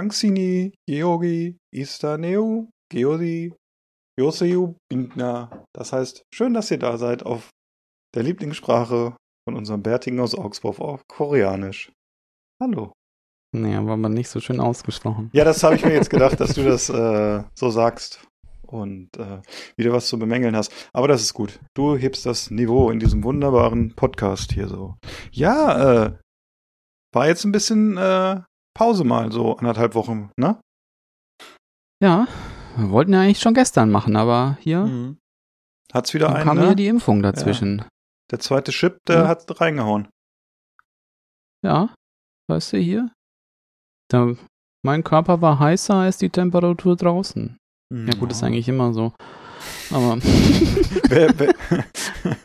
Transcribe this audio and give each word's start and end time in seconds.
Danksini, 0.00 0.72
Georgi, 0.88 1.58
Istaneu, 1.74 2.68
Georgi, 2.90 3.52
Joseu 4.18 4.72
Bindner. 4.88 5.66
Das 5.74 5.92
heißt, 5.92 6.22
schön, 6.32 6.54
dass 6.54 6.70
ihr 6.70 6.78
da 6.78 6.96
seid 6.96 7.22
auf 7.26 7.50
der 8.14 8.22
Lieblingssprache 8.22 9.14
von 9.46 9.56
unserem 9.56 9.82
Bärtigen 9.82 10.18
aus 10.20 10.34
Augsburg 10.34 10.80
auf 10.80 11.02
Koreanisch. 11.06 11.92
Hallo. 12.62 12.94
Naja, 13.54 13.84
war 13.84 13.98
man 13.98 14.14
nicht 14.14 14.30
so 14.30 14.40
schön 14.40 14.58
ausgesprochen. 14.58 15.28
Ja, 15.34 15.44
das 15.44 15.62
habe 15.62 15.74
ich 15.74 15.84
mir 15.84 15.92
jetzt 15.92 16.08
gedacht, 16.08 16.40
dass 16.40 16.54
du 16.54 16.64
das 16.64 16.88
äh, 16.88 17.44
so 17.54 17.68
sagst 17.68 18.26
und 18.66 19.14
äh, 19.18 19.42
wieder 19.76 19.92
was 19.92 20.08
zu 20.08 20.18
bemängeln 20.18 20.56
hast. 20.56 20.72
Aber 20.94 21.08
das 21.08 21.20
ist 21.20 21.34
gut. 21.34 21.60
Du 21.76 21.94
hebst 21.94 22.24
das 22.24 22.50
Niveau 22.50 22.90
in 22.90 23.00
diesem 23.00 23.22
wunderbaren 23.22 23.94
Podcast 23.96 24.52
hier 24.52 24.66
so. 24.66 24.96
Ja, 25.30 26.06
äh, 26.06 26.18
war 27.12 27.28
jetzt 27.28 27.44
ein 27.44 27.52
bisschen 27.52 27.98
äh, 27.98 28.40
Pause 28.76 29.04
mal, 29.04 29.30
so 29.32 29.56
anderthalb 29.56 29.94
Wochen, 29.94 30.30
ne? 30.36 30.60
Ja, 32.02 32.26
wir 32.76 32.90
wollten 32.90 33.12
ja 33.12 33.20
eigentlich 33.20 33.40
schon 33.40 33.54
gestern 33.54 33.90
machen, 33.90 34.16
aber 34.16 34.56
hier 34.60 34.84
Mhm. 34.86 35.18
Hat's 35.92 36.14
wieder 36.14 36.32
einen, 36.34 36.44
kam 36.44 36.56
ne? 36.58 36.66
hier 36.68 36.74
die 36.76 36.86
Impfung 36.86 37.20
dazwischen. 37.22 37.84
Der 38.30 38.38
zweite 38.38 38.70
Chip, 38.70 38.98
der 39.08 39.22
Ja. 39.22 39.28
hat 39.28 39.60
reingehauen. 39.60 40.08
Ja, 41.64 41.92
weißt 42.48 42.74
du 42.74 42.78
hier? 42.78 43.12
Da, 44.08 44.34
mein 44.84 45.02
Körper 45.04 45.42
war 45.42 45.58
heißer 45.58 45.94
als 45.94 46.18
die 46.18 46.30
Temperatur 46.30 46.96
draußen. 46.96 47.56
Ja 47.92 48.14
gut, 48.14 48.30
ist 48.30 48.44
eigentlich 48.44 48.68
immer 48.68 48.94
so. 48.94 49.12
Aber 49.90 50.16
Wer, 51.08 51.36
wer, 51.38 51.54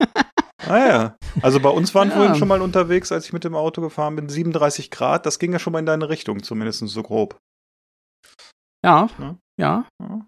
ah 0.68 0.78
ja. 0.78 1.16
Also 1.42 1.60
bei 1.60 1.68
uns 1.70 1.94
waren 1.94 2.08
Ja. 2.10 2.16
vorhin 2.16 2.34
schon 2.36 2.48
mal 2.48 2.60
unterwegs, 2.62 3.10
als 3.12 3.26
ich 3.26 3.32
mit 3.32 3.44
dem 3.44 3.54
Auto 3.54 3.80
gefahren 3.80 4.16
bin, 4.16 4.28
37 4.28 4.90
Grad. 4.90 5.26
Das 5.26 5.38
ging 5.38 5.52
ja 5.52 5.58
schon 5.58 5.72
mal 5.72 5.78
in 5.80 5.86
deine 5.86 6.08
Richtung, 6.08 6.42
zumindest 6.42 6.86
so 6.86 7.02
grob. 7.02 7.38
ja, 8.84 9.08
Ja. 9.18 9.36
ja, 9.60 9.84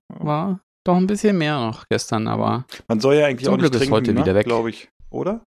war 0.09 0.61
doch 0.87 0.97
ein 0.97 1.07
bisschen 1.07 1.37
mehr 1.39 1.59
noch 1.59 1.85
gestern, 1.91 2.29
aber 2.29 2.65
Man 2.89 3.01
soll 3.01 3.17
ja 3.17 3.27
eigentlich 3.27 3.49
auch 3.49 3.53
nicht 3.53 3.63
Glück 3.63 3.73
ist 3.75 3.79
trinken, 3.81 3.95
heute 3.95 4.15
ne? 4.15 4.21
wieder 4.21 4.35
weg. 4.35 4.47
glaube 4.47 4.71
ich. 4.71 4.89
Oder? 5.11 5.43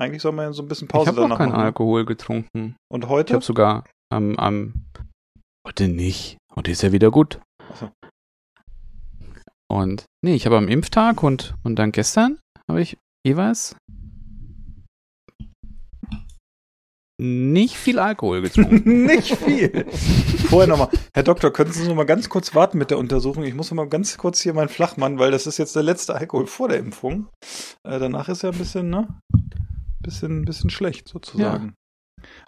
Eigentlich 0.00 0.22
soll 0.22 0.32
man 0.32 0.46
ja 0.46 0.52
so 0.52 0.62
ein 0.62 0.68
bisschen 0.68 0.86
ich 0.86 0.92
Pause 0.92 1.08
habe 1.08 1.18
auch 1.20 1.24
danach 1.24 1.38
keinen 1.38 1.48
machen. 1.50 1.58
ne? 1.60 1.64
Alkohol 1.66 2.04
getrunken. 2.04 2.76
Und 2.92 3.04
Ich 3.04 3.08
heute? 3.10 3.34
habe 3.34 3.44
sogar 3.44 3.84
am, 4.12 4.36
am 4.36 4.74
heute 5.66 5.88
nicht. 5.88 6.38
Heute 6.54 6.70
ist 6.70 6.82
ja 6.82 6.92
wieder 6.92 7.10
gut. 7.10 7.40
So. 7.78 7.90
Und 9.70 10.06
nee, 10.24 10.34
ich 10.34 10.46
habe 10.46 10.56
am 10.56 10.68
Impftag 10.68 11.22
und 11.22 11.54
und 11.62 11.76
dann 11.76 11.92
gestern 11.92 12.38
habe 12.70 12.80
ich 12.80 12.96
jeweils 13.26 13.76
nicht 17.20 17.76
viel 17.76 17.98
Alkohol 17.98 18.42
getrunken. 18.42 19.06
nicht 19.06 19.34
viel. 19.36 19.86
Vorher 19.90 20.68
nochmal. 20.68 20.88
Herr 21.12 21.24
Doktor, 21.24 21.52
können 21.52 21.72
Sie 21.72 21.86
noch 21.88 21.94
mal 21.96 22.06
ganz 22.06 22.28
kurz 22.28 22.54
warten 22.54 22.78
mit 22.78 22.90
der 22.90 22.98
Untersuchung? 22.98 23.42
Ich 23.44 23.54
muss 23.54 23.70
noch 23.70 23.76
mal 23.76 23.88
ganz 23.88 24.16
kurz 24.18 24.40
hier 24.40 24.54
meinen 24.54 24.68
Flachmann, 24.68 25.18
weil 25.18 25.30
das 25.32 25.46
ist 25.46 25.58
jetzt 25.58 25.74
der 25.74 25.82
letzte 25.82 26.14
Alkohol 26.14 26.46
vor 26.46 26.68
der 26.68 26.78
Impfung. 26.78 27.28
Äh, 27.84 27.98
danach 27.98 28.28
ist 28.28 28.42
ja 28.42 28.50
ein 28.50 28.58
bisschen, 28.58 28.88
ne? 28.90 29.08
Bisschen, 30.00 30.44
bisschen 30.44 30.70
schlecht 30.70 31.08
sozusagen. 31.08 31.74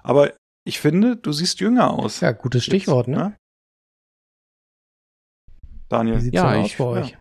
Aber 0.03 0.35
ich 0.65 0.79
finde, 0.79 1.17
du 1.17 1.33
siehst 1.33 1.59
jünger 1.61 1.91
aus. 1.91 2.21
Ja, 2.21 2.31
gutes 2.33 2.65
Stichwort, 2.65 3.09
Jetzt, 3.09 3.17
ne? 3.17 3.37
Daniel. 5.89 6.17
Wie 6.17 6.21
sieht's 6.21 6.35
Ja, 6.37 6.53
denn 6.53 6.61
aus 6.63 6.67
ich- 6.71 6.77
bei 6.79 6.85
ja. 6.85 6.91
euch? 6.91 7.17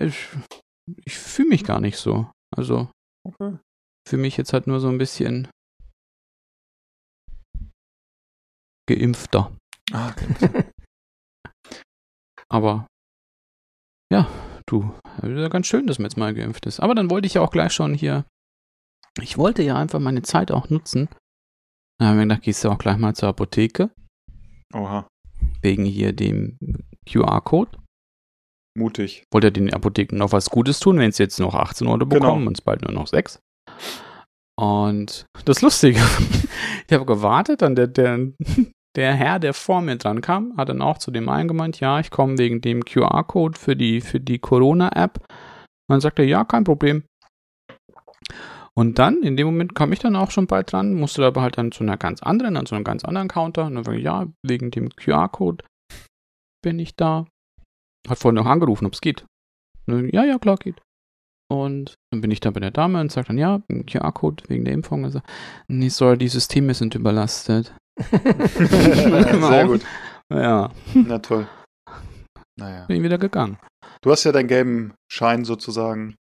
Ich, 0.00 0.28
ich 1.04 1.16
fühle 1.18 1.48
mich 1.50 1.64
gar 1.64 1.80
nicht 1.80 1.96
so. 1.96 2.30
Also 2.56 2.90
Okay. 3.26 3.58
für 4.08 4.16
mich 4.16 4.36
jetzt 4.36 4.52
halt 4.52 4.66
nur 4.66 4.80
so 4.80 4.88
ein 4.88 4.98
bisschen 4.98 5.48
geimpfter. 8.88 9.56
Ah, 9.92 10.10
okay. 10.10 10.64
Aber 12.50 12.86
ja, 14.12 14.26
du, 14.66 14.94
ja 15.22 15.48
ganz 15.48 15.66
schön, 15.66 15.86
dass 15.86 15.98
man 15.98 16.06
jetzt 16.06 16.16
mal 16.16 16.34
geimpft 16.34 16.66
ist. 16.66 16.80
Aber 16.80 16.94
dann 16.94 17.10
wollte 17.10 17.26
ich 17.26 17.34
ja 17.34 17.42
auch 17.42 17.50
gleich 17.50 17.72
schon 17.72 17.94
hier. 17.94 18.24
Ich 19.20 19.36
wollte 19.36 19.62
ja 19.62 19.76
einfach 19.76 20.00
meine 20.00 20.22
Zeit 20.22 20.50
auch 20.50 20.70
nutzen. 20.70 21.08
Dann 21.98 22.08
haben 22.08 22.16
wir 22.16 22.24
gedacht, 22.24 22.42
gehst 22.42 22.64
du 22.64 22.70
auch 22.70 22.78
gleich 22.78 22.96
mal 22.96 23.14
zur 23.14 23.28
Apotheke, 23.28 23.90
Oha. 24.72 25.06
wegen 25.62 25.84
hier 25.84 26.12
dem 26.12 26.56
QR-Code. 27.08 27.76
Mutig. 28.76 29.24
Wollte 29.32 29.48
ja 29.48 29.50
den 29.50 29.74
Apotheken 29.74 30.16
noch 30.16 30.30
was 30.32 30.48
Gutes 30.50 30.78
tun, 30.78 30.98
wenn 30.98 31.10
sie 31.12 31.24
jetzt 31.24 31.40
noch 31.40 31.54
18 31.54 31.86
Euro 31.88 31.98
Genau. 31.98 32.08
bekommen 32.08 32.46
und 32.46 32.56
es 32.56 32.62
bald 32.62 32.82
nur 32.82 32.92
noch 32.92 33.08
6. 33.08 33.40
Und 34.56 35.26
das 35.44 35.60
Lustige, 35.60 35.98
ich 36.86 36.92
habe 36.92 37.04
gewartet, 37.04 37.62
dann 37.62 37.74
der, 37.74 37.88
der, 37.88 38.28
der 38.96 39.14
Herr, 39.14 39.38
der 39.38 39.54
vor 39.54 39.80
mir 39.80 39.96
dran 39.96 40.20
kam, 40.20 40.56
hat 40.56 40.68
dann 40.68 40.82
auch 40.82 40.98
zu 40.98 41.10
dem 41.10 41.28
einen 41.28 41.48
gemeint, 41.48 41.80
ja, 41.80 42.00
ich 42.00 42.10
komme 42.10 42.38
wegen 42.38 42.60
dem 42.60 42.84
QR-Code 42.84 43.58
für 43.58 43.76
die, 43.76 44.00
für 44.00 44.20
die 44.20 44.38
Corona-App. 44.38 45.18
Und 45.18 45.94
dann 45.94 46.00
sagte 46.00 46.22
er, 46.22 46.28
ja, 46.28 46.44
kein 46.44 46.64
Problem. 46.64 47.04
Und 48.74 48.98
dann, 48.98 49.22
in 49.22 49.36
dem 49.36 49.46
Moment 49.46 49.74
kam 49.74 49.92
ich 49.92 49.98
dann 49.98 50.14
auch 50.14 50.30
schon 50.30 50.46
bald 50.46 50.70
dran, 50.72 50.94
musste 50.94 51.24
aber 51.24 51.42
halt 51.42 51.58
dann 51.58 51.72
zu 51.72 51.82
einer 51.82 51.96
ganz 51.96 52.22
anderen, 52.22 52.56
an 52.56 52.66
so 52.66 52.76
einem 52.76 52.84
ganz 52.84 53.04
anderen 53.04 53.28
Counter. 53.28 53.66
Und 53.66 53.74
dann 53.74 53.86
war 53.86 53.94
ich, 53.94 54.04
ja, 54.04 54.26
wegen 54.46 54.70
dem 54.70 54.90
QR-Code 54.90 55.64
bin 56.62 56.78
ich 56.78 56.94
da. 56.94 57.26
Hat 58.08 58.18
vorhin 58.18 58.36
noch 58.36 58.46
angerufen, 58.46 58.86
ob 58.86 58.94
es 58.94 59.00
geht. 59.00 59.26
Dann, 59.86 60.08
ja, 60.10 60.24
ja, 60.24 60.38
klar, 60.38 60.56
geht. 60.56 60.80
Und 61.50 61.94
dann 62.12 62.20
bin 62.20 62.30
ich 62.30 62.40
da 62.40 62.50
bei 62.50 62.60
der 62.60 62.70
Dame 62.70 63.00
und 63.00 63.10
sage 63.10 63.28
dann, 63.28 63.38
ja, 63.38 63.60
QR-Code 63.68 64.44
wegen 64.48 64.64
der 64.64 64.74
Impfung. 64.74 65.04
Also, 65.04 65.22
nee, 65.66 65.88
sorry, 65.88 66.18
die 66.18 66.28
Systeme 66.28 66.74
sind 66.74 66.94
überlastet. 66.94 67.74
Sehr 68.58 69.66
gut. 69.66 69.84
Ja, 70.32 70.70
Na 70.94 71.18
toll. 71.18 71.46
Naja. 72.56 72.84
bin 72.86 72.96
ich 72.96 73.02
wieder 73.02 73.18
gegangen. 73.18 73.58
Du 74.02 74.10
hast 74.10 74.24
ja 74.24 74.32
deinen 74.32 74.48
gelben 74.48 74.94
Schein 75.10 75.44
sozusagen 75.44 76.16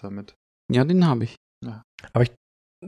damit. 0.00 0.34
Ja, 0.70 0.84
den 0.84 1.06
habe 1.06 1.24
ich. 1.24 1.36
Aber 2.12 2.24
ich, 2.24 2.32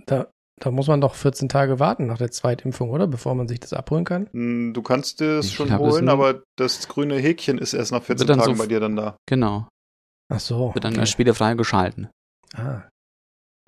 da, 0.06 0.28
da 0.60 0.71
muss 0.71 0.88
man 0.88 1.00
doch 1.00 1.15
14 1.15 1.49
Tage 1.49 1.78
warten 1.78 2.06
nach 2.06 2.19
der 2.19 2.31
Zweitimpfung, 2.31 2.91
oder? 2.91 3.06
Bevor 3.06 3.34
man 3.34 3.47
sich 3.47 3.60
das 3.60 3.72
abholen 3.72 4.05
kann. 4.05 4.28
Hm, 4.32 4.72
Du 4.75 4.82
kannst 4.82 5.21
es 5.21 5.53
schon 5.53 5.71
es 5.71 5.78
holen, 5.78 6.06
nur- 6.06 6.15
aber 6.15 6.43
das 6.56 6.88
grüne 6.88 7.16
Häkchen 7.16 7.59
ist 7.59 7.72
erst 7.75 7.93
nach 7.93 8.03
14 8.03 8.26
dann 8.26 8.38
so 8.41 8.44
Tagen 8.47 8.55
f- 8.55 8.59
bei 8.59 8.66
dir 8.66 8.81
dann 8.81 8.97
da. 8.97 9.16
Genau. 9.28 9.69
Ach 10.32 10.41
so. 10.41 10.75
Wird 10.75 10.84
dann 10.84 10.94
okay. 10.94 11.00
erst 11.00 11.12
später 11.12 11.34
freigeschalten. 11.34 12.09
Ah, 12.56 12.82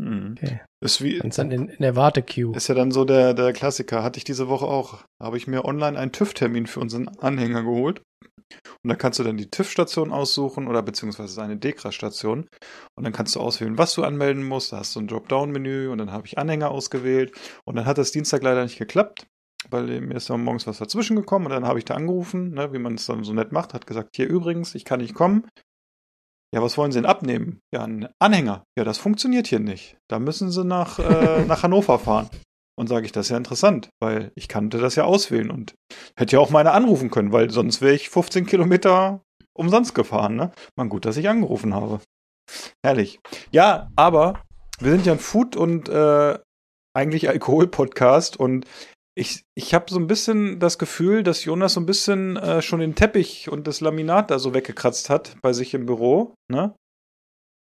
Hm. 0.00 0.34
okay. 0.36 0.60
Ist 0.84 1.02
wie, 1.02 1.18
dann 1.18 1.50
in, 1.50 1.68
in 1.68 1.82
der 1.82 1.96
Wartequeue. 1.96 2.54
Ist 2.54 2.68
ja 2.68 2.74
dann 2.74 2.90
so 2.90 3.04
der, 3.04 3.34
der 3.34 3.52
Klassiker. 3.52 4.02
Hatte 4.02 4.18
ich 4.18 4.24
diese 4.24 4.48
Woche 4.48 4.66
auch. 4.66 5.04
Habe 5.22 5.36
ich 5.36 5.46
mir 5.46 5.64
online 5.64 5.98
einen 5.98 6.12
TÜV-Termin 6.12 6.66
für 6.66 6.80
unseren 6.80 7.08
Anhänger 7.08 7.62
geholt. 7.62 8.02
Und 8.82 8.90
da 8.90 8.94
kannst 8.94 9.18
du 9.18 9.24
dann 9.24 9.36
die 9.36 9.50
TÜV-Station 9.50 10.12
aussuchen 10.12 10.68
oder 10.68 10.82
beziehungsweise 10.82 11.42
eine 11.42 11.56
Dekra-Station. 11.56 12.48
Und 12.94 13.04
dann 13.04 13.12
kannst 13.12 13.34
du 13.34 13.40
auswählen, 13.40 13.78
was 13.78 13.94
du 13.94 14.04
anmelden 14.04 14.44
musst. 14.44 14.72
Da 14.72 14.78
hast 14.78 14.94
du 14.94 15.00
ein 15.00 15.08
Dropdown-Menü 15.08 15.88
und 15.88 15.98
dann 15.98 16.12
habe 16.12 16.26
ich 16.26 16.38
Anhänger 16.38 16.70
ausgewählt. 16.70 17.32
Und 17.64 17.76
dann 17.76 17.86
hat 17.86 17.98
das 17.98 18.12
Dienstag 18.12 18.42
leider 18.42 18.62
nicht 18.62 18.78
geklappt, 18.78 19.26
weil 19.70 20.00
mir 20.00 20.14
ist 20.14 20.30
dann 20.30 20.44
morgens 20.44 20.66
was 20.66 20.78
dazwischen 20.78 21.16
gekommen 21.16 21.46
und 21.46 21.52
dann 21.52 21.66
habe 21.66 21.78
ich 21.78 21.84
da 21.84 21.94
angerufen, 21.94 22.50
ne, 22.50 22.72
wie 22.72 22.78
man 22.78 22.94
es 22.94 23.06
dann 23.06 23.24
so 23.24 23.32
nett 23.32 23.50
macht, 23.50 23.74
hat 23.74 23.86
gesagt, 23.86 24.10
hier 24.14 24.28
übrigens, 24.28 24.74
ich 24.74 24.84
kann 24.84 25.00
nicht 25.00 25.14
kommen. 25.14 25.46
Ja, 26.54 26.62
was 26.62 26.78
wollen 26.78 26.92
Sie 26.92 26.98
denn 26.98 27.10
abnehmen? 27.10 27.60
Ja, 27.72 27.84
ein 27.84 28.08
Anhänger. 28.18 28.64
Ja, 28.78 28.84
das 28.84 28.98
funktioniert 28.98 29.46
hier 29.46 29.60
nicht. 29.60 29.96
Da 30.08 30.18
müssen 30.18 30.50
Sie 30.50 30.64
nach, 30.64 30.98
äh, 30.98 31.44
nach 31.48 31.62
Hannover 31.62 31.98
fahren. 31.98 32.28
Und 32.78 32.88
sage 32.88 33.06
ich, 33.06 33.12
das 33.12 33.26
ist 33.26 33.30
ja 33.30 33.38
interessant, 33.38 33.88
weil 34.00 34.32
ich 34.34 34.48
kannte 34.48 34.78
das 34.78 34.96
ja 34.96 35.04
auswählen 35.04 35.50
und 35.50 35.74
hätte 36.16 36.36
ja 36.36 36.40
auch 36.40 36.50
meine 36.50 36.72
anrufen 36.72 37.10
können, 37.10 37.32
weil 37.32 37.50
sonst 37.50 37.80
wäre 37.80 37.94
ich 37.94 38.10
15 38.10 38.44
Kilometer 38.44 39.22
umsonst 39.54 39.94
gefahren. 39.94 40.36
Ne? 40.36 40.52
Man, 40.76 40.90
gut, 40.90 41.06
dass 41.06 41.16
ich 41.16 41.28
angerufen 41.28 41.74
habe. 41.74 42.00
Herrlich. 42.84 43.18
Ja, 43.50 43.90
aber 43.96 44.42
wir 44.78 44.92
sind 44.92 45.06
ja 45.06 45.12
ein 45.12 45.18
Food- 45.18 45.56
und 45.56 45.88
äh, 45.88 46.38
eigentlich 46.94 47.28
Alkohol-Podcast 47.28 48.36
und 48.36 48.66
ich, 49.18 49.42
ich 49.56 49.72
habe 49.74 49.86
so 49.88 49.98
ein 49.98 50.06
bisschen 50.06 50.58
das 50.60 50.78
Gefühl, 50.78 51.22
dass 51.22 51.44
Jonas 51.44 51.72
so 51.74 51.80
ein 51.80 51.86
bisschen 51.86 52.36
äh, 52.36 52.60
schon 52.62 52.80
den 52.80 52.94
Teppich 52.94 53.48
und 53.50 53.66
das 53.66 53.80
Laminat 53.80 54.30
da 54.30 54.38
so 54.38 54.52
weggekratzt 54.54 55.08
hat 55.10 55.36
bei 55.42 55.52
sich 55.52 55.72
im 55.74 55.86
Büro. 55.86 56.34
Ne? 56.52 56.74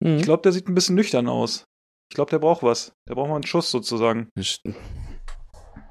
Mhm. 0.03 0.17
Ich 0.17 0.23
glaube, 0.23 0.41
der 0.41 0.51
sieht 0.51 0.67
ein 0.67 0.75
bisschen 0.75 0.95
nüchtern 0.95 1.27
aus. 1.29 1.65
Ich 2.11 2.15
glaube, 2.15 2.31
der 2.31 2.39
braucht 2.39 2.63
was. 2.63 2.91
Der 3.07 3.15
braucht 3.15 3.29
mal 3.29 3.35
einen 3.35 3.45
Schuss 3.45 3.69
sozusagen. 3.71 4.29
Ich- 4.35 4.59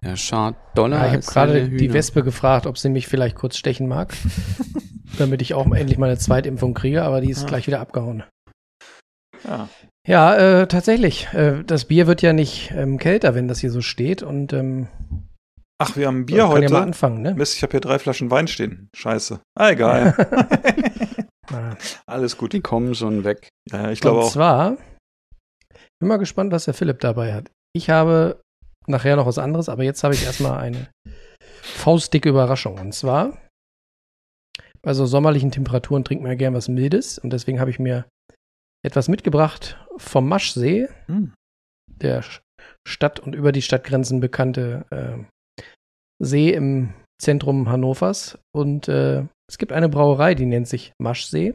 Der 0.04 0.16
Schad 0.16 0.56
Dollar. 0.74 0.98
Ja, 1.00 1.06
ich 1.06 1.12
habe 1.12 1.32
gerade 1.32 1.68
die. 1.68 1.92
Wespe 1.92 2.22
gefragt, 2.24 2.66
ob 2.66 2.76
sie 2.76 2.88
mich 2.88 3.06
vielleicht 3.06 3.36
kurz 3.36 3.56
stechen 3.56 3.86
mag. 3.88 4.12
damit 5.18 5.42
ich 5.42 5.54
auch 5.54 5.70
endlich 5.72 5.98
meine 5.98 6.16
Zweitimpfung 6.18 6.74
kriege, 6.74 7.02
aber 7.02 7.20
die 7.20 7.30
ist 7.30 7.44
Ah. 7.44 7.46
gleich 7.46 7.66
wieder 7.66 7.80
abgehauen. 7.80 8.24
Ja. 9.44 9.68
Ja, 10.06 10.34
äh, 10.62 10.66
tatsächlich. 10.66 11.28
Äh, 11.32 11.62
das 11.64 11.84
Bier 11.84 12.06
wird 12.08 12.22
ja 12.22 12.32
nicht 12.32 12.72
ähm, 12.72 12.98
kälter, 12.98 13.34
wenn 13.36 13.46
das 13.46 13.60
hier 13.60 13.70
so 13.70 13.80
steht. 13.82 14.22
Und 14.22 14.52
ähm, 14.52 14.88
Ach, 15.82 15.96
wir 15.96 16.06
haben 16.06 16.18
kann 16.20 16.26
Bier 16.26 16.36
ja 16.38 16.48
heute. 16.48 16.72
mal 16.72 16.82
anfangen, 16.82 17.22
ne? 17.22 17.34
Mist, 17.34 17.56
ich 17.56 17.62
habe 17.62 17.70
hier 17.72 17.80
drei 17.80 17.98
Flaschen 17.98 18.30
Wein 18.30 18.48
stehen. 18.48 18.88
Scheiße. 18.94 19.40
Ah, 19.58 19.70
egal. 19.70 20.14
Alles 22.06 22.36
gut. 22.36 22.52
Die 22.52 22.60
kommen 22.60 22.94
schon 22.94 23.24
weg. 23.24 23.48
Ja, 23.70 23.90
ich 23.90 24.00
glaube 24.00 24.18
Und 24.20 24.24
auch. 24.26 24.32
zwar, 24.32 24.76
bin 26.00 26.08
mal 26.08 26.16
gespannt, 26.18 26.52
was 26.52 26.64
der 26.64 26.74
Philipp 26.74 27.00
dabei 27.00 27.34
hat. 27.34 27.50
Ich 27.74 27.90
habe 27.90 28.40
nachher 28.86 29.16
noch 29.16 29.26
was 29.26 29.38
anderes, 29.38 29.68
aber 29.68 29.82
jetzt 29.82 30.02
habe 30.04 30.14
ich 30.14 30.24
erstmal 30.24 30.58
eine 30.60 30.88
faustdicke 31.62 32.28
Überraschung. 32.28 32.78
Und 32.78 32.92
zwar, 32.94 33.38
bei 34.82 34.94
so 34.94 35.06
sommerlichen 35.06 35.50
Temperaturen 35.50 36.04
trinkt 36.04 36.22
man 36.22 36.32
ja 36.32 36.38
gern 36.38 36.54
was 36.54 36.68
Mildes. 36.68 37.18
Und 37.18 37.32
deswegen 37.32 37.60
habe 37.60 37.70
ich 37.70 37.78
mir 37.78 38.06
etwas 38.84 39.08
mitgebracht 39.08 39.78
vom 39.96 40.28
Maschsee, 40.28 40.88
Hm. 41.06 41.32
der 41.86 42.24
Stadt 42.88 43.20
und 43.20 43.34
über 43.34 43.52
die 43.52 43.62
Stadtgrenzen 43.62 44.20
bekannte 44.20 44.84
äh, 44.90 45.24
See 46.24 46.50
im 46.52 46.94
Zentrum 47.20 47.68
Hannovers. 47.68 48.38
Und 48.54 48.88
äh, 48.88 49.24
es 49.48 49.58
gibt 49.58 49.72
eine 49.72 49.88
Brauerei, 49.88 50.34
die 50.34 50.46
nennt 50.46 50.68
sich 50.68 50.92
Maschsee. 51.00 51.54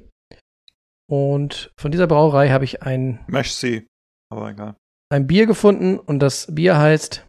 Und 1.09 1.71
von 1.79 1.91
dieser 1.91 2.07
Brauerei 2.07 2.49
habe 2.49 2.65
ich 2.65 2.83
ein, 2.83 3.19
Meshsee. 3.27 3.85
Aber 4.29 4.49
egal. 4.49 4.75
ein 5.09 5.25
Bier 5.27 5.45
gefunden 5.45 5.97
und 5.97 6.19
das 6.19 6.47
Bier 6.53 6.77
heißt 6.77 7.23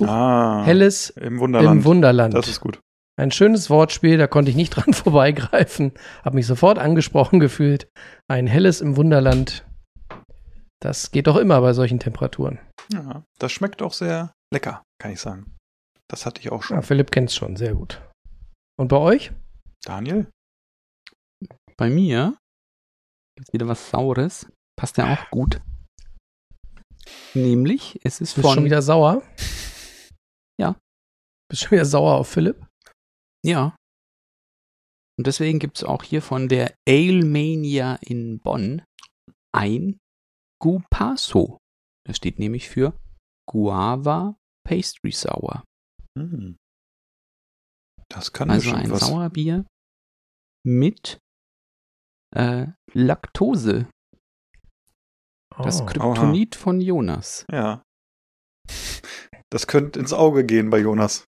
Uh, 0.00 0.06
Ah. 0.06 0.62
Helles 0.64 1.10
Im 1.10 1.40
Wunderland. 1.40 1.76
im 1.80 1.84
Wunderland. 1.84 2.32
Das 2.32 2.48
ist 2.48 2.60
gut. 2.60 2.80
Ein 3.18 3.30
schönes 3.32 3.68
Wortspiel, 3.68 4.16
da 4.16 4.26
konnte 4.26 4.50
ich 4.50 4.56
nicht 4.56 4.70
dran 4.76 4.94
vorbeigreifen. 4.94 5.92
Habe 6.24 6.36
mich 6.36 6.46
sofort 6.46 6.78
angesprochen 6.78 7.38
gefühlt. 7.40 7.86
Ein 8.28 8.46
Helles 8.46 8.80
im 8.80 8.96
Wunderland. 8.96 9.66
Das 10.82 11.10
geht 11.10 11.26
doch 11.26 11.36
immer 11.36 11.60
bei 11.60 11.74
solchen 11.74 11.98
Temperaturen. 11.98 12.58
Ja, 12.92 13.24
das 13.38 13.52
schmeckt 13.52 13.82
auch 13.82 13.92
sehr 13.92 14.32
lecker, 14.54 14.82
kann 14.98 15.12
ich 15.12 15.20
sagen. 15.20 15.54
Das 16.10 16.26
hatte 16.26 16.40
ich 16.40 16.50
auch 16.50 16.62
schon. 16.64 16.76
Ja, 16.76 16.82
Philipp 16.82 17.12
kennt's 17.12 17.36
schon, 17.36 17.54
sehr 17.54 17.74
gut. 17.74 18.02
Und 18.76 18.88
bei 18.88 18.96
euch? 18.96 19.32
Daniel? 19.84 20.28
Bei 21.76 21.88
mir 21.88 22.36
gibt's 23.36 23.52
wieder 23.52 23.68
was 23.68 23.90
Saures. 23.90 24.50
Passt 24.76 24.96
ja 24.96 25.12
auch 25.12 25.30
gut. 25.30 25.62
Nämlich, 27.34 28.00
es 28.02 28.20
ist 28.20 28.34
Bist 28.34 28.44
von. 28.44 28.54
schon 28.56 28.64
wieder 28.64 28.82
sauer? 28.82 29.22
Ja. 30.60 30.76
Bist 31.48 31.62
schon 31.62 31.72
wieder 31.72 31.84
sauer 31.84 32.16
auf 32.16 32.28
Philipp? 32.28 32.66
Ja. 33.44 33.76
Und 35.16 35.26
deswegen 35.26 35.60
gibt's 35.60 35.84
auch 35.84 36.02
hier 36.02 36.22
von 36.22 36.48
der 36.48 36.74
Ale 36.88 37.24
Mania 37.24 37.96
in 38.02 38.40
Bonn 38.40 38.82
ein 39.54 39.98
Gupaso. 40.60 41.58
Das 42.04 42.16
steht 42.16 42.38
nämlich 42.38 42.68
für 42.68 42.98
Guava 43.48 44.36
Pastry 44.66 45.12
Sour. 45.12 45.62
Hm. 46.20 46.56
Das 48.08 48.32
kann 48.32 48.50
Also 48.50 48.72
ein 48.74 48.90
was. 48.90 49.00
Sauerbier 49.00 49.64
mit 50.66 51.18
äh, 52.34 52.66
Laktose. 52.92 53.88
Das 55.58 55.82
Oh. 55.82 55.86
Kryptonit 55.86 56.54
von 56.56 56.80
Jonas. 56.80 57.44
Ja. 57.50 57.82
Das 59.50 59.66
könnte 59.66 59.98
ins 59.98 60.12
Auge 60.12 60.44
gehen 60.44 60.70
bei 60.70 60.78
Jonas. 60.78 61.24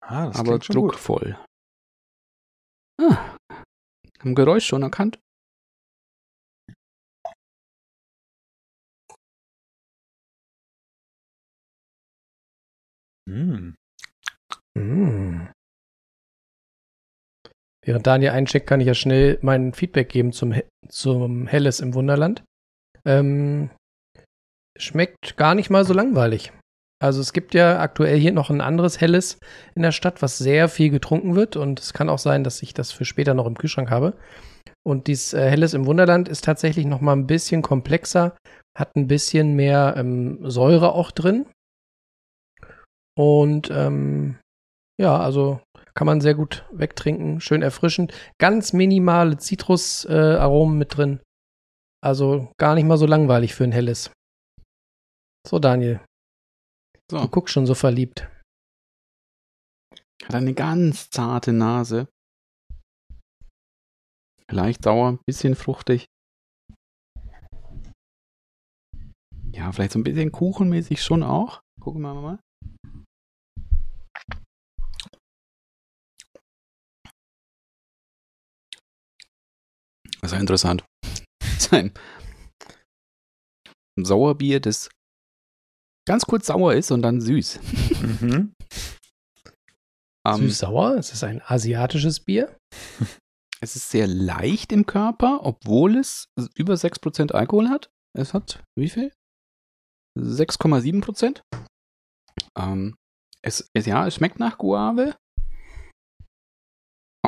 Ah, 0.00 0.26
das 0.26 0.36
aber 0.36 0.62
schon 0.62 0.76
gut. 0.76 0.92
druckvoll. 0.92 1.38
Ah, 3.00 3.36
am 4.20 4.34
Geräusch 4.34 4.66
schon 4.66 4.82
erkannt? 4.82 5.18
Hm. 13.28 13.74
Mm. 14.74 15.48
Während 17.84 18.06
Daniel 18.06 18.30
eincheckt, 18.30 18.66
kann 18.66 18.80
ich 18.80 18.86
ja 18.86 18.94
schnell 18.94 19.38
mein 19.42 19.74
Feedback 19.74 20.08
geben 20.08 20.32
zum, 20.32 20.54
zum 20.88 21.46
Helles 21.46 21.80
im 21.80 21.94
Wunderland. 21.94 22.42
Ähm, 23.04 23.70
schmeckt 24.78 25.36
gar 25.36 25.54
nicht 25.54 25.68
mal 25.68 25.84
so 25.84 25.92
langweilig. 25.92 26.52
Also 27.00 27.20
es 27.20 27.32
gibt 27.32 27.54
ja 27.54 27.80
aktuell 27.80 28.18
hier 28.18 28.32
noch 28.32 28.50
ein 28.50 28.60
anderes 28.60 29.00
Helles 29.00 29.38
in 29.74 29.82
der 29.82 29.92
Stadt, 29.92 30.20
was 30.22 30.38
sehr 30.38 30.68
viel 30.68 30.90
getrunken 30.90 31.36
wird 31.36 31.56
und 31.56 31.78
es 31.80 31.92
kann 31.92 32.08
auch 32.08 32.18
sein, 32.18 32.44
dass 32.44 32.62
ich 32.62 32.74
das 32.74 32.92
für 32.92 33.04
später 33.04 33.34
noch 33.34 33.46
im 33.46 33.56
Kühlschrank 33.56 33.90
habe. 33.90 34.14
Und 34.84 35.06
dieses 35.06 35.34
äh, 35.34 35.48
Helles 35.48 35.74
im 35.74 35.86
Wunderland 35.86 36.28
ist 36.28 36.44
tatsächlich 36.44 36.86
noch 36.86 37.00
mal 37.00 37.12
ein 37.12 37.26
bisschen 37.26 37.62
komplexer, 37.62 38.36
hat 38.76 38.96
ein 38.96 39.06
bisschen 39.06 39.54
mehr 39.54 39.94
ähm, 39.96 40.38
Säure 40.50 40.92
auch 40.92 41.10
drin. 41.10 41.46
Und 43.18 43.68
ähm, 43.72 44.38
ja, 45.00 45.18
also 45.18 45.60
kann 45.94 46.06
man 46.06 46.20
sehr 46.20 46.36
gut 46.36 46.64
wegtrinken, 46.70 47.40
schön 47.40 47.62
erfrischend. 47.62 48.14
Ganz 48.38 48.72
minimale 48.72 49.38
Zitrusaromen 49.38 50.76
äh, 50.76 50.78
mit 50.78 50.96
drin. 50.96 51.20
Also 52.00 52.52
gar 52.58 52.76
nicht 52.76 52.84
mal 52.84 52.96
so 52.96 53.06
langweilig 53.06 53.54
für 53.56 53.64
ein 53.64 53.72
helles. 53.72 54.12
So, 55.44 55.58
Daniel, 55.58 56.00
So, 57.10 57.18
du 57.18 57.28
guckst 57.28 57.54
schon 57.54 57.66
so 57.66 57.74
verliebt. 57.74 58.28
hat 60.24 60.34
eine 60.36 60.54
ganz 60.54 61.10
zarte 61.10 61.52
Nase. 61.52 62.06
Leicht 64.48 64.84
sauer, 64.84 65.18
bisschen 65.26 65.56
fruchtig. 65.56 66.06
Ja, 69.52 69.72
vielleicht 69.72 69.92
so 69.92 69.98
ein 69.98 70.04
bisschen 70.04 70.30
kuchenmäßig 70.30 71.02
schon 71.02 71.24
auch. 71.24 71.60
Gucken 71.80 72.02
wir 72.02 72.14
mal. 72.14 72.38
Das 80.28 80.32
ist 80.32 80.36
ja 80.36 80.40
interessant. 80.40 80.84
Das 81.40 81.56
ist 81.56 81.72
ein 81.72 81.92
ein 83.98 84.04
Sauerbier, 84.04 84.60
das 84.60 84.90
ganz 86.06 86.26
kurz 86.26 86.48
sauer 86.48 86.74
ist 86.74 86.90
und 86.90 87.00
dann 87.00 87.20
süß. 87.20 87.60
Mhm. 88.20 88.52
Ähm, 90.26 90.48
Süß-sauer, 90.48 90.96
es 90.96 91.12
ist 91.12 91.24
ein 91.24 91.40
asiatisches 91.42 92.20
Bier. 92.20 92.54
Es 93.60 93.74
ist 93.76 93.90
sehr 93.90 94.06
leicht 94.06 94.72
im 94.72 94.84
Körper, 94.84 95.40
obwohl 95.42 95.96
es 95.96 96.26
über 96.54 96.74
6% 96.74 97.32
Alkohol 97.32 97.68
hat. 97.68 97.90
Es 98.16 98.34
hat 98.34 98.62
wie 98.78 98.88
viel? 98.88 99.10
6,7%. 100.16 101.40
Ähm, 102.56 102.94
es, 103.42 103.68
es, 103.74 103.86
ja, 103.86 104.06
es 104.06 104.14
schmeckt 104.14 104.38
nach 104.38 104.58
Guave. 104.58 105.16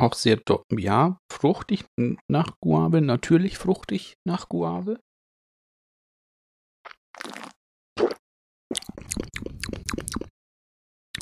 Auch 0.01 0.15
sehr, 0.15 0.41
ja, 0.71 1.19
fruchtig 1.31 1.85
nach 2.27 2.55
Guave, 2.59 3.01
natürlich 3.01 3.59
fruchtig 3.59 4.15
nach 4.25 4.49
Guave. 4.49 4.99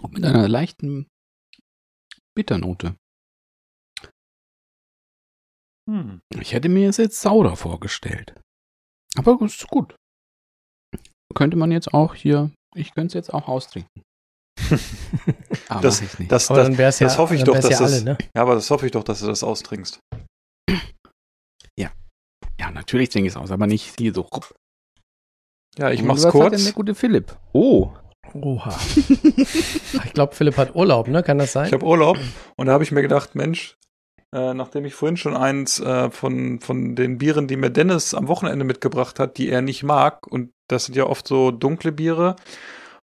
Und 0.01 0.13
mit 0.13 0.23
einer 0.23 0.47
leichten 0.47 1.09
Bitternote. 2.33 2.95
Hm. 5.89 6.21
Ich 6.39 6.53
hätte 6.53 6.69
mir 6.69 6.87
es 6.87 6.95
jetzt 6.95 7.19
saurer 7.19 7.57
vorgestellt. 7.57 8.39
Aber 9.17 9.41
ist 9.41 9.67
gut. 9.67 9.93
Könnte 11.35 11.57
man 11.57 11.73
jetzt 11.73 11.93
auch 11.93 12.15
hier, 12.15 12.53
ich 12.73 12.93
könnte 12.93 13.07
es 13.07 13.13
jetzt 13.15 13.33
auch 13.33 13.49
austrinken. 13.49 14.03
Aber 15.69 15.81
Das- 15.81 16.01
ich 16.01 16.19
nicht. 16.19 16.31
Das, 16.31 16.49
Aber 16.49 16.59
das, 16.59 16.67
dann 16.67 16.77
wäre 16.77 16.89
es 16.89 16.99
ja, 16.99 17.07
das 17.07 17.17
hoffe 17.17 17.35
ich 17.35 17.41
dann 17.41 17.47
doch, 17.47 17.53
wär's 17.55 17.69
dass 17.69 17.79
ja 17.79 17.85
das, 17.85 17.93
alle, 17.93 18.03
ne? 18.03 18.17
ja, 18.35 18.41
aber 18.41 18.55
das 18.55 18.69
hoffe 18.69 18.85
ich 18.85 18.91
doch, 18.91 19.03
dass 19.03 19.19
du 19.21 19.27
das 19.27 19.43
austrinkst. 19.43 19.99
ja, 21.77 22.71
natürlich 22.71 23.09
trinke 23.09 23.27
ich 23.27 23.33
es 23.33 23.37
aus, 23.37 23.51
aber 23.51 23.67
nicht 23.67 23.95
hier 23.97 24.13
so. 24.13 24.27
Ja, 25.77 25.91
ich 25.91 26.01
Und 26.01 26.07
mach's 26.07 26.23
was 26.23 26.33
hat 26.33 26.41
denn 26.41 26.49
kurz. 26.49 26.63
der 26.65 26.73
gute 26.73 26.95
Philipp? 26.95 27.37
Oh. 27.53 27.91
Oha. 28.33 28.77
ich 28.97 30.13
glaube, 30.13 30.35
Philipp 30.35 30.57
hat 30.57 30.75
Urlaub, 30.75 31.07
ne? 31.07 31.23
Kann 31.23 31.37
das 31.37 31.53
sein? 31.53 31.67
Ich 31.67 31.73
habe 31.73 31.85
Urlaub 31.85 32.17
und 32.57 32.67
da 32.67 32.73
habe 32.73 32.83
ich 32.83 32.91
mir 32.91 33.01
gedacht, 33.01 33.33
Mensch, 33.33 33.75
äh, 34.35 34.53
nachdem 34.53 34.85
ich 34.85 34.93
vorhin 34.93 35.15
schon 35.17 35.35
eins 35.37 35.79
äh, 35.79 36.11
von, 36.11 36.59
von 36.59 36.95
den 36.95 37.17
Bieren, 37.17 37.47
die 37.47 37.55
mir 37.55 37.69
Dennis 37.71 38.13
am 38.13 38.27
Wochenende 38.27 38.65
mitgebracht 38.65 39.19
hat, 39.19 39.37
die 39.37 39.49
er 39.49 39.61
nicht 39.61 39.83
mag, 39.83 40.27
und 40.27 40.51
das 40.67 40.85
sind 40.85 40.95
ja 40.95 41.05
oft 41.05 41.27
so 41.27 41.49
dunkle 41.51 41.91
Biere. 41.91 42.35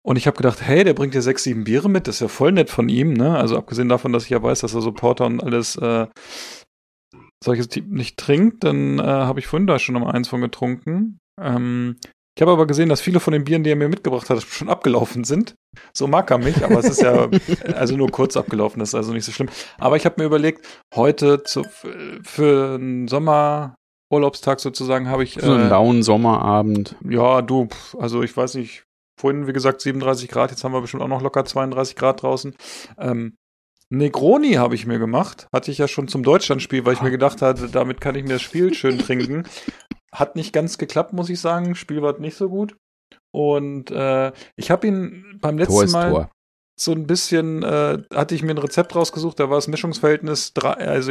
Und 0.07 0.17
ich 0.17 0.27
habe 0.27 0.37
gedacht, 0.37 0.61
hey, 0.61 0.85
der 0.85 0.93
bringt 0.95 1.15
dir 1.15 1.23
sechs, 1.23 1.45
sieben 1.45 1.65
Biere 1.65 1.89
mit, 1.89 2.07
das 2.07 2.17
ist 2.17 2.21
ja 2.21 2.29
voll 2.29 2.53
nett 2.53 2.69
von 2.71 2.89
ihm, 2.89 3.15
ne? 3.15 3.39
Also 3.39 3.57
abgesehen 3.57 3.89
davon, 3.89 4.13
dass 4.13 4.25
ich 4.25 4.31
ja 4.31 4.43
weiß, 4.43 4.61
dass 4.61 4.75
er 4.75 4.83
so 4.83 4.93
Porter 4.93 5.25
und 5.27 5.43
alles 5.43 5.77
äh, 5.77 6.07
solches 7.43 7.69
Typ 7.69 7.89
nicht 7.91 8.19
trinkt, 8.19 8.65
dann 8.65 8.99
äh, 8.99 9.03
habe 9.03 9.41
ich 9.41 9.47
vorhin 9.47 9.67
da 9.67 9.79
schon 9.79 9.95
mal 9.95 10.11
eins 10.11 10.29
von 10.29 10.41
getrunken. 10.41 11.19
Ähm, 11.41 11.97
Ich 12.37 12.43
habe 12.43 12.53
aber 12.53 12.67
gesehen, 12.67 12.89
dass 12.89 13.01
viele 13.01 13.21
von 13.21 13.33
den 13.33 13.45
Bieren, 13.45 13.63
die 13.65 13.71
er 13.71 13.77
mir 13.77 13.89
mitgebracht 13.89 14.29
hat, 14.29 14.43
schon 14.43 14.69
abgelaufen 14.69 15.25
sind. 15.25 15.55
So 15.93 16.07
mag 16.07 16.31
er 16.31 16.39
mich, 16.39 16.65
aber 16.65 16.81
es 16.81 16.87
ist 16.87 17.03
ja 17.03 17.29
also 17.75 17.97
nur 17.97 18.11
kurz 18.11 18.37
abgelaufen, 18.37 18.81
das 18.81 18.91
ist 18.91 18.95
also 18.95 19.13
nicht 19.13 19.25
so 19.25 19.33
schlimm. 19.33 19.49
Aber 19.79 19.97
ich 19.97 20.05
habe 20.05 20.17
mir 20.19 20.27
überlegt, 20.27 20.67
heute 20.95 21.43
zu, 21.45 21.65
für 22.23 22.75
einen 22.75 23.09
Sommerurlaubstag 23.09 24.61
sozusagen 24.61 25.09
habe 25.09 25.25
ich. 25.25 25.39
So 25.41 25.53
einen 25.53 25.67
äh, 25.67 25.69
lauen 25.69 26.03
Sommerabend. 26.03 26.97
ja, 27.09 27.41
du, 27.41 27.69
also 27.99 28.23
ich 28.23 28.37
weiß 28.37 28.55
nicht, 28.57 28.85
vorhin, 29.17 29.47
wie 29.47 29.53
gesagt, 29.53 29.81
37 29.81 30.29
Grad, 30.29 30.51
jetzt 30.51 30.65
haben 30.65 30.73
wir 30.73 30.81
bestimmt 30.81 31.03
auch 31.03 31.09
noch 31.09 31.23
locker 31.23 31.45
32 31.45 31.97
Grad 31.97 32.23
draußen. 32.23 32.55
Ähm, 32.99 33.37
Negroni 33.91 34.55
habe 34.55 34.75
ich 34.75 34.87
mir 34.87 34.99
gemacht. 34.99 35.47
Hatte 35.53 35.71
ich 35.71 35.79
ja 35.79 35.89
schon 35.89 36.09
zum 36.09 36.23
Deutschlandspiel, 36.23 36.85
weil 36.85 36.95
ich 36.95 37.03
mir 37.03 37.11
gedacht 37.11 37.43
hatte, 37.43 37.69
damit 37.69 38.01
kann 38.01 38.15
ich 38.15 38.25
mir 38.25 38.35
das 38.35 38.43
Spiel 38.43 38.75
schön 38.75 38.99
trinken. 39.01 39.45
Hat 40.13 40.37
nicht 40.37 40.53
ganz 40.53 40.79
geklappt, 40.79 41.13
muss 41.13 41.31
ich 41.31 41.41
sagen. 41.41 41.75
Spiel 41.75 42.03
war 42.03 42.19
nicht 42.19 42.37
so 42.37 42.49
gut. 42.49 42.77
Und 43.31 43.91
äh, 43.91 44.33
ich 44.57 44.71
habe 44.71 44.87
ihn 44.87 45.39
beim 45.41 45.59
letzten 45.59 45.91
Mal 45.91 46.11
Tor. 46.11 46.31
so 46.79 46.93
ein 46.93 47.07
bisschen, 47.07 47.63
äh, 47.63 48.03
hatte 48.15 48.35
ich 48.35 48.43
mir 48.43 48.53
ein 48.53 48.59
Rezept 48.59 48.95
rausgesucht, 48.95 49.41
da 49.41 49.51
war 49.51 49.57
das 49.57 49.67
Mischungsverhältnis 49.67 50.53
drei, 50.55 50.75
also 50.75 51.11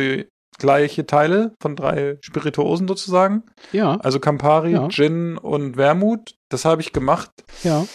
gleiche 0.60 1.06
Teile 1.06 1.56
von 1.62 1.76
drei 1.76 2.18
Spirituosen 2.22 2.88
sozusagen. 2.88 3.44
Ja, 3.72 3.96
Also 3.98 4.20
Campari, 4.20 4.72
Ja. 4.72 4.88
Gin 4.90 5.38
und 5.38 5.78
Wermut. 5.78 6.36
Das 6.50 6.66
habe 6.66 6.82
ich 6.82 6.94
gemacht. 6.94 7.32
ja. 7.64 7.86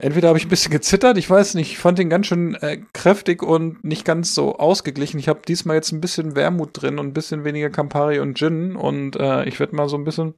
Entweder 0.00 0.28
habe 0.28 0.38
ich 0.38 0.46
ein 0.46 0.48
bisschen 0.48 0.70
gezittert, 0.70 1.18
ich 1.18 1.28
weiß 1.28 1.54
nicht, 1.54 1.72
ich 1.72 1.78
fand 1.78 1.98
ihn 1.98 2.08
ganz 2.08 2.28
schön 2.28 2.54
äh, 2.54 2.80
kräftig 2.92 3.42
und 3.42 3.82
nicht 3.82 4.04
ganz 4.04 4.32
so 4.32 4.54
ausgeglichen. 4.56 5.18
Ich 5.18 5.28
habe 5.28 5.40
diesmal 5.48 5.74
jetzt 5.74 5.90
ein 5.90 6.00
bisschen 6.00 6.36
Wermut 6.36 6.70
drin 6.80 7.00
und 7.00 7.08
ein 7.08 7.12
bisschen 7.12 7.42
weniger 7.42 7.68
Campari 7.68 8.20
und 8.20 8.38
Gin 8.38 8.76
und 8.76 9.16
äh, 9.16 9.44
ich 9.46 9.58
werde 9.58 9.74
mal 9.74 9.88
so 9.88 9.96
ein 9.96 10.04
bisschen. 10.04 10.34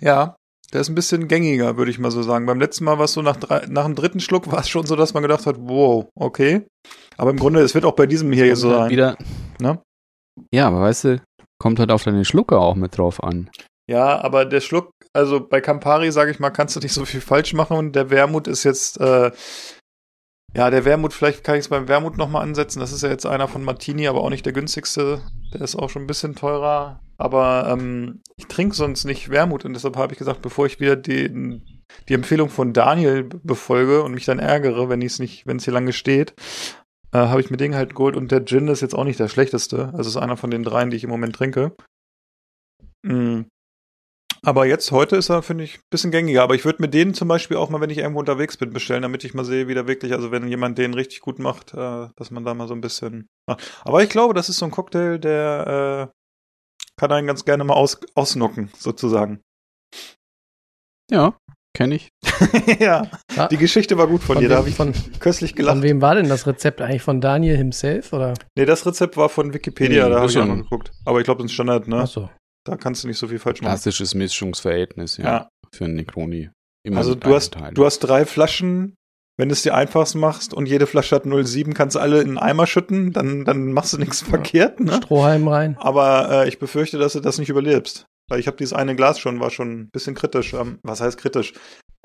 Ja, 0.00 0.36
der 0.72 0.80
ist 0.80 0.88
ein 0.88 0.94
bisschen 0.94 1.28
gängiger, 1.28 1.76
würde 1.76 1.90
ich 1.90 1.98
mal 2.00 2.10
so 2.10 2.22
sagen. 2.22 2.46
Beim 2.46 2.60
letzten 2.60 2.84
Mal 2.84 2.98
war 2.98 3.04
es 3.06 3.12
so 3.12 3.22
nach, 3.22 3.36
drei, 3.36 3.66
nach 3.66 3.84
dem 3.84 3.94
dritten 3.94 4.20
Schluck 4.20 4.50
war 4.50 4.60
es 4.60 4.68
schon 4.68 4.84
so, 4.86 4.96
dass 4.96 5.14
man 5.14 5.22
gedacht 5.22 5.46
hat, 5.46 5.56
wow, 5.60 6.08
okay. 6.16 6.66
Aber 7.18 7.30
im 7.30 7.38
Grunde, 7.38 7.60
es 7.60 7.74
wird 7.74 7.84
auch 7.84 7.96
bei 7.96 8.06
diesem 8.06 8.32
hier 8.32 8.56
so 8.56 8.70
sein. 8.70 8.90
Wieder, 8.90 9.16
Ne? 9.60 9.80
Ja, 10.52 10.68
aber 10.68 10.80
weißt 10.80 11.04
du, 11.04 11.22
kommt 11.58 11.78
halt 11.78 11.90
auf 11.90 12.04
deine 12.04 12.24
Schlucke 12.24 12.58
auch 12.58 12.76
mit 12.76 12.96
drauf 12.96 13.22
an. 13.22 13.50
Ja, 13.88 14.22
aber 14.22 14.44
der 14.44 14.60
Schluck, 14.60 14.92
also 15.12 15.46
bei 15.46 15.60
Campari, 15.60 16.12
sage 16.12 16.30
ich 16.30 16.38
mal, 16.38 16.50
kannst 16.50 16.76
du 16.76 16.80
nicht 16.80 16.92
so 16.92 17.04
viel 17.04 17.20
falsch 17.20 17.54
machen 17.54 17.76
und 17.76 17.96
der 17.96 18.10
Wermut 18.10 18.46
ist 18.46 18.64
jetzt, 18.64 19.00
äh, 19.00 19.32
ja, 20.54 20.70
der 20.70 20.84
Wermut, 20.84 21.12
vielleicht 21.12 21.44
kann 21.44 21.56
ich 21.56 21.60
es 21.60 21.68
beim 21.68 21.88
Wermut 21.88 22.16
nochmal 22.16 22.42
ansetzen. 22.42 22.80
Das 22.80 22.92
ist 22.92 23.02
ja 23.02 23.08
jetzt 23.08 23.26
einer 23.26 23.48
von 23.48 23.64
Martini, 23.64 24.08
aber 24.08 24.22
auch 24.22 24.30
nicht 24.30 24.46
der 24.46 24.52
günstigste. 24.52 25.20
Der 25.52 25.60
ist 25.60 25.76
auch 25.76 25.90
schon 25.90 26.02
ein 26.02 26.06
bisschen 26.06 26.34
teurer. 26.34 27.00
Aber 27.16 27.68
ähm, 27.70 28.20
ich 28.36 28.46
trinke 28.46 28.74
sonst 28.74 29.04
nicht 29.04 29.30
Wermut 29.30 29.64
und 29.64 29.74
deshalb 29.74 29.96
habe 29.96 30.12
ich 30.12 30.18
gesagt, 30.18 30.40
bevor 30.40 30.66
ich 30.66 30.80
wieder 30.80 30.96
die, 30.96 31.60
die 32.08 32.14
Empfehlung 32.14 32.48
von 32.48 32.72
Daniel 32.72 33.24
befolge 33.24 34.02
und 34.02 34.14
mich 34.14 34.24
dann 34.24 34.38
ärgere, 34.38 34.88
wenn 34.88 35.02
ich 35.02 35.12
es 35.12 35.18
nicht, 35.18 35.46
wenn 35.46 35.56
es 35.56 35.64
hier 35.64 35.74
lange 35.74 35.92
steht, 35.92 36.34
äh, 37.12 37.18
habe 37.18 37.40
ich 37.40 37.50
mir 37.50 37.56
den 37.56 37.74
halt 37.74 37.94
geholt 37.94 38.16
und 38.16 38.30
der 38.30 38.44
Gin 38.44 38.68
ist 38.68 38.82
jetzt 38.82 38.94
auch 38.94 39.04
nicht 39.04 39.20
der 39.20 39.28
schlechteste. 39.28 39.92
Also 39.94 40.08
ist 40.10 40.16
einer 40.16 40.36
von 40.36 40.50
den 40.50 40.62
dreien, 40.62 40.90
die 40.90 40.96
ich 40.96 41.04
im 41.04 41.10
Moment 41.10 41.34
trinke. 41.34 41.74
Mm. 43.02 43.42
Aber 44.44 44.66
jetzt, 44.66 44.92
heute 44.92 45.16
ist 45.16 45.30
er, 45.30 45.42
finde 45.42 45.64
ich, 45.64 45.78
ein 45.78 45.90
bisschen 45.90 46.12
gängiger. 46.12 46.42
Aber 46.42 46.54
ich 46.54 46.64
würde 46.64 46.80
mir 46.80 46.88
den 46.88 47.12
zum 47.12 47.26
Beispiel 47.26 47.56
auch 47.56 47.70
mal, 47.70 47.80
wenn 47.80 47.90
ich 47.90 47.98
irgendwo 47.98 48.20
unterwegs 48.20 48.56
bin, 48.56 48.72
bestellen, 48.72 49.02
damit 49.02 49.24
ich 49.24 49.34
mal 49.34 49.44
sehe, 49.44 49.66
wie 49.66 49.74
der 49.74 49.88
wirklich, 49.88 50.12
also 50.12 50.30
wenn 50.30 50.46
jemand 50.46 50.78
den 50.78 50.94
richtig 50.94 51.20
gut 51.20 51.40
macht, 51.40 51.74
äh, 51.74 52.08
dass 52.14 52.30
man 52.30 52.44
da 52.44 52.54
mal 52.54 52.68
so 52.68 52.74
ein 52.74 52.80
bisschen. 52.80 53.28
macht. 53.48 53.82
Aber 53.84 54.02
ich 54.02 54.10
glaube, 54.10 54.34
das 54.34 54.48
ist 54.48 54.58
so 54.58 54.64
ein 54.64 54.70
Cocktail, 54.70 55.18
der 55.18 56.12
äh, 56.14 57.00
kann 57.00 57.12
einen 57.12 57.26
ganz 57.26 57.44
gerne 57.44 57.64
mal 57.64 57.74
aus, 57.74 58.00
ausnocken, 58.14 58.70
sozusagen. 58.76 59.40
Ja, 61.10 61.36
kenne 61.76 61.94
ich. 61.96 62.08
ja, 62.80 63.08
Ja. 63.36 63.48
die 63.48 63.56
Geschichte 63.56 63.96
war 63.98 64.06
gut 64.06 64.22
von, 64.22 64.34
Von 64.36 64.42
dir, 64.42 64.48
da 64.48 64.54
wem- 64.56 64.58
habe 64.60 64.68
ich 64.70 64.74
von- 64.74 64.92
köstlich 65.20 65.50
Von 65.52 65.56
gelacht. 65.58 65.82
wem 65.82 66.00
war 66.00 66.14
denn 66.14 66.28
das 66.28 66.46
Rezept 66.46 66.80
eigentlich? 66.80 67.02
Von 67.02 67.20
Daniel 67.20 67.56
himself 67.56 68.12
oder? 68.12 68.34
Nee, 68.56 68.64
das 68.66 68.84
Rezept 68.86 69.16
war 69.16 69.28
von 69.28 69.52
Wikipedia, 69.54 70.04
Nee, 70.04 70.10
da 70.10 70.20
habe 70.20 70.30
ich 70.30 70.38
auch 70.38 70.46
noch 70.46 70.56
geguckt. 70.56 70.90
Aber 71.04 71.18
ich 71.20 71.24
glaube, 71.24 71.42
das 71.42 71.50
ist 71.50 71.54
Standard, 71.54 71.86
ne? 71.88 71.96
Achso. 72.00 72.28
Da 72.66 72.76
kannst 72.76 73.04
du 73.04 73.08
nicht 73.08 73.18
so 73.18 73.28
viel 73.28 73.38
falsch 73.38 73.60
machen. 73.62 73.70
Klassisches 73.72 74.14
Mischungsverhältnis, 74.14 75.16
ja. 75.18 75.24
Ja. 75.24 75.48
Für 75.74 75.84
einen 75.84 75.94
Negroni. 75.94 76.50
Immer 76.86 76.98
Also 76.98 77.14
du 77.14 77.34
hast, 77.34 77.54
Teile. 77.54 77.74
du 77.74 77.84
hast 77.84 78.00
drei 78.00 78.24
Flaschen, 78.24 78.94
wenn 79.38 79.48
du 79.48 79.52
es 79.52 79.62
dir 79.62 79.74
einfach 79.74 80.12
machst 80.14 80.52
und 80.54 80.66
jede 80.66 80.86
Flasche 80.86 81.14
hat 81.14 81.24
0,7, 81.26 81.72
kannst 81.74 81.96
du 81.96 82.00
alle 82.00 82.20
in 82.20 82.28
einen 82.28 82.38
Eimer 82.38 82.66
schütten, 82.66 83.12
dann, 83.12 83.44
dann 83.44 83.72
machst 83.72 83.92
du 83.92 83.98
nichts 83.98 84.20
verkehrt, 84.22 84.80
ne? 84.80 84.94
Strohhalm 85.02 85.46
rein. 85.48 85.76
Aber 85.78 86.44
äh, 86.44 86.48
ich 86.48 86.58
befürchte, 86.58 86.98
dass 86.98 87.12
du 87.12 87.20
das 87.20 87.38
nicht 87.38 87.48
überlebst. 87.50 88.06
Weil 88.28 88.40
ich 88.40 88.46
habe 88.46 88.56
dieses 88.56 88.74
eine 88.74 88.94
Glas 88.94 89.18
schon, 89.18 89.40
war 89.40 89.50
schon 89.50 89.72
ein 89.72 89.90
bisschen 89.90 90.14
kritisch. 90.14 90.52
Ähm, 90.52 90.78
was 90.82 91.00
heißt 91.00 91.18
kritisch? 91.18 91.54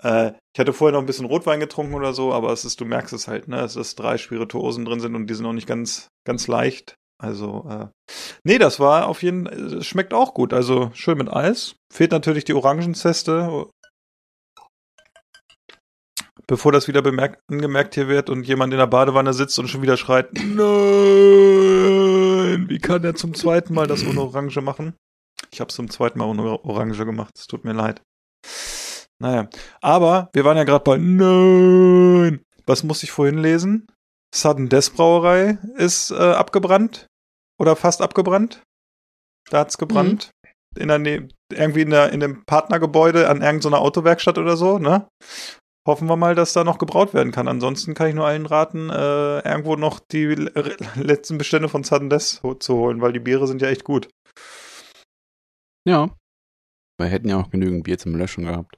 Äh, 0.02 0.32
ich 0.54 0.60
hatte 0.60 0.74
vorher 0.74 0.94
noch 0.94 1.02
ein 1.02 1.06
bisschen 1.06 1.26
Rotwein 1.26 1.60
getrunken 1.60 1.94
oder 1.94 2.14
so, 2.14 2.34
aber 2.34 2.52
es 2.52 2.66
ist, 2.66 2.80
du 2.82 2.86
merkst 2.86 3.14
es 3.14 3.28
halt, 3.28 3.48
ne? 3.48 3.60
Es 3.62 3.76
ist 3.76 4.00
drei 4.00 4.18
Spirituosen 4.18 4.86
drin 4.86 5.00
sind 5.00 5.16
und 5.16 5.28
die 5.28 5.34
sind 5.34 5.46
auch 5.46 5.54
nicht 5.54 5.68
ganz, 5.68 6.08
ganz 6.26 6.48
leicht. 6.48 6.96
Also, 7.22 7.66
äh, 7.70 7.88
nee, 8.44 8.58
das 8.58 8.80
war 8.80 9.08
auf 9.08 9.24
jeden 9.24 9.46
es 9.48 9.86
schmeckt 9.86 10.14
auch 10.14 10.34
gut. 10.34 10.54
Also 10.54 10.92
schön 10.94 11.18
mit 11.18 11.32
Eis. 11.32 11.76
Fehlt 11.92 12.12
natürlich 12.12 12.44
die 12.44 12.54
Orangenzeste. 12.54 13.70
Bevor 16.48 16.74
das 16.74 16.90
wieder 16.90 17.02
bemerkt, 17.02 17.40
angemerkt 17.50 17.96
hier 17.96 18.10
wird 18.10 18.30
und 18.30 18.46
jemand 18.46 18.74
in 18.74 18.80
der 18.80 18.88
Badewanne 18.88 19.34
sitzt 19.34 19.58
und 19.60 19.70
schon 19.70 19.82
wieder 19.82 19.96
schreit, 19.96 20.34
nein, 20.34 20.50
wie 22.68 22.80
kann 22.80 23.02
der 23.02 23.16
zum 23.16 23.34
zweiten 23.34 23.74
Mal 23.74 23.88
das 23.88 24.06
ohne 24.06 24.20
Orange 24.20 24.60
machen? 24.60 24.94
Ich 25.54 25.62
habe 25.62 25.70
es 25.70 25.76
zum 25.76 25.88
zweiten 25.88 26.18
Mal 26.18 26.26
ohne 26.26 26.66
Orange 26.66 27.06
gemacht, 27.06 27.36
es 27.38 27.46
tut 27.46 27.64
mir 27.64 27.74
leid. 27.74 28.02
Naja, 29.22 29.48
aber 29.82 30.30
wir 30.34 30.46
waren 30.46 30.58
ja 30.58 30.64
gerade 30.64 30.84
bei 30.84 30.98
Nein. 30.98 32.42
Was 32.66 32.84
muss 32.84 33.04
ich 33.04 33.12
vorhin 33.12 33.38
lesen? 33.38 33.86
Sudden 34.34 34.68
Death 34.68 34.94
Brauerei 34.96 35.60
ist 35.76 36.10
äh, 36.10 36.16
abgebrannt 36.16 37.06
oder 37.60 37.76
fast 37.76 38.02
abgebrannt. 38.02 38.64
Da 39.52 39.60
hat's 39.60 39.78
gebrannt. 39.78 40.32
In 40.76 40.88
der 40.88 40.98
Nähe, 40.98 41.28
irgendwie 41.52 41.82
in, 41.82 41.92
der, 41.92 42.12
in 42.12 42.20
dem 42.20 42.44
Partnergebäude 42.46 43.30
an 43.30 43.44
irgendeiner 43.44 43.80
Autowerkstatt 43.80 44.40
oder 44.40 44.58
so, 44.58 44.80
ne? 44.80 45.08
Hoffen 45.88 46.10
wir 46.10 46.16
mal, 46.16 46.34
dass 46.34 46.54
da 46.54 46.64
noch 46.64 46.80
gebraut 46.80 47.14
werden 47.14 47.32
kann. 47.32 47.48
Ansonsten 47.48 47.94
kann 47.94 48.08
ich 48.08 48.16
nur 48.16 48.26
allen 48.26 48.48
raten, 48.48 48.90
äh, 48.90 49.48
irgendwo 49.48 49.76
noch 49.76 50.00
die 50.00 50.26
le- 50.26 50.78
letzten 50.96 51.38
Bestände 51.38 51.70
von 51.70 51.84
Sudden 51.84 52.10
Death 52.10 52.42
zu 52.60 52.76
holen, 52.76 53.02
weil 53.02 53.14
die 53.14 53.20
Biere 53.20 53.46
sind 53.46 53.62
ja 53.62 53.68
echt 53.68 53.84
gut. 53.84 54.10
Ja. 55.86 56.10
Wir 56.98 57.08
hätten 57.08 57.30
ja 57.30 57.40
auch 57.40 57.50
genügend 57.50 57.84
Bier 57.84 57.98
zum 57.98 58.16
Löschen 58.16 58.46
gehabt. 58.46 58.78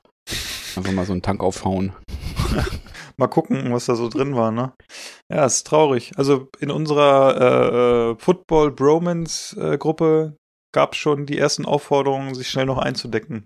Einfach 0.75 0.91
mal 0.91 1.05
so 1.05 1.13
einen 1.13 1.21
Tank 1.21 1.41
aufhauen. 1.41 1.93
Mal 3.17 3.27
gucken, 3.27 3.71
was 3.71 3.85
da 3.85 3.95
so 3.95 4.09
drin 4.09 4.35
war, 4.35 4.51
ne? 4.51 4.73
Ja, 5.31 5.45
ist 5.45 5.65
traurig. 5.65 6.11
Also 6.17 6.49
in 6.59 6.69
unserer 6.69 7.37
äh, 7.39 8.11
äh, 8.11 8.15
Football 8.19 8.71
Bromance 8.71 9.55
äh, 9.57 9.77
Gruppe 9.77 10.35
gab 10.73 10.93
es 10.93 10.97
schon 10.97 11.25
die 11.25 11.37
ersten 11.37 11.65
Aufforderungen, 11.65 12.35
sich 12.35 12.49
schnell 12.49 12.65
noch 12.65 12.77
einzudecken. 12.77 13.45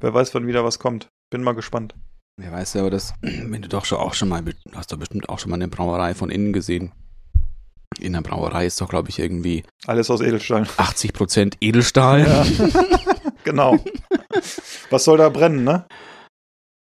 Wer 0.00 0.12
weiß, 0.12 0.34
wann 0.34 0.48
wieder 0.48 0.64
was 0.64 0.80
kommt. 0.80 1.08
Bin 1.30 1.44
mal 1.44 1.54
gespannt. 1.54 1.94
Wer 2.40 2.50
weiß 2.50 2.74
ja, 2.74 2.80
aber 2.80 2.90
das, 2.90 3.14
wenn 3.22 3.62
du 3.62 3.68
doch 3.68 3.84
schon 3.84 3.98
auch 3.98 4.14
schon 4.14 4.28
mal, 4.28 4.42
du 4.42 4.52
hast 4.74 4.90
doch 4.90 4.98
bestimmt 4.98 5.28
auch 5.28 5.38
schon 5.38 5.50
mal 5.50 5.56
eine 5.56 5.68
Brauerei 5.68 6.14
von 6.14 6.30
innen 6.30 6.52
gesehen. 6.52 6.92
In 8.00 8.12
der 8.14 8.22
Brauerei 8.22 8.66
ist 8.66 8.80
doch, 8.80 8.88
glaube 8.88 9.08
ich, 9.10 9.18
irgendwie 9.18 9.62
Alles 9.86 10.10
aus 10.10 10.20
Edelstahl. 10.20 10.62
80% 10.64 11.54
Edelstahl. 11.60 12.20
Ja. 12.26 12.44
genau. 13.44 13.78
Was 14.90 15.04
soll 15.04 15.18
da 15.18 15.28
brennen, 15.28 15.64
ne? 15.64 15.86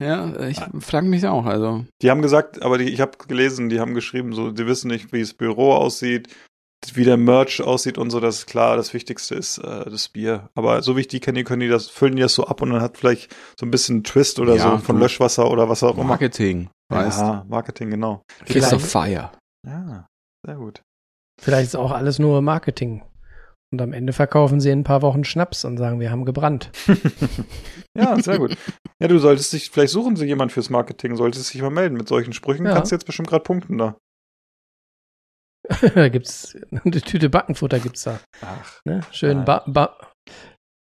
Ja, 0.02 0.48
ich 0.48 0.60
frage 0.80 1.08
mich 1.08 1.26
auch, 1.28 1.46
also. 1.46 1.86
Die 2.02 2.10
haben 2.10 2.22
gesagt, 2.22 2.62
aber 2.62 2.78
die, 2.78 2.86
ich 2.90 3.02
habe 3.02 3.18
gelesen, 3.28 3.68
die 3.70 3.80
haben 3.82 3.94
geschrieben, 3.94 4.34
so, 4.34 4.52
die 4.52 4.66
wissen 4.66 4.88
nicht, 4.90 5.12
wie 5.12 5.20
das 5.20 5.34
Büro 5.34 5.74
aussieht, 5.74 6.30
wie 6.94 7.04
der 7.04 7.18
Merch 7.18 7.62
aussieht 7.62 7.98
und 7.98 8.10
so, 8.10 8.22
das 8.22 8.40
ist 8.40 8.46
klar, 8.48 8.78
das 8.78 8.94
Wichtigste 8.94 9.36
ist 9.36 9.58
äh, 9.58 9.90
das 9.90 10.08
Bier. 10.08 10.50
Aber 10.56 10.82
so 10.84 10.96
wie 10.96 11.02
ich 11.02 11.10
die 11.10 11.20
kenne, 11.20 11.44
können 11.44 11.60
die 11.60 11.68
das, 11.68 11.90
füllen 11.90 12.16
die 12.16 12.22
das 12.22 12.34
so 12.34 12.46
ab 12.48 12.62
und 12.62 12.70
dann 12.70 12.82
hat 12.82 12.98
vielleicht 12.98 13.36
so 13.60 13.66
ein 13.66 13.72
bisschen 13.72 14.06
Twist 14.06 14.40
oder 14.40 14.56
Ja, 14.56 14.72
so 14.72 14.78
von 14.78 14.96
du- 14.96 15.02
Löschwasser 15.02 15.52
oder 15.52 15.68
was 15.68 15.84
auch 15.84 15.96
immer. 15.96 16.06
Marketing, 16.06 16.70
weißt 16.90 17.20
Ja, 17.20 17.46
Marketing, 17.50 17.90
genau. 17.90 18.22
Kiss 18.46 18.72
of 18.72 18.82
Fire. 18.90 19.32
Ja, 19.68 20.08
sehr 20.46 20.56
gut. 20.56 20.82
vielleicht 21.42 21.68
ist 21.68 21.76
auch 21.76 21.92
alles 21.92 22.20
nur 22.20 22.42
Marketing. 22.42 23.04
Und 23.72 23.82
am 23.84 23.94
Ende 23.94 24.14
verkaufen 24.14 24.60
sie 24.60 24.72
in 24.72 24.80
ein 24.80 24.84
paar 24.84 25.04
Wochen 25.04 25.24
Schnaps 25.24 25.64
und 25.64 25.78
sagen, 25.78 26.00
wir 26.00 26.10
haben 26.12 26.26
gebrannt. 26.26 26.72
Ja, 27.98 28.18
sehr 28.22 28.38
gut. 28.38 28.56
Ja, 29.02 29.08
du 29.10 29.18
solltest 29.18 29.52
dich, 29.52 29.72
vielleicht 29.72 29.92
suchen 29.92 30.16
sie 30.16 30.26
jemand 30.26 30.52
fürs 30.54 30.70
Marketing, 30.70 31.16
solltest 31.18 31.54
dich 31.54 31.62
mal 31.62 31.70
melden 31.70 31.98
mit 31.98 32.08
solchen 32.08 32.32
Sprüchen, 32.34 32.66
Ja. 32.66 32.74
kannst 32.74 32.92
du 32.92 32.96
jetzt 32.96 33.06
bestimmt 33.06 33.28
gerade 33.28 33.44
punkten 33.44 33.78
da. 33.78 33.98
da 35.96 36.08
gibt's 36.10 36.56
eine 36.72 37.02
Tüte 37.02 37.30
Backenfutter 37.30 37.80
gibt's 37.80 38.04
da. 38.04 38.20
Ach, 38.42 38.80
Ne? 38.86 39.02
Schön 39.12 39.44
ba 39.44 39.64
ba 39.68 39.98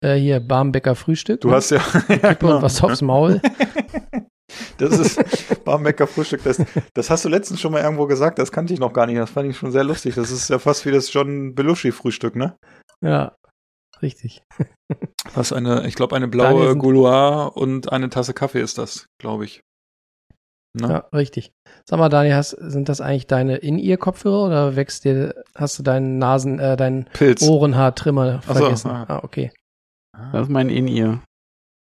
äh, 0.03 0.15
hier 0.15 0.41
Barmbecker 0.41 0.95
Frühstück. 0.95 1.41
du 1.43 1.49
ne? 1.49 1.55
hast 1.57 1.71
ja, 1.71 1.83
ja 2.09 2.31
und 2.31 2.63
was 2.63 2.83
aufs 2.83 3.03
Maul. 3.03 3.41
Das 4.79 4.99
ist 4.99 5.65
Barmecker 5.65 6.07
Frühstück. 6.07 6.43
Das, 6.45 6.63
das 6.95 7.11
hast 7.11 7.25
du 7.25 7.29
letztens 7.29 7.61
schon 7.61 7.73
mal 7.73 7.83
irgendwo 7.83 8.07
gesagt. 8.07 8.39
Das 8.39 8.53
kannte 8.53 8.73
ich 8.75 8.81
noch 8.81 8.93
gar 8.93 9.07
nicht. 9.07 9.19
Das 9.19 9.31
fand 9.31 9.49
ich 9.51 9.57
schon 9.57 9.73
sehr 9.73 9.85
lustig. 9.85 10.15
Das 10.15 10.31
ist 10.31 10.49
ja 10.51 10.59
fast 10.59 10.85
wie 10.87 10.91
das 10.91 11.13
John 11.13 11.55
Belushi 11.55 11.93
Frühstück, 11.93 12.37
ne? 12.37 12.57
Ja. 13.01 13.37
richtig. 14.03 14.43
Was 15.35 15.53
eine, 15.53 15.87
ich 15.87 15.95
glaube, 15.95 16.17
eine 16.17 16.29
blaue 16.29 16.77
Gouloir 16.77 17.57
und 17.57 17.93
eine 17.93 18.11
Tasse 18.11 18.35
Kaffee 18.35 18.61
ist 18.61 18.79
das, 18.79 19.07
glaube 19.19 19.45
ich. 19.45 19.61
Ne? 20.75 20.89
Ja, 20.89 20.97
richtig. 21.15 21.53
Sag 21.85 21.99
mal, 21.99 22.09
Daniel, 22.09 22.35
hast, 22.35 22.51
sind 22.51 22.89
das 22.89 23.01
eigentlich 23.01 23.27
deine 23.27 23.57
In-Ear-Kopfhörer 23.57 24.47
oder 24.47 24.77
wächst 24.77 25.05
dir, 25.05 25.45
hast 25.55 25.79
du 25.79 25.83
deinen 25.83 26.19
Nasen, 26.19 26.59
äh, 26.59 26.77
deinen 26.77 27.05
Pilz. 27.13 27.43
Ohrenhaartrimmer 27.43 28.41
Ach 28.47 28.55
so, 28.55 28.61
vergessen? 28.61 28.91
ah. 28.91 29.05
ah, 29.09 29.21
okay. 29.23 29.53
Das 30.33 30.43
ist 30.43 30.51
mein 30.51 30.69
In-Ear. 30.71 31.23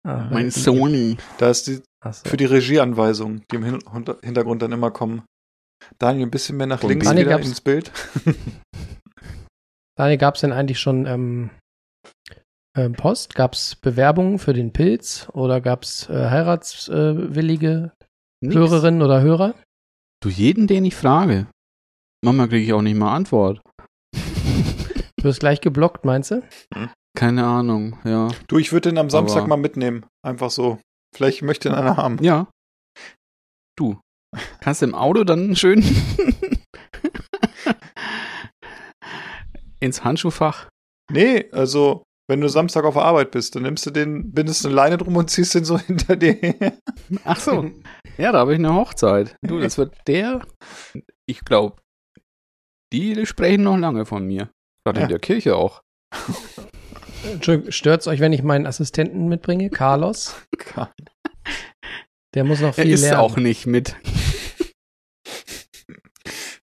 Ah, 0.07 0.27
Mein. 0.31 0.49
Sony. 0.49 1.17
Da 1.37 1.49
ist 1.49 1.67
die 1.67 1.81
so. 2.03 2.29
für 2.29 2.37
die 2.37 2.45
Regieanweisungen, 2.45 3.43
die 3.51 3.55
im 3.57 3.63
Hin 3.63 3.79
Hinter- 3.91 4.17
Hintergrund 4.23 4.61
dann 4.61 4.71
immer 4.71 4.91
kommen. 4.91 5.23
Daniel, 5.97 6.27
ein 6.27 6.31
bisschen 6.31 6.57
mehr 6.57 6.67
nach 6.67 6.83
Und 6.83 6.89
links 6.89 7.05
Daniel 7.05 7.25
wieder 7.25 7.35
gab's- 7.37 7.47
ins 7.47 7.61
Bild. 7.61 7.91
Daniel, 9.97 10.17
gab 10.17 10.35
es 10.35 10.41
denn 10.41 10.53
eigentlich 10.53 10.79
schon 10.79 11.05
ähm, 11.05 11.49
ähm, 12.77 12.93
Post? 12.93 13.35
Gab 13.35 13.53
es 13.53 13.75
Bewerbungen 13.75 14.39
für 14.39 14.53
den 14.53 14.71
Pilz 14.71 15.27
oder 15.33 15.59
gab 15.61 15.83
es 15.83 16.07
äh, 16.09 16.29
heiratswillige 16.29 17.91
Nix. 18.41 18.55
Hörerinnen 18.55 19.01
oder 19.01 19.21
Hörer? 19.21 19.55
Du 20.21 20.29
jeden, 20.29 20.67
den 20.67 20.85
ich 20.85 20.95
frage. 20.95 21.47
Mama 22.23 22.47
kriege 22.47 22.65
ich 22.65 22.73
auch 22.73 22.81
nicht 22.81 22.95
mal 22.97 23.13
Antwort. 23.15 23.61
Du 24.13 25.23
wirst 25.23 25.39
gleich 25.41 25.59
geblockt, 25.61 26.05
meinst 26.05 26.31
du? 26.31 26.43
Keine 27.17 27.45
Ahnung, 27.45 27.97
ja. 28.05 28.29
Du, 28.47 28.57
ich 28.57 28.71
würde 28.71 28.89
den 28.89 28.97
am 28.97 29.09
Samstag 29.09 29.39
Aber- 29.39 29.49
mal 29.49 29.57
mitnehmen. 29.57 30.05
Einfach 30.25 30.49
so. 30.49 30.79
Vielleicht 31.15 31.41
möchte 31.41 31.69
ihn 31.69 31.75
einer 31.75 31.97
haben. 31.97 32.21
Ja. 32.23 32.47
Du. 33.77 33.99
Kannst 34.61 34.81
du 34.81 34.85
im 34.85 34.95
Auto 34.95 35.23
dann 35.23 35.55
schön 35.55 35.83
ins 39.79 40.03
Handschuhfach. 40.03 40.69
Nee, 41.11 41.49
also, 41.51 42.03
wenn 42.29 42.41
du 42.41 42.47
Samstag 42.49 42.83
auf 42.85 42.93
der 42.93 43.03
Arbeit 43.05 43.31
bist, 43.31 43.55
dann 43.55 43.63
nimmst 43.63 43.85
du 43.85 43.91
den, 43.91 44.31
bindest 44.31 44.65
eine 44.65 44.75
Leine 44.75 44.97
drum 44.97 45.15
und 45.15 45.29
ziehst 45.29 45.55
den 45.55 45.65
so 45.65 45.77
hinter 45.79 46.15
dir 46.15 46.33
her. 46.33 46.73
Ach 47.23 47.39
so. 47.39 47.71
Ja, 48.17 48.31
da 48.31 48.39
habe 48.39 48.53
ich 48.53 48.59
eine 48.59 48.73
Hochzeit. 48.73 49.35
Du, 49.41 49.59
das 49.59 49.77
wird 49.77 49.95
der. 50.07 50.45
Ich 51.25 51.43
glaube, 51.45 51.77
die 52.93 53.25
sprechen 53.25 53.63
noch 53.63 53.77
lange 53.77 54.05
von 54.05 54.25
mir. 54.25 54.51
Gerade 54.83 54.99
Ja. 54.99 55.05
in 55.05 55.09
der 55.09 55.19
Kirche 55.19 55.55
auch. 55.55 55.81
Entschuldigung, 57.23 57.71
stört's 57.71 58.07
euch, 58.07 58.19
wenn 58.19 58.33
ich 58.33 58.43
meinen 58.43 58.65
Assistenten 58.65 59.27
mitbringe? 59.27 59.69
Carlos? 59.71 60.35
Der 62.35 62.43
muss 62.43 62.59
noch 62.61 62.77
Er 62.77 62.83
viel 62.83 62.93
ist 62.93 63.01
lernen. 63.01 63.19
auch 63.19 63.37
nicht 63.37 63.65
mit. 63.65 63.95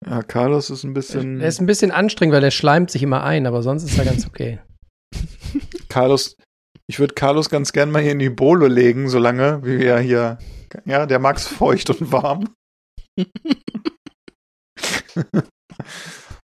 Ja, 0.07 0.21
Carlos 0.21 0.69
ist 0.69 0.83
ein 0.83 0.93
bisschen. 0.93 1.41
Er 1.41 1.47
ist 1.47 1.59
ein 1.59 1.65
bisschen 1.65 1.89
anstrengend, 1.89 2.35
weil 2.35 2.41
der 2.41 2.51
schleimt 2.51 2.91
sich 2.91 3.01
immer 3.01 3.23
ein, 3.23 3.47
aber 3.47 3.63
sonst 3.63 3.83
ist 3.85 3.97
er 3.97 4.05
ganz 4.05 4.27
okay. 4.27 4.59
Carlos, 5.89 6.35
ich 6.85 6.99
würde 6.99 7.15
Carlos 7.15 7.49
ganz 7.49 7.73
gern 7.73 7.89
mal 7.89 8.03
hier 8.03 8.11
in 8.11 8.19
die 8.19 8.29
Bowle 8.29 8.67
legen, 8.67 9.09
solange 9.09 9.65
wie 9.65 9.79
wir 9.79 9.97
hier. 9.97 10.37
Ja, 10.85 11.07
der 11.07 11.17
mag's 11.17 11.47
feucht 11.47 11.89
und 11.89 12.11
warm. 12.11 12.53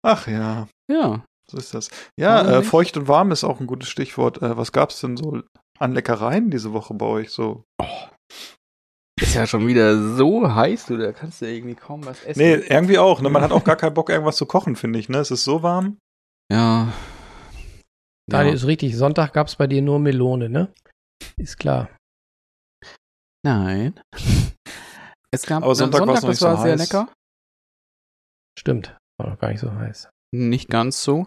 Ach 0.03 0.27
ja, 0.29 0.67
Ja. 0.91 1.23
So 1.53 1.59
ist 1.59 1.75
das. 1.75 1.91
Ja, 2.19 2.59
äh, 2.59 2.63
feucht 2.63 2.97
und 2.97 3.09
warm 3.09 3.31
ist 3.31 3.45
auch 3.45 3.61
ein 3.61 3.67
gutes 3.67 3.89
Stichwort. 3.89 4.41
Äh, 4.43 4.57
was 4.57 4.73
gab's 4.73 5.01
denn 5.01 5.17
so 5.17 5.43
an 5.79 5.93
Leckereien 5.93 6.51
diese 6.51 6.73
Woche 6.73 6.95
bei 6.95 7.07
euch? 7.07 7.31
So. 7.31 7.65
Ist 9.21 9.35
ja 9.35 9.47
schon 9.47 9.67
wieder 9.67 10.17
so 10.17 10.53
heiß, 10.53 10.87
du, 10.87 10.97
da 10.97 11.13
kannst 11.13 11.43
du 11.43 11.47
irgendwie 11.47 11.75
kaum 11.75 12.05
was 12.07 12.25
essen. 12.25 12.41
Nee, 12.41 12.55
irgendwie 12.55 12.99
auch. 12.99 13.21
Ne? 13.21 13.29
Man 13.29 13.43
hat 13.43 13.53
auch 13.53 13.65
gar 13.65 13.77
keinen 13.77 13.95
Bock, 13.95 14.09
irgendwas 14.09 14.37
zu 14.37 14.47
kochen, 14.47 14.77
finde 14.77 14.99
ich. 14.99 15.09
Ne? 15.09 15.19
Es 15.19 15.31
ist 15.31 15.45
so 15.45 15.63
warm. 15.63 15.99
Ja. 16.51 16.93
Daniel 18.29 18.55
ja. 18.55 18.57
ist 18.57 18.67
richtig. 18.67 18.97
Sonntag 18.97 19.35
gab's 19.35 19.57
bei 19.57 19.67
dir 19.67 19.83
nur 19.83 19.99
Melone, 19.99 20.49
ne? 20.49 20.73
Ist 21.37 21.59
klar. 21.59 21.89
Nein. 23.45 24.01
Es 25.35 25.47
gab 25.47 25.63
Aber 25.63 25.75
Sonntag 25.75 26.05
noch 26.05 26.13
das 26.13 26.25
nicht 26.25 26.39
so 26.41 26.47
war 26.47 26.61
sehr 26.61 26.73
heiß. 26.73 26.81
lecker. 26.81 27.11
Stimmt. 28.59 28.99
War 29.19 29.31
noch 29.31 29.39
gar 29.39 29.49
nicht 29.49 29.61
so 29.61 29.73
heiß. 29.73 30.11
Nicht 30.35 30.69
ganz 30.69 31.03
so. 31.03 31.27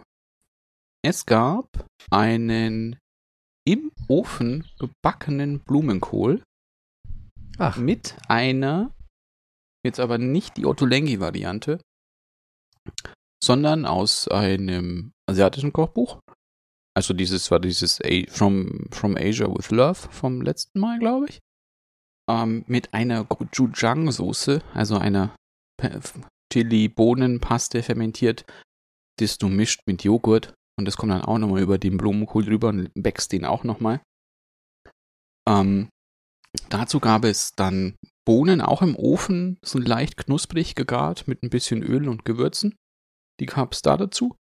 Es 1.08 1.28
gab 1.28 1.86
einen 2.10 2.98
im 3.64 3.92
Ofen 4.08 4.68
gebackenen 4.80 5.60
Blumenkohl 5.60 6.42
Ach, 7.60 7.78
mit 7.78 8.18
einer, 8.28 8.92
jetzt 9.86 10.00
aber 10.00 10.18
nicht 10.18 10.58
die 10.58 10.66
Ottolenghi-Variante, 10.66 11.80
sondern 13.40 13.86
aus 13.86 14.28
einem 14.30 15.12
asiatischen 15.30 15.72
Kochbuch. 15.72 16.22
Also 16.98 17.14
dieses 17.14 17.52
war 17.52 17.60
dieses 17.60 18.02
A 18.02 18.24
From, 18.28 18.88
From 18.90 19.16
Asia 19.16 19.48
with 19.48 19.70
Love 19.70 20.10
vom 20.10 20.42
letzten 20.42 20.80
Mal, 20.80 20.98
glaube 20.98 21.28
ich. 21.30 21.40
Ähm, 22.28 22.64
mit 22.66 22.96
einer 22.96 23.26
Gochujang-Soße, 23.26 24.64
also 24.74 24.98
einer 24.98 25.36
Chili-Bohnen-Paste 26.52 27.84
fermentiert, 27.84 28.44
das 29.20 29.38
du 29.38 29.50
mischt 29.50 29.82
mit 29.86 30.04
Joghurt. 30.04 30.56
Und 30.78 30.86
das 30.86 30.98
kommt 30.98 31.12
dann 31.12 31.22
auch 31.22 31.38
nochmal 31.38 31.62
über 31.62 31.78
den 31.78 31.98
Blumenkohl 31.98 32.46
drüber 32.46 32.70
und 32.70 32.92
backst 32.96 33.32
den 33.32 33.46
auch 33.46 33.64
nochmal. 33.64 34.02
Ähm, 35.48 35.90
dazu 36.70 37.00
gab 37.00 37.24
es 37.24 37.52
dann 37.56 37.96
Bohnen 38.26 38.62
auch 38.62 38.82
im 38.82 38.96
Ofen, 38.96 39.58
so 39.64 39.80
leicht 39.80 40.18
knusprig 40.18 40.76
gegart 40.76 41.28
mit 41.28 41.44
ein 41.44 41.50
bisschen 41.50 41.84
Öl 41.84 42.10
und 42.10 42.26
Gewürzen. 42.26 42.76
Die 43.40 43.46
gab 43.46 43.74
es 43.74 43.82
da 43.82 43.98
dazu. 43.98 44.36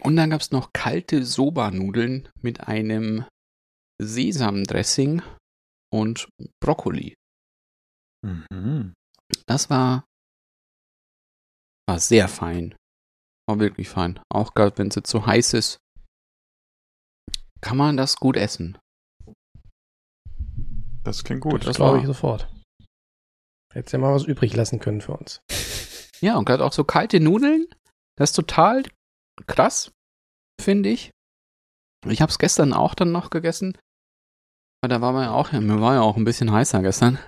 Und 0.00 0.16
dann 0.16 0.30
gab 0.30 0.40
es 0.40 0.50
noch 0.50 0.72
kalte 0.72 1.24
Soba-Nudeln 1.24 2.28
mit 2.40 2.60
einem 2.66 3.26
Sesamdressing 4.00 5.22
und 5.92 6.28
Brokkoli. 6.60 7.14
Mhm. 8.24 8.94
Das 9.46 9.70
war, 9.70 10.06
war 11.88 12.00
sehr 12.00 12.28
fein. 12.28 12.74
War 13.46 13.60
wirklich 13.60 13.88
fein. 13.88 14.20
Auch 14.30 14.54
gerade 14.54 14.78
wenn 14.78 14.88
es 14.88 14.94
jetzt 14.94 15.10
so 15.10 15.26
heiß 15.26 15.54
ist, 15.54 15.78
kann 17.60 17.76
man 17.76 17.96
das 17.96 18.16
gut 18.16 18.36
essen. 18.36 18.78
Das 21.02 21.24
klingt 21.24 21.42
gut. 21.42 21.66
das 21.66 21.76
glaube 21.76 21.98
ich 21.98 22.06
sofort. 22.06 22.48
Hättest 23.72 23.92
ja 23.92 23.98
mal 23.98 24.14
was 24.14 24.24
übrig 24.24 24.54
lassen 24.54 24.78
können 24.78 25.00
für 25.00 25.12
uns. 25.12 25.40
Ja, 26.20 26.36
und 26.38 26.46
gerade 26.46 26.64
auch 26.64 26.72
so 26.72 26.84
kalte 26.84 27.20
Nudeln, 27.20 27.66
das 28.16 28.30
ist 28.30 28.36
total 28.36 28.84
krass, 29.46 29.90
finde 30.60 30.88
ich. 30.88 31.10
Ich 32.06 32.22
habe 32.22 32.30
es 32.30 32.38
gestern 32.38 32.72
auch 32.72 32.94
dann 32.94 33.12
noch 33.12 33.30
gegessen. 33.30 33.76
Aber 34.82 34.88
da 34.88 35.00
war 35.00 35.12
mir 35.12 35.32
auch, 35.32 35.52
mir 35.52 35.80
war 35.80 35.94
ja 35.94 36.02
auch 36.02 36.16
ein 36.16 36.24
bisschen 36.24 36.52
heißer 36.52 36.82
gestern. 36.82 37.18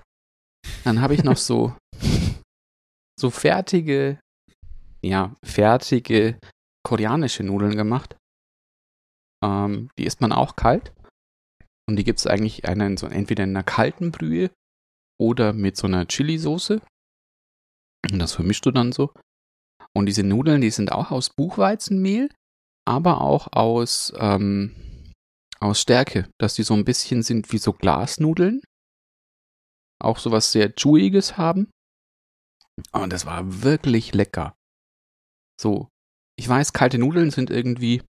Dann 0.85 1.01
habe 1.01 1.15
ich 1.15 1.25
noch 1.25 1.37
so, 1.37 1.75
so 3.21 3.31
fertige, 3.31 4.21
ja, 5.07 5.35
fertige 5.45 6.39
koreanische 6.85 7.43
Nudeln 7.43 7.77
gemacht. 7.77 8.17
Ähm, 9.45 9.91
die 9.99 10.05
isst 10.05 10.21
man 10.21 10.33
auch 10.33 10.57
kalt. 10.57 10.93
Und 11.89 11.97
die 11.97 12.05
gibt 12.05 12.19
es 12.19 12.27
eigentlich 12.27 12.67
einen, 12.69 12.97
so 12.97 13.07
entweder 13.07 13.45
in 13.45 13.51
einer 13.51 13.63
kalten 13.63 14.11
Brühe 14.11 14.51
oder 15.21 15.53
mit 15.53 15.77
so 15.77 15.87
einer 15.87 16.07
Chili-Soße. 16.07 16.81
Und 18.11 18.19
das 18.19 18.33
vermischst 18.33 18.67
du 18.67 18.71
dann 18.71 18.93
so. 18.93 19.13
Und 19.95 20.07
diese 20.07 20.23
Nudeln, 20.23 20.61
die 20.61 20.71
sind 20.71 20.93
auch 20.93 21.11
aus 21.11 21.31
Buchweizenmehl, 21.31 22.29
aber 22.87 23.21
auch 23.21 23.49
aus, 23.53 24.13
ähm, 24.19 25.13
aus 25.61 25.81
Stärke, 25.81 26.29
dass 26.39 26.55
die 26.55 26.63
so 26.63 26.75
ein 26.75 26.85
bisschen 26.85 27.23
sind 27.23 27.51
wie 27.53 27.59
so 27.59 27.73
Glasnudeln. 27.73 28.61
Auch 30.03 30.19
so 30.19 30.31
was 30.31 30.53
sehr 30.53 30.75
Chewiges 30.75 31.39
haben. 31.39 31.71
Und 32.93 33.13
das 33.13 33.25
war 33.25 33.63
wirklich 33.63 34.15
lecker. 34.15 34.55
So, 35.61 35.89
ich 36.39 36.49
weiß, 36.49 36.73
kalte 36.73 36.99
Nudeln 36.99 37.31
sind 37.31 37.51
irgendwie, 37.51 38.03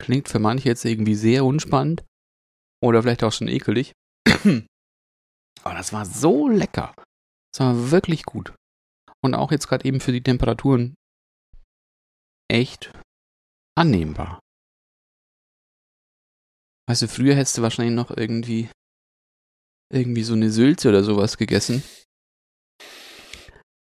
klingt 0.00 0.28
für 0.28 0.38
manche 0.38 0.68
jetzt 0.68 0.84
irgendwie 0.84 1.14
sehr 1.14 1.44
unspannend. 1.44 2.04
Oder 2.82 3.02
vielleicht 3.02 3.22
auch 3.22 3.32
schon 3.32 3.48
ekelig. 3.48 3.92
Aber 5.62 5.74
das 5.74 5.92
war 5.92 6.04
so 6.04 6.48
lecker. 6.48 6.94
Das 7.52 7.60
war 7.60 7.90
wirklich 7.92 8.24
gut. 8.24 8.54
Und 9.24 9.34
auch 9.34 9.52
jetzt 9.52 9.68
gerade 9.68 9.84
eben 9.84 10.00
für 10.00 10.10
die 10.10 10.22
Temperaturen 10.22 10.94
echt 12.50 12.92
annehmbar. 13.78 14.40
Weißt 16.88 17.02
du, 17.02 17.08
früher 17.08 17.36
hättest 17.36 17.58
du 17.58 17.62
wahrscheinlich 17.62 17.94
noch 17.94 18.10
irgendwie 18.10 18.68
irgendwie 19.92 20.24
so 20.24 20.32
eine 20.32 20.50
Sülze 20.50 20.88
oder 20.88 21.04
sowas 21.04 21.36
gegessen. 21.36 21.84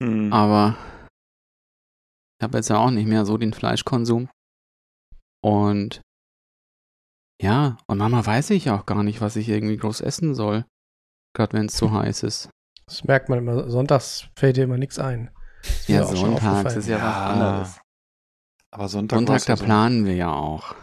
Hm. 0.01 0.31
Aber 0.31 0.77
habe 2.45 2.57
jetzt 2.57 2.69
ja 2.69 2.77
auch 2.77 2.91
nicht 2.91 3.07
mehr 3.07 3.25
so 3.25 3.37
den 3.37 3.53
Fleischkonsum. 3.53 4.29
Und 5.43 6.01
ja, 7.41 7.77
und 7.87 7.97
Mama 7.97 8.25
weiß 8.25 8.51
ich 8.51 8.69
auch 8.69 8.85
gar 8.85 9.03
nicht, 9.03 9.19
was 9.19 9.35
ich 9.35 9.49
irgendwie 9.49 9.77
groß 9.77 9.99
essen 10.01 10.33
soll. 10.33 10.65
Gerade 11.35 11.53
wenn 11.53 11.65
es 11.65 11.77
so 11.77 11.91
heiß 11.91 12.23
ist. 12.23 12.49
Das 12.87 13.03
merkt 13.03 13.29
man 13.29 13.39
immer. 13.39 13.69
Sonntags 13.69 14.29
fällt 14.37 14.57
dir 14.57 14.63
immer 14.63 14.77
nichts 14.77 14.99
ein. 14.99 15.31
Ist 15.63 15.89
Ja, 15.89 16.05
sonntags 16.05 16.75
ist 16.75 16.87
ja, 16.87 16.97
was 16.97 17.15
Ja. 17.15 17.25
anderes. 17.27 17.79
Aber 18.71 18.87
Sonntag, 18.87 19.17
Sonntag, 19.17 19.45
da 19.45 19.55
planen 19.55 20.05
wir 20.05 20.15
ja 20.15 20.31
auch. 20.33 20.75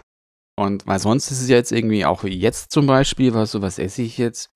Und 0.59 0.87
weil 0.87 0.99
sonst 0.99 1.31
ist 1.31 1.41
es 1.43 1.49
ja 1.49 1.57
jetzt 1.57 1.73
irgendwie 1.73 2.05
auch 2.05 2.25
wie 2.25 2.37
jetzt 2.39 2.73
zum 2.73 2.87
Beispiel, 2.87 3.33
was 3.35 3.53
so 3.53 3.63
was 3.63 3.79
esse 3.79 4.03
ich 4.03 4.19
jetzt 4.19 4.51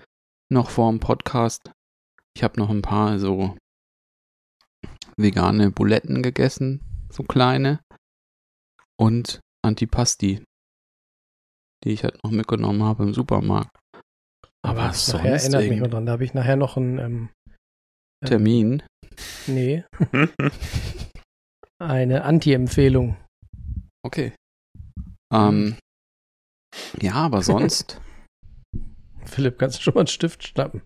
noch 0.50 0.70
vor 0.70 0.90
dem 0.90 1.00
Podcast. 1.00 1.70
Ich 2.36 2.42
habe 2.44 2.58
noch 2.60 2.68
ein 2.70 2.82
paar 2.82 3.18
so 3.18 3.56
vegane 5.16 5.70
Buletten 5.70 6.22
gegessen, 6.22 6.80
so 7.16 7.22
kleine 7.22 7.80
und 9.00 9.40
Antipasti, 9.64 10.42
die 11.84 11.90
ich 11.90 12.04
halt 12.04 12.22
noch 12.22 12.30
mitgenommen 12.30 12.82
habe 12.82 13.04
im 13.04 13.14
Supermarkt. 13.14 13.74
Aber 14.64 14.80
nachher 14.88 14.92
sonst 14.94 15.14
erinnert 15.24 15.42
mich 15.44 15.52
mal 15.52 15.62
irgendwie- 15.76 15.90
dran. 15.90 16.06
Da 16.06 16.12
habe 16.12 16.24
ich 16.24 16.34
nachher 16.34 16.56
noch 16.56 16.76
einen 16.76 16.98
ähm, 16.98 17.28
ähm, 18.22 18.28
Termin. 18.28 18.82
Nee, 19.46 19.84
eine 21.78 22.24
Anti-Empfehlung. 22.24 23.16
Okay. 24.04 24.32
Ähm, 25.32 25.76
ja, 27.00 27.14
aber 27.14 27.42
sonst. 27.42 28.00
Philipp, 29.24 29.58
kannst 29.58 29.78
du 29.78 29.82
schon 29.82 29.94
mal 29.94 30.00
einen 30.00 30.06
Stift 30.08 30.46
schnappen? 30.46 30.82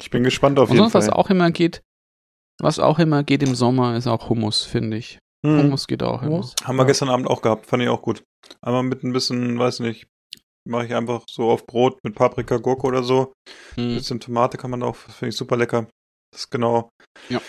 Ich 0.00 0.10
bin 0.10 0.22
gespannt 0.24 0.58
auf 0.58 0.70
Und 0.70 0.76
jeden 0.76 0.84
sonst, 0.84 0.94
was 0.94 1.06
Fall. 1.06 1.14
auch 1.14 1.30
immer 1.30 1.50
geht, 1.50 1.82
was 2.60 2.78
auch 2.78 2.98
immer 2.98 3.22
geht 3.22 3.42
im 3.42 3.54
Sommer, 3.54 3.96
ist 3.96 4.06
auch 4.06 4.28
Hummus, 4.28 4.64
finde 4.64 4.96
ich. 4.96 5.18
Hm. 5.46 5.58
Hummus 5.62 5.86
geht 5.86 6.02
auch 6.02 6.22
Hummus? 6.22 6.54
Haben 6.64 6.76
wir 6.76 6.82
Ja. 6.82 6.86
gestern 6.88 7.08
Abend 7.08 7.26
auch 7.28 7.42
gehabt, 7.42 7.66
fand 7.66 7.82
ich 7.82 7.88
auch 7.88 8.02
gut. 8.02 8.22
Einmal 8.60 8.82
mit 8.82 9.04
ein 9.04 9.12
bisschen, 9.12 9.58
weiß 9.58 9.80
nicht, 9.80 10.06
mache 10.66 10.86
ich 10.86 10.94
einfach 10.94 11.24
so 11.30 11.50
auf 11.50 11.66
Brot 11.66 11.98
mit 12.02 12.14
Paprika, 12.14 12.56
Gurke 12.58 12.86
oder 12.86 13.02
so. 13.02 13.32
Ein 13.76 13.84
immer. 13.84 13.88
Hm. 13.90 13.94
bisschen 13.96 14.20
Tomate 14.20 14.58
kann 14.58 14.70
man 14.70 14.82
auch, 14.82 14.96
finde 14.96 15.30
ich 15.30 15.36
super 15.36 15.56
lecker. 15.56 15.86
Das 16.32 16.42
ist 16.42 16.50
genau 16.50 16.90
Ja. 17.28 17.40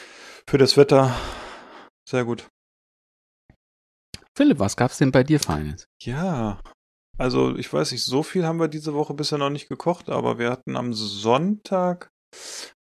für 0.47 0.57
das 0.57 0.77
Wetter 0.77 1.13
sehr 2.07 2.23
gut. 2.25 2.47
Philipp, 4.37 4.59
was 4.59 4.77
gab's 4.77 4.97
denn 4.99 5.11
bei 5.11 5.23
dir 5.23 5.39
Feines? 5.39 5.85
Ja, 6.01 6.61
also 7.17 7.55
ich 7.57 7.71
weiß 7.73 7.91
nicht, 7.91 8.05
so 8.05 8.23
viel 8.23 8.45
haben 8.45 8.59
wir 8.59 8.69
diese 8.69 8.93
Woche 8.93 9.13
bisher 9.13 9.37
noch 9.37 9.49
nicht 9.49 9.67
gekocht, 9.67 10.09
aber 10.09 10.39
wir 10.39 10.49
hatten 10.49 10.77
am 10.77 10.93
Sonntag 10.93 12.09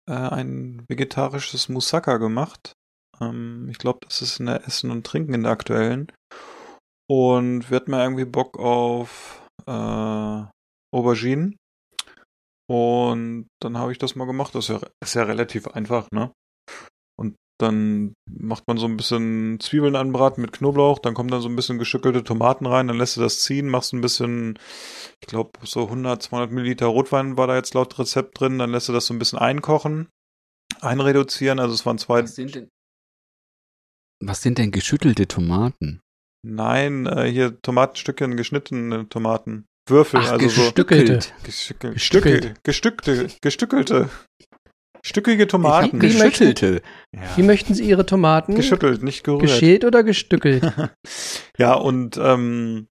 äh, 0.08 0.12
ein 0.12 0.84
vegetarisches 0.88 1.68
Moussaka 1.68 2.16
gemacht. 2.16 2.72
Ähm, 3.20 3.68
ich 3.70 3.78
glaube, 3.78 4.00
das 4.02 4.22
ist 4.22 4.40
in 4.40 4.46
der 4.46 4.66
Essen 4.66 4.90
und 4.90 5.06
Trinken 5.06 5.34
in 5.34 5.42
der 5.42 5.52
aktuellen. 5.52 6.10
Und 7.10 7.70
wir 7.70 7.76
hatten 7.76 7.90
mal 7.90 8.02
irgendwie 8.02 8.24
Bock 8.24 8.58
auf 8.58 9.42
äh, 9.66 10.44
Auberginen. 10.94 11.56
Und 12.70 13.48
dann 13.62 13.78
habe 13.78 13.92
ich 13.92 13.98
das 13.98 14.14
mal 14.14 14.26
gemacht. 14.26 14.54
Das 14.54 14.68
ist 14.68 14.80
ja, 14.80 14.88
ist 15.02 15.14
ja 15.14 15.22
relativ 15.22 15.68
einfach, 15.68 16.10
ne? 16.10 16.32
Und 17.18 17.36
dann 17.60 18.14
macht 18.30 18.66
man 18.68 18.76
so 18.78 18.86
ein 18.86 18.96
bisschen 18.96 19.58
Zwiebeln 19.60 19.96
anbraten 19.96 20.40
mit 20.40 20.52
Knoblauch, 20.52 20.98
dann 21.00 21.14
kommen 21.14 21.30
dann 21.30 21.40
so 21.40 21.48
ein 21.48 21.56
bisschen 21.56 21.78
geschückelte 21.78 22.22
Tomaten 22.24 22.66
rein, 22.66 22.88
dann 22.88 22.98
lässt 22.98 23.16
du 23.16 23.20
das 23.20 23.40
ziehen, 23.40 23.68
machst 23.68 23.92
ein 23.92 24.00
bisschen, 24.00 24.58
ich 25.20 25.26
glaube, 25.28 25.50
so 25.64 25.84
100, 25.84 26.22
200 26.22 26.50
Milliliter 26.52 26.86
Rotwein 26.86 27.36
war 27.36 27.46
da 27.46 27.56
jetzt 27.56 27.74
laut 27.74 27.98
Rezept 27.98 28.40
drin, 28.40 28.58
dann 28.58 28.70
lässt 28.70 28.88
du 28.88 28.92
das 28.92 29.06
so 29.06 29.14
ein 29.14 29.18
bisschen 29.18 29.38
einkochen, 29.38 30.08
einreduzieren, 30.80 31.58
also 31.58 31.74
es 31.74 31.84
waren 31.84 31.98
zwei, 31.98 32.22
Was 32.22 32.34
sind 32.36 32.54
denn, 32.54 32.68
was 34.20 34.42
sind 34.42 34.58
denn 34.58 34.70
geschüttelte 34.70 35.26
Tomaten? 35.28 36.00
nein, 36.46 37.06
äh, 37.06 37.24
hier 37.30 37.60
Tomatenstückchen, 37.60 38.36
geschnittene 38.36 39.08
Tomaten, 39.08 39.66
Würfel, 39.88 40.20
Ach, 40.22 40.32
also 40.32 40.48
so 40.48 40.62
gestückelte. 40.62 41.20
Gestücke, 41.42 41.92
Gestückelt. 41.92 42.44
Stücke, 42.44 42.54
gestückte, 42.62 43.28
gestückelte, 43.42 44.10
stückige 45.02 45.46
Tomaten. 45.46 46.00
Wie 46.00 46.06
möchten- 46.06 46.18
geschüttelte. 46.20 46.82
Ja. 47.14 47.20
Wie 47.36 47.42
möchten 47.42 47.74
Sie 47.74 47.84
Ihre 47.88 48.06
Tomaten? 48.06 48.54
Geschüttelt, 48.54 49.02
nicht 49.02 49.24
gerührt. 49.24 49.42
Geschält 49.42 49.84
oder 49.84 50.02
gestückelt? 50.02 50.62
Ja, 51.58 51.74
und 51.74 52.16
ähm, 52.22 52.86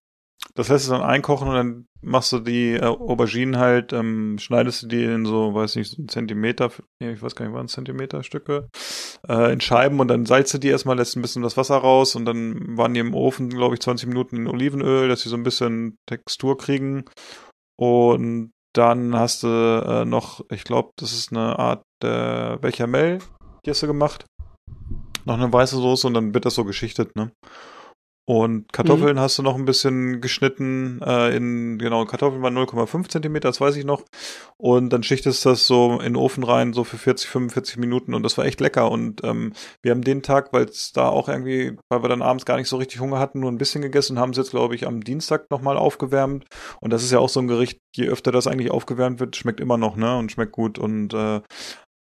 das 0.54 0.68
lässt 0.68 0.88
du 0.88 0.92
dann 0.92 1.02
einkochen 1.02 1.48
und 1.48 1.54
dann 1.54 1.86
machst 2.02 2.32
du 2.32 2.38
die 2.38 2.74
äh, 2.74 2.82
Auberginen 2.84 3.56
halt, 3.58 3.92
ähm, 3.92 4.36
schneidest 4.38 4.82
du 4.82 4.86
die 4.88 5.02
in 5.04 5.24
so, 5.24 5.54
weiß 5.54 5.76
nicht, 5.76 5.90
so 5.90 5.96
einen 5.98 6.08
Zentimeter, 6.08 6.70
nee, 7.00 7.12
ich 7.12 7.22
weiß 7.22 7.34
gar 7.34 7.46
nicht, 7.46 7.54
waren 7.54 7.66
es 7.66 7.72
Zentimeter 7.72 8.22
Stücke, 8.22 8.68
äh, 9.28 9.52
in 9.52 9.60
Scheiben 9.60 9.98
und 10.00 10.08
dann 10.08 10.26
salzt 10.26 10.52
du 10.54 10.58
die 10.58 10.68
erstmal, 10.68 10.96
lässt 10.96 11.16
ein 11.16 11.22
bisschen 11.22 11.42
das 11.42 11.56
Wasser 11.56 11.76
raus 11.76 12.14
und 12.14 12.24
dann 12.26 12.76
waren 12.76 12.92
die 12.92 13.00
im 13.00 13.14
Ofen, 13.14 13.48
glaube 13.48 13.74
ich, 13.74 13.80
20 13.80 14.08
Minuten 14.08 14.36
in 14.36 14.46
Olivenöl, 14.48 15.08
dass 15.08 15.22
sie 15.22 15.28
so 15.28 15.36
ein 15.36 15.42
bisschen 15.44 15.96
Textur 16.06 16.58
kriegen 16.58 17.04
und 17.76 18.50
dann 18.74 19.14
hast 19.16 19.42
du 19.42 19.48
äh, 19.48 20.04
noch, 20.04 20.44
ich 20.50 20.64
glaube, 20.64 20.90
das 20.96 21.12
ist 21.12 21.32
eine 21.32 21.58
Art 21.58 21.82
äh, 22.02 22.56
Bechamel, 22.58 23.18
die 23.64 23.70
hast 23.70 23.82
du 23.82 23.86
gemacht. 23.86 24.24
Noch 25.24 25.34
eine 25.34 25.52
weiße 25.52 25.76
Soße 25.76 26.06
und 26.06 26.14
dann 26.14 26.34
wird 26.34 26.46
das 26.46 26.54
so 26.54 26.64
geschichtet, 26.64 27.14
ne? 27.16 27.32
Und 28.28 28.70
Kartoffeln 28.74 29.18
hast 29.18 29.38
du 29.38 29.42
noch 29.42 29.54
ein 29.54 29.64
bisschen 29.64 30.20
geschnitten 30.20 31.00
äh, 31.00 31.34
in, 31.34 31.78
genau, 31.78 32.04
Kartoffeln 32.04 32.42
waren 32.42 32.58
0,5 32.58 33.08
Zentimeter, 33.08 33.48
das 33.48 33.58
weiß 33.58 33.74
ich 33.76 33.86
noch. 33.86 34.02
Und 34.58 34.90
dann 34.90 35.02
schichtest 35.02 35.46
du 35.46 35.48
das 35.48 35.66
so 35.66 35.92
in 35.92 36.12
den 36.12 36.16
Ofen 36.16 36.44
rein, 36.44 36.74
so 36.74 36.84
für 36.84 36.98
40, 36.98 37.26
45 37.26 37.78
Minuten 37.78 38.12
und 38.12 38.22
das 38.22 38.36
war 38.36 38.44
echt 38.44 38.60
lecker. 38.60 38.90
Und 38.90 39.24
ähm, 39.24 39.54
wir 39.80 39.92
haben 39.92 40.02
den 40.02 40.22
Tag, 40.22 40.52
weil 40.52 40.66
es 40.66 40.92
da 40.92 41.08
auch 41.08 41.30
irgendwie, 41.30 41.78
weil 41.88 42.02
wir 42.02 42.10
dann 42.10 42.20
abends 42.20 42.44
gar 42.44 42.58
nicht 42.58 42.68
so 42.68 42.76
richtig 42.76 43.00
Hunger 43.00 43.18
hatten, 43.18 43.40
nur 43.40 43.50
ein 43.50 43.56
bisschen 43.56 43.80
gegessen 43.80 44.18
haben 44.18 44.32
es 44.32 44.36
jetzt, 44.36 44.50
glaube 44.50 44.74
ich, 44.74 44.86
am 44.86 45.02
Dienstag 45.02 45.50
nochmal 45.50 45.78
aufgewärmt. 45.78 46.44
Und 46.82 46.92
das 46.92 47.04
ist 47.04 47.12
ja 47.12 47.20
auch 47.20 47.30
so 47.30 47.40
ein 47.40 47.48
Gericht, 47.48 47.78
je 47.96 48.08
öfter 48.08 48.30
das 48.30 48.46
eigentlich 48.46 48.70
aufgewärmt 48.70 49.20
wird, 49.20 49.36
schmeckt 49.36 49.58
immer 49.58 49.78
noch, 49.78 49.96
ne? 49.96 50.18
Und 50.18 50.32
schmeckt 50.32 50.52
gut. 50.52 50.78
Und 50.78 51.14
äh, 51.14 51.40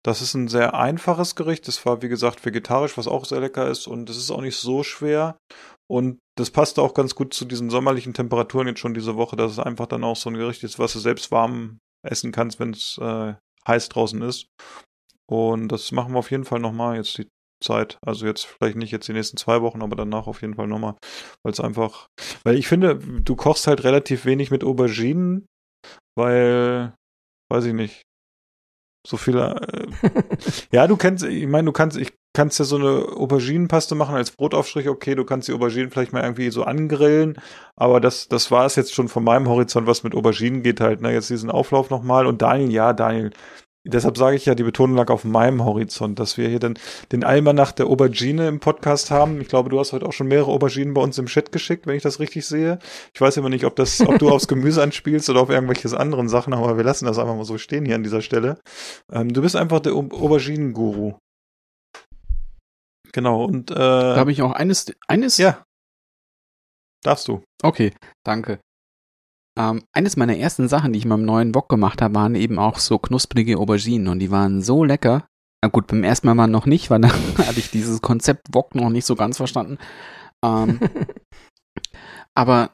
das 0.03 0.21
ist 0.23 0.33
ein 0.33 0.47
sehr 0.47 0.73
einfaches 0.73 1.35
Gericht. 1.35 1.67
Das 1.67 1.85
war, 1.85 2.01
wie 2.01 2.09
gesagt, 2.09 2.43
vegetarisch, 2.43 2.97
was 2.97 3.07
auch 3.07 3.25
sehr 3.25 3.39
lecker 3.39 3.67
ist. 3.67 3.85
Und 3.87 4.09
es 4.09 4.17
ist 4.17 4.31
auch 4.31 4.41
nicht 4.41 4.57
so 4.57 4.81
schwer. 4.83 5.37
Und 5.91 6.19
das 6.37 6.51
passt 6.51 6.79
auch 6.79 6.93
ganz 6.93 7.15
gut 7.15 7.33
zu 7.33 7.43
diesen 7.43 7.69
sommerlichen 7.69 8.13
Temperaturen 8.13 8.65
jetzt 8.65 8.79
schon 8.79 8.93
diese 8.93 9.17
Woche, 9.17 9.35
dass 9.35 9.51
es 9.51 9.59
einfach 9.59 9.87
dann 9.87 10.05
auch 10.05 10.15
so 10.15 10.29
ein 10.29 10.37
Gericht 10.37 10.63
ist, 10.63 10.79
was 10.79 10.93
du 10.93 10.99
selbst 10.99 11.33
warm 11.33 11.79
essen 12.07 12.31
kannst, 12.31 12.61
wenn 12.61 12.69
es 12.69 12.97
äh, 12.97 13.33
heiß 13.67 13.89
draußen 13.89 14.21
ist. 14.21 14.47
Und 15.29 15.67
das 15.67 15.91
machen 15.91 16.13
wir 16.13 16.19
auf 16.19 16.31
jeden 16.31 16.45
Fall 16.45 16.59
nochmal 16.59 16.95
jetzt 16.95 17.17
die 17.17 17.27
Zeit. 17.61 17.97
Also 18.05 18.25
jetzt 18.25 18.45
vielleicht 18.45 18.77
nicht 18.77 18.91
jetzt 18.91 19.09
die 19.09 19.13
nächsten 19.13 19.35
zwei 19.35 19.61
Wochen, 19.61 19.81
aber 19.81 19.97
danach 19.97 20.27
auf 20.27 20.41
jeden 20.41 20.55
Fall 20.55 20.67
nochmal. 20.67 20.95
Weil 21.43 21.51
es 21.51 21.59
einfach, 21.59 22.07
weil 22.45 22.55
ich 22.55 22.69
finde, 22.69 22.95
du 22.97 23.35
kochst 23.35 23.67
halt 23.67 23.83
relativ 23.83 24.23
wenig 24.23 24.49
mit 24.49 24.63
Auberginen, 24.63 25.45
weil, 26.17 26.93
weiß 27.51 27.65
ich 27.65 27.73
nicht, 27.73 28.03
so 29.05 29.17
viele. 29.17 29.55
Äh, 30.01 30.09
ja, 30.71 30.87
du 30.87 30.97
kennst, 30.97 31.23
ich 31.23 31.47
meine, 31.47 31.65
du 31.65 31.71
kannst, 31.71 31.97
ich 31.97 32.13
kannst 32.33 32.59
ja 32.59 32.65
so 32.65 32.77
eine 32.77 33.17
Auberginenpaste 33.17 33.95
machen 33.95 34.15
als 34.15 34.31
Brotaufstrich. 34.31 34.87
Okay, 34.87 35.15
du 35.15 35.25
kannst 35.25 35.47
die 35.47 35.53
Auberginen 35.53 35.91
vielleicht 35.91 36.13
mal 36.13 36.23
irgendwie 36.23 36.49
so 36.49 36.63
angrillen, 36.63 37.39
aber 37.75 37.99
das, 37.99 38.27
das 38.27 38.51
war 38.51 38.65
es 38.65 38.75
jetzt 38.75 38.93
schon 38.93 39.07
von 39.07 39.23
meinem 39.23 39.49
Horizont, 39.49 39.87
was 39.87 40.03
mit 40.03 40.15
Auberginen 40.15 40.63
geht 40.63 40.79
halt. 40.79 41.01
Ne, 41.01 41.13
jetzt 41.13 41.29
diesen 41.29 41.51
Auflauf 41.51 41.89
nochmal 41.89 42.25
und 42.25 42.41
Daniel, 42.41 42.71
ja, 42.71 42.93
Daniel. 42.93 43.31
Deshalb 43.83 44.15
sage 44.15 44.35
ich 44.35 44.45
ja, 44.45 44.53
die 44.53 44.61
Betonung 44.63 44.95
lag 44.95 45.09
auf 45.09 45.23
meinem 45.23 45.65
Horizont, 45.65 46.19
dass 46.19 46.37
wir 46.37 46.47
hier 46.47 46.59
den, 46.59 46.77
den 47.11 47.23
Almanach 47.23 47.71
der 47.71 47.87
Aubergine 47.87 48.47
im 48.47 48.59
Podcast 48.59 49.09
haben. 49.09 49.41
Ich 49.41 49.47
glaube, 49.47 49.69
du 49.71 49.79
hast 49.79 49.91
heute 49.91 50.05
auch 50.05 50.13
schon 50.13 50.27
mehrere 50.27 50.51
Auberginen 50.51 50.93
bei 50.93 51.01
uns 51.01 51.17
im 51.17 51.25
Chat 51.25 51.51
geschickt, 51.51 51.87
wenn 51.87 51.95
ich 51.95 52.03
das 52.03 52.19
richtig 52.19 52.45
sehe. 52.45 52.77
Ich 53.15 53.19
weiß 53.19 53.37
immer 53.37 53.49
nicht, 53.49 53.65
ob 53.65 53.75
das, 53.75 53.99
ob 54.01 54.19
du 54.19 54.29
aufs 54.29 54.47
Gemüse 54.47 54.83
anspielst 54.83 55.31
oder 55.31 55.41
auf 55.41 55.49
irgendwelche 55.49 55.99
anderen 55.99 56.29
Sachen, 56.29 56.53
aber 56.53 56.77
wir 56.77 56.83
lassen 56.83 57.05
das 57.05 57.17
einfach 57.17 57.35
mal 57.35 57.43
so 57.43 57.57
stehen 57.57 57.85
hier 57.85 57.95
an 57.95 58.03
dieser 58.03 58.21
Stelle. 58.21 58.59
Ähm, 59.11 59.33
du 59.33 59.41
bist 59.41 59.55
einfach 59.55 59.79
der 59.79 59.93
Au- 59.93 60.09
Auberginen-Guru. 60.11 61.13
Genau, 63.13 63.43
und 63.45 63.71
äh, 63.71 63.75
Da 63.75 64.15
habe 64.15 64.31
ich 64.31 64.41
auch 64.43 64.51
eines, 64.53 64.93
eines, 65.07 65.37
ja. 65.37 65.63
Darfst 67.03 67.27
du. 67.27 67.41
okay, 67.63 67.93
danke. 68.23 68.59
Ähm, 69.61 69.83
eines 69.91 70.17
meiner 70.17 70.37
ersten 70.37 70.67
Sachen, 70.67 70.91
die 70.91 70.99
ich 70.99 71.05
in 71.05 71.09
meinem 71.09 71.25
neuen 71.25 71.53
Wok 71.53 71.69
gemacht 71.69 72.01
habe, 72.01 72.15
waren 72.15 72.33
eben 72.33 72.57
auch 72.57 72.79
so 72.79 72.97
knusprige 72.97 73.59
Auberginen 73.59 74.07
und 74.07 74.19
die 74.19 74.31
waren 74.31 74.63
so 74.63 74.83
lecker. 74.83 75.27
Na 75.63 75.69
gut, 75.69 75.85
beim 75.85 76.03
ersten 76.03 76.25
Mal 76.25 76.33
mal 76.33 76.47
noch 76.47 76.65
nicht, 76.65 76.89
weil 76.89 77.01
da 77.01 77.09
hatte 77.37 77.59
ich 77.59 77.69
dieses 77.69 78.01
Konzept 78.01 78.47
Wok 78.53 78.73
noch 78.73 78.89
nicht 78.89 79.05
so 79.05 79.15
ganz 79.15 79.37
verstanden. 79.37 79.77
Ähm, 80.43 80.79
aber 82.35 82.73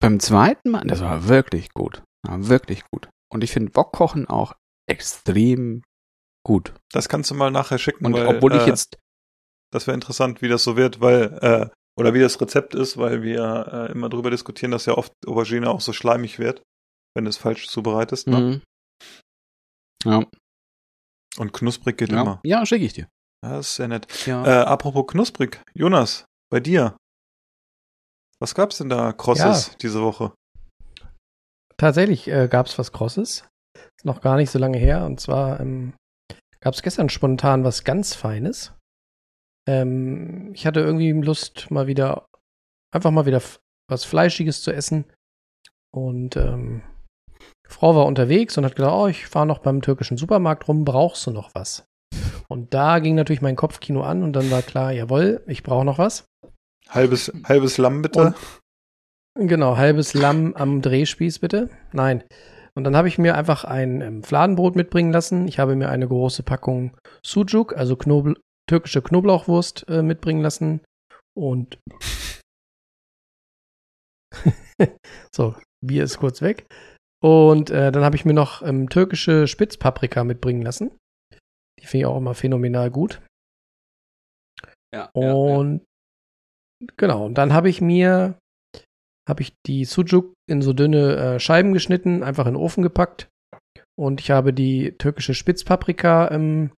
beim 0.00 0.20
zweiten 0.20 0.70
Mal, 0.70 0.84
das 0.86 1.00
war 1.00 1.26
wirklich 1.26 1.74
gut. 1.74 2.04
War 2.24 2.48
wirklich 2.48 2.84
gut. 2.92 3.08
Und 3.32 3.42
ich 3.42 3.50
finde 3.50 3.74
Wok-Kochen 3.74 4.28
auch 4.28 4.54
extrem 4.88 5.82
gut. 6.46 6.74
Das 6.92 7.08
kannst 7.08 7.30
du 7.30 7.34
mal 7.34 7.50
nachher 7.50 7.78
schicken, 7.78 8.06
Und 8.06 8.12
weil, 8.12 8.26
obwohl 8.26 8.54
ich 8.54 8.62
äh, 8.62 8.68
jetzt 8.68 8.96
Das 9.72 9.88
wäre 9.88 9.96
interessant, 9.96 10.42
wie 10.42 10.48
das 10.48 10.62
so 10.62 10.76
wird, 10.76 11.00
weil, 11.00 11.38
äh, 11.42 11.68
oder 11.98 12.14
wie 12.14 12.20
das 12.20 12.40
Rezept 12.40 12.74
ist, 12.74 12.96
weil 12.96 13.22
wir 13.22 13.88
äh, 13.88 13.92
immer 13.92 14.08
drüber 14.08 14.30
diskutieren, 14.30 14.70
dass 14.70 14.86
ja 14.86 14.94
oft 14.94 15.12
Aubergine 15.26 15.68
auch 15.68 15.80
so 15.80 15.92
schleimig 15.92 16.38
wird, 16.38 16.62
wenn 17.14 17.24
du 17.24 17.30
es 17.30 17.36
falsch 17.36 17.68
zubereitest. 17.68 18.28
Ne? 18.28 18.40
Mhm. 18.40 18.62
Ja, 20.04 20.24
Und 21.38 21.52
knusprig 21.52 21.98
geht 21.98 22.12
ja, 22.12 22.22
immer. 22.22 22.40
ja 22.44 22.64
schicke 22.64 22.84
ich 22.84 22.92
dir. 22.92 23.08
Das 23.42 23.68
ist 23.68 23.76
sehr 23.76 23.88
nett. 23.88 24.06
Ja. 24.26 24.44
Äh, 24.44 24.64
apropos 24.64 25.06
knusprig, 25.08 25.60
Jonas, 25.74 26.24
bei 26.50 26.60
dir. 26.60 26.96
Was 28.40 28.54
gab's 28.54 28.78
denn 28.78 28.88
da 28.88 29.12
Krosses 29.12 29.76
diese 29.82 30.00
Woche? 30.00 30.32
Tatsächlich 31.76 32.28
äh, 32.28 32.48
gab 32.48 32.66
es 32.66 32.78
was 32.78 32.92
Krosses. 32.92 33.44
Ist 33.76 34.04
noch 34.04 34.20
gar 34.20 34.36
nicht 34.36 34.50
so 34.50 34.58
lange 34.60 34.78
her. 34.78 35.04
Und 35.04 35.20
zwar 35.20 35.58
ähm, 35.58 35.94
gab 36.60 36.74
es 36.74 36.82
gestern 36.82 37.08
spontan 37.08 37.64
was 37.64 37.82
ganz 37.82 38.14
Feines. 38.14 38.72
Ähm, 39.68 40.50
ich 40.54 40.66
hatte 40.66 40.80
irgendwie 40.80 41.12
Lust, 41.12 41.70
mal 41.70 41.86
wieder, 41.86 42.26
einfach 42.90 43.10
mal 43.10 43.26
wieder 43.26 43.42
was 43.86 44.04
Fleischiges 44.04 44.62
zu 44.62 44.72
essen. 44.72 45.04
Und 45.94 46.36
ähm, 46.36 46.82
Frau 47.68 47.94
war 47.94 48.06
unterwegs 48.06 48.56
und 48.56 48.64
hat 48.64 48.76
gesagt, 48.76 48.94
oh, 48.94 49.08
ich 49.08 49.26
fahre 49.26 49.46
noch 49.46 49.58
beim 49.58 49.82
türkischen 49.82 50.16
Supermarkt 50.16 50.68
rum, 50.68 50.86
brauchst 50.86 51.26
du 51.26 51.32
noch 51.32 51.54
was? 51.54 51.86
Und 52.48 52.72
da 52.72 52.98
ging 52.98 53.14
natürlich 53.14 53.42
mein 53.42 53.56
Kopfkino 53.56 54.02
an 54.02 54.22
und 54.22 54.32
dann 54.32 54.50
war 54.50 54.62
klar, 54.62 54.90
jawohl, 54.92 55.42
ich 55.46 55.62
brauche 55.62 55.84
noch 55.84 55.98
was. 55.98 56.24
Halbes, 56.88 57.30
halbes 57.44 57.76
Lamm 57.76 58.00
bitte. 58.00 58.34
Genau, 59.34 59.76
halbes 59.76 60.14
Lamm 60.14 60.54
am 60.54 60.80
Drehspieß 60.80 61.40
bitte. 61.40 61.68
Nein. 61.92 62.24
Und 62.74 62.84
dann 62.84 62.96
habe 62.96 63.08
ich 63.08 63.18
mir 63.18 63.36
einfach 63.36 63.64
ein 63.64 64.00
ähm, 64.00 64.22
Fladenbrot 64.22 64.76
mitbringen 64.76 65.12
lassen. 65.12 65.46
Ich 65.46 65.58
habe 65.58 65.76
mir 65.76 65.90
eine 65.90 66.08
große 66.08 66.42
Packung 66.42 66.96
Sucuk, 67.22 67.76
also 67.76 67.96
Knobl 67.96 68.36
türkische 68.68 69.02
Knoblauchwurst, 69.02 69.86
äh, 69.88 70.02
mitbringen 70.02 70.42
lassen. 70.42 70.80
Und 71.36 71.78
so, 75.34 75.56
Bier 75.84 76.04
ist 76.04 76.18
kurz 76.18 76.42
weg. 76.42 76.66
Und 77.20 77.70
äh, 77.70 77.90
dann 77.90 78.04
habe 78.04 78.16
ich 78.16 78.24
mir 78.24 78.34
noch 78.34 78.62
ähm, 78.62 78.88
türkische 78.88 79.48
Spitzpaprika 79.48 80.22
mitbringen 80.22 80.62
lassen. 80.62 80.96
Die 81.80 81.86
finde 81.86 82.02
ich 82.02 82.06
auch 82.06 82.16
immer 82.16 82.34
phänomenal 82.34 82.90
gut. 82.90 83.20
Ja, 84.94 85.10
Und 85.12 85.84
genau, 86.96 87.26
und 87.26 87.34
dann 87.34 87.52
habe 87.52 87.68
ich 87.68 87.80
mir 87.80 88.38
habe 89.28 89.42
ich 89.42 89.52
die 89.66 89.84
Sucuk 89.84 90.32
in 90.48 90.62
so 90.62 90.72
dünne 90.72 91.16
äh, 91.16 91.40
Scheiben 91.40 91.74
geschnitten, 91.74 92.22
einfach 92.22 92.46
in 92.46 92.54
den 92.54 92.62
Ofen 92.62 92.82
gepackt. 92.82 93.28
Und 93.94 94.20
ich 94.20 94.30
habe 94.30 94.54
die 94.54 94.96
türkische 94.96 95.34
Spitzpaprika 95.34 96.30
ähm, 96.30 96.70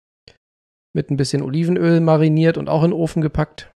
mit 0.95 1.09
ein 1.09 1.17
bisschen 1.17 1.41
Olivenöl 1.41 1.99
mariniert 1.99 2.57
und 2.57 2.69
auch 2.69 2.83
in 2.83 2.91
den 2.91 2.99
Ofen 2.99 3.21
gepackt. 3.21 3.71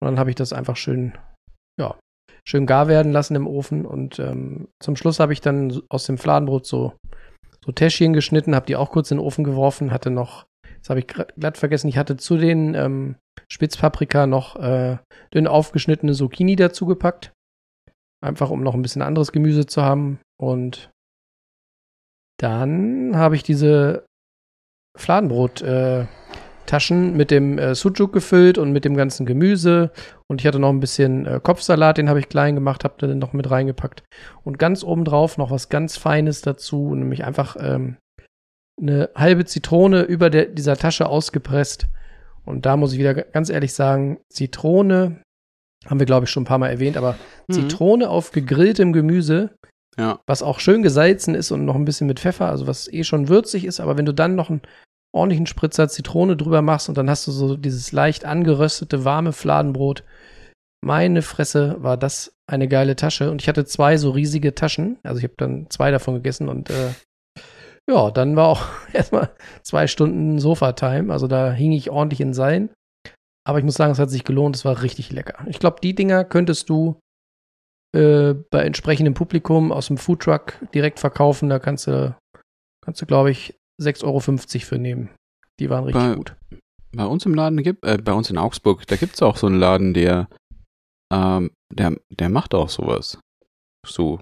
Und 0.00 0.06
dann 0.06 0.18
habe 0.18 0.30
ich 0.30 0.36
das 0.36 0.52
einfach 0.52 0.76
schön, 0.76 1.12
ja, 1.78 1.98
schön 2.46 2.66
gar 2.66 2.88
werden 2.88 3.12
lassen 3.12 3.36
im 3.36 3.46
Ofen. 3.46 3.84
Und 3.84 4.18
ähm, 4.18 4.68
zum 4.82 4.96
Schluss 4.96 5.20
habe 5.20 5.32
ich 5.32 5.40
dann 5.40 5.82
aus 5.90 6.06
dem 6.06 6.18
Fladenbrot 6.18 6.66
so, 6.66 6.94
so 7.64 7.72
Täschchen 7.72 8.12
geschnitten, 8.12 8.54
habe 8.54 8.66
die 8.66 8.76
auch 8.76 8.90
kurz 8.90 9.10
in 9.10 9.18
den 9.18 9.24
Ofen 9.24 9.44
geworfen, 9.44 9.92
hatte 9.92 10.10
noch, 10.10 10.46
das 10.80 10.90
habe 10.90 11.00
ich 11.00 11.06
glatt 11.06 11.58
vergessen, 11.58 11.88
ich 11.88 11.98
hatte 11.98 12.16
zu 12.16 12.38
den 12.38 12.74
ähm, 12.74 13.16
Spitzpaprika 13.52 14.26
noch 14.26 14.56
äh, 14.56 14.98
dünn 15.34 15.46
aufgeschnittene 15.46 16.14
Zucchini 16.14 16.56
dazu 16.56 16.86
gepackt. 16.86 17.32
Einfach 18.22 18.50
um 18.50 18.62
noch 18.62 18.74
ein 18.74 18.82
bisschen 18.82 19.02
anderes 19.02 19.32
Gemüse 19.32 19.66
zu 19.66 19.82
haben. 19.82 20.20
Und 20.38 20.90
dann 22.38 23.16
habe 23.16 23.36
ich 23.36 23.42
diese 23.42 24.06
Fladenbrot 24.96 25.62
äh, 25.62 26.06
Taschen 26.70 27.16
mit 27.16 27.30
dem 27.30 27.58
äh, 27.58 27.74
Sucuk 27.74 28.12
gefüllt 28.12 28.56
und 28.58 28.72
mit 28.72 28.84
dem 28.84 28.96
ganzen 28.96 29.26
Gemüse. 29.26 29.90
Und 30.28 30.40
ich 30.40 30.46
hatte 30.46 30.58
noch 30.58 30.70
ein 30.70 30.80
bisschen 30.80 31.26
äh, 31.26 31.40
Kopfsalat, 31.42 31.98
den 31.98 32.08
habe 32.08 32.20
ich 32.20 32.28
klein 32.28 32.54
gemacht, 32.54 32.84
habe 32.84 33.06
den 33.06 33.18
noch 33.18 33.32
mit 33.32 33.50
reingepackt. 33.50 34.02
Und 34.44 34.58
ganz 34.58 34.84
obendrauf 34.84 35.36
noch 35.38 35.50
was 35.50 35.68
ganz 35.68 35.96
Feines 35.96 36.42
dazu, 36.42 36.94
nämlich 36.94 37.24
einfach 37.24 37.56
ähm, 37.60 37.96
eine 38.80 39.10
halbe 39.14 39.44
Zitrone 39.44 40.02
über 40.02 40.30
der, 40.30 40.46
dieser 40.46 40.76
Tasche 40.76 41.08
ausgepresst. 41.08 41.86
Und 42.44 42.64
da 42.66 42.76
muss 42.76 42.92
ich 42.92 42.98
wieder 42.98 43.14
ganz 43.14 43.50
ehrlich 43.50 43.74
sagen, 43.74 44.18
Zitrone 44.32 45.20
haben 45.86 45.98
wir, 45.98 46.06
glaube 46.06 46.24
ich, 46.24 46.30
schon 46.30 46.42
ein 46.42 46.46
paar 46.46 46.58
Mal 46.58 46.68
erwähnt, 46.70 46.96
aber 46.96 47.16
Mhm. 47.48 47.54
Zitrone 47.54 48.08
auf 48.10 48.32
gegrilltem 48.32 48.92
Gemüse, 48.92 49.50
Ja. 49.98 50.20
was 50.26 50.42
auch 50.42 50.60
schön 50.60 50.82
gesalzen 50.82 51.34
ist 51.34 51.50
und 51.50 51.64
noch 51.64 51.74
ein 51.74 51.84
bisschen 51.84 52.06
mit 52.06 52.20
Pfeffer, 52.20 52.46
also 52.48 52.66
was 52.66 52.86
eh 52.92 53.02
schon 53.04 53.28
würzig 53.28 53.64
ist, 53.64 53.80
aber 53.80 53.96
wenn 53.98 54.06
du 54.06 54.14
dann 54.14 54.34
noch 54.36 54.50
einen 54.50 54.62
ordentlichen 55.12 55.46
Spritzer 55.46 55.88
Zitrone 55.88 56.36
drüber 56.36 56.62
machst 56.62 56.88
und 56.88 56.96
dann 56.96 57.10
hast 57.10 57.26
du 57.26 57.32
so 57.32 57.56
dieses 57.56 57.92
leicht 57.92 58.24
angeröstete, 58.24 59.04
warme 59.04 59.32
Fladenbrot. 59.32 60.04
Meine 60.82 61.22
Fresse 61.22 61.76
war 61.78 61.96
das 61.96 62.32
eine 62.46 62.68
geile 62.68 62.96
Tasche 62.96 63.30
und 63.30 63.42
ich 63.42 63.48
hatte 63.48 63.64
zwei 63.64 63.96
so 63.96 64.10
riesige 64.10 64.54
Taschen, 64.54 64.98
also 65.02 65.18
ich 65.18 65.24
habe 65.24 65.34
dann 65.36 65.68
zwei 65.68 65.90
davon 65.90 66.14
gegessen 66.14 66.48
und 66.48 66.70
äh, 66.70 66.92
ja, 67.88 68.10
dann 68.10 68.36
war 68.36 68.48
auch 68.48 68.66
erstmal 68.92 69.30
zwei 69.62 69.86
Stunden 69.86 70.38
Sofa-Time, 70.38 71.12
also 71.12 71.26
da 71.26 71.52
hing 71.52 71.72
ich 71.72 71.90
ordentlich 71.90 72.20
in 72.20 72.34
Seilen. 72.34 72.70
Aber 73.46 73.58
ich 73.58 73.64
muss 73.64 73.74
sagen, 73.74 73.92
es 73.92 73.98
hat 73.98 74.10
sich 74.10 74.24
gelohnt, 74.24 74.54
es 74.54 74.64
war 74.64 74.82
richtig 74.82 75.10
lecker. 75.12 75.44
Ich 75.48 75.58
glaube, 75.58 75.78
die 75.82 75.94
Dinger 75.94 76.24
könntest 76.24 76.68
du 76.68 77.00
äh, 77.96 78.34
bei 78.50 78.62
entsprechendem 78.62 79.14
Publikum 79.14 79.72
aus 79.72 79.88
dem 79.88 79.96
Foodtruck 79.96 80.54
direkt 80.72 81.00
verkaufen. 81.00 81.48
Da 81.48 81.58
kannst 81.58 81.86
du, 81.86 82.14
kannst 82.84 83.02
du, 83.02 83.06
glaube 83.06 83.30
ich, 83.30 83.58
6,50 83.80 84.04
Euro 84.04 84.20
für 84.20 84.78
nehmen. 84.78 85.10
Die 85.58 85.70
waren 85.70 85.84
richtig 85.84 86.02
Bei- 86.02 86.14
gut. 86.14 86.36
Bei 86.92 87.04
uns 87.06 87.24
im 87.24 87.34
Laden 87.34 87.62
gibt, 87.62 87.84
äh, 87.84 87.98
bei 87.98 88.12
uns 88.12 88.30
in 88.30 88.38
Augsburg, 88.38 88.84
da 88.88 88.96
gibt's 88.96 89.22
auch 89.22 89.36
so 89.36 89.46
einen 89.46 89.60
Laden, 89.60 89.94
der, 89.94 90.28
ähm, 91.12 91.52
der, 91.72 91.96
der 92.10 92.28
macht 92.28 92.52
auch 92.52 92.68
sowas. 92.68 93.18
So, 93.86 94.20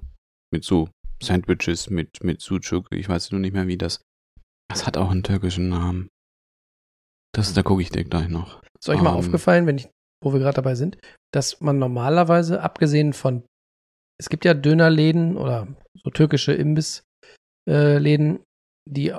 mit 0.53 0.65
so 0.65 0.91
Sandwiches, 1.23 1.89
mit, 1.89 2.23
mit 2.23 2.43
Sucuk, 2.43 2.93
ich 2.93 3.09
weiß 3.09 3.31
nur 3.33 3.41
nicht 3.41 3.55
mehr, 3.55 3.67
wie 3.69 3.79
das. 3.79 4.03
Das 4.71 4.87
hat 4.87 4.99
auch 4.99 5.11
einen 5.11 5.23
türkischen 5.23 5.71
Namen. 5.71 6.09
Das, 7.35 7.55
da 7.55 7.63
gucke 7.63 7.81
ich 7.83 7.89
dir 7.91 8.05
gleich 8.05 8.29
noch. 8.29 8.63
Ist 8.79 8.89
euch 8.91 9.01
mal 9.01 9.13
Ähm. 9.13 9.17
aufgefallen, 9.17 9.67
wenn 9.67 9.79
ich, 9.79 9.89
wo 10.23 10.33
wir 10.35 10.41
gerade 10.41 10.57
dabei 10.57 10.75
sind, 10.75 10.99
dass 11.33 11.61
man 11.61 11.79
normalerweise, 11.79 12.63
abgesehen 12.63 13.15
von, 13.15 13.45
es 14.21 14.29
gibt 14.29 14.45
ja 14.45 14.53
Dönerläden 14.53 15.37
oder 15.39 15.69
so 15.95 16.11
türkische 16.11 16.53
Imbissläden, 16.53 17.07
äh, 17.67 18.39
die 18.87 19.15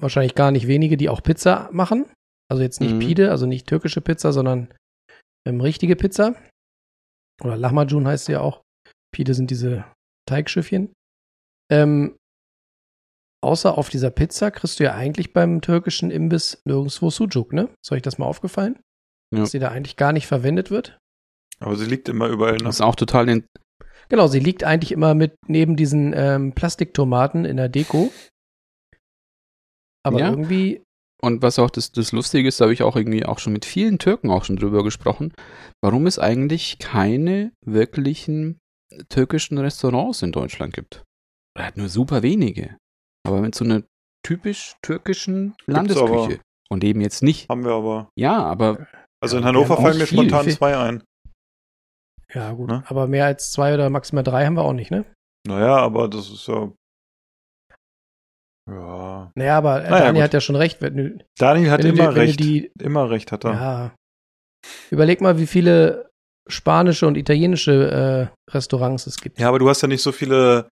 wahrscheinlich 0.00 0.34
gar 0.34 0.50
nicht 0.50 0.66
wenige, 0.66 0.96
die 0.96 1.08
auch 1.08 1.22
Pizza 1.22 1.68
machen. 1.72 2.06
Also 2.50 2.62
jetzt 2.62 2.80
nicht 2.80 2.94
Mhm. 2.94 3.00
Pide, 3.00 3.30
also 3.30 3.46
nicht 3.46 3.66
türkische 3.66 4.00
Pizza, 4.00 4.32
sondern 4.32 4.72
ähm, 5.46 5.60
richtige 5.60 5.96
Pizza. 5.96 6.34
Oder 7.42 7.56
Lahmacun 7.56 8.06
heißt 8.06 8.26
sie 8.26 8.32
ja 8.32 8.40
auch. 8.40 8.62
Pide 9.12 9.34
sind 9.34 9.50
diese 9.50 9.84
Teigschiffchen. 10.28 10.92
Ähm, 11.70 12.16
außer 13.42 13.76
auf 13.76 13.88
dieser 13.88 14.10
Pizza 14.10 14.50
kriegst 14.50 14.78
du 14.78 14.84
ja 14.84 14.94
eigentlich 14.94 15.32
beim 15.32 15.60
türkischen 15.60 16.10
Imbiss 16.10 16.60
nirgendwo 16.64 17.10
Sucuk, 17.10 17.52
ne? 17.52 17.68
Ist 17.82 17.92
euch 17.92 18.02
das 18.02 18.18
mal 18.18 18.26
aufgefallen? 18.26 18.78
Ja. 19.34 19.40
Dass 19.40 19.50
sie 19.50 19.58
da 19.58 19.70
eigentlich 19.70 19.96
gar 19.96 20.12
nicht 20.12 20.26
verwendet 20.26 20.70
wird? 20.70 20.98
Aber 21.58 21.76
sie 21.76 21.86
liegt 21.86 22.08
immer 22.08 22.28
überall. 22.28 22.56
Ne? 22.56 22.64
Das 22.64 22.76
ist 22.76 22.80
auch 22.80 22.94
total 22.94 23.28
in, 23.28 23.44
Genau, 24.08 24.28
sie 24.28 24.40
liegt 24.40 24.62
eigentlich 24.62 24.92
immer 24.92 25.14
mit 25.14 25.34
neben 25.48 25.76
diesen 25.76 26.12
ähm, 26.14 26.52
Plastiktomaten 26.52 27.44
in 27.44 27.56
der 27.56 27.68
Deko. 27.68 28.12
Aber 30.06 30.20
Ja. 30.20 30.30
irgendwie, 30.30 30.82
Und 31.22 31.40
was 31.42 31.58
auch 31.58 31.70
das, 31.70 31.92
das 31.92 32.12
Lustige 32.12 32.46
ist, 32.46 32.60
da 32.60 32.64
habe 32.66 32.74
ich 32.74 32.82
auch 32.82 32.94
irgendwie 32.94 33.24
auch 33.24 33.38
schon 33.38 33.52
mit 33.54 33.64
vielen 33.64 33.98
Türken 33.98 34.30
auch 34.30 34.44
schon 34.44 34.56
drüber 34.56 34.84
gesprochen, 34.84 35.32
warum 35.82 36.06
es 36.06 36.18
eigentlich 36.18 36.78
keine 36.78 37.52
wirklichen 37.64 38.58
türkischen 39.08 39.56
Restaurants 39.58 40.22
in 40.22 40.30
Deutschland 40.32 40.74
gibt. 40.74 41.02
Oder 41.56 41.64
halt 41.64 41.76
nur 41.78 41.88
super 41.88 42.22
wenige. 42.22 42.76
Aber 43.26 43.40
mit 43.40 43.54
so 43.54 43.64
einer 43.64 43.82
typisch 44.24 44.74
türkischen 44.82 45.54
Landesküche. 45.66 46.38
Und 46.68 46.84
eben 46.84 47.00
jetzt 47.00 47.22
nicht. 47.22 47.48
Haben 47.48 47.64
wir 47.64 47.72
aber. 47.72 48.10
Ja, 48.18 48.36
aber 48.42 48.86
Also 49.22 49.38
in 49.38 49.44
Hannover 49.44 49.76
fallen 49.78 49.98
mir 49.98 50.06
spontan 50.06 50.44
Viel. 50.44 50.52
zwei 50.56 50.76
ein. 50.76 51.02
ja 52.34 52.52
gut, 52.52 52.68
Ne? 52.68 52.84
aber 52.88 53.06
mehr 53.06 53.24
als 53.26 53.52
zwei 53.52 53.72
oder 53.74 53.88
maximal 53.88 54.22
drei 54.24 54.44
haben 54.44 54.54
wir 54.56 54.64
auch 54.64 54.72
nicht, 54.74 54.90
ne? 54.90 55.04
Naja, 55.46 55.76
aber 55.76 56.08
das 56.08 56.28
ist 56.30 56.46
ja. 56.46 56.70
Ja. 58.68 59.30
Naja, 59.34 59.58
aber 59.58 59.80
Naja, 59.80 59.98
Dani 59.98 60.12
gut. 60.18 60.22
hat 60.24 60.34
ja 60.34 60.40
schon 60.40 60.56
recht. 60.56 60.80
Wenn 60.82 60.96
du, 60.96 61.24
Daniel 61.38 61.70
hat 61.70 61.84
immer 61.84 62.08
wenn 62.14 62.22
recht. 62.22 62.40
die, 62.40 62.70
immer 62.80 63.10
recht 63.10 63.30
hat 63.32 63.44
er. 63.44 63.52
ja, 63.52 63.94
überleg 64.90 65.20
mal, 65.20 65.38
wie 65.38 65.46
viele 65.46 66.10
spanische 66.48 67.06
und 67.06 67.16
italienische 67.16 68.30
äh, 68.48 68.50
Restaurants 68.52 69.06
es 69.06 69.20
gibt. 69.20 69.38
Ja, 69.38 69.48
aber 69.48 69.58
du 69.58 69.68
hast 69.68 69.82
ja 69.82 69.88
nicht 69.88 70.02
so 70.02 70.12
viele 70.12 70.68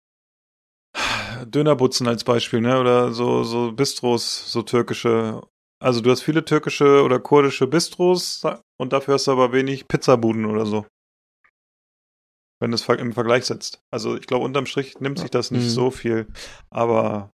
Dönerbutzen 1.47 2.07
als 2.09 2.25
Beispiel, 2.25 2.61
ne? 2.61 2.79
Oder 2.81 3.13
so, 3.13 3.43
so 3.45 3.73
Bistros, 3.73 4.51
so 4.51 4.63
türkische. 4.63 5.43
Also 5.83 6.01
du 6.01 6.11
hast 6.11 6.23
viele 6.23 6.45
türkische 6.45 7.03
oder 7.03 7.19
kurdische 7.19 7.67
Bistros 7.67 8.43
und 8.81 8.93
dafür 8.93 9.15
hast 9.15 9.27
du 9.27 9.33
aber 9.33 9.53
wenig 9.53 9.87
Pizzabuden 9.89 10.47
oder 10.47 10.65
so. 10.67 10.87
Wenn 12.61 12.71
du 12.71 12.77
es 12.77 12.89
im 12.89 13.13
Vergleich 13.13 13.45
setzt. 13.45 13.81
Also 13.93 14.17
ich 14.17 14.27
glaube, 14.27 14.45
unterm 14.45 14.67
Strich 14.67 14.99
nimmt 15.01 15.19
sich 15.19 15.31
das 15.31 15.51
nicht 15.51 15.65
Mhm. 15.65 15.69
so 15.71 15.91
viel. 15.91 16.29
Aber, 16.71 17.31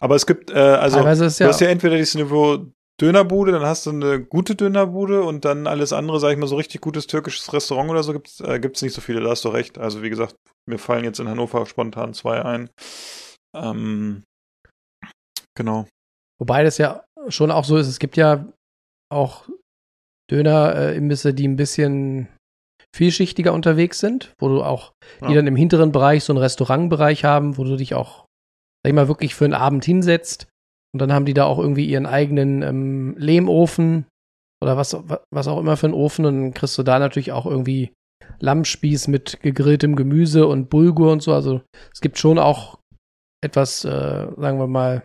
aber 0.00 0.14
es 0.16 0.26
gibt, 0.26 0.50
äh, 0.50 0.54
also 0.54 0.96
Teilweise 0.96 1.26
ist 1.26 1.38
du 1.40 1.44
ja, 1.44 1.50
hast 1.50 1.60
ja 1.60 1.68
entweder 1.68 1.96
dieses 1.96 2.14
Niveau 2.14 2.66
Dönerbude, 3.00 3.52
dann 3.52 3.62
hast 3.64 3.86
du 3.86 3.90
eine 3.90 4.20
gute 4.20 4.54
Dönerbude 4.56 5.22
und 5.22 5.44
dann 5.46 5.66
alles 5.66 5.92
andere, 5.92 6.20
sag 6.20 6.32
ich 6.32 6.38
mal, 6.38 6.46
so 6.48 6.56
richtig 6.56 6.80
gutes 6.82 7.06
türkisches 7.06 7.52
Restaurant 7.52 7.88
oder 7.90 8.02
so 8.02 8.12
gibt's 8.12 8.40
äh, 8.40 8.60
gibt's 8.60 8.82
nicht 8.82 8.92
so 8.92 9.00
viele, 9.00 9.20
da 9.22 9.30
hast 9.30 9.44
du 9.44 9.48
recht. 9.48 9.78
Also 9.78 10.02
wie 10.02 10.10
gesagt, 10.10 10.34
mir 10.68 10.78
fallen 10.78 11.04
jetzt 11.04 11.18
in 11.20 11.28
Hannover 11.28 11.64
spontan 11.64 12.12
zwei 12.12 12.44
ein. 12.44 12.68
Ähm, 13.56 14.22
genau. 15.56 15.86
wobei 16.38 16.62
das 16.62 16.78
ja 16.78 17.04
schon 17.28 17.50
auch 17.50 17.64
so 17.64 17.76
ist, 17.78 17.88
es 17.88 17.98
gibt 17.98 18.16
ja 18.16 18.46
auch 19.12 19.48
Döner-Imbisse, 20.30 21.34
die 21.34 21.48
ein 21.48 21.56
bisschen 21.56 22.28
vielschichtiger 22.94 23.52
unterwegs 23.52 23.98
sind, 23.98 24.32
wo 24.38 24.48
du 24.48 24.62
auch, 24.62 24.92
die 25.20 25.26
Ja. 25.26 25.34
dann 25.34 25.46
im 25.46 25.56
hinteren 25.56 25.92
Bereich 25.92 26.24
so 26.24 26.32
einen 26.32 26.42
Restaurantbereich 26.42 27.24
haben, 27.24 27.56
wo 27.56 27.64
du 27.64 27.76
dich 27.76 27.94
auch, 27.94 28.26
sag 28.84 28.90
ich 28.90 28.94
mal, 28.94 29.08
wirklich 29.08 29.34
für 29.34 29.44
einen 29.44 29.54
Abend 29.54 29.84
hinsetzt. 29.84 30.46
Und 30.92 31.00
dann 31.00 31.12
haben 31.12 31.24
die 31.24 31.34
da 31.34 31.44
auch 31.44 31.58
irgendwie 31.58 31.86
ihren 31.86 32.06
eigenen 32.06 32.62
ähm, 32.62 33.14
Lehmofen 33.16 34.06
oder 34.62 34.76
was, 34.76 34.96
was 35.32 35.46
auch 35.48 35.58
immer 35.58 35.76
für 35.76 35.86
einen 35.86 35.94
Ofen. 35.94 36.24
Und 36.24 36.34
dann 36.34 36.54
kriegst 36.54 36.76
du 36.78 36.82
da 36.82 36.98
natürlich 36.98 37.32
auch 37.32 37.46
irgendwie 37.46 37.92
Lammspieß 38.40 39.08
mit 39.08 39.40
gegrilltem 39.42 39.96
Gemüse 39.96 40.46
und 40.46 40.68
Bulgur 40.70 41.12
und 41.12 41.22
so. 41.22 41.32
Also 41.32 41.62
es 41.92 42.00
gibt 42.00 42.18
schon 42.18 42.38
auch 42.38 42.78
etwas, 43.44 43.84
äh, 43.84 43.88
sagen 44.36 44.58
wir 44.58 44.66
mal, 44.66 45.02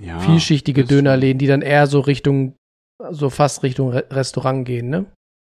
Ja, 0.00 0.18
vielschichtige. 0.18 0.84
Dönerläden, 0.84 1.38
die 1.38 1.46
dann 1.46 1.62
eher 1.62 1.86
so 1.86 2.00
Richtung, 2.00 2.56
so 3.10 3.30
fast 3.30 3.62
Richtung 3.62 3.90
Re 3.90 4.04
Restaurant 4.10 4.66
gehen, 4.66 4.88
ne? 4.88 5.06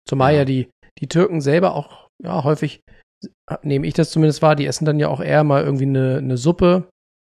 Zumal 0.09 0.32
ja, 0.35 0.40
Ja. 0.40 0.44
die, 0.44 0.68
die 1.00 1.09
Türken 1.09 1.40
selber 1.40 1.74
auch, 1.74 2.09
ja, 2.22 2.44
häufig, 2.44 2.80
nehme 3.62 3.87
ich 3.87 3.94
das 3.94 4.11
zumindest 4.11 4.42
wahr, 4.42 4.54
die 4.54 4.66
essen 4.66 4.85
dann 4.85 5.00
ja 5.00 5.09
auch 5.09 5.20
eher 5.20 5.42
mal 5.44 5.64
irgendwie 5.64 5.85
eine, 5.87 6.18
eine 6.18 6.37
Suppe 6.37 6.88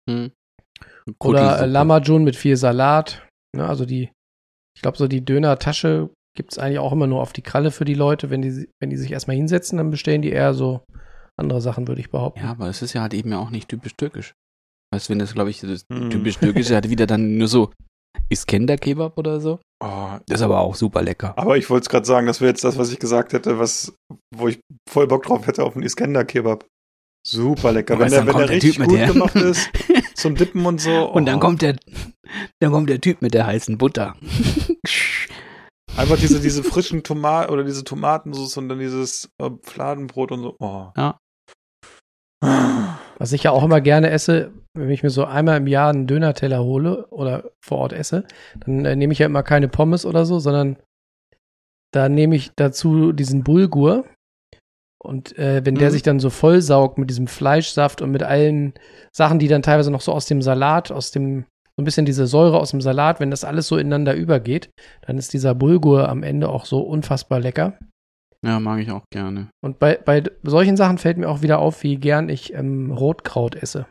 Hm. 0.09 0.31
oder 1.21 1.61
äh. 1.61 1.65
Lamajun 1.65 2.23
mit 2.23 2.35
viel 2.35 2.57
Salat. 2.57 3.25
Ne? 3.55 3.65
Also 3.67 3.85
die, 3.85 4.11
ich 4.75 4.81
glaube, 4.81 4.97
so 4.97 5.07
die 5.07 5.23
Döner-Tasche 5.23 6.09
gibt 6.35 6.51
es 6.51 6.57
eigentlich 6.59 6.79
auch 6.79 6.91
immer 6.91 7.07
nur 7.07 7.21
auf 7.21 7.31
die 7.33 7.41
Kralle 7.43 7.71
für 7.71 7.85
die 7.85 7.93
Leute. 7.93 8.29
Wenn 8.29 8.41
die, 8.41 8.67
wenn 8.81 8.89
die 8.89 8.97
sich 8.97 9.11
erstmal 9.11 9.35
hinsetzen, 9.37 9.77
dann 9.77 9.91
bestellen 9.91 10.21
die 10.21 10.31
eher 10.31 10.53
so 10.53 10.83
andere 11.39 11.61
Sachen, 11.61 11.87
würde 11.87 12.01
ich 12.01 12.09
behaupten. 12.11 12.41
Ja, 12.41 12.51
aber 12.51 12.67
es 12.69 12.81
ist 12.81 12.93
ja 12.93 13.01
halt 13.01 13.13
eben 13.13 13.31
ja 13.31 13.39
auch 13.39 13.49
nicht 13.49 13.69
typisch 13.69 13.95
türkisch. 13.95 14.33
Weißt 14.93 15.07
du, 15.09 15.11
wenn 15.11 15.19
das, 15.19 15.33
glaube 15.33 15.49
ich, 15.49 15.61
das 15.61 15.85
Hm. 15.91 16.09
typisch 16.09 16.37
türkische 16.37 16.75
hat 16.75 16.89
wieder 16.89 17.07
dann 17.07 17.37
nur 17.37 17.47
so 17.47 17.71
Iskender-Kebab 18.29 19.17
oder 19.17 19.39
so. 19.39 19.59
Oh, 19.83 20.17
Das 20.27 20.39
ist 20.39 20.43
aber 20.43 20.59
auch 20.59 20.75
super 20.75 21.01
lecker. 21.01 21.37
aber 21.37 21.57
ich 21.57 21.69
wollte 21.69 21.83
es 21.83 21.89
gerade 21.89 22.05
sagen, 22.05 22.27
das 22.27 22.41
wäre 22.41 22.49
jetzt 22.49 22.63
das, 22.63 22.77
was 22.77 22.91
ich 22.91 22.99
gesagt 22.99 23.33
hätte, 23.33 23.59
was, 23.59 23.93
wo 24.35 24.47
ich 24.47 24.59
voll 24.89 25.07
Bock 25.07 25.23
drauf 25.23 25.45
hätte 25.47 25.63
auf 25.63 25.75
einen 25.75 25.83
Iskender-Kebab. 25.83 26.65
Super 27.25 27.71
lecker. 27.71 27.95
Wenn 27.95 28.05
Weißt, 28.05 28.13
der, 28.13 28.25
dann 28.25 28.27
wenn 28.27 28.37
der 28.37 28.47
der 28.47 28.55
richtig 28.55 28.71
Typ 28.71 28.79
mit 28.79 28.89
gut 28.89 28.99
der- 28.99 29.07
gemacht 29.07 29.35
ist, 29.35 29.69
zum 30.15 30.35
Dippen 30.35 30.65
und 30.65 30.81
so. 30.81 31.09
Und 31.09 31.25
dann 31.25 31.37
oh. 31.37 31.39
kommt 31.39 31.61
der, 31.61 31.75
dann 32.59 32.71
kommt 32.71 32.89
der 32.89 32.99
Typ 32.99 33.21
mit 33.21 33.33
der 33.33 33.45
heißen 33.45 33.77
Butter. 33.77 34.15
Einfach 35.95 36.17
diese, 36.17 36.39
diese 36.39 36.63
frischen 36.63 37.03
Tomaten 37.03 37.53
oder 37.53 37.63
diese 37.63 37.83
Tomatensauce 37.83 38.57
und 38.57 38.67
dann 38.67 38.79
dieses 38.79 39.29
äh, 39.39 39.51
Fladenbrot 39.61 40.31
und 40.31 40.41
so. 40.41 40.55
Oh. 40.59 40.87
Ja. 40.97 41.19
Was 43.19 43.31
ich 43.31 43.43
ja 43.43 43.51
auch 43.51 43.63
immer 43.63 43.79
gerne 43.79 44.09
esse, 44.09 44.51
wenn 44.73 44.89
ich 44.89 45.03
mir 45.03 45.11
so 45.11 45.23
einmal 45.23 45.57
im 45.57 45.67
Jahr 45.67 45.91
einen 45.91 46.07
Döner-Teller 46.07 46.63
hole 46.63 47.07
oder 47.07 47.51
vor 47.63 47.77
Ort 47.77 47.93
esse, 47.93 48.25
dann 48.65 48.85
äh, 48.85 48.95
nehme 48.95 49.13
ich 49.13 49.19
ja 49.19 49.27
immer 49.27 49.43
keine 49.43 49.69
Pommes 49.69 50.05
oder 50.05 50.25
so, 50.25 50.39
sondern 50.39 50.77
da 51.93 52.09
nehme 52.09 52.35
ich 52.35 52.51
dazu 52.55 53.13
diesen 53.13 53.43
Bulgur. 53.43 54.05
Und 55.03 55.37
äh, 55.37 55.65
wenn 55.65 55.75
der 55.75 55.89
Mhm. 55.89 55.93
sich 55.93 56.01
dann 56.01 56.19
so 56.19 56.29
vollsaugt 56.29 56.97
mit 56.97 57.09
diesem 57.09 57.27
Fleischsaft 57.27 58.01
und 58.01 58.11
mit 58.11 58.23
allen 58.23 58.73
Sachen, 59.11 59.39
die 59.39 59.47
dann 59.47 59.61
teilweise 59.61 59.91
noch 59.91 60.01
so 60.01 60.13
aus 60.13 60.25
dem 60.25 60.41
Salat, 60.41 60.91
aus 60.91 61.11
dem, 61.11 61.45
so 61.75 61.81
ein 61.81 61.85
bisschen 61.85 62.05
diese 62.05 62.25
Säure 62.25 62.59
aus 62.59 62.71
dem 62.71 62.81
Salat, 62.81 63.19
wenn 63.19 63.31
das 63.31 63.43
alles 63.43 63.67
so 63.67 63.77
ineinander 63.77 64.15
übergeht, 64.15 64.69
dann 65.01 65.17
ist 65.17 65.33
dieser 65.33 65.55
Bulgur 65.55 66.07
am 66.07 66.23
Ende 66.23 66.47
auch 66.49 66.65
so 66.65 66.81
unfassbar 66.81 67.39
lecker. 67.39 67.77
Ja, 68.45 68.59
mag 68.59 68.79
ich 68.81 68.91
auch 68.91 69.03
gerne. 69.11 69.49
Und 69.63 69.79
bei, 69.79 69.97
bei 69.97 70.23
solchen 70.43 70.77
Sachen 70.77 70.97
fällt 70.97 71.17
mir 71.17 71.29
auch 71.29 71.41
wieder 71.41 71.59
auf, 71.59 71.83
wie 71.83 71.97
gern 71.97 72.29
ich 72.29 72.53
ähm, 72.53 72.91
Rotkraut 72.91 73.55
esse. 73.55 73.85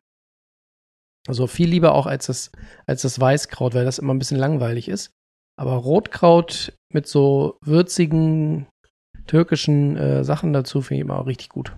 Also 1.28 1.46
viel 1.46 1.68
lieber 1.68 1.94
auch 1.94 2.06
als 2.06 2.26
das, 2.26 2.50
als 2.86 3.02
das 3.02 3.20
Weißkraut, 3.20 3.74
weil 3.74 3.84
das 3.84 3.98
immer 3.98 4.12
ein 4.12 4.18
bisschen 4.18 4.38
langweilig 4.38 4.88
ist. 4.88 5.10
Aber 5.58 5.74
Rotkraut 5.74 6.72
mit 6.92 7.06
so 7.06 7.56
würzigen 7.64 8.66
türkischen 9.26 9.96
äh, 9.96 10.24
Sachen 10.24 10.52
dazu 10.52 10.82
finde 10.82 10.96
ich 10.96 11.00
immer 11.02 11.18
auch 11.18 11.26
richtig 11.26 11.48
gut. 11.48 11.76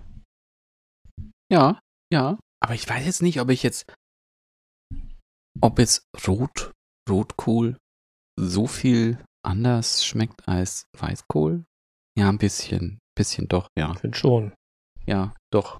Ja, 1.51 1.79
ja. 2.11 2.37
Aber 2.63 2.73
ich 2.73 2.87
weiß 2.89 3.05
jetzt 3.05 3.21
nicht, 3.21 3.39
ob 3.39 3.49
ich 3.49 3.63
jetzt, 3.63 3.91
ob 5.61 5.79
jetzt 5.79 6.03
Rot, 6.27 6.71
Rotkohl 7.09 7.77
so 8.39 8.67
viel 8.67 9.23
anders 9.45 10.05
schmeckt 10.05 10.47
als 10.47 10.85
Weißkohl. 10.97 11.63
Ja, 12.17 12.29
ein 12.29 12.37
bisschen, 12.37 12.99
bisschen 13.15 13.47
doch, 13.47 13.67
ja. 13.77 13.91
Ich 13.93 13.99
finde 13.99 14.17
schon. 14.17 14.53
Ja, 15.05 15.33
doch. 15.53 15.79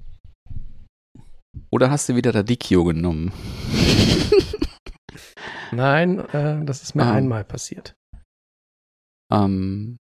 Oder 1.72 1.90
hast 1.90 2.10
du 2.10 2.16
wieder 2.16 2.36
Radicchio 2.36 2.84
genommen? 2.84 3.32
Nein, 5.72 6.20
äh, 6.20 6.64
das 6.66 6.84
ist 6.84 6.96
mir 6.96 7.04
Ah. 7.06 7.14
einmal 7.14 7.44
passiert. 7.44 7.96
ähm. 9.32 9.98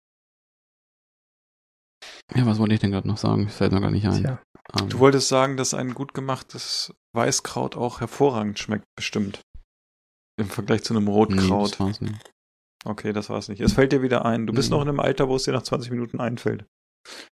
Ja, 2.34 2.46
was 2.46 2.58
wollte 2.58 2.74
ich 2.74 2.80
denn 2.80 2.90
gerade 2.92 3.08
noch 3.08 3.18
sagen? 3.18 3.48
Fällt 3.48 3.72
mir 3.72 3.80
gar 3.80 3.90
nicht 3.90 4.06
ein. 4.06 4.22
Tja. 4.22 4.42
Ähm, 4.80 4.88
Du 4.88 4.98
wolltest 4.98 5.28
sagen, 5.28 5.56
dass 5.56 5.74
ein 5.74 5.92
gut 5.94 6.14
gemachtes 6.14 6.94
Weißkraut 7.14 7.76
auch 7.76 8.00
hervorragend 8.00 8.58
schmeckt, 8.58 8.84
bestimmt. 8.96 9.42
Im 10.38 10.46
Vergleich 10.48 10.82
zu 10.82 10.94
einem 10.94 11.04
nee, 11.04 11.10
Rotkraut. 11.10 11.72
das 11.72 11.80
war's 11.80 12.00
nicht. 12.00 12.30
okay, 12.84 13.12
das 13.12 13.28
war's 13.30 13.48
nicht. 13.48 13.60
Es 13.60 13.74
fällt 13.74 13.92
dir 13.92 14.02
wieder 14.02 14.24
ein. 14.24 14.46
Du 14.46 14.52
bist 14.52 14.70
Mhm. 14.70 14.76
noch 14.76 14.82
in 14.82 14.88
einem 14.88 15.00
Alter, 15.00 15.28
wo 15.28 15.36
es 15.36 15.44
dir 15.44 15.52
nach 15.52 15.62
20 15.62 15.90
Minuten 15.90 16.18
einfällt. 16.20 16.64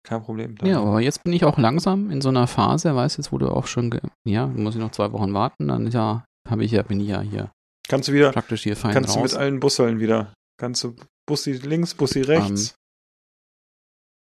Kein 0.03 0.23
Problem. 0.23 0.57
Dann- 0.57 0.69
Ja, 0.69 0.81
aber 0.81 1.01
jetzt 1.01 1.23
bin 1.23 1.33
ich 1.33 1.45
auch 1.45 1.57
langsam 1.57 2.11
in 2.11 2.21
so 2.21 2.29
einer 2.29 2.47
Phase, 2.49 2.95
weißt 2.95 3.17
du, 3.17 3.23
jetzt 3.23 3.33
wo 3.33 3.39
du 3.39 3.49
auch 3.49 3.67
schon, 3.69 3.91
ge 3.91 4.01
ja, 4.27 4.47
muss 4.49 4.75
ich 4.75 4.81
noch 4.81 4.91
zwei 4.91 5.13
Wochen 5.13 5.33
warten, 5.33 5.69
dann 5.69 5.87
ja, 5.91 6.25
habe 6.49 6.65
ich 6.65 6.73
ja, 6.73 6.83
bin 6.83 7.01
ich 7.01 7.09
ja 7.09 7.21
hier 7.21 7.53
Kannst 7.89 8.09
du 8.09 8.13
wieder, 8.13 8.33
praktisch 8.33 8.65
hier 8.65 8.77
fein 8.77 8.93
kannst 8.93 9.15
du 9.15 9.21
raus. 9.21 9.33
mit 9.33 9.41
allen 9.41 9.61
Busseln 9.61 9.99
wieder. 10.01 10.35
Kannst 10.61 10.83
du 10.85 10.95
Bussi 11.27 11.53
links, 11.53 11.95
Bussi 11.95 12.21
rechts. 12.23 12.75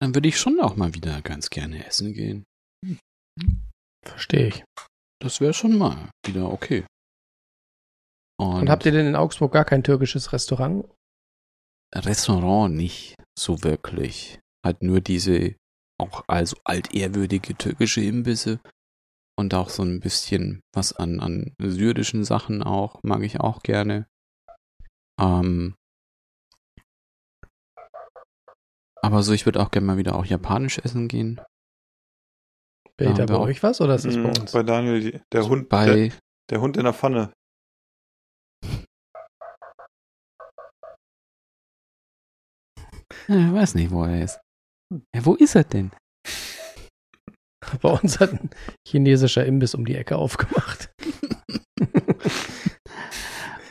Dann 0.00 0.14
würde 0.14 0.28
ich 0.28 0.38
schon 0.38 0.60
auch 0.60 0.76
mal 0.76 0.94
wieder 0.94 1.22
ganz 1.22 1.50
gerne 1.50 1.86
essen 1.86 2.12
gehen. 2.12 2.44
Verstehe 4.04 4.48
ich. 4.48 4.64
Das 5.20 5.40
wäre 5.40 5.54
schon 5.54 5.78
mal 5.78 6.10
wieder 6.26 6.50
okay. 6.50 6.84
Und, 8.38 8.62
Und 8.62 8.70
habt 8.70 8.84
ihr 8.84 8.92
denn 8.92 9.06
in 9.06 9.16
Augsburg 9.16 9.52
gar 9.52 9.64
kein 9.64 9.84
türkisches 9.84 10.32
Restaurant? 10.32 10.86
Restaurant 11.94 12.74
nicht 12.74 13.14
so 13.38 13.62
wirklich. 13.62 14.38
Halt 14.64 14.82
nur 14.82 15.00
diese 15.00 15.54
auch 16.00 16.24
also 16.26 16.56
altehrwürdige 16.64 17.54
türkische 17.54 18.02
Imbisse 18.02 18.60
und 19.38 19.54
auch 19.54 19.68
so 19.68 19.82
ein 19.82 20.00
bisschen 20.00 20.60
was 20.74 20.92
an, 20.92 21.20
an 21.20 21.54
syrischen 21.60 22.24
Sachen 22.24 22.62
auch, 22.62 23.00
mag 23.02 23.22
ich 23.22 23.40
auch 23.40 23.62
gerne. 23.62 24.06
Ähm, 25.20 25.76
aber 29.04 29.22
so, 29.22 29.32
ich 29.32 29.46
würde 29.46 29.60
auch 29.60 29.70
gerne 29.70 29.86
mal 29.86 29.96
wieder 29.98 30.14
auch 30.16 30.24
japanisch 30.24 30.78
essen 30.78 31.08
gehen. 31.08 31.40
Peter, 32.96 33.18
Ja, 33.20 33.26
bei 33.26 33.38
euch 33.38 33.62
was 33.62 33.80
oder 33.80 33.94
ist 33.96 34.04
das 34.04 34.14
bei 34.14 34.22
Mhm, 34.22 34.40
uns? 34.40 34.52
Bei 34.52 34.62
Daniel, 34.62 35.20
der 35.32 35.48
Hund, 35.48 35.70
der, 35.72 35.78
Bei, 35.78 36.12
der 36.50 36.60
Hund 36.60 36.76
in 36.76 36.84
der 36.84 36.92
Pfanne. 36.94 37.32
ja, 43.28 43.46
ich 43.48 43.52
weiß 43.52 43.74
nicht, 43.74 43.90
wo 43.90 44.04
er 44.04 44.22
ist. 44.22 44.40
Ja, 45.14 45.24
wo 45.24 45.34
ist 45.34 45.54
er 45.54 45.64
denn? 45.64 45.90
Bei 47.82 47.90
uns 47.90 48.20
hat 48.20 48.32
ein 48.32 48.50
chinesischer 48.86 49.44
Imbiss 49.44 49.74
um 49.74 49.84
die 49.84 49.96
Ecke 49.96 50.16
aufgemacht. 50.16 50.90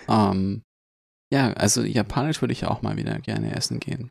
Ähm, 0.09 0.63
ja, 1.33 1.53
also 1.53 1.81
japanisch 1.81 2.41
würde 2.41 2.51
ich 2.51 2.65
auch 2.65 2.81
mal 2.81 2.97
wieder 2.97 3.19
gerne 3.19 3.55
essen 3.55 3.79
gehen. 3.79 4.09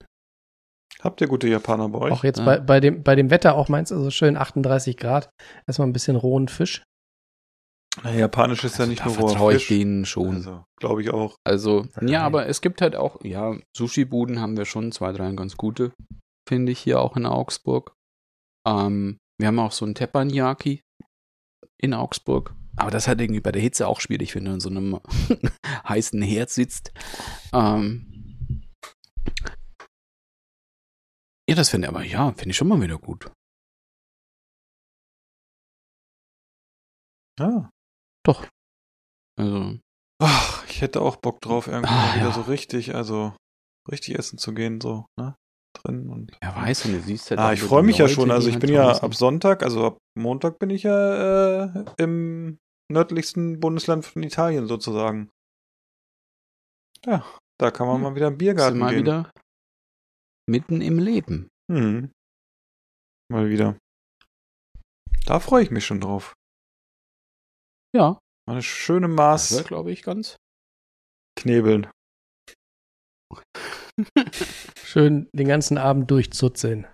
Habt 1.03 1.21
ihr 1.21 1.27
gute 1.27 1.49
Japaner 1.49 1.89
bei 1.89 1.99
euch? 1.99 2.13
Auch 2.13 2.25
jetzt 2.25 2.39
Ja. 2.39 2.45
bei, 2.45 2.59
bei, 2.61 2.81
dem, 2.81 3.03
bei 3.03 3.15
dem 3.17 3.31
Wetter 3.31 3.57
auch 3.57 3.69
meinst 3.69 3.91
du, 3.91 3.97
also 3.97 4.11
schön 4.11 4.37
38 4.37 4.97
Grad. 4.97 5.31
Erstmal 5.67 5.89
ein 5.89 5.93
bisschen 5.93 6.17
rohen 6.17 6.49
Fisch. 6.49 6.85
Na, 8.03 8.13
Japanisch 8.15 8.65
ist 8.65 8.79
ja 8.79 8.87
nicht 8.87 9.05
nur 9.05 9.15
roher 9.17 9.29
vertraue 9.29 9.55
ich 9.57 9.67
Fisch. 9.67 9.77
denen 9.79 10.05
schon. 10.07 10.37
Also, 10.37 10.65
glaube 10.79 11.03
ich 11.03 11.11
auch. 11.11 11.37
Also, 11.45 11.87
Nein. 11.97 12.09
ja, 12.09 12.23
aber 12.23 12.47
es 12.47 12.61
gibt 12.63 12.81
halt 12.81 12.97
auch, 12.97 13.23
ja, 13.23 13.57
Sushi-Buden 13.77 14.41
haben 14.41 14.57
wir 14.57 14.65
schon, 14.65 14.93
zwei, 14.93 15.13
drei 15.13 15.31
ganz 15.33 15.57
gute, 15.57 15.93
finde 16.49 16.73
ich, 16.73 16.79
hier 16.79 17.01
auch 17.01 17.17
in 17.17 17.27
Augsburg. 17.27 17.95
Ähm, 18.67 19.19
wir 19.39 19.49
haben 19.49 19.59
auch 19.59 19.73
so 19.73 19.85
einen 19.85 19.95
Teppanyaki 19.95 20.81
in 21.83 21.93
Augsburg. 21.95 22.55
Aber 22.77 22.91
das 22.91 23.09
halt 23.09 23.21
irgendwie 23.21 23.41
bei 23.41 23.53
der 23.53 23.61
Hitze 23.61 23.87
auch 23.89 24.01
schwierig, 24.01 24.35
wenn 24.35 24.47
du 24.47 24.53
in 24.53 24.61
so 24.61 24.71
einem 24.71 24.99
heißen 25.89 26.23
Herd 26.23 26.49
sitzt. 26.49 26.93
Ähm, 27.53 28.63
ja, 31.53 31.57
das 31.57 31.69
finde 31.69 31.87
ich 31.89 31.95
aber, 31.95 32.03
ja, 32.05 32.33
finde 32.33 32.51
ich 32.51 32.57
schon 32.57 32.69
mal 32.69 32.81
wieder 32.81 32.97
gut. 32.99 33.31
Ja. 37.39 37.69
Doch. 38.25 38.47
Also, 39.39 39.79
Ach, 40.23 40.65
ich 40.69 40.81
hätte 40.81 41.03
auch 41.03 41.17
Bock 41.17 41.41
drauf, 41.43 41.67
irgendwie 41.67 41.93
Ah, 41.93 42.07
mal 42.07 42.15
wieder 42.17 42.29
ja. 42.29 42.33
so 42.33 42.41
richtig, 42.43 42.95
also 42.95 43.35
richtig 43.91 44.19
essen 44.19 44.39
zu 44.39 44.55
gehen, 44.55 44.81
so, 44.81 45.05
ne? 45.19 45.35
Drin 45.75 46.09
und. 46.11 46.37
er 46.41 46.55
weiß 46.57 46.87
und 46.87 46.93
du 46.93 47.01
siehst 47.01 47.31
halt 47.31 47.41
Ah, 47.41 47.53
ich 47.53 47.61
freue 47.63 47.83
mich 47.83 47.99
ja 47.99 48.07
schon. 48.09 48.31
Also 48.31 48.49
ich 48.49 48.55
halt 48.55 48.61
bin 48.63 48.73
ja 48.75 48.91
ab 48.91 49.15
Sonntag, 49.15 49.63
also 49.63 49.87
ab 49.87 49.99
Montag 50.19 50.59
bin 50.59 50.71
ich 50.71 50.85
ja 50.85 51.65
äh, 51.65 51.85
im 51.99 52.59
nördlichsten 52.91 53.59
Bundesland 53.61 54.05
von 54.07 54.23
Italien 54.23 54.67
sozusagen. 54.67 55.29
Ja, 57.05 57.25
da 57.59 57.71
kann 57.71 57.87
man 57.89 57.97
Hm. 57.97 58.03
mal 58.03 58.15
wieder 58.15 58.29
im 58.29 58.39
Biergarten 58.39 58.79
mal 58.79 58.91
gehen. 58.91 59.01
wieder 59.01 59.31
mitten 60.49 60.81
im 60.83 60.99
Leben. 60.99 61.49
Hm. 61.73 62.13
Mal 63.31 63.49
wieder. 63.49 63.79
Da 65.25 65.41
freue 65.41 65.63
ich 65.63 65.71
mich 65.71 65.87
schon 65.87 66.01
drauf. 66.01 66.35
Ja, 67.97 68.19
eine 68.47 68.63
schöne 68.63 69.09
Maß 69.09 69.65
glaube 69.65 69.91
ich, 69.91 70.03
ganz. 70.03 70.37
knebeln. 71.39 71.91
Schön 74.85 75.31
den 75.33 75.49
ganzen 75.49 75.79
Abend 75.79 76.11
durchzuzeln. 76.11 76.87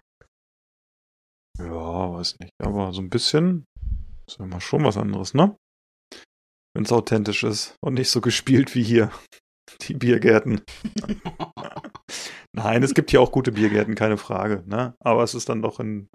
Ja, 1.59 2.13
weiß 2.13 2.39
nicht. 2.39 2.53
Aber 2.63 2.93
so 2.93 3.01
ein 3.01 3.11
bisschen 3.11 3.65
ist 4.29 4.39
ja 4.39 4.47
mal 4.47 4.61
schon 4.61 4.85
was 4.85 4.97
anderes, 4.97 5.35
ne? 5.35 5.57
Wenn 6.75 6.85
es 6.85 6.93
authentisch 6.93 7.43
ist 7.43 7.75
und 7.83 7.95
nicht 7.95 8.11
so 8.11 8.21
gespielt 8.21 8.77
wie 8.77 8.85
hier. 8.85 9.11
Die 9.83 9.95
Biergärten. 9.95 10.61
Nein, 12.53 12.83
es 12.83 12.95
gibt 12.95 13.11
hier 13.11 13.21
auch 13.21 13.31
gute 13.33 13.53
Biergärten, 13.53 13.95
keine 13.95 14.17
Frage, 14.17 14.63
ne? 14.67 14.95
Aber 15.01 15.23
es 15.23 15.35
ist 15.35 15.49
dann 15.49 15.63
doch 15.63 15.79
in, 15.81 16.09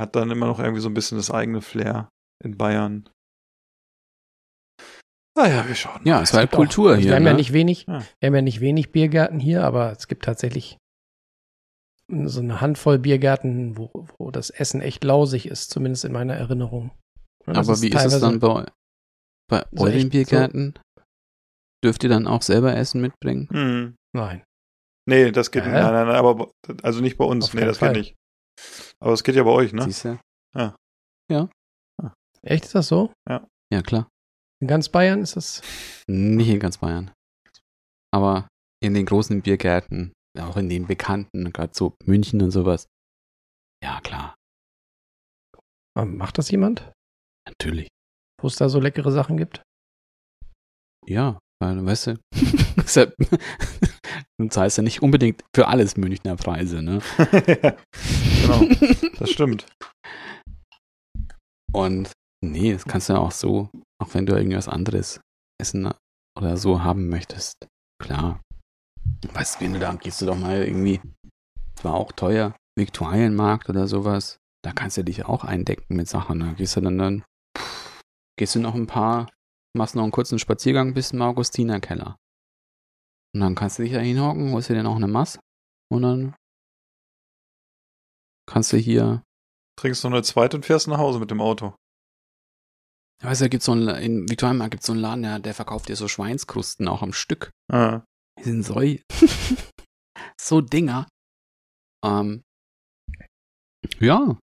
hat 0.00 0.16
dann 0.16 0.30
immer 0.30 0.46
noch 0.46 0.58
irgendwie 0.58 0.80
so 0.80 0.88
ein 0.88 0.94
bisschen 0.94 1.18
das 1.18 1.30
eigene 1.30 1.60
Flair 1.60 2.08
in 2.44 2.56
Bayern. 2.56 3.08
Naja, 5.36 5.66
wir 5.68 5.74
schauen. 5.74 6.00
Ja, 6.04 6.20
es 6.22 6.32
war 6.32 6.40
halt 6.40 6.50
gibt 6.50 6.54
auch- 6.54 6.58
Kultur 6.64 6.90
also 6.90 7.00
hier. 7.02 7.10
Wir 7.10 7.16
haben 7.16 7.26
ja 7.26 7.32
ne? 7.32 7.36
nicht 7.38 7.52
wenig, 7.52 7.86
Ja. 7.86 8.00
wir 8.20 8.26
haben 8.26 8.34
ja 8.34 8.42
nicht 8.42 8.60
wenig 8.60 8.90
Biergärten 8.90 9.38
hier, 9.38 9.62
aber 9.64 9.92
es 9.92 10.08
gibt 10.08 10.24
tatsächlich 10.24 10.78
so 12.10 12.40
eine 12.40 12.60
Handvoll 12.60 12.98
Biergärten, 12.98 13.76
wo, 13.76 14.08
wo 14.18 14.30
das 14.30 14.50
Essen 14.50 14.80
echt 14.80 15.04
lausig 15.04 15.46
ist, 15.46 15.70
zumindest 15.70 16.04
in 16.04 16.12
meiner 16.12 16.34
Erinnerung. 16.34 16.90
Und 17.46 17.56
Aber 17.56 17.80
wie 17.82 17.88
ist 17.90 18.04
es 18.04 18.20
dann 18.20 18.40
bei, 18.40 18.66
bei 19.48 19.64
So 19.72 19.84
euren 19.84 19.92
echt 19.94 20.04
so- 20.04 20.10
Biergärten? 20.10 20.74
Dürft 21.84 22.02
ihr 22.02 22.10
dann 22.10 22.26
auch 22.26 22.42
selber 22.42 22.74
Essen 22.76 23.00
mitbringen? 23.00 23.48
Hm. 23.50 23.96
Nein. 24.14 24.44
Nee, 25.08 25.30
das 25.30 25.50
geht 25.50 25.62
Hä? 25.64 25.68
nicht. 25.70 25.80
Nein, 25.80 25.92
nein, 25.92 26.06
nein, 26.06 26.16
aber 26.16 26.34
bei- 26.34 26.74
also 26.82 27.00
nicht 27.00 27.16
bei 27.16 27.24
uns. 27.24 27.46
Auf 27.46 27.54
nee, 27.54 27.64
das 27.64 27.78
Fall. 27.78 27.92
geht 27.92 27.98
nicht. 28.02 28.14
Aber 29.00 29.12
es 29.12 29.22
geht 29.22 29.36
ja 29.36 29.42
bei 29.44 29.50
euch, 29.50 29.72
ne? 29.72 29.82
Siehst 29.84 30.04
du? 30.04 30.18
Echt 32.42 32.64
ist 32.64 32.74
das 32.74 32.88
so? 32.88 33.12
Ja, 33.28 33.82
klar. 33.82 34.08
In 34.60 34.68
ganz 34.68 34.88
Bayern 34.88 35.20
ist 35.22 35.36
das. 35.36 35.60
Nicht 36.08 36.48
in 36.48 36.60
ganz 36.60 36.78
Bayern. 36.78 37.12
Aber 38.14 38.48
in 38.82 38.94
den 38.94 39.06
großen 39.06 39.42
Biergärten, 39.42 40.12
auch 40.38 40.56
in 40.56 40.68
den 40.68 40.86
bekannten, 40.86 41.52
gerade 41.52 41.72
so 41.74 41.94
München 42.04 42.40
und 42.40 42.50
sowas. 42.52 42.86
Ja, 43.84 44.00
klar. 44.00 44.34
Ähm, 45.98 46.16
Macht 46.16 46.38
das 46.38 46.50
jemand? 46.50 46.90
Natürlich. 47.46 47.88
Wo 48.40 48.46
es 48.46 48.56
da 48.56 48.68
so 48.68 48.80
leckere 48.80 49.10
Sachen 49.12 49.36
gibt? 49.36 49.62
Ja, 51.06 51.38
weil, 51.60 51.84
weißt 51.84 52.08
du, 52.08 52.18
deshalb, 52.76 53.14
du 54.38 54.48
zahlst 54.48 54.76
ja 54.78 54.82
nicht 54.82 55.02
unbedingt 55.02 55.42
für 55.54 55.68
alles 55.68 55.96
Münchner 55.96 56.36
Preise, 56.36 56.82
ne? 56.82 57.00
genau, 58.40 58.68
das 59.18 59.30
stimmt. 59.30 59.66
Und 61.72 62.12
nee, 62.44 62.72
das 62.72 62.84
kannst 62.84 63.08
du 63.08 63.14
ja 63.14 63.18
auch 63.18 63.32
so, 63.32 63.70
auch 64.02 64.14
wenn 64.14 64.26
du 64.26 64.34
irgendwas 64.34 64.68
anderes 64.68 65.20
essen 65.60 65.92
oder 66.38 66.56
so 66.56 66.82
haben 66.82 67.08
möchtest. 67.08 67.54
Klar. 68.00 68.40
Weißt 69.32 69.56
du, 69.56 69.64
wenn 69.64 69.72
du 69.72 69.80
da 69.80 69.94
gehst 69.94 70.22
du 70.22 70.26
doch 70.26 70.38
mal 70.38 70.62
irgendwie, 70.62 71.00
das 71.74 71.84
war 71.84 71.94
auch 71.94 72.12
teuer, 72.12 72.54
Viktualienmarkt 72.78 73.68
oder 73.68 73.88
sowas. 73.88 74.38
Da 74.64 74.72
kannst 74.72 74.96
du 74.96 75.04
dich 75.04 75.24
auch 75.24 75.44
eindecken 75.44 75.96
mit 75.96 76.08
Sachen. 76.08 76.40
Da 76.40 76.52
gehst 76.52 76.76
du 76.76 76.80
dann, 76.80 76.98
dann 76.98 77.24
pff, 77.56 78.00
gehst 78.38 78.54
du 78.54 78.60
noch 78.60 78.74
ein 78.74 78.86
paar, 78.86 79.28
machst 79.76 79.94
noch 79.94 80.02
einen 80.02 80.12
kurzen 80.12 80.38
Spaziergang 80.38 80.94
bis 80.94 81.08
zum 81.08 81.22
Augustinerkeller. 81.22 82.16
Und 83.34 83.40
dann 83.40 83.54
kannst 83.54 83.78
du 83.78 83.82
dich 83.82 83.92
da 83.92 84.00
hinhocken, 84.00 84.52
holst 84.52 84.70
dir 84.70 84.74
dann 84.74 84.86
auch 84.86 84.96
eine 84.96 85.08
Mass 85.08 85.38
und 85.92 86.02
dann 86.02 86.34
kannst 88.46 88.72
du 88.72 88.78
hier 88.78 89.22
Trinkst 89.78 90.02
noch 90.02 90.10
eine 90.10 90.22
zweite 90.22 90.56
und 90.56 90.66
fährst 90.66 90.88
nach 90.88 90.98
Hause 90.98 91.20
mit 91.20 91.30
dem 91.30 91.40
Auto. 91.40 91.76
Weißt 93.22 93.40
du, 93.40 93.44
da 93.44 93.48
gibt's 93.48 93.66
so 93.66 93.72
einen, 93.72 93.88
in 93.88 94.28
Viktualienmarkt 94.28 94.72
gibt's 94.72 94.86
so 94.86 94.92
einen 94.92 95.00
Laden, 95.00 95.22
der, 95.22 95.38
der 95.38 95.54
verkauft 95.54 95.88
dir 95.88 95.94
so 95.94 96.08
Schweinskrusten 96.08 96.88
auch 96.88 97.02
am 97.02 97.12
Stück. 97.12 97.50
Ah. 97.70 98.02
Die 98.38 98.44
sind 98.44 98.64
so, 98.64 98.80
so 100.40 100.60
Dinger. 100.60 101.06
Ähm, 102.04 102.42
ja. 104.00 104.36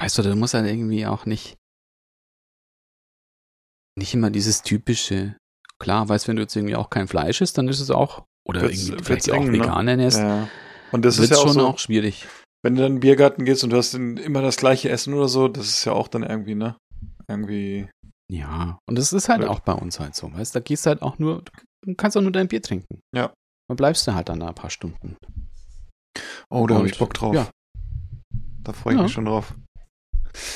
Weißt 0.00 0.16
du, 0.16 0.22
da 0.22 0.34
muss 0.34 0.54
halt 0.54 0.66
irgendwie 0.66 1.04
auch 1.06 1.26
nicht, 1.26 1.56
nicht 3.98 4.14
immer 4.14 4.30
dieses 4.30 4.62
typische, 4.62 5.36
klar, 5.78 6.08
weißt 6.08 6.24
du, 6.24 6.28
wenn 6.28 6.36
du 6.36 6.42
jetzt 6.42 6.56
irgendwie 6.56 6.76
auch 6.76 6.90
kein 6.90 7.08
Fleisch 7.08 7.40
isst, 7.40 7.58
dann 7.58 7.68
ist 7.68 7.80
es 7.80 7.90
auch, 7.90 8.24
oder 8.48 8.62
Wird's- 8.62 8.74
irgendwie 8.88 8.92
wird's 8.92 9.06
vielleicht 9.06 9.30
auch 9.32 9.36
eng, 9.36 9.46
ne? 9.50 9.52
vegan 9.60 9.88
ernährst, 9.88 10.18
Ja. 10.18 10.48
Und 10.92 11.04
das 11.04 11.18
wird's 11.18 11.30
ist 11.32 11.36
ja 11.36 11.42
auch 11.42 11.46
schon 11.48 11.60
so, 11.60 11.66
auch 11.68 11.78
schwierig. 11.78 12.26
wenn 12.64 12.74
du 12.74 12.82
dann 12.82 12.92
in 12.92 12.96
den 12.96 13.00
Biergarten 13.00 13.44
gehst 13.44 13.62
und 13.64 13.70
du 13.70 13.76
hast 13.76 13.92
dann 13.94 14.16
immer 14.16 14.40
das 14.42 14.56
gleiche 14.56 14.88
Essen 14.88 15.12
oder 15.14 15.28
so, 15.28 15.48
das 15.48 15.66
ist 15.68 15.84
ja 15.84 15.92
auch 15.92 16.08
dann 16.08 16.22
irgendwie, 16.22 16.54
ne? 16.54 16.76
Irgendwie. 17.28 17.88
Ja, 18.30 18.78
und 18.88 18.96
das 18.98 19.12
ist 19.12 19.28
halt 19.28 19.40
Blöd. 19.40 19.50
auch 19.50 19.60
bei 19.60 19.72
uns 19.74 20.00
halt 20.00 20.14
so, 20.14 20.32
weißt 20.32 20.54
du, 20.54 20.58
da 20.60 20.62
gehst 20.62 20.86
du 20.86 20.88
halt 20.90 21.02
auch 21.02 21.18
nur, 21.18 21.42
du 21.86 21.94
kannst 21.94 22.16
auch 22.16 22.22
nur 22.22 22.32
dein 22.32 22.48
Bier 22.48 22.62
trinken. 22.62 23.00
Ja. 23.14 23.32
Dann 23.68 23.76
bleibst 23.76 24.06
du 24.06 24.14
halt 24.14 24.28
dann 24.30 24.40
da 24.40 24.48
ein 24.48 24.54
paar 24.54 24.70
Stunden. 24.70 25.16
Oh, 26.50 26.66
da 26.66 26.74
habe 26.76 26.84
Und- 26.84 26.90
ich 26.92 26.98
Bock 26.98 27.12
drauf. 27.14 27.34
ja. 27.34 27.48
Da 28.62 28.72
freue 28.72 28.94
ich 28.94 28.98
Ja. 28.98 29.02
mich 29.04 29.12
schon 29.12 29.24
drauf. 29.26 29.54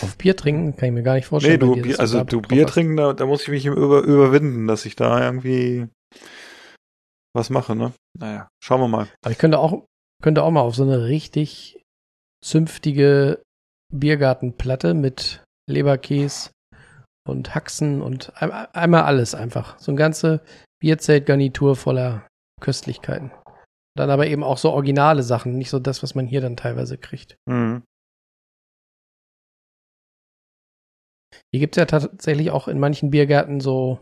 Auf 0.03 0.17
Bier 0.17 0.37
trinken 0.37 0.77
kann 0.77 0.89
ich 0.89 0.95
mir 0.95 1.03
gar 1.03 1.15
nicht 1.15 1.25
Nee, 1.25 1.29
vorstellen. 1.29 1.61
du, 1.61 1.69
bei 1.71 1.75
dir, 1.77 1.83
Bier, 1.83 2.01
also 2.01 2.19
da 2.19 2.25
du 2.25 2.41
Bier 2.41 2.67
trinken, 2.67 2.97
da, 2.97 3.13
da 3.13 3.27
muss 3.27 3.43
ich 3.43 3.49
mich 3.49 3.67
über, 3.67 4.01
überwinden, 4.03 4.67
dass 4.67 4.85
ich 4.85 4.97
da 4.97 5.23
irgendwie 5.25 5.89
was 7.35 7.51
mache, 7.51 7.75
ne? 7.75 7.93
Naja, 8.19 8.49
schauen 8.63 8.81
wir 8.81 8.89
mal. 8.89 9.09
Aber 9.23 9.33
ich 9.33 9.39
könnte 9.39 9.59
auch, 9.59 9.85
könnte 10.23 10.43
auch 10.43 10.51
mal 10.51 10.61
auf 10.61 10.75
so 10.75 10.83
eine 10.83 11.05
richtig 11.07 11.81
zünftige 12.45 13.43
Biergartenplatte 13.93 14.95
mit 14.95 15.43
Leberkäse 15.71 16.51
und 17.29 17.55
Haxen 17.55 18.03
und 18.03 18.33
ein, 18.43 18.51
einmal 18.51 19.03
alles 19.03 19.35
einfach. 19.35 19.79
So 19.79 19.93
eine 19.93 19.99
ganze 19.99 20.41
Bierzeltgarnitur 20.81 21.77
voller 21.77 22.27
Köstlichkeiten. 22.61 23.31
Dann 23.97 24.11
aber 24.11 24.27
eben 24.27 24.43
auch 24.43 24.59
so 24.59 24.71
originale 24.71 25.23
Sachen, 25.23 25.57
nicht 25.57 25.71
so 25.71 25.79
das, 25.79 26.03
was 26.03 26.15
man 26.15 26.27
hier 26.27 26.41
dann 26.41 26.57
teilweise 26.57 26.99
kriegt. 26.99 27.37
Mhm. 27.49 27.83
Hier 31.53 31.61
gibt 31.61 31.77
es 31.77 31.81
ja 31.81 31.87
tatsächlich 31.87 32.51
auch 32.51 32.67
in 32.69 32.79
manchen 32.79 33.11
Biergärten 33.11 33.61
so, 33.61 34.01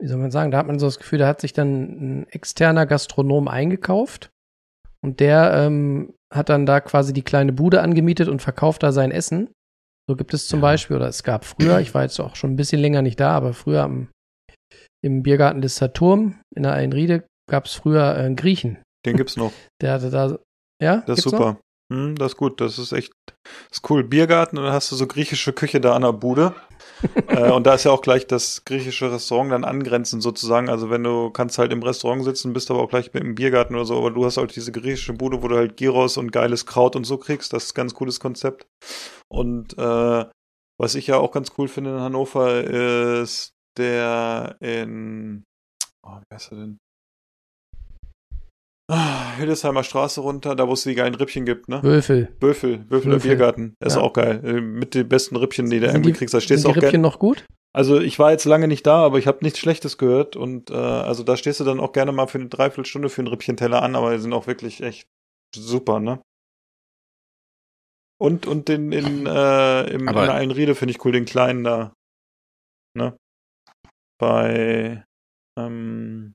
wie 0.00 0.08
soll 0.08 0.18
man 0.18 0.30
sagen, 0.30 0.50
da 0.50 0.58
hat 0.58 0.66
man 0.66 0.78
so 0.78 0.86
das 0.86 0.98
Gefühl, 0.98 1.18
da 1.18 1.26
hat 1.28 1.40
sich 1.40 1.52
dann 1.52 2.22
ein 2.22 2.28
externer 2.28 2.86
Gastronom 2.86 3.48
eingekauft 3.48 4.30
und 5.02 5.20
der 5.20 5.52
ähm, 5.54 6.14
hat 6.32 6.48
dann 6.48 6.66
da 6.66 6.80
quasi 6.80 7.12
die 7.12 7.22
kleine 7.22 7.52
Bude 7.52 7.82
angemietet 7.82 8.28
und 8.28 8.40
verkauft 8.42 8.82
da 8.82 8.92
sein 8.92 9.10
Essen. 9.10 9.50
So 10.08 10.16
gibt 10.16 10.34
es 10.34 10.48
zum 10.48 10.60
Ja. 10.60 10.62
Beispiel, 10.62 10.96
oder 10.96 11.08
es 11.08 11.22
gab 11.22 11.44
früher, 11.44 11.80
ich 11.80 11.94
war 11.94 12.02
jetzt 12.02 12.18
auch 12.20 12.34
schon 12.36 12.52
ein 12.52 12.56
bisschen 12.56 12.80
länger 12.80 13.02
nicht 13.02 13.20
da, 13.20 13.30
aber 13.32 13.52
früher 13.52 13.82
am, 13.82 14.08
im 15.02 15.22
Biergarten 15.22 15.60
des 15.60 15.76
Saturn 15.76 16.40
in 16.54 16.62
der 16.62 16.72
Einriede 16.72 17.24
gab 17.50 17.66
es 17.66 17.74
früher 17.74 18.16
äh, 18.16 18.20
einen 18.20 18.36
Griechen. 18.36 18.78
Den 19.06 19.16
gibt's 19.16 19.36
noch. 19.36 19.52
Der 19.82 19.92
hatte 19.92 20.10
da, 20.10 20.38
ja, 20.82 21.02
Das 21.06 21.18
ist 21.18 21.24
gibt's 21.24 21.38
noch? 21.38 21.58
Hm, 21.92 22.16
das 22.16 22.32
ist 22.32 22.36
gut. 22.36 22.60
Das 22.60 22.78
ist 22.78 22.92
echt 22.92 23.12
das 23.44 23.78
ist 23.78 23.90
cool. 23.90 24.04
Biergarten 24.04 24.58
und 24.58 24.64
dann 24.64 24.72
hast 24.72 24.90
du 24.90 24.96
so 24.96 25.06
griechische 25.06 25.52
Küche 25.52 25.80
da 25.80 25.94
an 25.94 26.02
der 26.02 26.12
Bude. 26.12 26.54
äh, 27.28 27.50
und 27.50 27.66
da 27.66 27.74
ist 27.74 27.84
ja 27.84 27.90
auch 27.90 28.00
gleich 28.00 28.26
das 28.26 28.64
griechische 28.64 29.12
Restaurant 29.12 29.52
dann 29.52 29.64
angrenzend 29.64 30.22
sozusagen. 30.22 30.68
Also 30.68 30.90
wenn 30.90 31.02
du 31.02 31.30
kannst 31.30 31.58
halt 31.58 31.72
im 31.72 31.82
Restaurant 31.82 32.24
sitzen, 32.24 32.52
bist 32.52 32.70
aber 32.70 32.80
auch 32.80 32.88
gleich 32.88 33.10
im 33.14 33.34
Biergarten 33.34 33.74
oder 33.74 33.84
so, 33.84 33.98
aber 33.98 34.10
du 34.10 34.24
hast 34.24 34.38
halt 34.38 34.54
diese 34.56 34.72
griechische 34.72 35.12
Bude, 35.12 35.42
wo 35.42 35.48
du 35.48 35.56
halt 35.56 35.76
Gyros 35.76 36.16
und 36.16 36.32
geiles 36.32 36.64
Kraut 36.64 36.96
und 36.96 37.04
so 37.04 37.18
kriegst. 37.18 37.52
Das 37.52 37.64
ist 37.64 37.72
ein 37.72 37.76
ganz 37.76 37.94
cooles 37.94 38.20
Konzept. 38.20 38.66
Und 39.28 39.76
äh, 39.76 40.24
was 40.78 40.94
ich 40.94 41.06
ja 41.06 41.18
auch 41.18 41.32
ganz 41.32 41.52
cool 41.58 41.68
finde 41.68 41.90
in 41.90 42.00
Hannover 42.00 42.64
ist 42.64 43.52
der 43.76 44.56
in 44.60 45.44
oh, 46.02 46.16
wie 46.16 46.34
heißt 46.34 46.52
er 46.52 46.58
denn? 46.58 46.78
Ah, 48.90 49.34
Hildesheimer 49.36 49.82
Straße 49.82 50.20
runter, 50.20 50.54
da 50.54 50.68
wo 50.68 50.74
es 50.74 50.82
die 50.82 50.94
geilen 50.94 51.14
Rippchen 51.14 51.46
gibt, 51.46 51.68
ne? 51.68 51.82
Wölfel. 51.82 52.34
Würfel, 52.40 52.84
Würfel 52.90 53.06
im 53.12 53.12
Würfel. 53.16 53.30
Biergarten. 53.30 53.74
Das 53.80 53.94
Ja. 53.94 54.00
ist 54.00 54.04
auch 54.06 54.12
geil. 54.12 54.42
Äh, 54.44 54.60
Mit 54.60 54.94
den 54.94 55.08
besten 55.08 55.36
Rippchen, 55.36 55.70
die 55.70 55.80
du 55.80 55.86
irgendwie 55.86 56.12
kriegst. 56.12 56.34
Da 56.34 56.40
stehst 56.40 56.62
Sind 56.62 56.68
du 56.70 56.74
die 56.74 56.80
auch 56.80 56.82
Rippchen 56.88 57.00
noch 57.00 57.18
gut? 57.18 57.46
Also 57.74 57.98
ich 57.98 58.18
war 58.18 58.30
jetzt 58.30 58.44
lange 58.44 58.68
nicht 58.68 58.86
da, 58.86 59.02
aber 59.04 59.18
ich 59.18 59.26
habe 59.26 59.38
nichts 59.42 59.58
Schlechtes 59.58 59.96
gehört. 59.96 60.36
Und 60.36 60.70
äh, 60.70 60.74
also 60.74 61.22
da 61.24 61.36
stehst 61.38 61.60
du 61.60 61.64
dann 61.64 61.80
auch 61.80 61.92
gerne 61.92 62.12
mal 62.12 62.26
für 62.26 62.38
eine 62.38 62.48
Dreiviertelstunde 62.48 63.08
für 63.08 63.22
einen 63.22 63.28
Rippchenteller 63.28 63.82
an, 63.82 63.96
aber 63.96 64.12
die 64.14 64.20
sind 64.20 64.34
auch 64.34 64.46
wirklich 64.46 64.82
echt 64.82 65.06
super, 65.56 65.98
ne? 65.98 66.20
Und, 68.20 68.46
und 68.46 68.68
den 68.68 68.92
in, 68.92 69.26
äh, 69.26 69.84
im, 69.90 70.08
Aber- 70.08 70.20
in 70.20 70.26
der 70.26 70.34
Einriede 70.34 70.74
finde 70.74 70.92
ich 70.92 71.04
cool, 71.04 71.12
den 71.12 71.24
kleinen 71.24 71.64
da. 71.64 71.92
Ne? 72.96 73.16
Bei 74.20 75.04
ähm, 75.58 76.34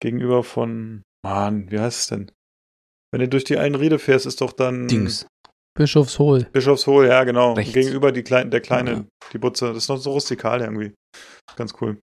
gegenüber 0.00 0.44
von 0.44 1.02
Mann, 1.24 1.70
wie 1.70 1.78
heißt 1.78 1.98
es 2.00 2.06
denn? 2.06 2.32
Wenn 3.12 3.20
du 3.20 3.28
durch 3.28 3.44
die 3.44 3.58
Einriede 3.58 3.98
fährst, 3.98 4.26
ist 4.26 4.40
doch 4.40 4.52
dann 4.52 4.88
Dings. 4.88 5.26
Bischofshohl. 5.76 6.44
Bischofshohe, 6.52 7.08
ja, 7.08 7.24
genau. 7.24 7.54
Rechts. 7.54 7.72
Gegenüber 7.74 8.12
die 8.12 8.22
kleine, 8.22 8.50
der 8.50 8.60
kleine, 8.60 8.92
Ja. 8.92 9.04
die 9.32 9.38
Butze. 9.38 9.68
Das 9.68 9.76
ist 9.84 9.88
noch 9.88 9.96
so 9.98 10.12
rustikal 10.12 10.60
irgendwie. 10.60 10.94
Ganz 11.56 11.74
cool. 11.80 11.98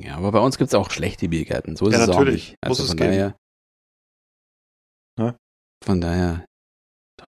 Ja, 0.00 0.16
aber 0.16 0.30
bei 0.32 0.38
uns 0.40 0.58
gibt's 0.58 0.74
auch 0.74 0.90
schlechte 0.90 1.28
Biergärten. 1.28 1.76
So 1.76 1.86
ist 1.88 1.94
Ja, 1.94 2.04
es 2.04 2.08
auch 2.08 2.14
natürlich. 2.18 2.50
nicht. 2.50 2.56
Also 2.62 2.70
Muss 2.70 2.80
es 2.80 2.88
von 2.88 2.96
geben. 2.96 3.10
daher. 3.10 3.36
Ne? 5.18 5.36
Von 5.84 6.00
daher. 6.00 6.44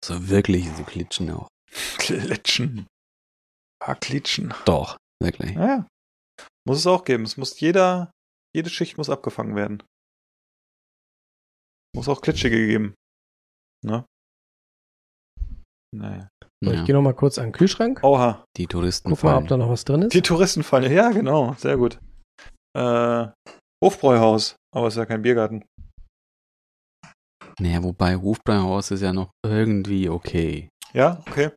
So 0.05 0.29
wirklich 0.29 0.69
so 0.77 0.85
klitschen 0.85 1.31
auch. 1.33 1.49
Klitschen. 1.99 2.87
Ah, 3.83 3.95
klitschen. 3.95 4.55
Doch, 4.67 4.97
wirklich. 5.23 5.53
Ja, 5.53 5.67
ja. 5.67 5.87
Muss 6.67 6.79
es 6.79 6.87
auch 6.87 7.05
geben. 7.05 7.25
Es 7.25 7.37
muss 7.37 7.59
jeder, 7.61 8.11
jede 8.55 8.71
Schicht 8.71 8.97
muss 8.99 9.11
abgefangen 9.11 9.55
werden. 9.57 9.83
Muss 11.95 12.09
auch 12.09 12.21
Klitschige 12.21 12.57
geben. 12.67 12.95
Ne? 13.85 14.05
Naja. 15.95 16.29
So, 16.63 16.71
Ja, 16.73 16.81
Ich 16.81 16.87
gehe 16.87 16.95
noch 16.95 17.03
mal 17.03 17.15
kurz 17.15 17.39
an 17.39 17.47
den 17.47 17.53
Kühlschrank. 17.53 18.01
Oha. 18.05 18.45
die 18.57 18.67
Touristen 18.67 19.11
Guck 19.11 19.23
mal, 19.25 19.31
ob 19.31 19.37
fallen. 19.39 19.49
da 19.49 19.57
noch 19.57 19.71
was 19.71 19.85
drin 19.85 20.03
ist. 20.03 20.15
Die 20.15 20.23
Touristenfalle, 20.23 20.93
ja, 20.93 21.11
genau, 21.11 21.55
sehr 21.55 21.77
gut. 21.77 21.99
Äh, 22.77 23.29
Hofbräuhaus, 23.83 24.57
aber 24.75 24.89
ist 24.89 24.97
ja 24.97 25.07
kein 25.07 25.23
Biergarten. 25.23 25.65
Naja, 27.59 27.83
wobei 27.83 28.17
Hofbräuhaus 28.17 28.91
ist 28.91 29.01
ja 29.01 29.13
noch 29.13 29.31
irgendwie 29.45 30.09
okay. 30.09 30.69
Ja, 30.93 31.19
okay. 31.27 31.51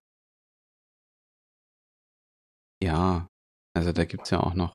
Ja, 2.83 3.27
also 3.77 3.91
da 3.93 4.05
gibt's 4.05 4.29
ja 4.31 4.39
auch 4.39 4.53
noch. 4.55 4.73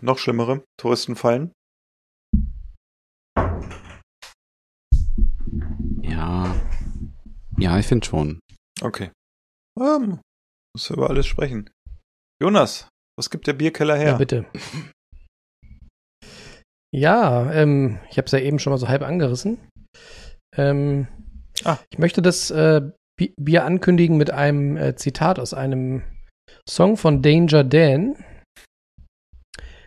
Noch 0.00 0.18
schlimmere 0.18 0.64
Touristenfallen. 0.78 1.52
Ja, 6.20 6.54
ja, 7.58 7.78
ich 7.78 7.86
finde 7.86 8.06
schon. 8.06 8.40
Okay. 8.82 9.10
Ähm, 9.80 10.20
muss 10.76 10.90
über 10.90 11.08
alles 11.08 11.26
sprechen. 11.26 11.70
Jonas, 12.42 12.88
was 13.18 13.30
gibt 13.30 13.46
der 13.46 13.54
Bierkeller 13.54 13.96
her? 13.96 14.08
Ja, 14.08 14.16
bitte. 14.18 14.44
Ja, 16.94 17.50
ähm, 17.52 18.00
ich 18.10 18.18
habe 18.18 18.26
es 18.26 18.32
ja 18.32 18.38
eben 18.40 18.58
schon 18.58 18.70
mal 18.72 18.76
so 18.78 18.88
halb 18.88 19.00
angerissen. 19.02 19.58
Ähm, 20.56 21.08
Ah. 21.64 21.78
Ich 21.92 21.98
möchte 21.98 22.22
das 22.22 22.50
äh, 22.50 22.80
Bi- 23.18 23.34
Bier 23.38 23.64
ankündigen 23.64 24.16
mit 24.16 24.30
einem 24.30 24.76
äh, 24.78 24.96
Zitat 24.96 25.38
aus 25.38 25.52
einem 25.54 26.02
Song 26.68 26.96
von 26.96 27.20
Danger 27.22 27.64
Dan. 27.64 28.16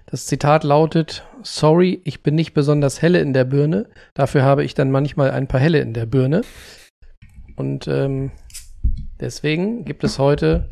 Das 0.06 0.28
Zitat 0.28 0.64
lautet: 0.64 1.28
Sorry, 1.44 2.02
ich 2.04 2.24
bin 2.24 2.36
nicht 2.36 2.54
besonders 2.54 3.02
helle 3.02 3.20
in 3.20 3.34
der 3.34 3.44
Birne. 3.44 3.90
Dafür 4.14 4.44
habe 4.44 4.64
ich 4.64 4.74
dann 4.74 4.92
manchmal 4.92 5.32
ein 5.32 5.48
paar 5.48 5.60
helle 5.60 5.80
in 5.80 5.94
der 5.94 6.06
Birne. 6.06 6.42
Und 7.56 7.88
ähm, 7.88 8.32
deswegen 9.20 9.86
gibt 9.86 10.04
es 10.04 10.20
heute 10.20 10.70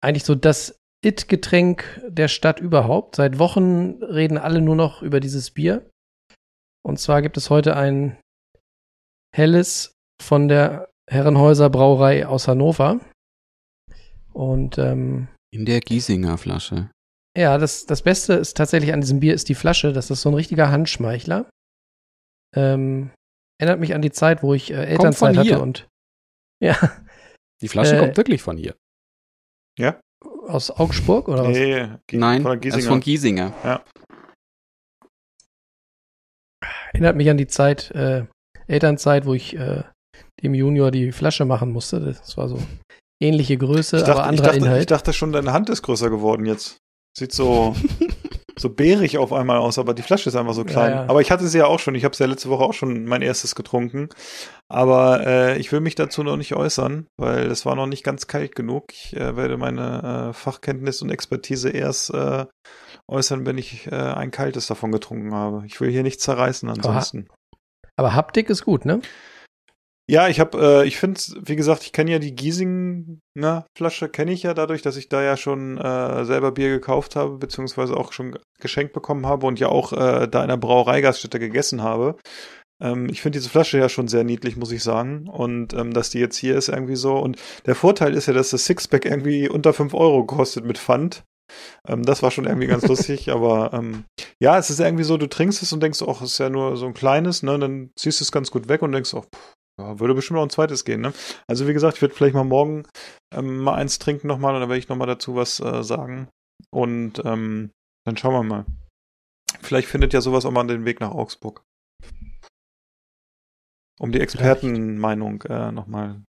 eigentlich 0.00 0.24
so 0.24 0.34
das 0.34 0.78
It-Getränk 1.04 2.02
der 2.08 2.28
Stadt 2.28 2.60
überhaupt. 2.60 3.16
Seit 3.16 3.38
Wochen 3.38 4.02
reden 4.02 4.38
alle 4.38 4.60
nur 4.60 4.76
noch 4.76 5.02
über 5.02 5.20
dieses 5.20 5.50
Bier. 5.50 5.88
Und 6.82 6.98
zwar 6.98 7.22
gibt 7.22 7.36
es 7.36 7.50
heute 7.50 7.76
ein 7.76 8.16
helles 9.34 9.92
von 10.22 10.48
der 10.48 10.88
Herrenhäuser 11.08 11.70
Brauerei 11.70 12.26
aus 12.26 12.48
Hannover. 12.48 13.00
Und 14.32 14.78
ähm, 14.78 15.28
In 15.52 15.64
der 15.64 15.80
Giesinger 15.80 16.38
Flasche. 16.38 16.90
Ja, 17.38 17.58
das, 17.58 17.86
das 17.86 18.02
Beste 18.02 18.34
ist 18.34 18.56
tatsächlich 18.56 18.92
an 18.92 19.00
diesem 19.00 19.20
Bier 19.20 19.34
ist 19.34 19.48
die 19.48 19.54
Flasche. 19.54 19.92
Das 19.92 20.10
ist 20.10 20.22
so 20.22 20.28
ein 20.30 20.34
richtiger 20.34 20.70
Handschmeichler. 20.70 21.48
Ähm, 22.56 23.10
erinnert 23.60 23.80
mich 23.80 23.94
an 23.94 24.02
die 24.02 24.10
Zeit, 24.10 24.42
wo 24.42 24.54
ich 24.54 24.70
äh, 24.70 24.84
Elternzeit 24.86 25.34
von 25.36 25.44
hier. 25.44 25.54
hatte 25.54 25.62
und 25.62 25.88
ja, 26.62 26.76
Die 27.60 27.68
Flasche 27.68 27.96
Äh, 27.96 28.00
kommt 28.00 28.16
wirklich 28.16 28.42
von 28.42 28.56
hier. 28.56 28.74
aus 30.48 30.70
Augsburg 30.70 31.28
oder 31.28 31.44
was? 31.44 31.56
Nee, 31.56 31.88
Nein, 32.12 32.42
von 32.42 32.60
das 32.60 32.70
der 32.70 32.78
ist 32.80 32.86
von 32.88 33.00
Giesinger. 33.00 33.50
Giesinger. 33.50 33.84
Erinnert 36.92 37.16
mich 37.16 37.30
an 37.30 37.36
die 37.36 37.46
Zeit, 37.46 37.90
äh, 37.92 38.26
Elternzeit, 38.66 39.26
wo 39.26 39.34
ich 39.34 39.54
äh, 39.56 39.84
dem 40.42 40.54
Junior 40.54 40.90
die 40.90 41.12
Flasche 41.12 41.44
machen 41.44 41.70
musste. 41.72 42.00
Das 42.00 42.36
war 42.36 42.48
so 42.48 42.58
ähnliche 43.22 43.56
Größe, 43.58 43.98
Ich 43.98 44.02
dachte, 44.04 44.12
aber 44.14 44.22
ich, 44.22 44.28
anderer 44.28 44.46
dachte, 44.46 44.58
ich 44.58 44.64
Inhalt. 44.64 44.90
dachte 44.90 45.12
schon, 45.12 45.32
deine 45.32 45.52
Hand 45.52 45.68
ist 45.70 45.82
größer 45.82 46.10
geworden 46.10 46.46
jetzt. 46.46 46.78
Sieht 47.18 47.32
so, 47.32 47.74
so 48.56 48.70
bärig 48.70 49.18
auf 49.18 49.32
einmal 49.32 49.58
aus, 49.58 49.78
aber 49.80 49.92
die 49.92 50.02
Flasche 50.02 50.28
ist 50.28 50.36
einfach 50.36 50.54
so 50.54 50.64
klein. 50.64 50.90
Ja, 50.92 50.96
ja. 51.02 51.08
Aber 51.08 51.20
ich 51.20 51.32
hatte 51.32 51.48
sie 51.48 51.58
ja 51.58 51.66
auch 51.66 51.80
schon. 51.80 51.96
Ich 51.96 52.04
habe 52.04 52.14
sie 52.14 52.22
ja 52.22 52.30
letzte 52.30 52.48
Woche 52.48 52.62
auch 52.62 52.74
schon 52.74 53.06
mein 53.06 53.22
erstes 53.22 53.56
getrunken. 53.56 54.08
Aber 54.68 55.26
äh, 55.26 55.58
ich 55.58 55.72
will 55.72 55.80
mich 55.80 55.96
dazu 55.96 56.22
noch 56.22 56.36
nicht 56.36 56.54
äußern, 56.54 57.08
weil 57.16 57.50
es 57.50 57.66
war 57.66 57.74
noch 57.74 57.88
nicht 57.88 58.04
ganz 58.04 58.28
kalt 58.28 58.54
genug. 58.54 58.92
Ich 58.92 59.16
äh, 59.16 59.36
werde 59.36 59.56
meine 59.56 60.28
äh, 60.30 60.32
Fachkenntnis 60.32 61.02
und 61.02 61.10
Expertise 61.10 61.70
erst 61.70 62.10
äh, 62.10 62.46
äußern, 63.08 63.44
wenn 63.44 63.58
ich 63.58 63.88
äh, 63.88 63.96
ein 63.96 64.30
kaltes 64.30 64.68
davon 64.68 64.92
getrunken 64.92 65.34
habe. 65.34 65.64
Ich 65.66 65.80
will 65.80 65.90
hier 65.90 66.04
nicht 66.04 66.20
zerreißen 66.20 66.68
ansonsten. 66.68 67.26
Aber 67.96 68.14
Haptik 68.14 68.48
ist 68.48 68.64
gut, 68.64 68.84
ne? 68.84 69.00
Ja, 70.10 70.28
ich 70.28 70.40
habe, 70.40 70.58
äh, 70.58 70.88
ich 70.88 70.96
finde, 70.96 71.20
wie 71.44 71.56
gesagt, 71.56 71.82
ich 71.82 71.92
kenne 71.92 72.10
ja 72.10 72.18
die 72.18 72.34
Giesinger 72.34 73.66
Flasche, 73.76 74.08
kenne 74.08 74.32
ich 74.32 74.42
ja 74.42 74.54
dadurch, 74.54 74.80
dass 74.80 74.96
ich 74.96 75.10
da 75.10 75.22
ja 75.22 75.36
schon 75.36 75.76
äh, 75.76 76.24
selber 76.24 76.52
Bier 76.52 76.70
gekauft 76.70 77.14
habe, 77.14 77.36
beziehungsweise 77.36 77.94
auch 77.94 78.12
schon 78.12 78.38
geschenkt 78.58 78.94
bekommen 78.94 79.26
habe 79.26 79.46
und 79.46 79.60
ja 79.60 79.68
auch 79.68 79.92
äh, 79.92 80.26
da 80.26 80.42
in 80.42 80.48
der 80.48 80.56
Brauereigaststätte 80.56 81.38
gegessen 81.38 81.82
habe. 81.82 82.16
Ähm, 82.80 83.08
ich 83.10 83.20
finde 83.20 83.38
diese 83.38 83.50
Flasche 83.50 83.76
ja 83.78 83.90
schon 83.90 84.08
sehr 84.08 84.24
niedlich, 84.24 84.56
muss 84.56 84.72
ich 84.72 84.82
sagen. 84.82 85.28
Und 85.28 85.74
ähm, 85.74 85.92
dass 85.92 86.08
die 86.08 86.20
jetzt 86.20 86.38
hier 86.38 86.56
ist 86.56 86.68
irgendwie 86.68 86.96
so. 86.96 87.16
Und 87.16 87.36
der 87.66 87.74
Vorteil 87.74 88.14
ist 88.14 88.26
ja, 88.26 88.32
dass 88.32 88.50
das 88.50 88.64
Sixpack 88.64 89.04
irgendwie 89.04 89.46
unter 89.48 89.74
5 89.74 89.92
Euro 89.92 90.24
kostet 90.24 90.64
mit 90.64 90.78
Pfand. 90.78 91.22
Ähm, 91.86 92.02
das 92.02 92.22
war 92.22 92.30
schon 92.30 92.46
irgendwie 92.46 92.66
ganz 92.66 92.86
lustig, 92.88 93.30
aber 93.30 93.72
ähm, 93.74 94.04
ja, 94.40 94.58
es 94.58 94.70
ist 94.70 94.80
irgendwie 94.80 95.04
so, 95.04 95.16
du 95.16 95.28
trinkst 95.28 95.62
es 95.62 95.72
und 95.72 95.82
denkst, 95.82 96.02
ach, 96.06 96.22
es 96.22 96.32
ist 96.32 96.38
ja 96.38 96.50
nur 96.50 96.76
so 96.76 96.86
ein 96.86 96.94
kleines, 96.94 97.42
ne? 97.42 97.58
Dann 97.58 97.90
ziehst 97.96 98.20
du 98.20 98.24
es 98.24 98.32
ganz 98.32 98.50
gut 98.50 98.68
weg 98.68 98.82
und 98.82 98.92
denkst, 98.92 99.14
ach, 99.14 99.24
pff, 99.24 99.54
ja, 99.78 100.00
würde 100.00 100.14
bestimmt 100.14 100.36
noch 100.36 100.42
ein 100.42 100.50
zweites 100.50 100.84
gehen, 100.84 101.00
ne? 101.00 101.12
Also 101.46 101.68
wie 101.68 101.72
gesagt, 101.72 101.96
ich 101.96 102.02
werde 102.02 102.14
vielleicht 102.14 102.34
mal 102.34 102.44
morgen 102.44 102.84
ähm, 103.32 103.58
mal 103.58 103.74
eins 103.74 103.98
trinken 103.98 104.26
nochmal 104.26 104.54
und 104.54 104.60
dann 104.60 104.68
werde 104.68 104.78
ich 104.78 104.88
nochmal 104.88 105.06
dazu 105.06 105.36
was 105.36 105.60
äh, 105.60 105.82
sagen. 105.82 106.28
Und 106.70 107.22
ähm, 107.24 107.70
dann 108.04 108.16
schauen 108.16 108.34
wir 108.34 108.42
mal. 108.42 108.66
Vielleicht 109.60 109.88
findet 109.88 110.12
ja 110.12 110.20
sowas 110.20 110.44
auch 110.44 110.50
mal 110.50 110.66
den 110.66 110.84
Weg 110.84 111.00
nach 111.00 111.12
Augsburg. 111.12 111.62
Um 114.00 114.12
die 114.12 114.20
Expertenmeinung 114.20 115.42
äh, 115.42 115.72
nochmal. 115.72 116.22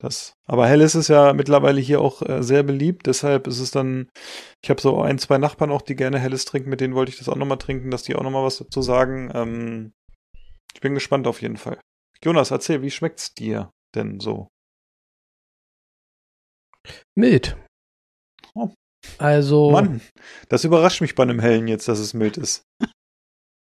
Das. 0.00 0.34
Aber 0.46 0.66
Helles 0.66 0.94
ist 0.96 1.08
ja 1.08 1.32
mittlerweile 1.32 1.80
hier 1.80 2.00
auch 2.00 2.20
äh, 2.22 2.42
sehr 2.42 2.62
beliebt, 2.62 3.06
deshalb 3.06 3.46
ist 3.46 3.60
es 3.60 3.70
dann, 3.70 4.10
ich 4.62 4.68
habe 4.68 4.80
so 4.80 5.00
ein, 5.00 5.18
zwei 5.18 5.38
Nachbarn 5.38 5.70
auch, 5.70 5.82
die 5.82 5.94
gerne 5.94 6.18
Helles 6.18 6.44
trinken, 6.44 6.68
mit 6.68 6.80
denen 6.80 6.94
wollte 6.94 7.10
ich 7.10 7.18
das 7.18 7.28
auch 7.28 7.36
nochmal 7.36 7.58
trinken, 7.58 7.90
dass 7.90 8.02
die 8.02 8.16
auch 8.16 8.22
nochmal 8.22 8.44
was 8.44 8.58
dazu 8.58 8.82
sagen. 8.82 9.30
Ähm, 9.32 9.92
ich 10.74 10.80
bin 10.80 10.94
gespannt 10.94 11.26
auf 11.28 11.40
jeden 11.40 11.56
Fall. 11.56 11.78
Jonas, 12.24 12.50
erzähl, 12.50 12.82
wie 12.82 12.90
schmeckt's 12.90 13.34
dir 13.34 13.70
denn 13.94 14.20
so? 14.20 14.48
Mild. 17.16 17.56
Oh. 18.54 18.70
Also, 19.18 19.70
Mann, 19.70 20.00
das 20.48 20.64
überrascht 20.64 21.00
mich 21.00 21.14
bei 21.14 21.22
einem 21.22 21.40
Hellen 21.40 21.68
jetzt, 21.68 21.88
dass 21.88 21.98
es 21.98 22.14
mild 22.14 22.36
ist. 22.36 22.64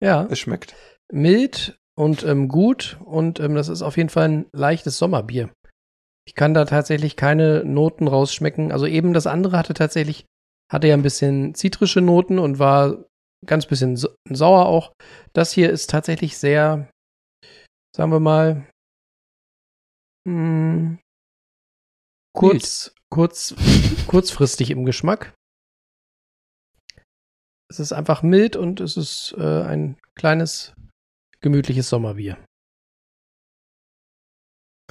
ja, 0.03 0.25
Es 0.29 0.39
schmeckt. 0.39 0.75
mild 1.11 1.77
und 1.97 2.23
ähm, 2.23 2.47
gut 2.47 2.99
und 3.03 3.39
ähm, 3.39 3.55
das 3.55 3.67
ist 3.69 3.81
auf 3.81 3.97
jeden 3.97 4.09
Fall 4.09 4.29
ein 4.29 4.45
leichtes 4.53 4.97
Sommerbier. 4.97 5.51
Ich 6.27 6.35
kann 6.35 6.53
da 6.53 6.65
tatsächlich 6.65 7.15
keine 7.15 7.63
Noten 7.65 8.07
rausschmecken. 8.07 8.71
Also 8.71 8.85
eben 8.85 9.13
das 9.13 9.25
andere 9.27 9.57
hatte 9.57 9.73
tatsächlich, 9.73 10.25
hatte 10.71 10.87
ja 10.87 10.93
ein 10.93 11.01
bisschen 11.01 11.55
zitrische 11.55 12.01
Noten 12.01 12.37
und 12.39 12.59
war 12.59 13.05
ganz 13.45 13.65
bisschen 13.65 13.95
sa- 13.97 14.13
sauer 14.29 14.65
auch. 14.67 14.93
Das 15.33 15.51
hier 15.51 15.71
ist 15.71 15.89
tatsächlich 15.89 16.37
sehr, 16.37 16.89
sagen 17.95 18.11
wir 18.11 18.19
mal, 18.19 18.67
mh, 20.27 20.97
kurz, 22.33 22.93
kurz, 23.09 23.55
kurzfristig 24.07 24.71
im 24.71 24.85
Geschmack. 24.85 25.33
Es 27.71 27.79
ist 27.79 27.93
einfach 27.93 28.23
mild 28.23 28.55
und 28.55 28.79
es 28.79 28.97
ist 28.97 29.35
äh, 29.37 29.63
ein 29.63 29.97
kleines, 30.15 30.73
gemütliches 31.41 31.89
Sommerbier. 31.89 32.37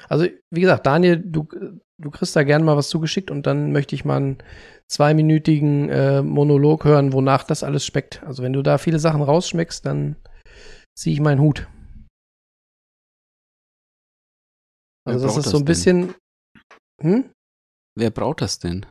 Also, 0.09 0.27
wie 0.51 0.61
gesagt, 0.61 0.87
Daniel, 0.87 1.19
du, 1.19 1.49
du 1.99 2.11
kriegst 2.11 2.37
da 2.37 2.45
gerne 2.45 2.65
mal 2.65 2.77
was 2.77 2.89
zugeschickt 2.89 3.31
und 3.33 3.47
dann 3.47 3.73
möchte 3.73 3.97
ich 3.97 4.05
mal 4.05 4.17
einen 4.17 4.39
zweiminütigen 4.87 5.89
äh, 5.89 6.23
Monolog 6.23 6.85
hören, 6.85 7.13
wonach 7.13 7.43
das 7.43 7.65
alles 7.65 7.85
schmeckt. 7.85 8.23
Also, 8.23 8.43
wenn 8.45 8.53
du 8.53 8.63
da 8.63 8.79
viele 8.79 9.01
Sachen 9.01 9.23
rausschmeckst, 9.23 9.85
dann 9.85 10.17
ziehe 10.97 11.15
ich 11.15 11.21
meinen 11.21 11.41
Hut. 11.41 11.67
Also, 15.09 15.27
Wer 15.27 15.35
das 15.35 15.47
ist 15.47 15.51
so 15.51 15.59
ein 15.59 15.65
bisschen. 15.65 16.15
Hm? 17.03 17.31
Wer 17.97 18.11
braut 18.11 18.41
das 18.41 18.59
denn? 18.59 18.87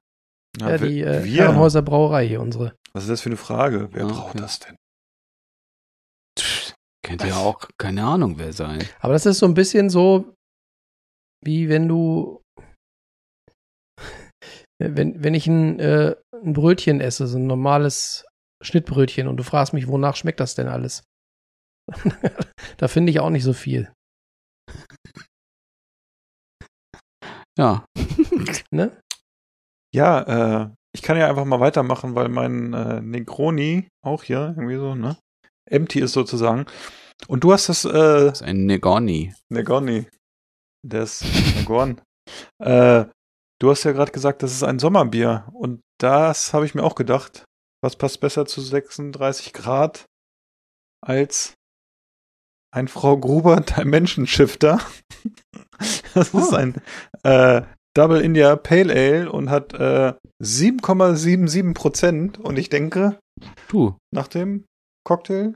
Ja, 0.59 0.77
die 0.77 1.01
äh, 1.01 1.23
wir. 1.23 1.43
Herrenhäuser 1.43 1.81
Brauerei 1.81 2.27
hier, 2.27 2.41
unsere. 2.41 2.75
Was 2.93 3.03
ist 3.03 3.09
das 3.09 3.21
für 3.21 3.29
eine 3.29 3.37
Frage? 3.37 3.89
Wer 3.91 4.05
Ah, 4.05 4.07
braucht 4.07 4.29
okay. 4.31 4.39
das 4.39 4.59
denn? 4.59 4.75
Könnte 7.05 7.27
ja 7.27 7.37
auch, 7.37 7.67
keine 7.77 8.03
Ahnung, 8.03 8.37
wer 8.37 8.51
sein. 8.53 8.83
Aber 8.99 9.13
das 9.13 9.25
ist 9.25 9.39
so 9.39 9.45
ein 9.45 9.53
bisschen 9.53 9.89
so, 9.89 10.33
wie 11.43 11.69
wenn 11.69 11.87
du, 11.87 12.41
wenn, 14.81 15.23
wenn 15.23 15.33
ich 15.33 15.47
ein, 15.47 15.79
äh, 15.79 16.15
ein 16.33 16.53
Brötchen 16.53 16.99
esse, 16.99 17.27
so 17.27 17.37
ein 17.37 17.47
normales 17.47 18.25
Schnittbrötchen 18.63 19.27
und 19.27 19.37
du 19.37 19.43
fragst 19.43 19.73
mich, 19.73 19.87
wonach 19.87 20.15
schmeckt 20.15 20.39
das 20.39 20.55
denn 20.55 20.67
alles? 20.67 21.03
da 22.77 22.87
finde 22.87 23.11
ich 23.11 23.19
auch 23.19 23.29
nicht 23.29 23.43
so 23.43 23.53
viel. 23.53 23.91
Ja. 27.57 27.85
Ne? 28.71 29.01
Ja, 29.93 30.63
äh, 30.63 30.69
ich 30.93 31.01
kann 31.01 31.17
ja 31.17 31.27
einfach 31.29 31.45
mal 31.45 31.59
weitermachen, 31.59 32.15
weil 32.15 32.29
mein 32.29 32.73
äh, 32.73 33.01
Negroni 33.01 33.89
auch 34.03 34.23
hier 34.23 34.53
irgendwie 34.57 34.75
so, 34.75 34.95
ne? 34.95 35.17
Empty 35.69 35.99
ist 35.99 36.13
sozusagen. 36.13 36.65
Und 37.27 37.43
du 37.43 37.53
hast 37.53 37.69
das, 37.69 37.85
äh, 37.85 37.91
Das 37.91 38.41
ist 38.41 38.47
ein 38.47 38.65
Negoni. 38.65 39.33
Negroni. 39.49 40.07
Der 40.85 41.03
ist 41.03 41.23
Gorn. 41.65 42.01
Äh, 42.61 43.05
du 43.61 43.69
hast 43.71 43.85
ja 43.85 43.93
gerade 43.93 44.11
gesagt, 44.11 44.43
das 44.43 44.51
ist 44.51 44.63
ein 44.63 44.79
Sommerbier. 44.79 45.47
Und 45.53 45.79
das 45.97 46.53
habe 46.53 46.65
ich 46.65 46.75
mir 46.75 46.83
auch 46.83 46.95
gedacht. 46.95 47.45
Was 47.81 47.95
passt 47.95 48.19
besser 48.19 48.45
zu 48.45 48.59
36 48.59 49.53
Grad 49.53 50.03
als 51.01 51.53
ein 52.73 52.89
Frau 52.89 53.17
Gruber 53.17 53.61
Dimension-Shifter? 53.61 54.79
Das 56.13 56.33
ist 56.33 56.53
ein 56.53 56.81
äh, 57.27 57.61
Double 57.95 58.21
India 58.21 58.55
Pale 58.55 58.93
Ale 58.93 59.31
und 59.31 59.49
hat 59.49 59.73
äh, 59.73 60.13
7,77 60.43 61.73
Prozent. 61.73 62.37
Und 62.37 62.57
ich 62.57 62.69
denke, 62.69 63.19
Du, 63.67 63.97
nach 64.13 64.27
dem 64.27 64.65
Cocktail 65.05 65.55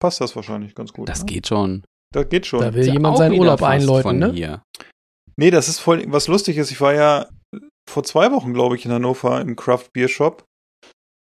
passt 0.00 0.20
das 0.20 0.36
wahrscheinlich 0.36 0.74
ganz 0.74 0.92
gut. 0.92 1.08
das 1.08 1.20
ne? 1.20 1.26
geht 1.26 1.46
schon. 1.46 1.84
Das 2.12 2.28
geht 2.28 2.46
schon. 2.46 2.60
Da 2.60 2.74
will 2.74 2.86
jemand 2.86 3.18
seinen 3.18 3.38
Urlaub 3.38 3.62
einläuten, 3.62 4.02
von 4.02 4.18
ne? 4.18 4.32
Hier. 4.32 4.62
Nee, 5.36 5.50
das 5.50 5.68
ist 5.68 5.80
voll, 5.80 6.04
was 6.08 6.28
lustig 6.28 6.58
ist, 6.58 6.70
ich 6.70 6.80
war 6.80 6.94
ja 6.94 7.28
vor 7.90 8.04
zwei 8.04 8.30
Wochen, 8.30 8.54
glaube 8.54 8.76
ich, 8.76 8.84
in 8.84 8.92
Hannover 8.92 9.40
im 9.40 9.56
Craft 9.56 9.88
Beer 9.92 10.08
Shop. 10.08 10.44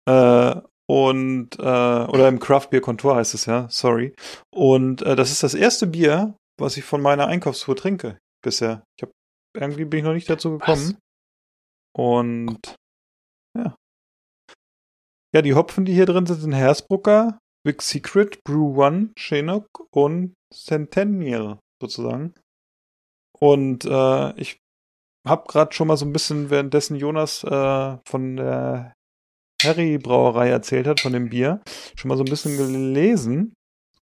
Äh, 0.09 0.55
und, 0.91 1.59
äh, 1.59 1.63
oder 1.63 2.29
im 2.29 2.39
Craft 2.39 2.69
Beer 2.71 2.81
Kontor 2.81 3.17
heißt 3.17 3.35
es 3.35 3.47
ja, 3.47 3.67
sorry. 3.71 4.15
Und 4.55 5.03
äh, 5.03 5.17
das 5.17 5.31
ist 5.31 5.43
das 5.43 5.55
erste 5.55 5.87
Bier, 5.87 6.35
was 6.59 6.77
ich 6.77 6.85
von 6.85 7.03
meiner 7.03 7.27
Einkaufstour 7.27 7.77
trinke 7.77 8.19
bisher. 8.43 8.85
Ich 8.97 9.03
hab, 9.03 9.11
irgendwie 9.55 9.85
bin 9.85 9.99
ich 9.99 10.05
noch 10.05 10.13
nicht 10.15 10.29
dazu 10.31 10.59
gekommen. 10.59 10.97
Und 11.97 12.75
ja. 13.57 13.75
Ja, 15.35 15.43
die 15.43 15.55
Hopfen, 15.55 15.85
die 15.85 15.93
hier 15.95 16.07
drin 16.07 16.27
sind, 16.27 16.41
sind 16.41 16.53
Hersbrucker, 16.53 17.39
Big 17.65 17.83
Secret, 17.83 18.43
Brew 18.45 18.83
One, 18.83 19.13
Chinook 19.19 19.67
und 19.93 20.35
Centennial 20.53 21.59
sozusagen. 21.83 22.35
Und 23.39 23.85
äh, 23.85 24.33
ich 24.41 24.59
habe 25.27 25.47
gerade 25.49 25.73
schon 25.75 25.89
mal 25.89 25.97
so 25.97 26.07
ein 26.07 26.13
bisschen, 26.13 26.51
währenddessen 26.51 26.97
Jonas 26.97 27.45
äh, 27.45 27.99
von 28.07 28.37
der 28.37 28.93
Harry 29.63 29.99
Brauerei 29.99 30.49
erzählt 30.49 30.87
hat, 30.87 31.01
von 31.01 31.13
dem 31.13 31.29
Bier, 31.29 31.61
schon 31.97 32.09
mal 32.09 32.17
so 32.17 32.23
ein 32.25 32.31
bisschen 32.31 32.57
gelesen. 32.57 33.53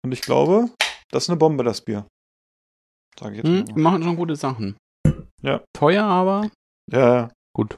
Und 0.04 0.12
ich 0.12 0.22
glaube, 0.22 0.70
das 1.12 1.24
ist 1.24 1.30
eine 1.30 1.38
Bombe, 1.40 1.64
das 1.64 1.82
Bier. 1.82 2.06
Sag 3.20 3.32
ich 3.32 3.38
jetzt 3.38 3.48
Hm, 3.48 3.66
mal. 3.76 3.82
machen 3.92 4.04
schon 4.04 4.16
gute 4.18 4.36
Sachen. 4.36 4.78
Ja. 5.46 5.64
Teuer, 5.74 6.04
aber 6.04 6.50
Ja, 6.92 7.16
ja. 7.16 7.32
gut. 7.56 7.78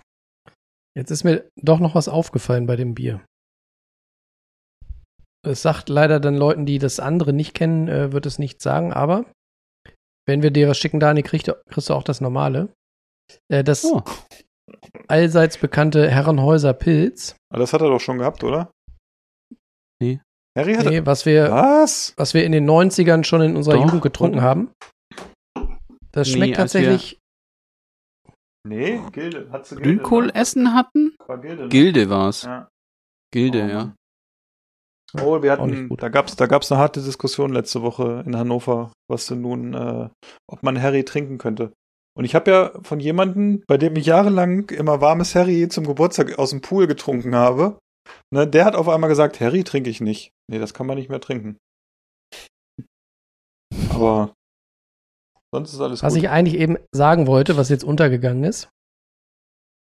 Jetzt 0.98 1.12
ist 1.12 1.24
mir 1.24 1.48
doch 1.62 1.80
noch 1.80 1.94
was 1.96 2.08
aufgefallen 2.08 2.66
bei 2.66 2.76
dem 2.76 2.96
Bier. 2.96 3.24
Es 5.46 5.62
sagt 5.62 5.90
leider 5.90 6.20
dann 6.20 6.36
Leuten, 6.36 6.66
die 6.66 6.80
das 6.80 7.00
andere 7.00 7.34
nicht 7.34 7.54
kennen, 7.54 7.88
äh, 7.88 8.12
wird 8.12 8.26
es 8.26 8.40
nicht 8.40 8.62
sagen, 8.62 8.92
aber 8.94 9.26
wenn 10.28 10.42
wir 10.42 10.52
dir 10.52 10.68
was 10.68 10.78
schicken, 10.78 11.00
Dani, 11.00 11.24
kriegst 11.24 11.48
du, 11.48 11.54
kriegst 11.70 11.90
du 11.90 11.94
auch 11.94 12.04
das 12.04 12.20
normale. 12.22 12.70
Äh, 13.50 13.64
das 13.64 13.86
Oh. 13.86 14.04
allseits 15.08 15.58
bekannte 15.58 16.10
Herrenhäuser 16.10 16.74
Pilz. 16.74 17.36
Aber 17.50 17.60
das 17.62 17.72
hat 17.74 17.82
er 17.82 17.90
doch 17.90 18.00
schon 18.02 18.18
gehabt, 18.18 18.44
oder? 18.44 18.72
Nee. 20.02 20.20
Harry 20.58 20.74
hat 20.74 20.86
Nee, 20.88 21.06
was 21.06 21.26
wir, 21.26 21.52
Was? 21.52 22.14
was 22.18 22.34
wir 22.34 22.44
in 22.44 22.52
den 22.52 22.66
90ern 22.66 23.24
schon 23.24 23.42
in 23.42 23.56
unserer 23.56 23.76
Doch. 23.76 23.86
Jugend 23.86 24.02
getrunken 24.02 24.42
haben. 24.42 24.72
Das 26.12 26.28
Nee, 26.28 26.34
schmeckt 26.34 26.52
wir- 26.52 26.58
tatsächlich, 26.58 27.20
Nee, 28.68 29.02
Gilde. 29.12 29.50
Hat 29.52 29.68
Gilde, 29.70 29.84
Grünkohl 29.84 30.28
ne? 30.28 30.36
essen 30.36 30.74
hatten? 30.74 31.16
War 31.26 31.38
Gilde. 31.40 31.64
ne? 31.64 31.70
Gilde 31.70 32.10
war's. 32.10 32.44
Ja. 32.44 32.70
Gilde, 33.34 33.64
Oh, 33.64 33.68
ja. 33.68 33.94
Oh, 35.24 35.42
wir 35.42 35.52
hatten, 35.54 35.90
da 35.96 36.10
gab's, 36.10 36.36
da 36.36 36.48
gab's 36.48 36.72
eine 36.72 36.82
harte 36.82 37.02
Diskussion 37.02 37.54
letzte 37.54 37.82
Woche 37.82 38.24
in 38.26 38.36
Hannover, 38.36 38.92
was 39.10 39.28
denn 39.28 39.42
nun, 39.42 39.74
äh, 39.74 40.10
ob 40.50 40.64
man 40.64 40.82
Harry 40.82 41.06
trinken 41.06 41.38
könnte. 41.38 41.72
Und 42.18 42.26
ich 42.26 42.36
habe 42.36 42.52
ja 42.52 42.72
von 42.82 43.00
jemandem, 43.00 43.64
bei 43.68 43.78
dem 43.78 43.96
ich 43.96 44.06
jahrelang 44.08 44.70
immer 44.70 45.00
warmes 45.02 45.34
Harry 45.36 45.70
zum 45.70 45.86
Geburtstag 45.86 46.38
aus 46.38 46.50
dem 46.50 46.62
Pool 46.62 46.88
getrunken 46.88 47.36
habe, 47.36 47.80
ne, 48.34 48.48
der 48.48 48.66
hat 48.66 48.76
auf 48.76 48.90
einmal 48.90 49.10
gesagt, 49.10 49.40
Harry 49.40 49.64
trinke 49.64 49.90
ich 49.90 50.02
nicht. 50.02 50.32
Nee, 50.50 50.60
das 50.60 50.74
kann 50.74 50.88
man 50.88 50.98
nicht 50.98 51.10
mehr 51.10 51.22
trinken. 51.22 51.58
Aber 53.92 54.34
sonst 55.54 55.74
ist 55.74 55.80
alles 55.82 56.04
was 56.04 56.14
gut. 56.14 56.24
ich 56.24 56.30
eigentlich 56.30 56.60
eben 56.60 56.78
sagen 56.92 57.28
wollte, 57.28 57.58
was 57.58 57.70
jetzt 57.70 57.84
untergegangen 57.84 58.44
ist. 58.44 58.70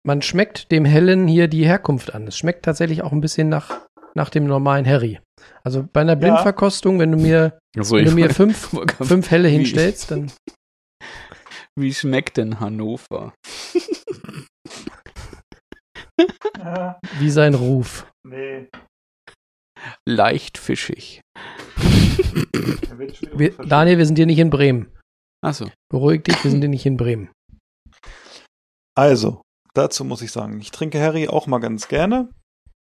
Man 0.07 0.21
schmeckt 0.23 0.71
dem 0.71 0.85
Hellen 0.85 1.27
hier 1.27 1.49
die 1.49 1.65
Herkunft 1.65 2.15
an. 2.15 2.27
Es 2.27 2.37
schmeckt 2.37 2.65
tatsächlich 2.65 3.03
auch 3.03 3.13
ein 3.13 3.21
bisschen 3.23 3.49
nach, 3.49 3.87
nach 4.15 4.29
dem 4.31 4.45
normalen 4.47 4.87
Harry. 4.87 5.19
Also 5.63 5.83
bei 5.91 6.03
einer 6.03 6.17
Blindverkostung, 6.17 6.99
wenn 6.99 7.13
du 7.13 7.19
mir, 7.19 7.59
Also, 7.77 7.97
wenn 7.97 8.05
du 8.05 8.11
mir 8.13 8.31
fünf, 8.31 8.77
fünf 9.01 9.31
Helle 9.31 9.49
Wie- 9.49 9.53
hinstellst, 9.57 10.11
dann 10.11 10.31
Wie 11.79 11.93
schmeckt 11.93 12.37
denn 12.37 12.61
Hannover? 12.61 13.35
Ja, 16.59 17.01
wie 17.19 17.31
sein 17.31 17.55
Ruf. 17.55 18.07
nee. 18.27 18.69
Leicht 20.09 20.57
fischig. 20.57 21.21
Wir. 23.35 23.51
Daniel, 23.59 23.99
wir 23.99 24.07
sind 24.07 24.17
hier 24.17 24.25
nicht 24.27 24.39
in 24.39 24.49
Bremen. 24.51 24.91
Achso. 25.45 25.71
Beruhig 25.91 26.25
dich, 26.25 26.43
wir 26.43 26.51
sind 26.51 26.61
hier 26.61 26.71
nicht 26.71 26.87
in 26.87 26.97
Bremen. 26.97 27.31
Also, 28.97 29.43
dazu 29.75 30.05
muss 30.05 30.23
ich 30.23 30.33
sagen, 30.33 30.59
ich 30.61 30.71
trinke 30.71 31.01
Harry 31.01 31.29
auch 31.29 31.47
mal 31.47 31.59
ganz 31.59 31.89
gerne. 31.89 32.31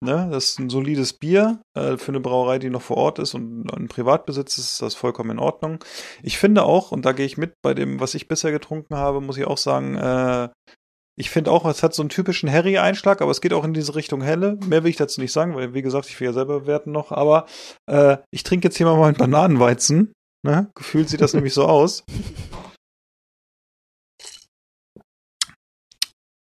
Ne, 0.04 0.28
das 0.32 0.46
ist 0.46 0.58
ein 0.58 0.68
solides 0.68 1.12
Bier 1.12 1.60
äh, 1.76 1.96
für 1.96 2.10
eine 2.10 2.18
Brauerei, 2.18 2.58
die 2.58 2.70
noch 2.70 2.82
vor 2.82 2.96
Ort 2.96 3.20
ist 3.20 3.34
und 3.34 3.70
ein 3.72 3.86
Privatbesitz 3.86 4.58
ist, 4.58 4.72
ist 4.72 4.82
das 4.82 4.94
vollkommen 4.96 5.30
in 5.30 5.38
Ordnung. 5.38 5.78
Ich 6.24 6.38
finde 6.38 6.64
auch, 6.64 6.90
und 6.90 7.04
da 7.04 7.12
gehe 7.12 7.24
ich 7.26 7.36
mit 7.36 7.54
bei 7.62 7.72
dem, 7.72 8.00
was 8.00 8.14
ich 8.14 8.26
bisher 8.26 8.50
getrunken 8.50 8.96
habe, 8.96 9.20
muss 9.20 9.36
ich 9.36 9.46
auch 9.46 9.58
sagen, 9.58 9.96
äh, 9.96 10.48
ich 11.16 11.30
finde 11.30 11.52
auch, 11.52 11.64
es 11.66 11.84
hat 11.84 11.94
so 11.94 12.02
einen 12.02 12.08
typischen 12.08 12.50
Harry-Einschlag, 12.50 13.22
aber 13.22 13.30
es 13.30 13.40
geht 13.40 13.52
auch 13.52 13.64
in 13.64 13.74
diese 13.74 13.94
Richtung 13.94 14.22
helle. 14.22 14.58
Mehr 14.66 14.82
will 14.82 14.90
ich 14.90 14.96
dazu 14.96 15.20
nicht 15.20 15.32
sagen, 15.32 15.54
weil, 15.54 15.72
wie 15.72 15.82
gesagt, 15.82 16.08
ich 16.08 16.18
will 16.18 16.26
ja 16.26 16.32
selber 16.32 16.60
bewerten 16.60 16.90
noch, 16.90 17.12
aber 17.12 17.46
äh, 17.86 18.16
ich 18.32 18.42
trinke 18.42 18.68
jetzt 18.68 18.76
hier 18.76 18.86
mal 18.86 19.00
einen 19.04 19.16
Bananenweizen. 19.16 20.12
Ne? 20.44 20.70
Gefühlt 20.74 21.08
sieht 21.08 21.20
das 21.20 21.34
nämlich 21.34 21.54
so 21.54 21.66
aus. 21.66 22.04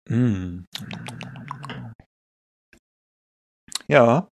Mm. 0.09 0.65
Ja. 3.89 4.29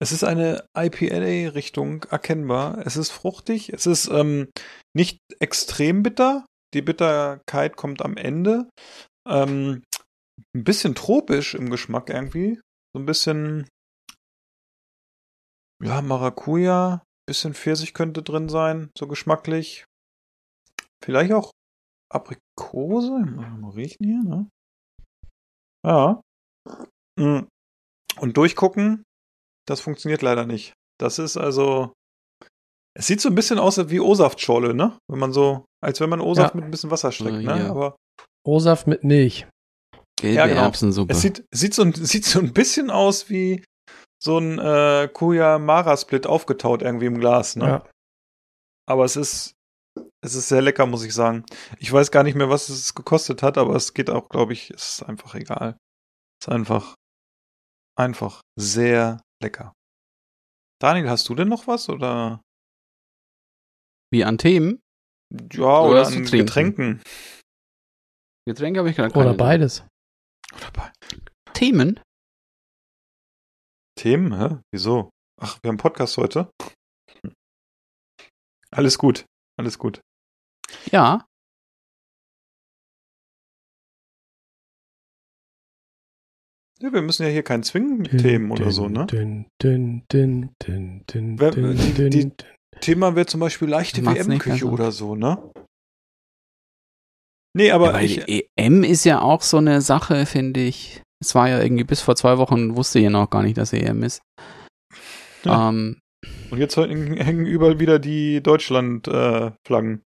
Es 0.00 0.12
ist 0.12 0.22
eine 0.22 0.64
IPA-Richtung 0.76 2.04
erkennbar. 2.04 2.86
Es 2.86 2.96
ist 2.96 3.10
fruchtig. 3.10 3.72
Es 3.72 3.86
ist 3.86 4.08
ähm, 4.08 4.48
nicht 4.94 5.18
extrem 5.40 6.04
bitter. 6.04 6.46
Die 6.74 6.82
Bitterkeit 6.82 7.76
kommt 7.76 8.02
am 8.02 8.16
Ende. 8.16 8.68
Ähm, 9.26 9.82
ein 10.54 10.64
bisschen 10.64 10.94
tropisch 10.94 11.54
im 11.54 11.70
Geschmack 11.70 12.10
irgendwie. 12.10 12.60
So 12.94 13.00
ein 13.00 13.06
bisschen, 13.06 13.68
ja, 15.82 16.00
Maracuja. 16.00 17.02
Bisschen 17.28 17.52
Pfirsich 17.52 17.92
könnte 17.92 18.22
drin 18.22 18.48
sein, 18.48 18.90
so 18.96 19.06
geschmacklich. 19.06 19.84
Vielleicht 21.04 21.30
auch 21.32 21.50
Aprikose. 22.10 23.10
Mal 23.18 23.50
mal 23.50 23.70
riechen 23.72 24.02
hier, 24.02 24.22
ne? 24.24 24.48
Ja. 25.86 26.22
Mm. 27.20 27.46
Und 28.18 28.36
durchgucken, 28.38 29.02
das 29.68 29.82
funktioniert 29.82 30.22
leider 30.22 30.46
nicht. 30.46 30.72
Das 30.98 31.18
ist 31.18 31.36
also. 31.36 31.92
Es 32.96 33.06
sieht 33.06 33.20
so 33.20 33.28
ein 33.28 33.34
bisschen 33.34 33.58
aus 33.58 33.76
wie 33.90 34.00
O-Saftschorle, 34.00 34.72
ne? 34.74 34.98
Wenn 35.10 35.18
man 35.20 35.34
so, 35.34 35.66
als 35.84 36.00
wenn 36.00 36.08
man 36.08 36.22
O-Saft 36.22 36.54
Ja. 36.54 36.56
mit 36.56 36.64
ein 36.64 36.70
bisschen 36.70 36.90
Wasser 36.90 37.12
streckt, 37.12 37.36
Oh, 37.36 37.40
ne? 37.42 37.58
ja. 37.58 37.70
Aber 37.70 37.96
O-Saft 38.46 38.86
mit 38.86 39.04
Milch. 39.04 39.46
Gelbe 40.18 40.34
Ja, 40.36 40.46
genau. 40.46 40.62
Erbsensuppe. 40.62 41.12
es 41.12 41.20
sieht, 41.20 41.44
sieht, 41.54 41.74
so 41.74 41.84
sieht 41.92 42.24
so 42.24 42.38
ein 42.40 42.54
bisschen 42.54 42.90
aus 42.90 43.28
wie 43.28 43.62
so 44.22 44.38
ein 44.38 44.58
äh, 44.58 45.08
Kuya 45.12 45.58
Mara 45.58 45.96
Split 45.96 46.26
aufgetaut 46.26 46.82
irgendwie 46.82 47.06
im 47.06 47.18
Glas, 47.18 47.56
ne? 47.56 47.66
Ja. 47.66 47.90
Aber 48.86 49.04
es 49.04 49.16
ist, 49.16 49.54
es 50.24 50.34
ist 50.34 50.48
sehr 50.48 50.62
lecker, 50.62 50.86
muss 50.86 51.04
ich 51.04 51.14
sagen. 51.14 51.44
Ich 51.78 51.92
weiß 51.92 52.10
gar 52.10 52.22
nicht 52.22 52.34
mehr, 52.34 52.48
was 52.48 52.68
es 52.68 52.94
gekostet 52.94 53.42
hat, 53.42 53.58
aber 53.58 53.76
es 53.76 53.94
geht 53.94 54.10
auch, 54.10 54.28
glaube 54.28 54.52
ich, 54.52 54.70
es 54.70 55.00
ist 55.00 55.02
einfach 55.02 55.34
egal. 55.34 55.76
Es 56.40 56.48
ist 56.48 56.52
einfach, 56.52 56.94
einfach 57.96 58.40
sehr 58.58 59.20
lecker. 59.42 59.72
Daniel, 60.80 61.10
hast 61.10 61.28
du 61.28 61.34
denn 61.34 61.48
noch 61.48 61.66
was 61.66 61.88
oder? 61.88 62.40
Wie 64.12 64.24
an 64.24 64.38
Themen? 64.38 64.80
Ja, 65.52 65.80
Oder 65.80 65.90
oder, 65.90 66.06
an 66.06 66.12
trinken. 66.12 66.30
Getränken. 66.30 67.02
Getränke 68.46 68.80
habe 68.80 68.88
ich 68.88 68.96
gerade 68.96 69.12
keine. 69.12 69.26
Oder 69.26 69.36
beides. 69.36 69.84
Oder 70.56 70.70
bei 70.72 70.90
Themen? 71.52 72.00
Themen, 73.98 74.32
hä? 74.38 74.58
Wieso? 74.72 75.10
Ach, 75.40 75.58
wir 75.62 75.68
haben 75.68 75.76
Podcast 75.76 76.16
heute. 76.18 76.50
Alles 78.70 78.98
gut, 78.98 79.24
alles 79.58 79.78
gut. 79.78 80.00
Ja. 80.92 81.26
Ja, 86.80 86.92
wir 86.92 87.02
müssen 87.02 87.24
ja 87.24 87.28
hier 87.28 87.42
keinen 87.42 87.64
zwingen 87.64 87.98
mit 87.98 88.20
Themen 88.20 88.52
oder 88.52 88.70
so, 88.70 88.88
ne? 88.88 89.06
Dün, 89.06 89.46
dün, 89.60 90.04
dün, 90.12 90.54
dün, 90.64 91.04
dün, 91.12 91.38
Wer- 91.38 91.50
dün, 91.52 91.76
die- 91.76 91.94
dün, 91.94 92.10
die- 92.12 92.22
dün. 92.30 92.32
Thema 92.80 93.16
wäre 93.16 93.26
zum 93.26 93.40
Beispiel 93.40 93.68
leichte 93.68 94.04
WM-Küche 94.04 94.66
oder 94.66 94.92
so, 94.92 95.16
ne? 95.16 95.38
Nee, 97.56 97.72
aber 97.72 97.86
ja, 97.88 97.92
weil 97.94 98.04
ich, 98.04 98.24
die 98.24 98.48
EM 98.56 98.84
ist 98.84 99.04
ja 99.04 99.20
auch 99.20 99.42
so 99.42 99.56
eine 99.56 99.80
Sache, 99.80 100.26
finde 100.26 100.60
ich. 100.60 101.02
Es 101.20 101.34
war 101.34 101.48
ja 101.48 101.60
irgendwie 101.60 101.84
bis 101.84 102.00
vor 102.00 102.16
zwei 102.16 102.38
Wochen, 102.38 102.76
wusste 102.76 102.98
ihr 102.98 103.10
noch 103.10 103.30
gar 103.30 103.42
nicht, 103.42 103.58
dass 103.58 103.72
EM 103.72 104.02
ist. 104.02 104.22
Ja. 105.44 105.68
Ähm, 105.68 105.98
und 106.50 106.58
jetzt 106.58 106.76
hängen 106.76 107.46
überall 107.46 107.78
wieder 107.80 107.98
die 107.98 108.42
Deutschland-Flaggen. 108.42 110.02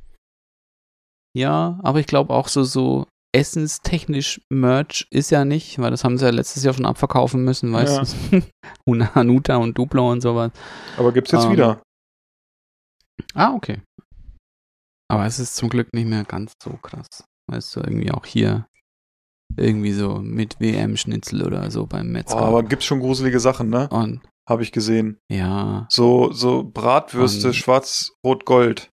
ja, 1.37 1.79
aber 1.83 1.99
ich 1.99 2.07
glaube 2.07 2.33
auch 2.33 2.47
so, 2.47 2.63
so 2.63 3.07
essenstechnisch 3.33 4.41
Merch 4.49 5.07
ist 5.09 5.29
ja 5.31 5.45
nicht, 5.45 5.79
weil 5.79 5.91
das 5.91 6.03
haben 6.03 6.17
sie 6.17 6.25
ja 6.25 6.31
letztes 6.31 6.63
Jahr 6.63 6.73
schon 6.73 6.85
abverkaufen 6.85 7.45
müssen, 7.45 7.71
weißt 7.71 8.15
du? 8.31 8.41
Und 8.85 9.15
Hanuta 9.15 9.55
und 9.55 9.77
Duplo 9.77 10.11
und 10.11 10.19
sowas. 10.21 10.51
aber 10.97 11.13
gibt's 11.13 11.31
jetzt 11.31 11.45
Ähm, 11.45 11.51
wieder. 11.53 11.81
Ah, 13.33 13.53
okay. 13.53 13.81
Aber 15.09 15.25
es 15.25 15.39
ist 15.39 15.55
zum 15.55 15.69
Glück 15.69 15.93
nicht 15.93 16.07
mehr 16.07 16.23
ganz 16.25 16.53
so 16.61 16.71
krass. 16.71 17.07
Weißt 17.49 17.75
du, 17.75 17.81
irgendwie 17.81 18.11
auch 18.11 18.25
hier 18.25 18.67
irgendwie 19.57 19.91
so 19.93 20.19
mit 20.19 20.59
WM-Schnitzel 20.59 21.43
oder 21.45 21.69
so 21.71 21.85
beim 21.85 22.07
Oh, 22.07 22.11
Metzger. 22.11 22.37
aber 22.37 22.63
gibt's 22.63 22.85
schon 22.85 22.99
gruselige 22.99 23.39
Sachen, 23.39 23.69
ne? 23.69 23.87
und 23.89 24.21
Habe 24.49 24.63
ich 24.63 24.71
gesehen. 24.71 25.17
ja, 25.31 25.87
So, 25.89 26.31
so 26.31 26.63
Bratwürste, 26.63 27.47
Und- 27.47 27.53
schwarz, 27.55 28.11
rot, 28.25 28.45
gold. 28.45 28.89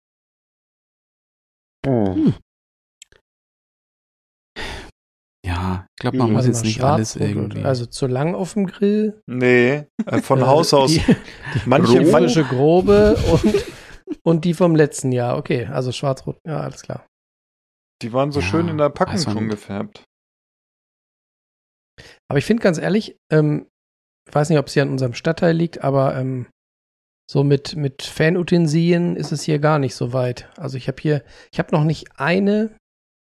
ja, 5.45 5.85
ich 5.97 6.01
glaube, 6.01 6.17
man 6.17 6.31
muss 6.31 6.45
jetzt 6.45 6.63
nicht 6.63 6.75
schwarz, 6.77 6.93
alles 6.93 7.15
irgendwie. 7.17 7.63
Also 7.63 7.85
zu 7.85 8.07
lang 8.07 8.33
auf 8.35 8.53
dem 8.53 8.65
Grill. 8.67 9.21
Nee, 9.27 9.85
äh, 10.05 10.21
von 10.21 10.39
Äh, 10.39 10.43
Haus 10.45 10.73
aus. 10.73 10.91
Die, 10.91 11.01
Manche, 11.65 11.99
die 11.99 12.05
manche, 12.11 12.11
frische 12.11 12.43
grobe 12.45 13.17
und, 13.31 13.65
und 14.23 14.45
die 14.45 14.53
vom 14.53 14.75
letzten 14.75 15.11
Jahr. 15.11 15.37
Okay, 15.37 15.65
also 15.65 15.91
schwarz-rot. 15.91 16.37
Ja, 16.47 16.61
alles 16.61 16.81
klar. 16.81 17.05
die 18.01 18.13
waren 18.13 18.31
so 18.31 18.39
Ja, 18.39 18.45
schön 18.45 18.67
in 18.69 18.77
der 18.77 18.89
Packung 18.89 19.15
man 19.15 19.33
schon 19.33 19.49
gefärbt. 19.49 20.03
Aber 22.33 22.39
ich 22.39 22.45
finde 22.45 22.63
ganz 22.63 22.79
ehrlich, 22.79 23.15
ähm, 23.31 23.67
ich 24.27 24.33
weiß 24.33 24.49
nicht, 24.49 24.57
ob 24.57 24.65
es 24.65 24.73
hier 24.73 24.81
an 24.81 24.89
unserem 24.89 25.13
Stadtteil 25.13 25.55
liegt, 25.55 25.83
aber 25.83 26.15
ähm, 26.15 26.47
so 27.29 27.43
mit, 27.43 27.75
mit 27.75 28.01
Fanutensilien 28.01 29.15
ist 29.15 29.31
es 29.31 29.43
hier 29.43 29.59
gar 29.59 29.77
nicht 29.77 29.93
so 29.93 30.13
weit. 30.13 30.49
Also 30.57 30.75
ich 30.75 30.87
habe 30.87 30.99
hier, 30.99 31.23
ich 31.51 31.59
habe 31.59 31.69
noch 31.75 31.83
nicht 31.83 32.19
eine 32.19 32.75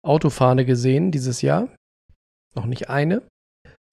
Autofahne 0.04 0.66
gesehen 0.66 1.12
dieses 1.12 1.44
Jahr. 1.44 1.70
Noch 2.56 2.66
nicht 2.66 2.90
eine. 2.90 3.22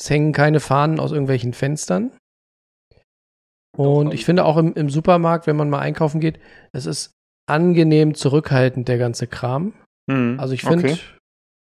Es 0.00 0.08
hängen 0.08 0.32
keine 0.32 0.60
Fahnen 0.60 0.98
aus 0.98 1.12
irgendwelchen 1.12 1.52
Fenstern. 1.52 2.16
Und 3.76 4.14
ich 4.14 4.24
finde 4.24 4.46
auch 4.46 4.56
im, 4.56 4.72
im 4.72 4.88
Supermarkt, 4.88 5.46
wenn 5.46 5.56
man 5.56 5.68
mal 5.68 5.80
einkaufen 5.80 6.22
geht, 6.22 6.40
es 6.72 6.86
ist 6.86 7.10
angenehm 7.46 8.14
zurückhaltend, 8.14 8.88
der 8.88 8.96
ganze 8.96 9.26
Kram. 9.26 9.74
Mhm. 10.10 10.40
Also 10.40 10.54
ich 10.54 10.62
finde, 10.62 10.92
Okay. 10.92 10.98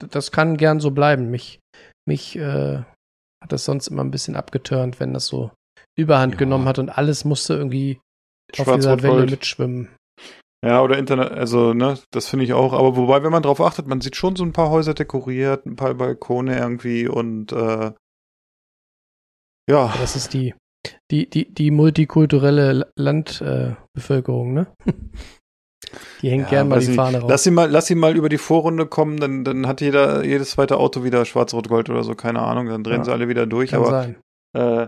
das 0.10 0.34
kann 0.34 0.58
gern 0.58 0.82
so 0.82 0.92
bleiben. 0.92 1.32
Mich, 1.32 1.62
mich 2.06 2.36
äh, 2.36 2.84
hat 3.44 3.52
das 3.52 3.66
sonst 3.66 3.88
immer 3.88 4.04
ein 4.04 4.12
bisschen 4.12 4.36
abgeturnt, 4.36 5.00
wenn 5.00 5.14
das 5.14 5.28
so 5.28 5.52
Überhand 5.98 6.34
Ja. 6.34 6.40
genommen 6.40 6.66
hat 6.68 6.80
und 6.80 6.90
alles 6.90 7.26
musste 7.26 7.54
irgendwie 7.56 8.00
auf 8.58 8.66
Schwarz, 8.66 8.76
dieser 8.78 8.92
rot, 8.92 9.04
Welle 9.04 9.16
gold. 9.16 9.32
mitschwimmen. 9.32 9.90
Ja, 10.66 10.82
oder 10.82 10.98
Internet, 10.98 11.32
also, 11.32 11.74
ne, 11.74 11.98
das 12.12 12.28
finde 12.28 12.44
ich 12.46 12.54
auch. 12.54 12.74
Aber 12.74 12.98
wobei, 12.98 13.24
wenn 13.24 13.32
man 13.32 13.44
drauf 13.44 13.62
achtet, 13.62 13.88
man 13.88 14.02
sieht 14.02 14.18
schon 14.18 14.36
so 14.36 14.44
ein 14.44 14.52
paar 14.54 14.70
Häuser 14.70 14.94
dekoriert, 14.94 15.66
ein 15.66 15.76
paar 15.78 15.94
Balkone 15.94 16.58
irgendwie 16.58 17.08
und, 17.08 17.52
äh, 17.54 17.92
ja, 19.70 19.94
Das 20.00 20.16
ist 20.16 20.34
die, 20.34 20.54
die, 21.12 21.30
die, 21.30 21.54
die 21.54 21.72
multikulturelle 21.72 22.92
Landbevölkerung, 22.96 24.50
äh, 24.50 24.54
ne? 24.54 24.68
Die 26.22 26.30
hängt 26.30 26.44
Ja, 26.46 26.50
gern 26.50 26.68
mal 26.70 26.80
die 26.80 26.88
nicht. 26.88 26.96
Fahne 26.96 27.20
raus. 27.20 27.30
Lass 27.30 27.46
ihn 27.46 27.54
mal, 27.54 27.70
lass 27.70 27.90
ihn 27.90 27.98
mal 28.00 28.16
über 28.16 28.30
die 28.30 28.38
Vorrunde 28.38 28.86
kommen, 28.86 29.18
dann, 29.20 29.44
dann 29.44 29.68
hat 29.68 29.82
jeder, 29.82 30.24
jedes 30.24 30.52
zweite 30.52 30.78
Auto 30.78 31.04
wieder 31.04 31.26
schwarz-rot-gold 31.26 31.90
oder 31.90 32.04
so, 32.04 32.16
keine 32.16 32.42
Ahnung, 32.42 32.68
dann 32.68 32.84
drehen 32.84 33.00
Ja. 33.00 33.04
sie 33.06 33.12
alle 33.12 33.28
wieder 33.30 33.46
durch, 33.46 33.72
Kann 33.72 33.80
aber, 33.82 33.90
sein. 33.90 34.18
äh, 34.56 34.88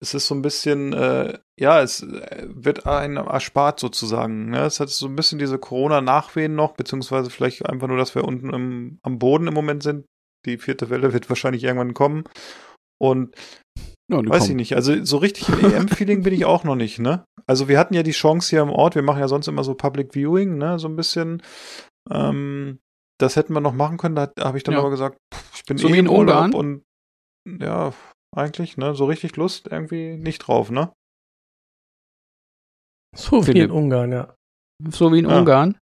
es 0.00 0.14
ist 0.14 0.28
so 0.28 0.34
ein 0.36 0.42
bisschen, 0.42 0.92
äh, 0.92 1.38
ja, 1.58 1.82
es 1.82 2.02
äh, 2.04 2.46
wird 2.48 2.86
einem 2.86 3.16
erspart 3.26 3.80
sozusagen. 3.80 4.50
Ne? 4.50 4.60
Es 4.60 4.78
hat 4.78 4.90
so 4.90 5.06
ein 5.06 5.16
bisschen 5.16 5.40
diese 5.40 5.58
Corona-Nachwehen 5.58 6.54
noch, 6.54 6.74
beziehungsweise 6.74 7.30
vielleicht 7.30 7.66
einfach 7.66 7.88
nur, 7.88 7.96
dass 7.96 8.14
wir 8.14 8.22
unten 8.24 8.50
im, 8.54 8.98
am 9.02 9.18
Boden 9.18 9.48
im 9.48 9.54
Moment 9.54 9.82
sind. 9.82 10.06
Die 10.46 10.58
vierte 10.58 10.88
Welle 10.88 11.12
wird 11.12 11.28
wahrscheinlich 11.28 11.64
irgendwann 11.64 11.94
kommen. 11.94 12.22
Und 13.00 13.34
Ja, 14.10 14.18
weiß 14.18 14.38
kommen. 14.44 14.50
ich 14.50 14.56
nicht, 14.56 14.74
also 14.74 15.04
so 15.04 15.18
richtig 15.18 15.48
im 15.50 15.58
EM-Feeling 15.70 16.22
bin 16.22 16.32
ich 16.32 16.44
auch 16.46 16.64
noch 16.64 16.76
nicht, 16.76 16.98
ne? 16.98 17.24
Also 17.46 17.68
wir 17.68 17.78
hatten 17.78 17.92
ja 17.94 18.02
die 18.02 18.12
Chance 18.12 18.48
hier 18.50 18.62
im 18.62 18.70
Ort, 18.70 18.94
wir 18.94 19.02
machen 19.02 19.20
ja 19.20 19.28
sonst 19.28 19.48
immer 19.48 19.64
so 19.64 19.74
Public 19.74 20.14
Viewing, 20.14 20.56
ne, 20.56 20.78
so 20.78 20.88
ein 20.88 20.96
bisschen. 20.96 21.42
Ähm, 22.10 22.78
das 23.20 23.36
hätten 23.36 23.52
wir 23.52 23.60
noch 23.60 23.74
machen 23.74 23.98
können, 23.98 24.14
da 24.16 24.30
habe 24.40 24.56
ich 24.56 24.64
dann 24.64 24.72
Ja. 24.74 24.80
aber 24.80 24.90
gesagt, 24.90 25.18
ich 25.54 25.64
bin 25.64 25.76
So 25.76 25.88
eh 25.88 25.98
in 25.98 26.06
im 26.06 26.10
Urlaub 26.12 26.54
Ungarn? 26.54 26.54
und 26.54 26.82
ja, 27.60 27.92
eigentlich, 28.34 28.76
ne, 28.78 28.94
so 28.94 29.04
richtig 29.06 29.36
Lust 29.36 29.68
irgendwie 29.70 30.16
nicht 30.16 30.38
drauf, 30.38 30.70
ne? 30.70 30.90
So 33.16 33.40
wie 33.42 33.46
Philipp. 33.46 33.64
in 33.64 33.70
Ungarn, 33.70 34.12
ja. 34.12 34.34
So 34.90 35.12
wie 35.12 35.18
in 35.20 35.28
Ja. 35.28 35.38
Ungarn. 35.38 35.76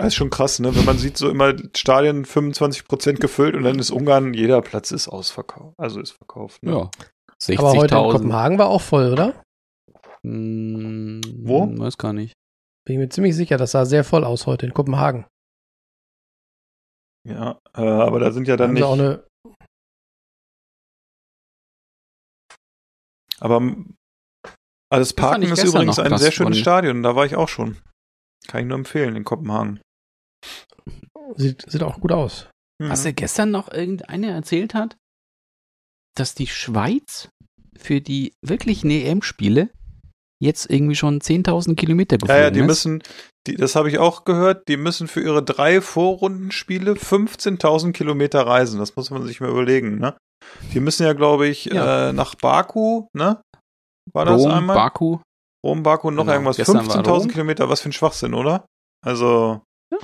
Das 0.00 0.08
ist 0.08 0.14
schon 0.14 0.30
krass, 0.30 0.60
ne, 0.60 0.74
wenn 0.74 0.86
man 0.86 0.96
sieht 0.96 1.18
so 1.18 1.28
immer 1.28 1.52
Stadien 1.76 2.24
25% 2.24 3.18
gefüllt 3.18 3.54
und 3.54 3.64
dann 3.64 3.78
ist 3.78 3.90
Ungarn, 3.90 4.32
jeder 4.32 4.62
Platz 4.62 4.92
ist 4.92 5.08
ausverkauft, 5.08 5.78
also 5.78 6.00
ist 6.00 6.12
verkauft, 6.12 6.62
ne? 6.62 6.72
Ja. 6.72 6.90
Aber 7.58 7.72
heute 7.72 7.94
in 7.94 8.00
60.000. 8.00 8.12
Kopenhagen 8.12 8.58
war 8.58 8.68
auch 8.68 8.80
voll, 8.80 9.12
oder? 9.12 9.44
Hm, 10.22 11.20
Wo? 11.42 11.66
Weiß 11.78 11.98
gar 11.98 12.14
nicht. 12.14 12.32
Bin 12.86 12.94
ich 12.94 12.98
mir 12.98 13.08
ziemlich 13.10 13.36
sicher, 13.36 13.58
das 13.58 13.72
sah 13.72 13.84
sehr 13.84 14.02
voll 14.02 14.24
aus 14.24 14.46
heute 14.46 14.64
in 14.64 14.72
Kopenhagen. 14.72 15.26
Ja, 17.28 17.58
äh, 17.74 17.82
aber 17.82 18.20
da 18.20 18.32
sind 18.32 18.48
ja 18.48 18.56
Da 18.56 18.66
dann 18.66 18.70
haben 18.70 18.76
sie 18.78 18.82
auch 18.82 18.96
nicht, 18.96 19.04
eine, 19.04 19.26
Aber 23.38 23.56
alles 24.90 25.08
Das 25.08 25.14
Parken 25.14 25.42
ist 25.42 25.62
übrigens 25.62 25.98
ein 25.98 26.16
sehr 26.16 26.32
schönes 26.32 26.58
Stadion. 26.58 27.02
Da 27.02 27.14
war 27.16 27.26
ich 27.26 27.36
auch 27.36 27.48
schon. 27.48 27.76
Kann 28.48 28.62
ich 28.62 28.66
nur 28.66 28.78
empfehlen 28.78 29.14
in 29.14 29.24
Kopenhagen. 29.24 29.80
Sieht, 31.36 31.64
sieht 31.70 31.82
auch 31.82 32.00
gut 32.00 32.12
aus. 32.12 32.48
Was 32.82 33.00
Mhm. 33.00 33.06
er 33.06 33.12
gestern 33.12 33.50
noch 33.50 33.70
irgendeine 33.72 34.30
erzählt 34.30 34.74
hat, 34.74 34.96
dass 36.16 36.34
die 36.34 36.46
Schweiz 36.46 37.28
für 37.78 38.00
die 38.00 38.32
wirklichen 38.42 38.90
EM-Spiele 38.90 39.70
jetzt 40.42 40.70
irgendwie 40.70 40.94
schon 40.96 41.20
10.000 41.20 41.76
Kilometer 41.76 42.14
ja, 42.14 42.18
geflogen 42.18 42.42
ja, 42.42 42.50
die 42.50 42.60
ist. 42.60 42.66
müssen, 42.66 43.02
die, 43.46 43.56
das 43.56 43.76
habe 43.76 43.90
ich 43.90 43.98
auch 43.98 44.24
gehört, 44.24 44.68
die 44.68 44.78
müssen 44.78 45.08
für 45.08 45.20
ihre 45.20 45.42
drei 45.42 45.80
Vorrundenspiele 45.82 46.92
15.000 46.94 47.92
Kilometer 47.92 48.46
reisen. 48.46 48.78
Das 48.80 48.96
muss 48.96 49.10
man 49.10 49.26
sich 49.26 49.40
mal 49.40 49.50
überlegen, 49.50 49.98
ne? 49.98 50.16
Die 50.72 50.80
müssen 50.80 51.02
ja, 51.04 51.12
glaube 51.12 51.46
ich, 51.48 51.66
Ja. 51.66 52.08
äh, 52.08 52.12
nach 52.14 52.34
Baku, 52.34 53.08
ne? 53.12 53.42
War 54.14 54.24
das 54.24 54.40
Rom, 54.40 54.50
einmal? 54.50 54.76
Baku. 54.76 55.18
Rom, 55.64 55.82
Baku 55.82 56.08
und 56.08 56.14
noch 56.14 56.22
Genau, 56.24 56.32
irgendwas. 56.32 56.56
gestern 56.56 56.86
war 56.88 56.96
15.000 56.96 57.08
Rom. 57.10 57.28
Kilometer, 57.28 57.68
was 57.68 57.82
für 57.82 57.90
ein 57.90 57.92
Schwachsinn, 57.92 58.32
oder? 58.32 58.64
Also, 59.04 59.60
Ja. 59.92 59.98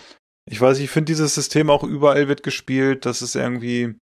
Ich 0.49 0.61
weiß, 0.61 0.79
ich 0.79 0.91
finde 0.91 1.11
dieses 1.11 1.35
System 1.35 1.71
auch 1.71 1.83
überall 1.83 2.29
wird 2.29 2.43
gespielt. 2.43 3.05
Das 3.05 3.21
ist 3.21 3.35
irgendwie, 3.35 3.97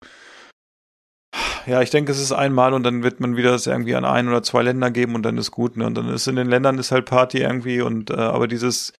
ja, 1.65 1.81
ich 1.81 1.89
denke, 1.89 2.11
es 2.11 2.19
ist 2.21 2.31
einmal 2.31 2.73
und 2.73 2.83
dann 2.83 3.01
wird 3.03 3.19
man 3.19 3.35
wieder 3.35 3.51
das 3.51 3.65
irgendwie 3.65 3.95
an 3.95 4.05
ein 4.05 4.27
oder 4.27 4.43
zwei 4.43 4.61
Länder 4.61 4.91
geben 4.91 5.15
und 5.15 5.23
dann 5.23 5.37
ist 5.37 5.51
gut, 5.51 5.75
ne? 5.75 5.87
Und 5.87 5.95
dann 5.95 6.07
ist 6.09 6.27
in 6.27 6.35
den 6.35 6.47
Ländern 6.47 6.77
ist 6.77 6.91
halt 6.91 7.05
Party 7.07 7.39
irgendwie 7.39 7.81
und, 7.81 8.11
äh, 8.11 8.15
aber 8.15 8.47
dieses, 8.47 8.93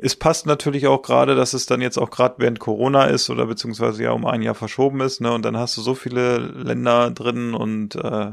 es 0.00 0.16
passt 0.16 0.46
natürlich 0.46 0.86
auch 0.86 1.02
gerade, 1.02 1.34
dass 1.34 1.52
es 1.52 1.66
dann 1.66 1.82
jetzt 1.82 1.98
auch 1.98 2.10
gerade 2.10 2.36
während 2.38 2.60
Corona 2.60 3.04
ist 3.04 3.28
oder 3.30 3.46
beziehungsweise 3.46 4.04
ja 4.04 4.12
um 4.12 4.24
ein 4.24 4.42
Jahr 4.42 4.54
verschoben 4.54 5.00
ist, 5.00 5.20
ne? 5.20 5.32
Und 5.32 5.42
dann 5.44 5.58
hast 5.58 5.76
du 5.76 5.82
so 5.82 5.94
viele 5.94 6.38
Länder 6.38 7.10
drin 7.10 7.52
und, 7.54 7.96
äh, 7.96 8.32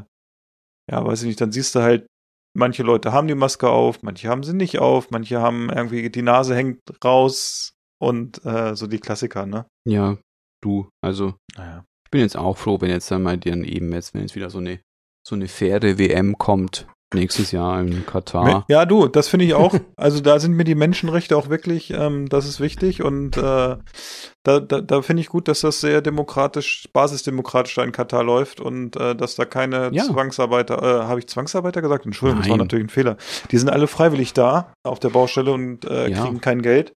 ja, 0.90 1.04
weiß 1.04 1.22
ich 1.22 1.28
nicht, 1.28 1.40
dann 1.40 1.52
siehst 1.52 1.74
du 1.74 1.80
halt, 1.80 2.06
manche 2.54 2.82
Leute 2.82 3.12
haben 3.12 3.28
die 3.28 3.34
Maske 3.34 3.68
auf, 3.68 4.02
manche 4.02 4.28
haben 4.28 4.44
sie 4.44 4.54
nicht 4.54 4.78
auf, 4.78 5.10
manche 5.10 5.40
haben 5.42 5.68
irgendwie, 5.68 6.08
die 6.10 6.22
Nase 6.22 6.54
hängt 6.54 6.80
raus 7.04 7.75
und 8.00 8.44
äh, 8.44 8.74
so 8.76 8.86
die 8.86 8.98
Klassiker, 8.98 9.46
ne? 9.46 9.66
Ja, 9.86 10.18
du. 10.62 10.88
Also, 11.04 11.34
Naja. 11.56 11.84
ich 12.06 12.10
bin 12.10 12.20
jetzt 12.20 12.36
auch 12.36 12.56
froh, 12.56 12.80
wenn 12.80 12.90
jetzt 12.90 13.10
dann 13.10 13.22
mal 13.22 13.38
dann 13.38 13.64
eben 13.64 13.92
jetzt, 13.92 14.14
wenn 14.14 14.22
jetzt 14.22 14.34
wieder 14.36 14.50
so 14.50 14.58
eine, 14.58 14.80
so 15.26 15.34
eine 15.34 15.48
faire 15.48 15.98
WM 15.98 16.36
kommt, 16.38 16.86
nächstes 17.14 17.52
Jahr 17.52 17.80
in 17.80 18.04
Katar. 18.06 18.64
Ja, 18.68 18.84
du, 18.84 19.06
das 19.08 19.28
finde 19.28 19.46
ich 19.46 19.54
auch. 19.54 19.74
Also 19.98 20.20
da 20.20 20.38
sind 20.38 20.52
mir 20.52 20.64
die 20.64 20.74
Menschenrechte 20.74 21.36
auch 21.36 21.48
wirklich, 21.48 21.90
ähm, 21.90 22.28
das 22.28 22.46
ist 22.46 22.60
wichtig 22.60 23.02
und 23.02 23.36
äh, 23.38 23.40
da, 23.40 24.60
da, 24.60 24.80
da 24.82 25.00
finde 25.02 25.22
ich 25.22 25.28
gut, 25.28 25.48
dass 25.48 25.60
das 25.62 25.80
sehr 25.80 26.02
demokratisch, 26.02 26.86
basisdemokratisch 26.92 27.74
da 27.76 27.82
in 27.82 27.92
Katar 27.92 28.22
läuft 28.22 28.60
und 28.60 28.94
äh, 28.96 29.16
dass 29.16 29.36
da 29.36 29.46
keine 29.46 29.88
Ja. 29.92 30.04
Zwangsarbeiter, 30.04 30.82
äh, 30.82 31.04
habe 31.04 31.18
ich 31.18 31.28
Zwangsarbeiter 31.28 31.80
gesagt? 31.80 32.04
Entschuldigung, 32.04 32.42
das 32.42 32.50
war 32.50 32.58
Nein. 32.58 32.66
natürlich 32.66 32.84
ein 32.86 32.90
Fehler. 32.90 33.16
Die 33.50 33.56
sind 33.58 33.70
alle 33.70 33.86
freiwillig 33.86 34.34
da 34.34 34.72
auf 34.84 35.00
der 35.00 35.08
Baustelle 35.08 35.50
und 35.50 35.84
äh, 35.86 36.08
Ja. 36.10 36.22
kriegen 36.24 36.40
kein 36.42 36.60
Geld. 36.60 36.92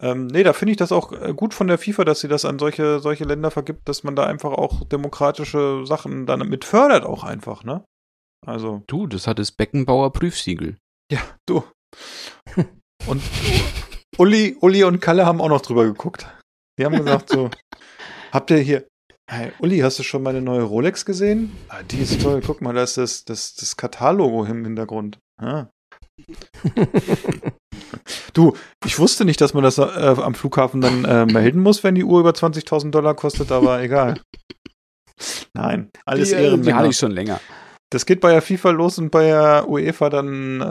Ähm, 0.00 0.28
nee, 0.28 0.44
da 0.44 0.52
finde 0.52 0.70
ich 0.70 0.76
das 0.78 0.92
auch 0.92 1.10
äh, 1.12 1.34
gut 1.34 1.52
von 1.52 1.66
der 1.66 1.78
FIFA, 1.78 2.04
dass 2.04 2.20
sie 2.20 2.28
das 2.28 2.44
an 2.44 2.58
solche, 2.60 3.00
solche 3.00 3.24
Länder 3.24 3.50
vergibt, 3.50 3.88
dass 3.88 4.04
man 4.04 4.14
da 4.14 4.24
einfach 4.24 4.52
auch 4.52 4.84
demokratische 4.84 5.82
Sachen 5.84 6.26
dann 6.26 6.48
mit 6.48 6.64
fördert 6.64 7.04
auch 7.04 7.24
einfach, 7.24 7.64
ne? 7.64 7.82
Also. 8.46 8.82
Du, 8.86 9.06
das 9.06 9.26
hat 9.26 9.38
das 9.38 9.52
Beckenbauer 9.52 10.12
Prüfsiegel. 10.12 10.76
Ja, 11.10 11.20
du. 11.46 11.64
Und 13.06 13.22
Uli, 14.18 14.56
Uli 14.60 14.82
und 14.84 15.00
Kalle 15.00 15.26
haben 15.26 15.40
auch 15.40 15.48
noch 15.48 15.60
drüber 15.60 15.84
geguckt. 15.84 16.26
Die 16.78 16.84
haben 16.84 16.96
gesagt 16.96 17.28
so, 17.28 17.50
habt 18.32 18.50
ihr 18.50 18.58
hier, 18.58 18.88
hey, 19.30 19.52
Uli, 19.60 19.78
hast 19.80 19.98
du 19.98 20.02
schon 20.02 20.22
meine 20.22 20.40
neue 20.40 20.62
Rolex 20.62 21.04
gesehen? 21.04 21.52
Ah, 21.68 21.82
die 21.82 21.98
ist 21.98 22.20
toll, 22.22 22.42
guck 22.44 22.62
mal, 22.62 22.74
da 22.74 22.82
ist 22.82 22.96
das, 22.96 23.24
das, 23.24 23.54
das 23.54 23.76
Katar-Logo 23.76 24.44
im 24.44 24.64
Hintergrund. 24.64 25.18
Ah. 25.40 25.66
Du, 28.32 28.54
ich 28.84 28.98
wusste 28.98 29.24
nicht, 29.24 29.40
dass 29.40 29.54
man 29.54 29.62
das 29.62 29.78
äh, 29.78 29.82
am 29.82 30.34
Flughafen 30.34 30.80
dann 30.80 31.04
äh, 31.04 31.24
melden 31.24 31.60
muss, 31.62 31.82
wenn 31.84 31.94
die 31.94 32.04
Uhr 32.04 32.20
über 32.20 32.30
20.000 32.30 32.90
Dollar 32.90 33.14
kostet, 33.14 33.50
aber 33.50 33.80
egal. 33.82 34.20
Nein, 35.54 35.90
alles 36.04 36.28
die, 36.28 36.34
äh, 36.34 36.38
die 36.38 36.44
Ehrenmänner. 36.44 36.76
hatte 36.76 36.88
ich 36.88 36.98
schon 36.98 37.12
länger. 37.12 37.40
Das 37.90 38.04
geht 38.04 38.20
bei 38.20 38.32
der 38.32 38.42
FIFA 38.42 38.70
los 38.70 38.98
und 38.98 39.10
bei 39.10 39.26
der 39.26 39.68
UEFA 39.68 40.10
dann 40.10 40.60
äh, 40.60 40.64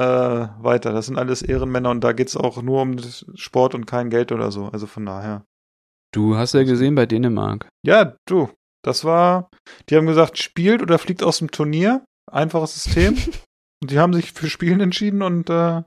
weiter. 0.64 0.92
Das 0.92 1.06
sind 1.06 1.18
alles 1.18 1.42
Ehrenmänner 1.42 1.90
und 1.90 2.02
da 2.04 2.12
geht's 2.12 2.36
auch 2.36 2.62
nur 2.62 2.82
um 2.82 2.98
Sport 3.36 3.74
und 3.74 3.86
kein 3.86 4.10
Geld 4.10 4.32
oder 4.32 4.52
so. 4.52 4.66
Also 4.68 4.86
von 4.86 5.06
daher. 5.06 5.46
Du 6.14 6.36
hast 6.36 6.54
ja 6.54 6.64
gesehen 6.64 6.96
bei 6.96 7.06
Dänemark. 7.06 7.70
Ja, 7.86 8.16
du. 8.28 8.50
Das 8.84 9.04
war, 9.06 9.50
die 9.90 9.96
haben 9.96 10.06
gesagt, 10.06 10.38
spielt 10.38 10.82
oder 10.82 11.00
fliegt 11.00 11.24
aus 11.24 11.40
dem 11.40 11.52
Turnier. 11.52 12.04
Einfaches 12.32 12.76
System. 12.84 13.16
und 13.82 13.92
die 13.92 14.00
haben 14.00 14.14
sich 14.14 14.34
für 14.34 14.50
Spielen 14.50 14.82
entschieden 14.82 15.22
und 15.22 15.50
äh, 15.50 15.84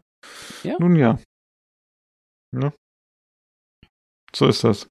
Ja. 0.65 0.77
nun 0.79 0.97
ja. 0.97 1.19
ja. 2.57 2.73
So 4.35 4.47
ist 4.49 4.65
das. 4.65 4.89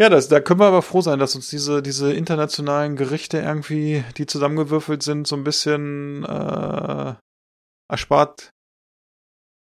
Ja, 0.00 0.08
das, 0.08 0.28
da 0.28 0.40
können 0.40 0.60
wir 0.60 0.66
aber 0.66 0.82
froh 0.82 1.00
sein, 1.00 1.18
dass 1.18 1.34
uns 1.34 1.50
diese, 1.50 1.82
diese 1.82 2.12
internationalen 2.12 2.94
Gerichte 2.94 3.38
irgendwie, 3.38 4.04
die 4.16 4.26
zusammengewürfelt 4.26 5.02
sind, 5.02 5.26
so 5.26 5.34
ein 5.34 5.42
bisschen 5.44 6.24
äh, 6.24 7.14
erspart 7.90 8.50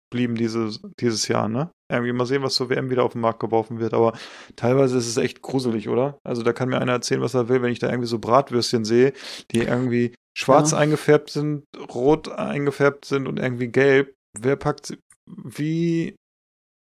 blieben 0.10 0.36
dieses, 0.36 0.82
dieses 1.00 1.28
Jahr, 1.28 1.50
ne? 1.50 1.70
Irgendwie 1.92 2.14
mal 2.14 2.26
sehen, 2.26 2.42
was 2.44 2.56
zur 2.56 2.70
WM 2.70 2.90
wieder 2.90 3.04
auf 3.04 3.12
den 3.14 3.22
Markt 3.22 3.40
geworfen 3.40 3.80
wird. 3.80 3.94
Aber 3.94 4.18
teilweise 4.56 4.98
ist 4.98 5.08
es 5.08 5.18
echt 5.18 5.42
gruselig, 5.42 5.90
oder? 5.90 6.18
Also 6.26 6.44
da 6.44 6.54
kann 6.54 6.70
mir 6.70 6.80
einer 6.80 6.94
erzählen, 6.94 7.22
was 7.22 7.34
er 7.34 7.50
will, 7.50 7.62
wenn 7.62 7.72
ich 7.72 7.80
da 7.80 7.90
irgendwie 7.90 8.08
so 8.08 8.20
Bratwürstchen 8.20 8.86
sehe, 8.86 9.14
die 9.52 9.60
irgendwie 9.60 10.16
schwarz 10.38 10.72
Ja. 10.72 10.78
eingefärbt 10.80 11.30
sind, 11.30 11.66
rot 11.94 12.30
eingefärbt 12.30 13.06
sind 13.06 13.28
und 13.28 13.38
irgendwie 13.40 13.68
gelb. 13.70 14.14
Wer 14.38 14.56
packt 14.56 14.88
sie? 14.88 14.98
Wie? 15.26 16.16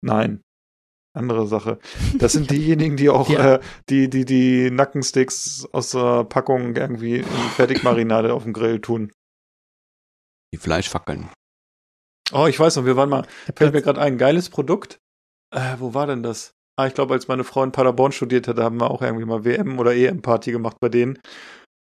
Nein. 0.04 0.42
Andere 1.16 1.48
Sache. 1.48 1.80
Das 2.18 2.34
sind 2.34 2.50
diejenigen, 2.52 2.98
die 2.98 3.10
auch 3.10 3.30
Ja. 3.30 3.56
äh, 3.56 3.60
die, 3.90 4.10
die, 4.10 4.26
die 4.26 4.70
Nackensticks 4.72 5.68
aus 5.72 5.92
der 5.92 6.24
Packung 6.26 6.76
irgendwie 6.76 7.18
in 7.18 7.26
Fertigmarinade 7.56 8.34
auf 8.34 8.44
dem 8.44 8.54
Grill 8.54 8.80
tun. 8.82 9.12
Die 10.54 10.58
Fleischfackeln. 10.58 11.30
Oh, 12.34 12.48
ich 12.48 12.60
weiß 12.60 12.76
noch, 12.78 12.86
wir 12.86 12.96
waren 12.96 13.10
mal, 13.10 13.28
fällt 13.56 13.74
mir 13.74 13.82
gerade 13.82 14.02
ein, 14.02 14.18
geiles 14.18 14.50
Produkt. 14.50 15.00
Äh, 15.54 15.76
wo 15.80 15.94
war 15.94 16.08
denn 16.08 16.24
das? 16.24 16.52
Ah, 16.78 16.88
ich 16.88 16.94
glaube, 16.94 17.14
als 17.14 17.28
meine 17.28 17.44
Frau 17.44 17.64
in 17.64 17.72
Paderborn 17.72 18.12
studierte, 18.12 18.54
da 18.54 18.64
haben 18.64 18.80
wir 18.80 18.92
auch 18.92 19.02
irgendwie 19.02 19.26
mal 19.26 19.46
WM 19.46 19.80
oder 19.80 19.96
EM-Party 19.96 20.52
gemacht 20.52 20.78
bei 20.82 20.90
denen. 20.90 21.20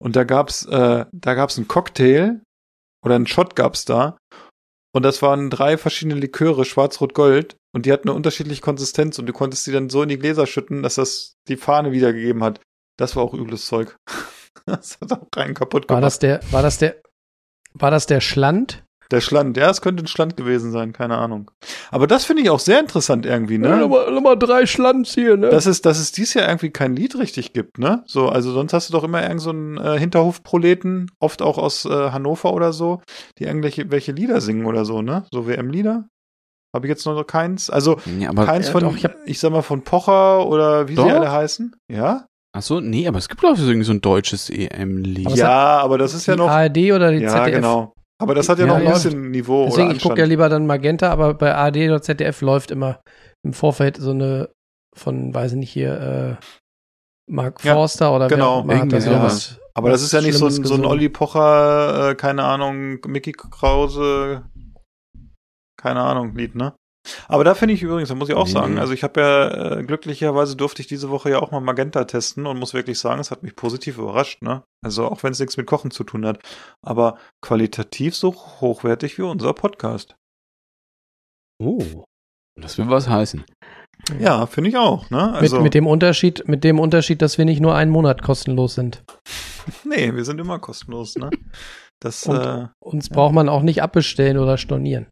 Und 0.03 0.17
da 0.17 0.25
gab's, 0.25 0.65
äh, 0.67 1.05
da 1.13 1.35
gab's 1.35 1.59
einen 1.59 1.69
Cocktail 1.69 2.41
oder 3.05 3.17
einen 3.17 3.27
Shot 3.27 3.57
gab's 3.57 3.85
da. 3.85 4.17
Und 4.95 5.03
das 5.03 5.21
waren 5.23 5.51
drei 5.51 5.77
verschiedene 5.77 6.19
Liköre, 6.19 6.65
schwarz, 6.65 7.01
rot, 7.01 7.15
gold. 7.15 7.57
Und 7.75 7.87
die 7.87 7.93
hatten 7.93 8.09
eine 8.09 8.17
unterschiedliche 8.17 8.63
Konsistenz 8.63 9.19
und 9.19 9.27
du 9.27 9.33
konntest 9.33 9.67
die 9.67 9.73
dann 9.73 9.91
so 9.91 10.03
in 10.03 10.09
die 10.09 10.19
Gläser 10.19 10.47
schütten, 10.47 10.83
dass 10.83 10.95
das 10.95 11.35
die 11.49 11.57
Fahne 11.57 11.93
wiedergegeben 11.93 12.43
hat. 12.43 12.61
Das 12.97 13.15
war 13.15 13.23
auch 13.23 13.35
übles 13.35 13.67
Zeug. 13.67 13.97
das 14.67 14.99
hat 15.01 15.13
auch 15.13 15.29
rein 15.37 15.55
kaputt 15.55 15.89
War 15.89 15.97
gemacht. 15.97 16.07
das 16.07 16.19
der, 16.19 16.41
war 16.51 16.63
das 16.63 16.79
der, 16.79 16.97
war 17.75 17.91
das 17.91 18.07
der 18.07 18.21
Schland? 18.21 18.85
Der 19.11 19.23
Schland, 19.23 19.57
ja, 19.57 19.71
es 19.71 19.81
könnte 19.81 20.05
ein 20.05 20.07
Schland 20.07 20.37
gewesen 20.37 20.71
sein, 20.71 20.93
keine 20.93 21.17
Ahnung. 21.17 21.51
Aber 21.91 22.07
das 22.07 22.27
finde 22.27 22.43
ich 22.43 22.51
auch 22.51 22.59
sehr 22.61 22.79
interessant 22.79 23.25
irgendwie, 23.25 23.57
ne? 23.57 23.89
mal 24.23 24.37
drei 24.37 24.67
Schlands 24.67 25.15
hier, 25.15 25.37
ne? 25.39 25.49
dass 25.49 25.65
es, 25.65 25.81
dass 25.81 25.99
es 25.99 26.13
dies 26.13 26.35
Jahr 26.35 26.47
irgendwie 26.47 26.71
kein 26.71 26.95
Lied 26.95 27.17
richtig 27.17 27.55
gibt, 27.55 27.79
ne? 27.79 28.03
So, 28.07 28.29
also 28.29 28.53
sonst 28.53 28.75
hast 28.75 28.91
du 28.91 28.93
doch 28.93 29.05
immer 29.05 29.23
irgend 29.23 29.41
so 29.41 29.51
einen 29.51 29.79
äh, 29.79 29.99
Hinterhofproleten, 29.99 31.11
oft 31.21 31.41
auch 31.41 31.57
aus 31.57 31.87
äh, 31.87 32.11
Hannover 32.11 32.53
oder 32.53 32.75
so, 32.75 33.01
die 33.39 33.45
irgendwelche 33.45 33.91
welche 33.91 34.13
Lieder 34.13 34.43
singen 34.43 34.67
oder 34.67 34.85
so, 34.85 35.01
ne? 35.01 35.25
So 35.33 35.47
WM-Lieder. 35.47 36.07
Habe 36.77 36.87
ich 36.87 36.91
jetzt 36.91 37.07
noch 37.07 37.23
keins? 37.25 37.71
Also 37.71 37.99
Ja, 38.19 38.29
aber, 38.29 38.45
keins 38.45 38.69
äh, 38.69 38.73
von, 38.73 38.83
doch, 38.83 38.95
ich, 38.97 39.05
ich 39.05 39.05
hab- 39.05 39.37
sag 39.37 39.53
mal, 39.53 39.63
von 39.63 39.83
Pocher 39.85 40.47
oder 40.47 40.89
wie 40.89 40.97
Doch. 40.97 41.05
sie 41.05 41.11
alle 41.13 41.33
heißen. 41.33 41.75
Ja? 41.91 42.27
ach 42.55 42.63
so, 42.63 42.81
nee, 42.81 43.07
aber 43.07 43.19
es 43.19 43.29
gibt 43.29 43.45
auch 43.45 43.57
irgendwie 43.57 43.85
so 43.85 43.93
ein 43.93 44.01
deutsches 44.01 44.51
EM-Lied. 44.51 45.31
Ja, 45.37 45.79
aber 45.79 45.97
das 45.97 46.13
ist 46.13 46.27
ja 46.27 46.35
die 46.35 46.41
noch. 46.41 46.49
ARD 46.49 46.77
oder 46.93 47.13
die 47.13 47.19
ja, 47.23 47.31
ZDF? 47.31 47.55
genau. 47.55 47.95
Aber 48.21 48.35
das 48.35 48.49
hat 48.49 48.59
ja, 48.59 48.67
Ja, 48.67 48.73
noch 48.73 48.79
ein 48.79 48.85
ja. 48.85 48.93
bisschen 48.93 49.31
Niveau 49.31 49.67
Deswegen, 49.67 49.93
ich 49.93 50.03
gucke 50.03 50.19
ja 50.19 50.27
lieber 50.27 50.49
dann 50.49 50.67
Magenta, 50.67 51.11
aber 51.11 51.35
bei 51.35 51.55
ARD 51.55 51.77
oder 51.77 52.03
ZDF 52.03 52.41
läuft 52.41 52.71
immer 52.71 53.01
im 53.45 53.53
Vorfeld 53.53 53.97
so 53.97 54.11
eine 54.11 54.51
von, 54.95 55.33
weiß 55.33 55.53
ich 55.53 55.59
nicht, 55.59 55.71
hier, 55.71 56.39
äh, 56.41 56.45
Mark 57.31 57.63
Ja, 57.65 57.75
Forster 57.75 58.15
oder 58.15 58.29
genau, 58.29 58.67
wer 58.67 58.79
irgendwie 58.79 59.01
sowas. 59.01 59.61
Aber 59.75 59.91
das 59.91 60.03
ist 60.03 60.13
ja 60.13 60.21
nicht 60.21 60.37
so 60.37 60.47
ein, 60.47 60.65
so 60.65 60.75
ein. 60.75 60.85
Olli 60.85 61.09
Pocher, 61.09 62.11
äh, 62.11 62.15
keine 62.17 62.43
Ahnung, 62.43 62.99
Mickey 63.07 63.33
Krause, 63.33 64.43
keine 65.77 66.01
Ahnung, 66.01 66.35
Lied, 66.35 66.57
ne? 66.57 66.75
Aber 67.29 67.45
da 67.45 67.55
finde 67.55 67.75
ich 67.75 67.83
übrigens, 67.83 68.09
da 68.09 68.15
muss 68.15 68.29
ich 68.29 68.35
auch 68.35 68.47
Nee, 68.47 68.53
sagen, 68.53 68.75
nee. 68.75 68.81
also 68.81 68.93
ich 68.93 69.03
habe 69.03 69.21
ja, 69.21 69.79
äh, 69.79 69.83
glücklicherweise 69.85 70.57
durfte 70.57 70.83
ich 70.83 70.89
diese 70.89 71.11
Woche 71.11 71.31
ja 71.31 71.39
auch 71.41 71.51
mal 71.51 71.61
Magenta 71.61 72.05
testen 72.05 72.47
und 72.47 72.59
muss 72.59 72.75
wirklich 72.75 72.99
sagen, 72.99 73.21
es 73.21 73.31
hat 73.31 73.43
mich 73.43 73.57
positiv 73.57 73.99
überrascht, 73.99 74.43
ne? 74.43 74.63
Also 74.85 75.07
auch 75.07 75.23
wenn 75.23 75.33
es 75.33 75.41
nichts 75.41 75.57
mit 75.57 75.67
Kochen 75.67 75.91
zu 75.91 76.05
tun 76.05 76.25
hat. 76.27 76.41
Aber 76.85 77.19
qualitativ 77.43 78.15
so 78.17 78.35
hochwertig 78.35 79.19
wie 79.19 79.23
unser 79.23 79.53
Podcast. 79.55 80.17
Oh. 81.63 82.05
Das 82.61 82.79
will 82.79 82.89
was 82.91 83.09
heißen. 83.09 83.45
Ja, 84.21 84.47
finde 84.47 84.71
ich 84.71 84.77
auch, 84.77 85.11
ne? 85.11 85.27
Mit, 85.33 85.43
Also, 85.43 85.61
mit 85.61 85.75
dem 85.75 85.87
Unterschied, 85.87 86.47
mit 86.47 86.63
dem 86.65 86.79
Unterschied, 86.79 87.21
dass 87.23 87.37
wir 87.39 87.45
nicht 87.45 87.61
nur 87.61 87.75
einen 87.75 87.91
Monat 87.91 88.23
kostenlos 88.23 88.75
sind. 88.75 89.03
nee, 89.85 90.15
wir 90.15 90.25
sind 90.25 90.41
immer 90.41 90.59
kostenlos, 90.59 91.17
ne? 91.17 91.31
Das, 92.01 92.25
Und 92.27 92.37
äh, 92.37 92.69
Uns 92.81 93.09
Ja. 93.09 93.15
braucht 93.15 93.35
man 93.35 93.49
auch 93.49 93.63
nicht 93.63 93.83
abbestellen 93.83 94.39
oder 94.39 94.57
stornieren. 94.57 95.09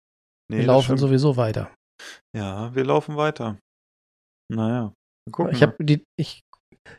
nee, 0.49 0.59
wir 0.59 0.67
laufen 0.67 0.97
sowieso 0.99 1.37
weiter. 1.37 1.71
Ja, 2.35 2.75
wir 2.75 2.85
laufen 2.85 3.17
weiter. 3.17 3.59
Naja, 4.49 4.93
gucken 5.33 5.55
Ich 5.55 5.63
habe 5.63 5.85
die, 5.85 6.05
ich, 6.17 6.43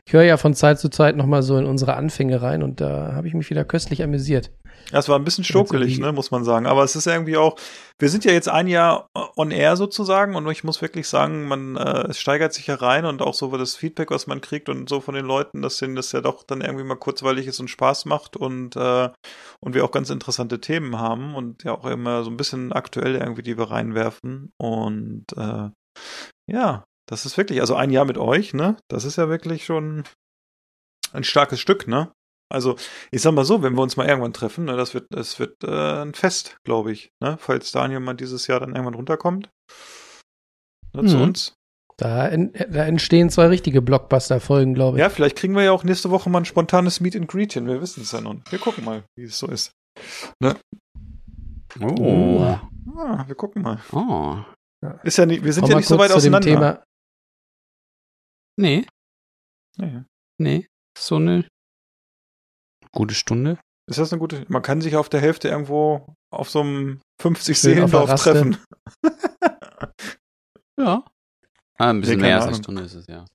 ich 0.05 0.13
höre 0.13 0.23
ja 0.23 0.37
von 0.37 0.53
Zeit 0.53 0.79
zu 0.79 0.89
Zeit 0.89 1.15
noch 1.15 1.25
mal 1.25 1.43
so 1.43 1.57
in 1.57 1.65
unsere 1.65 1.95
Anfänge 1.95 2.41
rein 2.41 2.63
und 2.63 2.81
da 2.81 3.13
habe 3.13 3.27
ich 3.27 3.33
mich 3.33 3.49
wieder 3.49 3.65
köstlich 3.65 4.03
amüsiert. 4.03 4.51
Ja, 4.91 4.99
es 4.99 5.09
war 5.09 5.19
ein 5.19 5.25
bisschen 5.25 5.43
stokelig, 5.43 5.99
ne, 5.99 6.13
muss 6.13 6.31
man 6.31 6.45
sagen. 6.45 6.65
Aber 6.65 6.83
es 6.83 6.95
ist 6.95 7.07
irgendwie 7.07 7.35
auch, 7.35 7.57
wir 7.99 8.09
sind 8.09 8.23
ja 8.23 8.31
jetzt 8.31 8.47
ein 8.47 8.67
Jahr 8.67 9.09
on 9.35 9.51
air 9.51 9.75
sozusagen 9.75 10.35
und 10.35 10.49
ich 10.49 10.63
muss 10.63 10.81
wirklich 10.81 11.09
sagen, 11.09 11.47
man, 11.47 11.75
äh, 11.75 12.07
es 12.09 12.19
steigert 12.19 12.53
sich 12.53 12.67
ja 12.67 12.75
rein 12.75 13.05
und 13.05 13.21
auch 13.21 13.33
so 13.33 13.55
das 13.57 13.75
Feedback, 13.75 14.11
was 14.11 14.27
man 14.27 14.39
kriegt 14.39 14.69
und 14.69 14.87
so 14.87 15.01
von 15.01 15.15
den 15.15 15.25
Leuten, 15.25 15.61
dass 15.61 15.77
denen 15.77 15.95
das 15.95 16.11
ja 16.13 16.21
doch 16.21 16.43
dann 16.43 16.61
irgendwie 16.61 16.85
mal 16.85 16.95
kurzweilig 16.95 17.47
ist 17.47 17.59
und 17.59 17.69
Spaß 17.69 18.05
macht 18.05 18.37
und, 18.37 18.77
äh, 18.77 19.09
und 19.59 19.73
wir 19.73 19.83
auch 19.83 19.91
ganz 19.91 20.09
interessante 20.09 20.61
Themen 20.61 20.97
haben 20.97 21.35
und 21.35 21.65
ja 21.65 21.73
auch 21.73 21.85
immer 21.85 22.23
so 22.23 22.29
ein 22.29 22.37
bisschen 22.37 22.71
aktuell 22.71 23.15
irgendwie, 23.15 23.43
die 23.43 23.57
wir 23.57 23.69
reinwerfen 23.69 24.53
und, 24.57 25.25
äh, 25.35 25.69
ja, 26.49 26.85
das 27.09 27.25
ist 27.25 27.37
wirklich, 27.37 27.61
also 27.61 27.75
ein 27.75 27.89
Jahr 27.91 28.05
mit 28.05 28.17
euch, 28.17 28.53
ne, 28.53 28.77
das 28.89 29.03
ist 29.05 29.15
ja 29.17 29.29
wirklich 29.29 29.65
schon 29.65 30.03
ein 31.13 31.23
starkes 31.23 31.59
Stück, 31.59 31.87
ne? 31.87 32.11
Also, 32.49 32.77
ich 33.11 33.21
sag 33.21 33.33
mal 33.33 33.43
so, 33.43 33.61
wenn 33.61 33.73
wir 33.75 33.81
uns 33.81 33.97
mal 33.97 34.07
irgendwann 34.07 34.31
treffen, 34.33 34.65
ne, 34.65 34.77
das 34.77 34.93
wird, 34.93 35.07
das 35.09 35.39
wird 35.39 35.63
äh, 35.63 36.01
ein 36.03 36.13
Fest, 36.13 36.57
glaube 36.65 36.91
ich, 36.91 37.09
ne? 37.21 37.37
Falls 37.39 37.71
Daniel 37.71 37.99
mal 37.99 38.13
dieses 38.13 38.47
Jahr 38.47 38.59
dann 38.59 38.71
irgendwann 38.71 38.93
runterkommt. 38.95 39.49
Ne, 40.95 41.05
Zu 41.05 41.15
Mhm. 41.17 41.21
uns. 41.23 41.53
Da, 41.99 42.27
en, 42.27 42.53
da 42.53 42.85
entstehen 42.85 43.29
zwei 43.31 43.47
richtige 43.47 43.81
Blockbuster-Folgen, 43.81 44.75
glaube 44.75 44.97
ich. 44.97 45.01
Ja, 45.01 45.09
vielleicht 45.09 45.35
kriegen 45.35 45.55
wir 45.55 45.63
ja 45.63 45.71
auch 45.71 45.83
nächste 45.83 46.11
Woche 46.11 46.29
mal 46.29 46.39
ein 46.39 46.45
spontanes 46.45 46.99
Meet 46.99 47.15
and 47.15 47.27
Greet 47.27 47.53
hin. 47.53 47.65
Wir 47.67 47.81
wissen 47.81 48.01
es 48.03 48.11
ja 48.11 48.21
noch. 48.21 48.35
nicht. 48.35 48.51
Wir 48.51 48.59
gucken 48.59 48.85
mal, 48.85 49.03
wie 49.17 49.23
es 49.23 49.39
so 49.39 49.47
ist. 49.47 49.71
Oh. 51.81 52.55
Ah, 52.97 53.23
wir 53.27 53.35
gucken 53.35 53.63
mal. 53.63 53.79
Oh. 53.91 54.37
Ist 55.03 55.17
ja 55.17 55.25
nicht, 55.25 55.43
wir 55.43 55.51
sind 55.53 55.63
Komm 55.63 55.71
ja 55.71 55.77
nicht 55.77 55.87
so 55.87 55.97
weit 55.97 56.11
zu 56.11 56.17
auseinander. 56.17 56.47
Thema. 56.47 56.83
Nee, 58.59 58.85
Nee. 59.77 60.03
nee. 60.39 60.67
So 60.97 61.15
eine 61.17 61.47
gute 62.91 63.13
Stunde. 63.13 63.59
Ist 63.89 63.99
das 63.99 64.11
eine 64.11 64.19
gute? 64.19 64.45
Man 64.49 64.61
kann 64.63 64.81
sich 64.81 64.95
auf 64.95 65.09
der 65.09 65.21
Hälfte 65.21 65.47
irgendwo 65.49 66.15
auf 66.33 66.49
so 66.49 66.61
einem 66.61 66.99
50 67.21 67.57
Schön 67.57 67.83
auf 67.83 67.91
der 67.91 67.99
Seelendorf 68.07 68.21
treffen. 68.21 68.57
Ja. 70.79 71.03
Ah, 71.79 71.89
ein 71.89 72.01
bisschen 72.01 72.17
Nee, 72.17 72.27
mehr 72.27 72.35
als 72.37 72.45
eine. 72.47 72.55
Stunde 72.57 72.83
ist 72.83 72.93
es, 72.93 73.07
ja. 73.07 73.25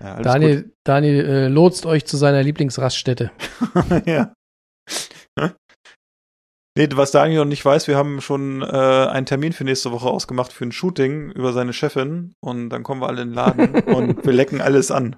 Ja, 0.00 0.14
alles 0.14 0.24
Daniel, 0.24 0.72
Daniel 0.84 1.24
äh, 1.24 1.48
lotst 1.48 1.84
euch 1.84 2.04
zu 2.06 2.16
seiner 2.16 2.42
Lieblingsraststätte. 2.44 3.32
ja. 4.06 4.32
Nee, 6.76 6.88
was 6.92 7.10
Daniel 7.10 7.38
noch 7.38 7.46
nicht 7.46 7.64
weiß, 7.64 7.88
wir 7.88 7.96
haben 7.96 8.20
schon 8.20 8.60
äh, 8.60 8.66
einen 8.66 9.24
Termin 9.24 9.54
für 9.54 9.64
nächste 9.64 9.92
Woche 9.92 10.08
ausgemacht 10.08 10.52
für 10.52 10.66
ein 10.66 10.72
Shooting 10.72 11.30
über 11.30 11.54
seine 11.54 11.72
Chefin 11.72 12.34
und 12.44 12.68
dann 12.68 12.82
kommen 12.82 13.00
wir 13.00 13.08
alle 13.08 13.22
in 13.22 13.28
den 13.28 13.34
Laden 13.34 13.74
und 13.94 14.26
wir 14.26 14.32
lecken 14.34 14.60
alles 14.60 14.90
an. 14.90 15.16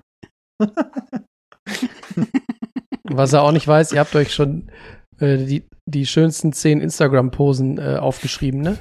Was 3.02 3.32
er 3.32 3.42
auch 3.42 3.50
nicht 3.50 3.66
weiß, 3.66 3.92
ihr 3.92 3.98
habt 3.98 4.14
euch 4.14 4.32
schon 4.32 4.70
äh, 5.18 5.36
die, 5.38 5.66
die 5.84 6.06
schönsten 6.06 6.52
zehn 6.52 6.80
Instagram-Posen 6.80 7.78
äh, 7.78 7.96
aufgeschrieben, 7.96 8.61
ne? 8.61 8.78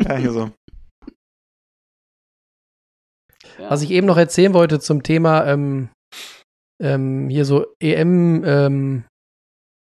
Ja, 0.00 0.16
hier 0.16 0.32
so. 0.32 0.50
Was 3.58 3.82
ich 3.82 3.92
eben 3.92 4.08
noch 4.08 4.16
erzählen 4.16 4.54
wollte 4.54 4.80
zum 4.80 5.04
Thema 5.04 5.46
ähm, 5.46 5.90
ähm, 6.82 7.28
hier 7.28 7.44
so 7.44 7.66
EM 7.80 8.42
ähm, 8.44 9.04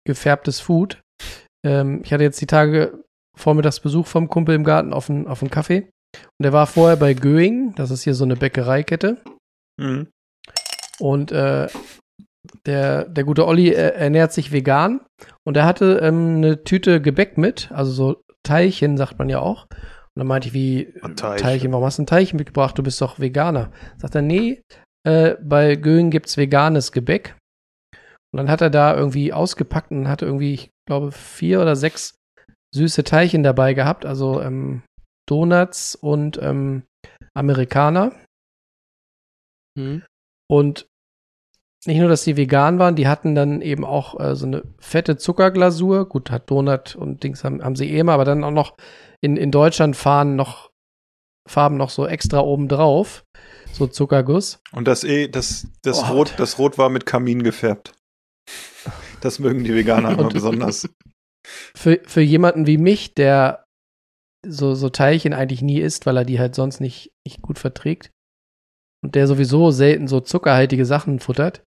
gefärbtes 0.05 0.59
Food. 0.59 1.01
Ähm, 1.66 2.01
ich 2.03 2.14
hatte 2.14 2.24
jetzt 2.24 2.41
die 2.41 2.47
Tage 2.47 3.03
vormittags 3.38 3.80
Besuch 3.80 4.07
vom 4.07 4.28
Kumpel 4.28 4.55
im 4.55 4.64
Garten 4.64 4.93
auf 4.93 5.09
einen 5.09 5.28
auf 5.28 5.41
einen 5.41 5.51
Kaffee. 5.51 5.89
Und 6.14 6.43
der 6.43 6.53
war 6.53 6.68
vorher 6.68 6.97
bei 6.97 7.14
Göing, 7.14 7.74
das 7.76 7.91
ist 7.91 8.03
hier 8.03 8.14
so 8.14 8.26
eine 8.26 8.36
Bäckereikette. 8.36 9.18
Mhm. 9.80 10.07
Und 10.99 11.32
äh, 11.32 11.68
der, 12.66 13.05
der 13.05 13.24
gute 13.24 13.47
Olli 13.47 13.70
äh, 13.70 13.93
ernährt 13.93 14.34
sich 14.34 14.51
vegan. 14.51 15.01
Und 15.45 15.57
er 15.57 15.66
hatte 15.66 15.99
ähm, 16.01 16.38
eine 16.38 16.64
Tüte 16.64 17.01
Gebäck 17.01 17.38
mit, 17.38 17.72
also 17.72 17.91
so 17.91 18.22
Teilchen, 18.43 18.97
sagt 18.97 19.20
man 19.20 19.30
ja 19.30 19.39
auch. 19.39 19.68
Und 19.70 20.20
dann 20.20 20.28
meinte 20.28 20.49
ich, 20.49 20.53
wie 20.53 20.93
Ein 21.01 21.16
Teilchen. 21.16 21.43
Teilchen. 21.43 21.72
warum 21.72 21.86
hast 21.86 21.97
du 21.97 22.03
ein 22.03 22.07
Teilchen 22.07 22.38
mitgebracht? 22.38 22.78
Du 22.78 22.84
bist 22.84 23.01
doch 23.01 23.20
Veganer. 23.20 23.72
Sagt 23.97 24.16
er, 24.16 24.22
nee, 24.22 24.62
äh, 25.07 25.36
bei 25.41 25.76
Göing 25.76 26.09
gibt's 26.09 26.38
veganes 26.38 26.91
Gebäck. 26.91 27.38
Und 28.34 28.38
dann 28.38 28.49
hat 28.49 28.62
er 28.62 28.70
da 28.70 28.95
irgendwie 28.95 29.34
ausgepackt 29.34 29.91
und 29.91 30.07
hatte 30.07 30.26
irgendwie, 30.26 30.53
ich 30.53 30.70
glaube, 30.91 31.13
vier 31.13 31.61
oder 31.61 31.77
sechs 31.77 32.15
süße 32.75 33.05
Teilchen 33.05 33.43
dabei 33.43 33.73
gehabt, 33.73 34.05
also 34.05 34.41
ähm, 34.41 34.83
Donuts 35.25 35.95
und 35.95 36.37
ähm, 36.41 36.83
Amerikaner. 37.33 38.11
Hm. 39.77 40.03
Und 40.49 40.87
nicht 41.85 41.97
nur, 41.97 42.09
dass 42.09 42.25
die 42.25 42.35
vegan 42.35 42.77
waren, 42.77 42.97
die 42.97 43.07
hatten 43.07 43.35
dann 43.35 43.61
eben 43.61 43.85
auch 43.85 44.19
äh, 44.19 44.35
so 44.35 44.45
eine 44.45 44.63
fette 44.79 45.15
Zuckerglasur. 45.15 46.09
Gut, 46.09 46.29
hat 46.29 46.49
Donut 46.51 46.95
und 46.95 47.23
Dings 47.23 47.45
haben, 47.45 47.63
haben 47.63 47.77
sie 47.77 47.89
eh 47.89 47.99
immer, 47.99 48.11
aber 48.11 48.25
dann 48.25 48.43
auch 48.43 48.51
noch 48.51 48.75
in, 49.21 49.37
in 49.37 49.51
Deutschland 49.51 49.95
fahren 49.95 50.35
noch 50.35 50.71
Farben 51.47 51.77
noch 51.77 51.89
so 51.89 52.05
extra 52.05 52.39
oben 52.41 52.67
drauf. 52.67 53.23
So 53.71 53.87
Zuckerguss. 53.87 54.59
Und 54.73 54.87
das 54.87 55.05
eh, 55.05 55.29
das, 55.29 55.67
das 55.81 56.03
Oh. 56.03 56.13
Rot, 56.13 56.33
das 56.37 56.59
Rot 56.59 56.77
war 56.77 56.89
mit 56.89 57.05
Kamin 57.05 57.43
gefärbt. 57.43 57.93
Das 59.22 59.39
mögen 59.39 59.63
die 59.63 59.74
Veganer 59.74 60.11
immer 60.11 60.30
besonders. 60.30 60.89
Für, 61.76 61.99
für 62.05 62.22
jemanden 62.22 62.67
wie 62.67 62.78
mich, 62.78 63.13
der 63.13 63.65
so, 64.45 64.76
so 64.76 64.89
Teilchen 64.89 65.34
eigentlich 65.34 65.61
nie 65.61 65.80
isst, 65.80 66.05
weil 66.05 66.17
er 66.17 66.26
die 66.26 66.39
halt 66.39 66.55
sonst 66.55 66.80
nicht, 66.82 67.11
nicht 67.26 67.41
gut 67.41 67.59
verträgt. 67.59 68.11
Und 69.03 69.15
der 69.15 69.28
sowieso 69.28 69.72
selten 69.72 70.07
so 70.07 70.19
zuckerhaltige 70.19 70.86
Sachen 70.86 71.19
futtert. 71.19 71.63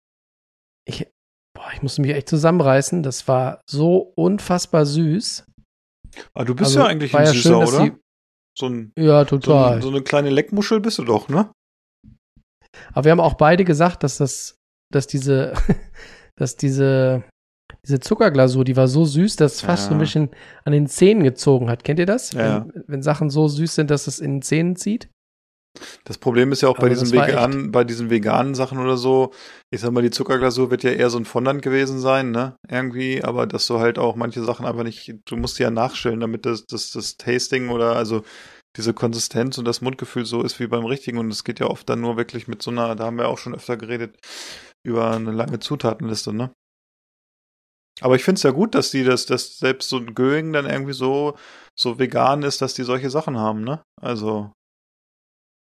Ich, 0.88 1.08
boah, 1.56 1.70
ich 1.74 1.82
musste 1.82 2.02
mich 2.02 2.12
echt 2.12 2.28
zusammenreißen. 2.30 3.04
Das 3.04 3.28
war 3.28 3.62
so 3.70 4.12
unfassbar 4.16 4.86
süß. 4.86 5.46
Aber 6.34 6.46
du 6.46 6.56
bist 6.56 6.70
Also, 6.72 6.80
ja 6.80 6.88
eigentlich 6.88 7.14
ein 7.16 7.26
ja 7.26 7.32
Süßer, 7.34 7.68
schön, 7.68 7.68
oder? 7.68 7.84
die- 7.90 8.02
So, 8.58 8.68
ein, 8.68 8.92
Ja, 8.98 9.20
so, 9.22 9.38
total. 9.38 9.76
ein, 9.78 9.82
so 9.82 9.90
eine 9.90 10.02
kleine 10.02 10.30
Leckmuschel 10.30 10.82
bist 10.82 10.98
du 10.98 11.06
doch, 11.06 11.30
ne? 11.30 11.52
Aber 12.94 13.06
wir 13.06 13.12
haben 13.12 13.20
auch 13.22 13.36
beide 13.36 13.64
gesagt, 13.64 14.04
dass 14.04 14.18
das, 14.18 14.56
dass 14.92 15.08
diese, 15.08 15.54
dass 16.38 16.56
diese, 16.58 17.24
diese 17.86 18.00
Zuckerglasur, 18.00 18.64
die 18.64 18.76
war 18.76 18.88
so 18.88 19.06
süß, 19.06 19.36
dass 19.36 19.56
es 19.56 19.62
fast 19.62 19.86
so 19.86 19.90
ein 19.92 19.98
Ja. 19.98 20.00
bisschen 20.00 20.30
an 20.66 20.74
den 20.74 20.88
Zähnen 20.88 21.24
gezogen 21.24 21.70
hat. 21.70 21.84
Kennt 21.84 22.00
ihr 22.00 22.06
das? 22.06 22.32
Ja. 22.34 22.66
Wenn, 22.74 22.84
wenn 22.88 23.04
Sachen 23.04 23.30
so 23.30 23.48
süß 23.48 23.76
sind, 23.76 23.92
dass 23.92 24.08
es 24.08 24.20
in 24.20 24.36
den 24.36 24.42
Zähnen 24.42 24.76
zieht? 24.76 25.10
Das 26.04 26.18
Problem 26.18 26.52
ist 26.52 26.62
ja 26.62 26.68
auch 26.68 26.78
bei 26.78 26.90
diesen, 26.90 27.14
veganen, 27.14 27.72
bei 27.72 27.86
diesen 27.86 28.10
veganen 28.10 28.56
Sachen 28.56 28.78
oder 28.78 28.98
so, 28.98 29.32
ich 29.74 29.80
sag 29.80 29.92
mal, 29.92 30.02
die 30.04 30.10
Zuckerglasur 30.10 30.70
wird 30.70 30.84
ja 30.84 30.92
eher 30.92 31.10
so 31.10 31.18
ein 31.18 31.24
Fondant 31.24 31.62
gewesen 31.62 32.00
sein, 32.00 32.32
ne? 32.32 32.58
Irgendwie, 32.70 33.24
aber 33.24 33.48
dass 33.48 33.68
du 33.68 33.80
halt 33.80 33.98
auch 33.98 34.18
manche 34.18 34.44
Sachen 34.44 34.66
einfach 34.66 34.84
nicht, 34.84 35.16
du 35.26 35.38
musst 35.38 35.60
die 35.60 35.64
ja 35.64 35.72
nachstellen, 35.72 36.20
damit 36.20 36.46
das, 36.46 36.66
das, 36.66 36.92
das 36.92 37.16
Tasting 37.16 37.70
oder 37.70 37.96
also 37.96 38.24
diese 38.76 38.94
Konsistenz 38.94 39.58
und 39.58 39.66
das 39.66 39.82
Mundgefühl 39.82 40.26
so 40.26 40.44
ist 40.44 40.60
wie 40.60 40.68
beim 40.68 40.86
richtigen. 40.86 41.18
Und 41.18 41.32
es 41.32 41.46
geht 41.46 41.62
ja 41.62 41.68
oft 41.68 41.88
dann 41.88 42.02
nur 42.02 42.18
wirklich 42.18 42.50
mit 42.50 42.62
so 42.62 42.72
einer, 42.72 42.94
da 42.96 43.06
haben 43.06 43.18
wir 43.18 43.30
auch 43.30 43.38
schon 43.38 43.56
öfter 43.56 43.78
geredet, 43.78 44.18
über 44.84 45.12
eine 45.12 45.32
lange 45.32 45.60
Zutatenliste, 45.60 46.34
ne? 46.34 46.52
Aber 48.02 48.16
ich 48.16 48.24
finde 48.24 48.40
es 48.40 48.44
ja 48.44 48.52
gut, 48.52 48.74
dass 48.76 48.92
die 48.92 49.04
das, 49.04 49.26
dass 49.28 49.58
selbst 49.60 49.90
so 49.90 49.98
ein 49.98 50.14
Göing 50.16 50.54
dann 50.54 50.66
irgendwie 50.66 50.94
so, 50.94 51.38
so 51.78 52.00
vegan 52.00 52.44
ist, 52.44 52.62
dass 52.62 52.74
die 52.74 52.84
solche 52.84 53.10
Sachen 53.10 53.38
haben, 53.38 53.62
ne? 53.64 53.84
Also, 54.02 54.52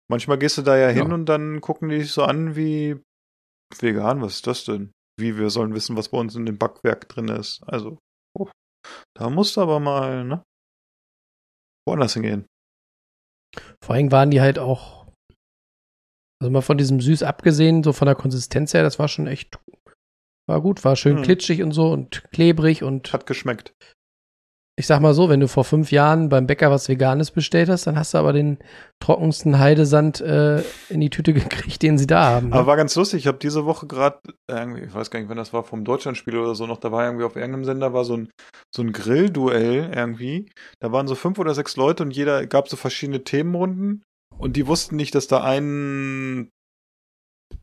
manchmal 0.09 0.37
gehst 0.37 0.57
du 0.57 0.61
da 0.61 0.77
ja 0.77 0.87
hin 0.87 1.09
Ja. 1.09 1.13
und 1.13 1.25
dann 1.25 1.59
gucken 1.61 1.89
die 1.89 1.99
dich 1.99 2.11
so 2.11 2.23
an 2.23 2.55
wie 2.55 3.01
vegan, 3.79 4.21
was 4.21 4.35
ist 4.35 4.47
das 4.47 4.63
denn? 4.65 4.91
Wie 5.19 5.37
wir 5.37 5.49
sollen 5.49 5.73
wissen, 5.75 5.95
was 5.97 6.09
bei 6.09 6.17
uns 6.17 6.35
in 6.35 6.45
dem 6.45 6.57
Backwerk 6.57 7.09
drin 7.09 7.27
ist. 7.27 7.61
Also, 7.67 7.99
oh, 8.37 8.49
da 9.15 9.29
musst 9.29 9.57
du 9.57 9.61
aber 9.61 9.79
mal, 9.79 10.23
ne? 10.23 10.43
Woanders 11.87 12.13
hingehen. 12.13 12.45
Vor 13.83 13.95
allem 13.95 14.11
waren 14.11 14.31
die 14.31 14.41
halt 14.41 14.57
auch, 14.57 15.07
also 16.41 16.49
mal 16.49 16.61
von 16.61 16.77
diesem 16.77 17.01
süß 17.01 17.23
abgesehen, 17.23 17.83
so 17.83 17.93
von 17.93 18.05
der 18.05 18.15
Konsistenz 18.15 18.73
her, 18.73 18.81
das 18.83 18.97
war 18.97 19.07
schon 19.07 19.27
echt, 19.27 19.59
war 20.47 20.61
gut, 20.61 20.83
war 20.83 20.95
schön 20.95 21.17
Hm. 21.17 21.23
klitschig 21.23 21.63
und 21.63 21.71
so 21.71 21.91
und 21.91 22.23
klebrig 22.31 22.83
und 22.83 23.11
Hat 23.13 23.25
geschmeckt. 23.25 23.73
ich 24.75 24.87
sag 24.87 25.01
mal 25.01 25.13
so, 25.13 25.29
wenn 25.29 25.39
du 25.39 25.47
vor 25.47 25.63
fünf 25.65 25.91
Jahren 25.91 26.29
beim 26.29 26.47
Bäcker 26.47 26.71
was 26.71 26.89
Veganes 26.89 27.29
bestellt 27.29 27.69
hast, 27.69 27.85
dann 27.85 27.95
hast 27.97 28.13
du 28.15 28.17
aber 28.17 28.33
den 28.33 28.57
trockensten 28.99 29.59
Heidesand 29.59 30.19
äh, 30.19 30.63
in 30.89 30.99
die 30.99 31.11
Tüte 31.11 31.31
gekriegt, 31.33 31.81
den 31.83 31.97
sie 31.99 32.07
da 32.07 32.25
haben. 32.25 32.49
Ne? 32.49 32.55
Aber 32.55 32.65
war 32.65 32.75
ganz 32.77 32.95
lustig. 32.95 33.19
Ich 33.19 33.27
habe 33.27 33.37
diese 33.37 33.65
Woche 33.65 33.85
gerade, 33.85 34.19
irgendwie, 34.49 34.81
ich 34.81 34.93
weiß 34.93 35.11
gar 35.11 35.19
nicht, 35.19 35.29
wann 35.29 35.37
das 35.37 35.53
war, 35.53 35.63
vom 35.63 35.85
Deutschlandspiel 35.85 36.35
oder 36.37 36.55
so 36.55 36.65
noch, 36.65 36.77
da 36.77 36.91
war 36.91 37.05
irgendwie 37.05 37.23
auf 37.25 37.35
irgendeinem 37.35 37.65
Sender, 37.65 37.93
war 37.93 38.03
so 38.03 38.17
ein, 38.17 38.29
so 38.75 38.81
ein 38.81 38.91
Grillduell 38.91 39.91
irgendwie. 39.95 40.49
Da 40.81 40.91
waren 40.91 41.07
so 41.07 41.13
fünf 41.15 41.37
oder 41.37 41.53
sechs 41.53 41.77
Leute 41.77 42.01
und 42.03 42.11
jeder 42.11 42.47
gab 42.47 42.67
so 42.67 42.75
verschiedene 42.75 43.23
Themenrunden 43.23 44.01
und 44.39 44.57
die 44.57 44.65
wussten 44.65 44.95
nicht, 44.95 45.13
dass 45.13 45.27
da 45.27 45.43
ein 45.43 46.49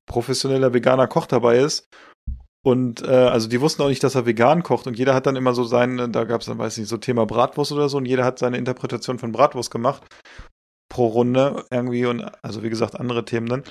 professioneller 0.06 0.72
veganer 0.74 1.08
Koch 1.08 1.26
dabei 1.26 1.58
ist. 1.58 1.86
Und 2.62 3.02
äh, 3.02 3.06
also 3.06 3.48
die 3.48 3.60
wussten 3.60 3.82
auch 3.82 3.88
nicht, 3.88 4.04
dass 4.04 4.14
er 4.14 4.26
vegan 4.26 4.62
kocht. 4.62 4.86
Und 4.86 4.98
jeder 4.98 5.14
hat 5.14 5.26
dann 5.26 5.36
immer 5.36 5.54
so 5.54 5.64
seine, 5.64 6.08
da 6.10 6.24
gab 6.24 6.42
es 6.42 6.46
dann, 6.46 6.58
weiß 6.58 6.74
ich 6.74 6.80
nicht, 6.80 6.88
so 6.88 6.98
Thema 6.98 7.24
Bratwurst 7.24 7.72
oder 7.72 7.88
so. 7.88 7.96
Und 7.96 8.06
jeder 8.06 8.24
hat 8.24 8.38
seine 8.38 8.58
Interpretation 8.58 9.18
von 9.18 9.32
Bratwurst 9.32 9.70
gemacht 9.70 10.02
pro 10.90 11.06
Runde 11.06 11.64
irgendwie. 11.70 12.04
Und 12.06 12.22
also 12.44 12.62
wie 12.62 12.70
gesagt 12.70 12.98
andere 12.98 13.24
Themen 13.24 13.48
dann. 13.48 13.64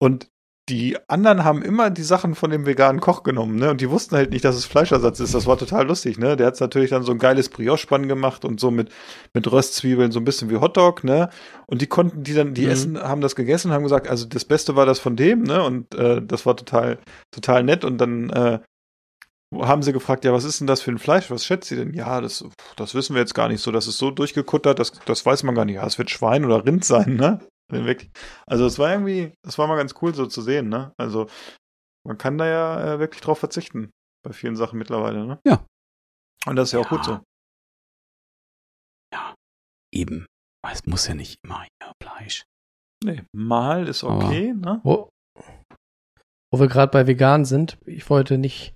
Und 0.00 0.28
die 0.68 0.96
anderen 1.08 1.44
haben 1.44 1.62
immer 1.62 1.88
die 1.90 2.02
Sachen 2.02 2.34
von 2.34 2.50
dem 2.50 2.66
veganen 2.66 3.00
Koch 3.00 3.22
genommen, 3.22 3.56
ne? 3.56 3.70
Und 3.70 3.80
die 3.80 3.88
wussten 3.90 4.16
halt 4.16 4.30
nicht, 4.30 4.44
dass 4.44 4.56
es 4.56 4.66
Fleischersatz 4.66 5.18
ist. 5.20 5.34
Das 5.34 5.46
war 5.46 5.56
total 5.56 5.86
lustig, 5.86 6.18
ne? 6.18 6.36
Der 6.36 6.46
hat 6.48 6.60
natürlich 6.60 6.90
dann 6.90 7.02
so 7.02 7.12
ein 7.12 7.18
geiles 7.18 7.48
Brioche-Spann 7.48 8.06
gemacht 8.08 8.44
und 8.44 8.60
so 8.60 8.70
mit, 8.70 8.90
mit 9.32 9.50
Röstzwiebeln, 9.50 10.12
so 10.12 10.20
ein 10.20 10.24
bisschen 10.24 10.50
wie 10.50 10.56
Hotdog, 10.56 11.04
ne? 11.04 11.30
Und 11.66 11.80
die 11.80 11.86
konnten, 11.86 12.22
die 12.22 12.34
dann, 12.34 12.54
die 12.54 12.64
Mhm. 12.66 12.70
essen, 12.70 13.00
haben 13.00 13.20
das 13.20 13.34
gegessen, 13.36 13.72
haben 13.72 13.82
gesagt, 13.82 14.08
also 14.08 14.26
das 14.26 14.44
Beste 14.44 14.76
war 14.76 14.84
das 14.86 14.98
von 14.98 15.16
dem, 15.16 15.42
ne? 15.42 15.62
Und 15.64 15.94
äh, 15.94 16.20
das 16.22 16.44
war 16.46 16.56
total, 16.56 16.98
total 17.30 17.62
nett. 17.62 17.84
Und 17.84 17.98
dann 17.98 18.30
äh, 18.30 18.58
haben 19.54 19.82
sie 19.82 19.94
gefragt, 19.94 20.24
ja, 20.26 20.32
was 20.34 20.44
ist 20.44 20.60
denn 20.60 20.66
das 20.66 20.82
für 20.82 20.90
ein 20.90 20.98
Fleisch? 20.98 21.30
Was 21.30 21.44
schätzt 21.46 21.70
ihr 21.70 21.78
denn? 21.78 21.94
Ja, 21.94 22.20
das, 22.20 22.44
das 22.76 22.94
wissen 22.94 23.14
wir 23.14 23.20
jetzt 23.22 23.34
gar 23.34 23.48
nicht 23.48 23.62
so. 23.62 23.72
Das 23.72 23.86
ist 23.86 23.96
so 23.98 24.10
durchgekuttert, 24.10 24.78
das, 24.78 24.92
das 25.06 25.24
weiß 25.24 25.42
man 25.44 25.54
gar 25.54 25.64
nicht. 25.64 25.76
Ja, 25.76 25.86
es 25.86 25.96
wird 25.98 26.10
Schwein 26.10 26.44
oder 26.44 26.66
Rind 26.66 26.84
sein, 26.84 27.16
ne? 27.16 27.40
Wirklich. 27.86 28.10
Also 28.46 28.66
es 28.66 28.78
war 28.78 28.90
irgendwie, 28.90 29.34
das 29.44 29.58
war 29.58 29.66
mal 29.66 29.76
ganz 29.76 29.94
cool 30.02 30.14
so 30.14 30.26
zu 30.26 30.42
sehen, 30.42 30.68
ne? 30.68 30.92
Also 30.98 31.28
man 32.06 32.16
kann 32.18 32.38
da 32.38 32.46
ja 32.46 32.94
äh, 32.94 32.98
wirklich 32.98 33.20
drauf 33.20 33.38
verzichten 33.38 33.90
bei 34.24 34.32
vielen 34.32 34.56
Sachen 34.56 34.78
mittlerweile, 34.78 35.26
ne? 35.26 35.38
Ja. 35.46 35.64
Und 36.46 36.56
das 36.56 36.68
ist 36.68 36.72
ja 36.72 36.80
auch 36.80 36.90
Ja. 36.90 36.96
gut 36.96 37.04
so. 37.04 37.20
Eben. 39.92 40.26
Aber 40.64 40.72
Es 40.74 40.84
muss 40.86 41.06
ja 41.06 41.14
nicht 41.14 41.38
immer 41.44 41.62
hier 41.62 41.92
Fleisch. 42.02 42.42
Nee, 43.02 43.24
mal 43.34 43.88
ist 43.88 44.04
okay, 44.04 44.52
ne? 44.54 44.80
Wo, 44.84 45.08
wo 46.52 46.60
wir 46.60 46.66
gerade 46.68 46.90
bei 46.92 47.06
vegan 47.06 47.44
sind, 47.44 47.78
ich 47.86 48.08
wollte 48.10 48.38
nicht, 48.38 48.74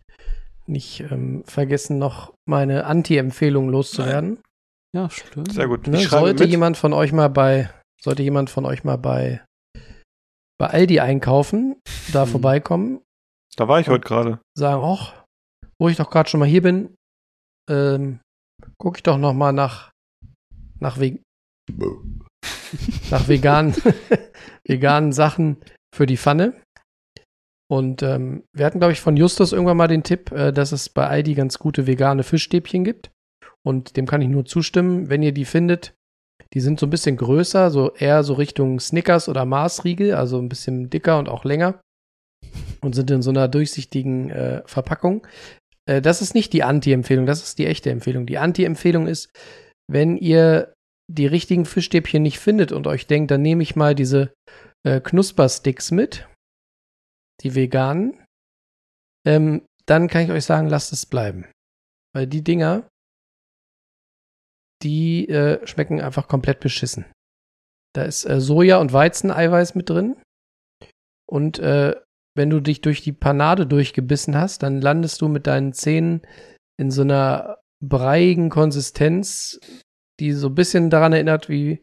nicht 0.66 1.01
ähm, 1.01 1.45
vergessen, 1.45 1.99
noch 1.99 2.32
meine 2.49 2.86
Anti-Empfehlung 2.86 3.68
loszuwerden. 3.68 4.40
Ja, 4.95 5.11
stimmt. 5.11 5.53
Sehr 5.53 5.68
gut. 5.68 5.86
Ne? 5.86 5.99
Sollte 6.07 6.45
mit. 6.45 6.51
jemand 6.51 6.76
von 6.76 6.93
euch 6.93 7.12
mal 7.12 7.28
bei, 7.28 7.70
sollte 8.03 8.22
jemand 8.22 8.50
von 8.50 8.64
euch 8.64 8.84
mal 8.84 8.96
bei, 8.98 9.44
bei 10.59 10.66
Aldi 10.68 11.00
einkaufen, 11.00 11.76
da 12.12 12.24
Mhm. 12.26 12.30
vorbeikommen, 12.30 13.00
Da 13.57 13.68
war 13.68 13.80
ich 13.80 13.88
heute 13.88 14.05
gerade. 14.07 14.40
sagen, 14.57 14.82
ach, 14.84 15.24
wo 15.78 15.88
ich 15.88 15.96
doch 15.96 16.11
gerade 16.11 16.28
schon 16.28 16.40
mal 16.40 16.48
hier 16.48 16.62
bin, 16.62 16.94
ähm, 17.70 18.20
gucke 18.78 18.98
ich 18.98 19.03
doch 19.03 19.18
noch 19.18 19.34
mal 19.34 19.53
nach, 19.53 19.90
nach, 20.80 20.98
Ve 20.98 21.20
nach 23.11 23.28
veganen, 23.28 23.74
veganen 24.66 25.12
Sachen 25.12 25.59
für 25.94 26.07
die 26.07 26.16
Pfanne. 26.16 26.61
Und 27.70 28.03
ähm, 28.03 28.44
wir 28.55 28.66
hatten, 28.66 28.80
glaube 28.80 28.92
ich, 28.92 29.00
von 29.00 29.16
Justus 29.16 29.53
irgendwann 29.53 29.76
mal 29.78 29.88
den 29.88 30.03
Tipp, 30.03 30.30
äh, 30.32 30.53
dass 30.53 30.72
es 30.72 30.88
bei 30.90 31.07
Aldi 31.07 31.34
ganz 31.34 31.59
gute 31.59 31.86
vegane 31.86 32.22
Fischstäbchen 32.22 32.84
gibt. 32.84 33.11
Und 33.64 33.96
dem 33.96 34.07
kann 34.07 34.20
ich 34.20 34.28
nur 34.28 34.44
zustimmen, 34.44 35.09
wenn 35.09 35.22
ihr 35.22 35.32
die 35.32 35.44
findet. 35.46 35.94
Die 36.55 36.61
sind 36.61 36.78
so 36.78 36.86
ein 36.86 36.90
bisschen 36.90 37.16
größer, 37.16 37.70
so 37.70 37.94
eher 37.94 38.24
so 38.24 38.34
Richtung 38.34 38.78
Snickers 38.78 39.28
oder 39.28 39.44
Maßriegel, 39.44 40.14
also 40.14 40.38
ein 40.38 40.48
bisschen 40.48 40.90
dicker 40.90 41.18
und 41.18 41.28
auch 41.28 41.44
länger. 41.44 41.80
Und 42.80 42.94
sind 42.94 43.11
in 43.11 43.22
so 43.22 43.30
einer 43.30 43.48
durchsichtigen 43.48 44.30
äh, 44.30 44.62
Verpackung. 44.66 45.26
Äh, 45.86 46.03
das 46.03 46.20
ist 46.20 46.34
nicht 46.34 46.53
die 46.53 46.62
Anti-Empfehlung, 46.62 47.26
das 47.26 47.42
ist 47.42 47.59
die 47.59 47.66
echte 47.66 47.90
Empfehlung. 47.90 48.26
Die 48.26 48.38
Anti-Empfehlung 48.38 49.07
ist, 49.07 49.30
wenn 49.90 50.16
ihr 50.16 50.74
die 51.11 51.26
richtigen 51.26 51.64
Fischstäbchen 51.64 52.22
nicht 52.22 52.38
findet 52.38 52.72
und 52.72 52.86
euch 52.86 53.07
denkt, 53.07 53.30
dann 53.30 53.42
nehme 53.42 53.62
ich 53.62 53.76
mal 53.76 53.94
diese 53.94 54.32
äh, 54.84 55.00
Knuspersticks 55.00 55.90
mit, 55.90 56.26
die 57.42 57.55
veganen, 57.55 58.24
ähm, 59.26 59.62
dann 59.86 60.09
kann 60.09 60.24
ich 60.24 60.30
euch 60.30 60.44
sagen, 60.44 60.68
lasst 60.68 60.92
es 60.92 61.07
bleiben. 61.07 61.46
Weil 62.14 62.26
die 62.26 62.42
Dinger, 62.42 62.88
die 64.82 65.28
äh, 65.28 65.66
schmecken 65.66 66.00
einfach 66.00 66.28
komplett 66.28 66.60
beschissen. 66.60 67.04
Da 67.94 68.04
ist 68.04 68.24
äh, 68.24 68.40
Soja- 68.40 68.80
und 68.80 68.92
Weizeneiweiß 68.92 69.74
mit 69.74 69.90
drin. 69.90 70.16
Und 71.28 71.58
äh, 71.58 71.94
wenn 72.36 72.50
du 72.50 72.60
dich 72.60 72.80
durch 72.80 73.02
die 73.02 73.12
Panade 73.12 73.66
durchgebissen 73.66 74.36
hast, 74.36 74.62
dann 74.62 74.80
landest 74.80 75.20
du 75.20 75.28
mit 75.28 75.46
deinen 75.46 75.72
Zähnen 75.72 76.22
in 76.78 76.90
so 76.90 77.02
einer 77.02 77.58
breiigen 77.82 78.48
Konsistenz, 78.48 79.60
die 80.20 80.32
so 80.32 80.48
ein 80.48 80.54
bisschen 80.54 80.88
daran 80.88 81.12
erinnert, 81.12 81.48
wie 81.48 81.82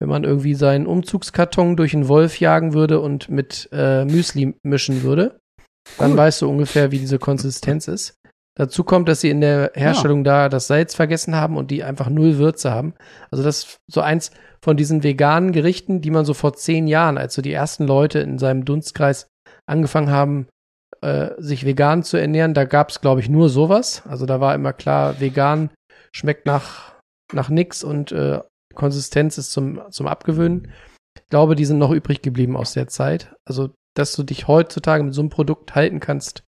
wenn 0.00 0.08
man 0.08 0.24
irgendwie 0.24 0.54
seinen 0.54 0.86
Umzugskarton 0.86 1.76
durch 1.76 1.94
einen 1.94 2.08
Wolf 2.08 2.38
jagen 2.38 2.72
würde 2.72 3.00
und 3.00 3.28
mit 3.28 3.68
äh, 3.72 4.04
Müsli 4.04 4.54
mischen 4.62 5.02
würde. 5.02 5.40
Dann 5.96 6.16
weißt 6.16 6.42
du 6.42 6.48
ungefähr, 6.48 6.90
wie 6.92 6.98
diese 6.98 7.18
Konsistenz 7.18 7.88
ist. 7.88 8.14
Dazu 8.58 8.82
kommt, 8.82 9.08
dass 9.08 9.20
sie 9.20 9.30
in 9.30 9.40
der 9.40 9.70
Herstellung 9.74 10.24
da 10.24 10.48
das 10.48 10.66
Salz 10.66 10.94
vergessen 10.94 11.36
haben 11.36 11.56
und 11.56 11.70
die 11.70 11.84
einfach 11.84 12.10
null 12.10 12.38
Würze 12.38 12.72
haben. 12.72 12.92
Also 13.30 13.44
das 13.44 13.58
ist 13.58 13.78
so 13.86 14.00
eins 14.00 14.32
von 14.60 14.76
diesen 14.76 15.04
veganen 15.04 15.52
Gerichten, 15.52 16.00
die 16.00 16.10
man 16.10 16.24
so 16.24 16.34
vor 16.34 16.54
zehn 16.54 16.88
Jahren, 16.88 17.18
als 17.18 17.34
so 17.34 17.42
die 17.42 17.52
ersten 17.52 17.86
Leute 17.86 18.18
in 18.18 18.38
seinem 18.38 18.64
Dunstkreis 18.64 19.28
angefangen 19.66 20.10
haben, 20.10 20.48
äh, 21.02 21.30
sich 21.38 21.64
vegan 21.64 22.02
zu 22.02 22.16
ernähren, 22.16 22.52
da 22.52 22.64
gab 22.64 22.90
es, 22.90 23.00
glaube 23.00 23.20
ich, 23.20 23.28
nur 23.28 23.48
sowas. 23.48 24.02
Also 24.08 24.26
da 24.26 24.40
war 24.40 24.56
immer 24.56 24.72
klar, 24.72 25.20
vegan 25.20 25.70
schmeckt 26.10 26.44
nach, 26.44 26.96
nach 27.32 27.50
nix 27.50 27.84
und 27.84 28.10
äh, 28.10 28.40
Konsistenz 28.74 29.38
ist 29.38 29.52
zum, 29.52 29.80
zum 29.90 30.08
Abgewöhnen. 30.08 30.72
Ich 31.16 31.28
glaube, 31.30 31.54
die 31.54 31.64
sind 31.64 31.78
noch 31.78 31.92
übrig 31.92 32.22
geblieben 32.22 32.56
aus 32.56 32.72
der 32.72 32.88
Zeit. 32.88 33.34
Also, 33.44 33.70
dass 33.94 34.16
du 34.16 34.24
dich 34.24 34.48
heutzutage 34.48 35.04
mit 35.04 35.14
so 35.14 35.20
einem 35.20 35.30
Produkt 35.30 35.74
halten 35.74 36.00
kannst, 36.00 36.42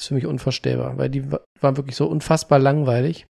ist 0.00 0.08
für 0.08 0.14
mich 0.14 0.26
unvorstellbar, 0.26 0.96
weil 0.98 1.10
die 1.10 1.30
wa- 1.30 1.44
waren 1.60 1.76
wirklich 1.76 1.96
so 1.96 2.06
unfassbar 2.06 2.58
langweilig. 2.58 3.26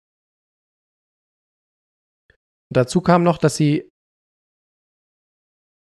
Und 2.69 2.77
dazu 2.77 3.01
kam 3.01 3.23
noch, 3.23 3.37
dass 3.37 3.55
sie 3.55 3.87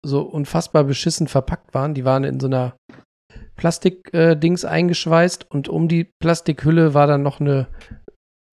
so 0.05 0.23
unfassbar 0.23 0.85
beschissen 0.85 1.29
verpackt 1.29 1.75
waren. 1.75 1.95
Die 1.95 2.05
waren 2.05 2.25
in 2.25 2.41
so 2.41 2.49
einer 2.49 2.77
Plastik-Dings 3.57 4.65
eingeschweißt 4.65 5.49
und 5.51 5.69
um 5.69 5.87
die 5.87 6.11
Plastikhülle 6.21 6.95
war 6.95 7.07
dann 7.07 7.23
noch 7.23 7.39
eine, 7.41 7.69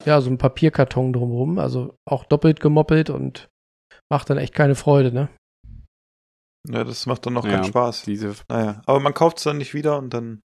ja, 0.05 0.21
so 0.21 0.29
ein 0.29 0.37
Papierkarton 0.37 1.11
drumherum. 1.13 1.57
Also 1.57 1.95
auch 2.07 2.25
doppelt 2.25 2.59
gemoppelt 2.59 3.09
und 3.09 3.49
macht 4.11 4.29
dann 4.29 4.37
echt 4.37 4.53
keine 4.53 4.75
Freude, 4.75 5.11
ne? 5.11 5.29
Ja, 6.67 6.83
das 6.83 7.07
macht 7.07 7.25
dann 7.25 7.33
noch 7.33 7.45
Ja, 7.45 7.51
keinen 7.51 7.63
Spaß. 7.63 8.03
Diese, 8.03 8.35
Naja, 8.47 8.81
aber 8.85 8.99
man 8.99 9.13
kauft 9.15 9.37
es 9.39 9.43
dann 9.45 9.57
nicht 9.57 9.73
wieder 9.73 9.97
und 9.97 10.13
dann. 10.13 10.41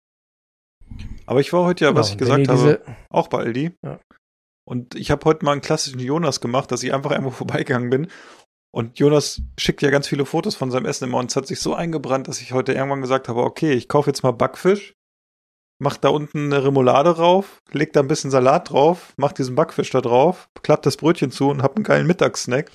Aber 1.27 1.41
ich 1.41 1.53
war 1.53 1.65
heute 1.65 1.85
ja, 1.85 1.95
was 1.95 2.11
ich 2.11 2.19
Genau, 2.19 2.37
gesagt 2.37 2.49
habe, 2.49 2.97
auch 3.11 3.29
bei 3.29 3.39
Aldi. 3.39 3.73
Ja. 3.85 4.01
Und 4.67 4.95
ich 4.95 5.11
habe 5.11 5.25
heute 5.25 5.45
mal 5.45 5.53
einen 5.53 5.61
klassischen 5.61 6.01
Jonas 6.01 6.41
gemacht, 6.41 6.71
dass 6.73 6.83
ich 6.83 6.93
einfach 6.93 7.11
irgendwo 7.11 7.31
vorbeigegangen 7.45 7.91
bin. 7.91 8.11
Und 8.75 8.99
Jonas 8.99 9.41
schickt 9.59 9.83
ja 9.83 9.91
ganz 9.91 10.09
viele 10.09 10.27
Fotos 10.27 10.57
von 10.57 10.71
seinem 10.71 10.87
Essen 10.87 11.05
immer 11.05 11.19
und 11.19 11.31
es 11.31 11.37
hat 11.37 11.47
sich 11.47 11.61
so 11.61 11.75
eingebrannt, 11.75 12.27
dass 12.27 12.41
ich 12.41 12.53
heute 12.53 12.73
irgendwann 12.73 13.03
gesagt 13.03 13.29
habe, 13.29 13.43
okay, 13.45 13.73
ich 13.73 13.89
kaufe 13.89 14.11
jetzt 14.11 14.25
mal 14.25 14.33
Backfisch, 14.33 14.95
mach 15.81 15.97
da 15.97 16.09
unten 16.09 16.53
eine 16.53 16.65
Remoulade 16.65 17.15
drauf, 17.15 17.61
leg 17.71 17.93
da 17.93 18.01
ein 18.01 18.09
bisschen 18.09 18.33
Salat 18.33 18.71
drauf, 18.71 19.15
mach 19.17 19.31
diesen 19.31 19.55
Backfisch 19.55 19.91
da 19.91 20.01
drauf, 20.01 20.49
klapp 20.65 20.83
das 20.83 20.97
Brötchen 20.97 21.31
zu 21.31 21.51
und 21.51 21.63
hab 21.63 21.77
einen 21.77 21.85
geilen 21.85 22.09
Mittagssnack. 22.09 22.73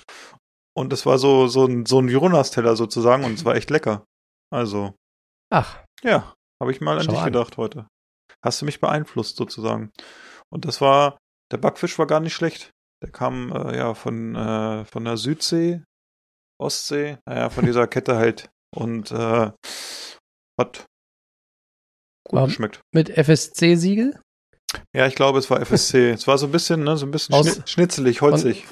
Und 0.74 0.90
das 0.90 1.04
war 1.04 1.18
so, 1.18 1.48
so 1.48 1.66
ein, 1.66 1.84
so 1.84 1.98
ein 2.00 2.08
Jonas-Teller 2.08 2.76
sozusagen 2.76 3.24
und 3.24 3.34
es 3.34 3.44
war 3.44 3.56
echt 3.56 3.68
lecker. 3.68 4.04
Also, 4.50 4.94
Ach, 5.52 5.80
ja, 6.02 6.32
habe 6.62 6.72
ich 6.72 6.80
mal 6.80 6.96
an 6.96 7.04
Schau 7.04 7.10
dich 7.12 7.20
an. 7.20 7.26
gedacht 7.26 7.58
heute. 7.58 7.86
Hast 8.44 8.60
du 8.60 8.64
mich 8.66 8.80
beeinflusst 8.80 9.36
sozusagen. 9.36 9.90
Und 10.52 10.64
das 10.64 10.80
war, 10.80 11.18
der 11.52 11.58
Backfisch 11.58 11.98
war 11.98 12.06
gar 12.06 12.20
nicht 12.20 12.34
schlecht. 12.34 12.70
Der 13.02 13.10
kam 13.10 13.52
äh, 13.52 13.76
ja 13.76 13.94
von, 13.94 14.34
äh, 14.34 14.84
von 14.84 15.04
der 15.04 15.16
Südsee, 15.16 15.82
Ostsee, 16.60 17.18
naja, 17.26 17.50
von 17.50 17.64
dieser 17.64 17.86
Kette 17.88 18.16
halt. 18.16 18.48
Und 18.74 19.10
äh, 19.10 19.50
hat 20.60 20.86
gut 22.26 22.32
War- 22.38 22.46
geschmeckt. 22.46 22.80
mit 22.94 23.10
FSC-Siegel? 23.10 24.20
Ja, 24.94 25.06
ich 25.06 25.14
glaube, 25.16 25.38
es 25.38 25.50
war 25.50 25.60
FSC. 25.60 26.10
es 26.12 26.26
war 26.26 26.38
so 26.38 26.46
ein 26.46 26.52
bisschen, 26.52 26.84
ne, 26.84 26.96
so 26.96 27.06
ein 27.06 27.10
bisschen 27.10 27.34
Aus- 27.34 27.54
schni 27.56 27.66
schnitzelig, 27.66 28.20
holzig. 28.22 28.66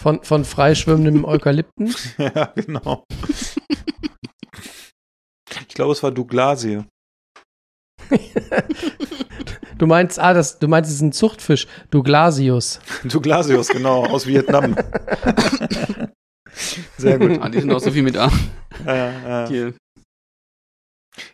Von, 0.00 0.24
von 0.24 0.44
freischwimmendem 0.44 1.24
Eukalypten? 1.26 1.94
ja, 2.18 2.46
genau. 2.56 3.04
ich 5.60 5.68
glaube, 5.74 5.92
es 5.92 6.02
war 6.02 6.10
Douglasie. 6.10 6.84
Du 9.82 9.88
meinst, 9.88 10.18
ah, 10.20 10.32
das, 10.32 10.60
du 10.60 10.68
meinst, 10.68 10.90
es 10.90 10.96
ist 10.98 11.02
ein 11.02 11.10
Zuchtfisch, 11.10 11.66
Douglasius. 11.90 12.78
Douglasius, 13.04 13.66
genau, 13.66 14.04
aus 14.04 14.28
Vietnam. 14.28 14.76
Sehr 16.98 17.18
gut. 17.18 17.40
ah, 17.40 17.48
die 17.48 17.58
sind 17.60 17.72
auch 17.72 17.80
so 17.80 17.90
viel 17.90 18.04
mit 18.04 18.16
A. 18.16 18.30
Ja, 18.86 19.48
ja, 19.50 19.72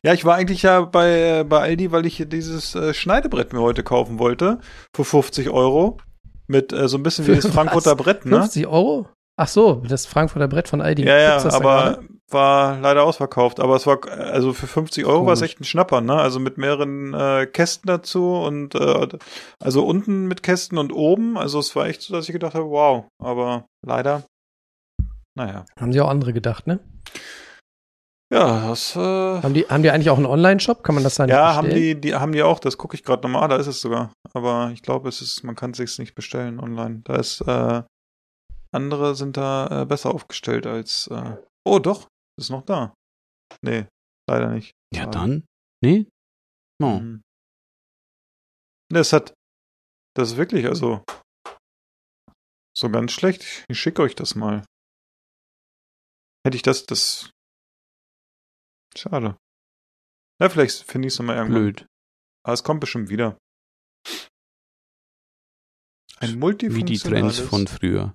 ja. 0.02 0.12
Ich 0.14 0.24
war 0.24 0.36
eigentlich 0.36 0.62
ja 0.62 0.80
bei, 0.80 1.40
äh, 1.40 1.44
bei 1.44 1.60
Aldi, 1.60 1.92
weil 1.92 2.06
ich 2.06 2.24
dieses 2.26 2.74
äh, 2.74 2.94
Schneidebrett 2.94 3.52
mir 3.52 3.60
heute 3.60 3.82
kaufen 3.82 4.18
wollte. 4.18 4.60
Für 4.96 5.04
50 5.04 5.50
Euro. 5.50 5.98
Mit 6.46 6.72
äh, 6.72 6.88
so 6.88 6.96
ein 6.96 7.02
bisschen 7.02 7.26
wie 7.26 7.34
das 7.36 7.46
Frankfurter 7.46 7.98
was? 7.98 8.04
Brett, 8.04 8.24
ne? 8.24 8.38
50 8.38 8.66
Euro? 8.66 9.08
Ach 9.36 9.48
so, 9.48 9.82
das 9.86 10.06
Frankfurter 10.06 10.48
Brett 10.48 10.68
von 10.68 10.80
Aldi. 10.80 11.04
Ja, 11.04 11.18
ja, 11.18 11.52
aber? 11.52 12.00
War 12.30 12.78
leider 12.78 13.04
ausverkauft. 13.04 13.60
Aber 13.60 13.76
es 13.76 13.86
war, 13.86 14.06
also 14.08 14.52
für 14.52 14.66
50 14.66 15.06
Euro 15.06 15.26
war 15.26 15.32
es 15.32 15.42
echt 15.42 15.60
ein 15.60 15.64
Schnapper, 15.64 16.00
ne? 16.00 16.14
Also 16.14 16.40
mit 16.40 16.58
mehreren 16.58 17.14
äh, 17.14 17.46
Kästen 17.46 17.88
dazu 17.88 18.34
und 18.36 18.74
äh, 18.74 19.08
also 19.60 19.86
unten 19.86 20.26
mit 20.26 20.42
Kästen 20.42 20.78
und 20.78 20.92
oben. 20.92 21.38
Also 21.38 21.58
es 21.58 21.74
war 21.76 21.86
echt 21.86 22.02
so, 22.02 22.14
dass 22.14 22.28
ich 22.28 22.32
gedacht 22.32 22.54
habe, 22.54 22.68
wow. 22.70 23.06
Aber 23.22 23.66
leider, 23.86 24.24
naja. 25.36 25.64
Haben 25.80 25.92
sie 25.92 26.00
auch 26.00 26.08
andere 26.10 26.32
gedacht, 26.32 26.66
ne? 26.66 26.80
Ja, 28.30 28.68
das 28.68 28.94
äh, 28.94 28.98
Haben 28.98 29.54
die, 29.54 29.64
haben 29.68 29.82
die 29.82 29.90
eigentlich 29.90 30.10
auch 30.10 30.18
einen 30.18 30.26
Online-Shop? 30.26 30.82
Kann 30.84 30.94
man 30.94 31.04
das 31.04 31.14
dann 31.14 31.30
Ja, 31.30 31.54
haben 31.54 31.64
bestellen? 31.68 31.94
die, 31.94 32.08
die 32.10 32.14
haben 32.14 32.32
die 32.32 32.42
auch, 32.42 32.58
das 32.58 32.76
gucke 32.76 32.94
ich 32.94 33.02
gerade 33.02 33.22
nochmal, 33.22 33.44
ah, 33.44 33.48
da 33.48 33.56
ist 33.56 33.68
es 33.68 33.80
sogar. 33.80 34.12
Aber 34.34 34.70
ich 34.74 34.82
glaube, 34.82 35.08
es 35.08 35.22
ist, 35.22 35.44
man 35.44 35.56
kann 35.56 35.70
es 35.70 35.78
sich 35.78 35.98
nicht 35.98 36.14
bestellen 36.14 36.60
online. 36.60 37.00
Da 37.04 37.16
ist, 37.16 37.40
äh, 37.40 37.82
andere 38.70 39.14
sind 39.14 39.38
da 39.38 39.82
äh, 39.82 39.86
besser 39.86 40.14
aufgestellt 40.14 40.66
als, 40.66 41.08
äh, 41.10 41.36
oh 41.64 41.78
doch, 41.78 42.06
ist 42.38 42.50
noch 42.50 42.64
da. 42.64 42.94
Nee, 43.62 43.86
leider 44.28 44.50
nicht. 44.50 44.72
Ja, 44.94 45.02
Schade. 45.02 45.18
dann. 45.18 45.46
Nee? 45.82 46.06
Mhm. 46.80 47.22
Ne, 48.92 49.00
es 49.00 49.12
hat, 49.12 49.34
das 50.14 50.30
ist 50.30 50.36
wirklich, 50.36 50.66
also, 50.66 51.04
so 52.76 52.90
ganz 52.90 53.12
schlecht. 53.12 53.64
Ich 53.68 53.80
schicke 53.80 54.02
euch 54.02 54.14
das 54.14 54.34
mal. 54.34 54.64
Hätte 56.46 56.56
ich 56.56 56.62
das, 56.62 56.86
das, 56.86 57.30
schade. 58.96 59.36
Ja, 60.40 60.48
vielleicht 60.48 60.84
finde 60.84 61.08
ich 61.08 61.14
es 61.14 61.18
nochmal 61.18 61.36
irgendwann. 61.36 61.62
Blöd. 61.62 61.86
Aber 62.44 62.54
es 62.54 62.62
kommt 62.62 62.80
bestimmt 62.80 63.08
wieder. 63.08 63.36
Ein 66.20 66.28
Wie 66.28 66.32
die 66.32 66.38
multifunktionales... 66.38 67.36
Trends 67.36 67.50
von 67.50 67.66
früher. 67.66 68.14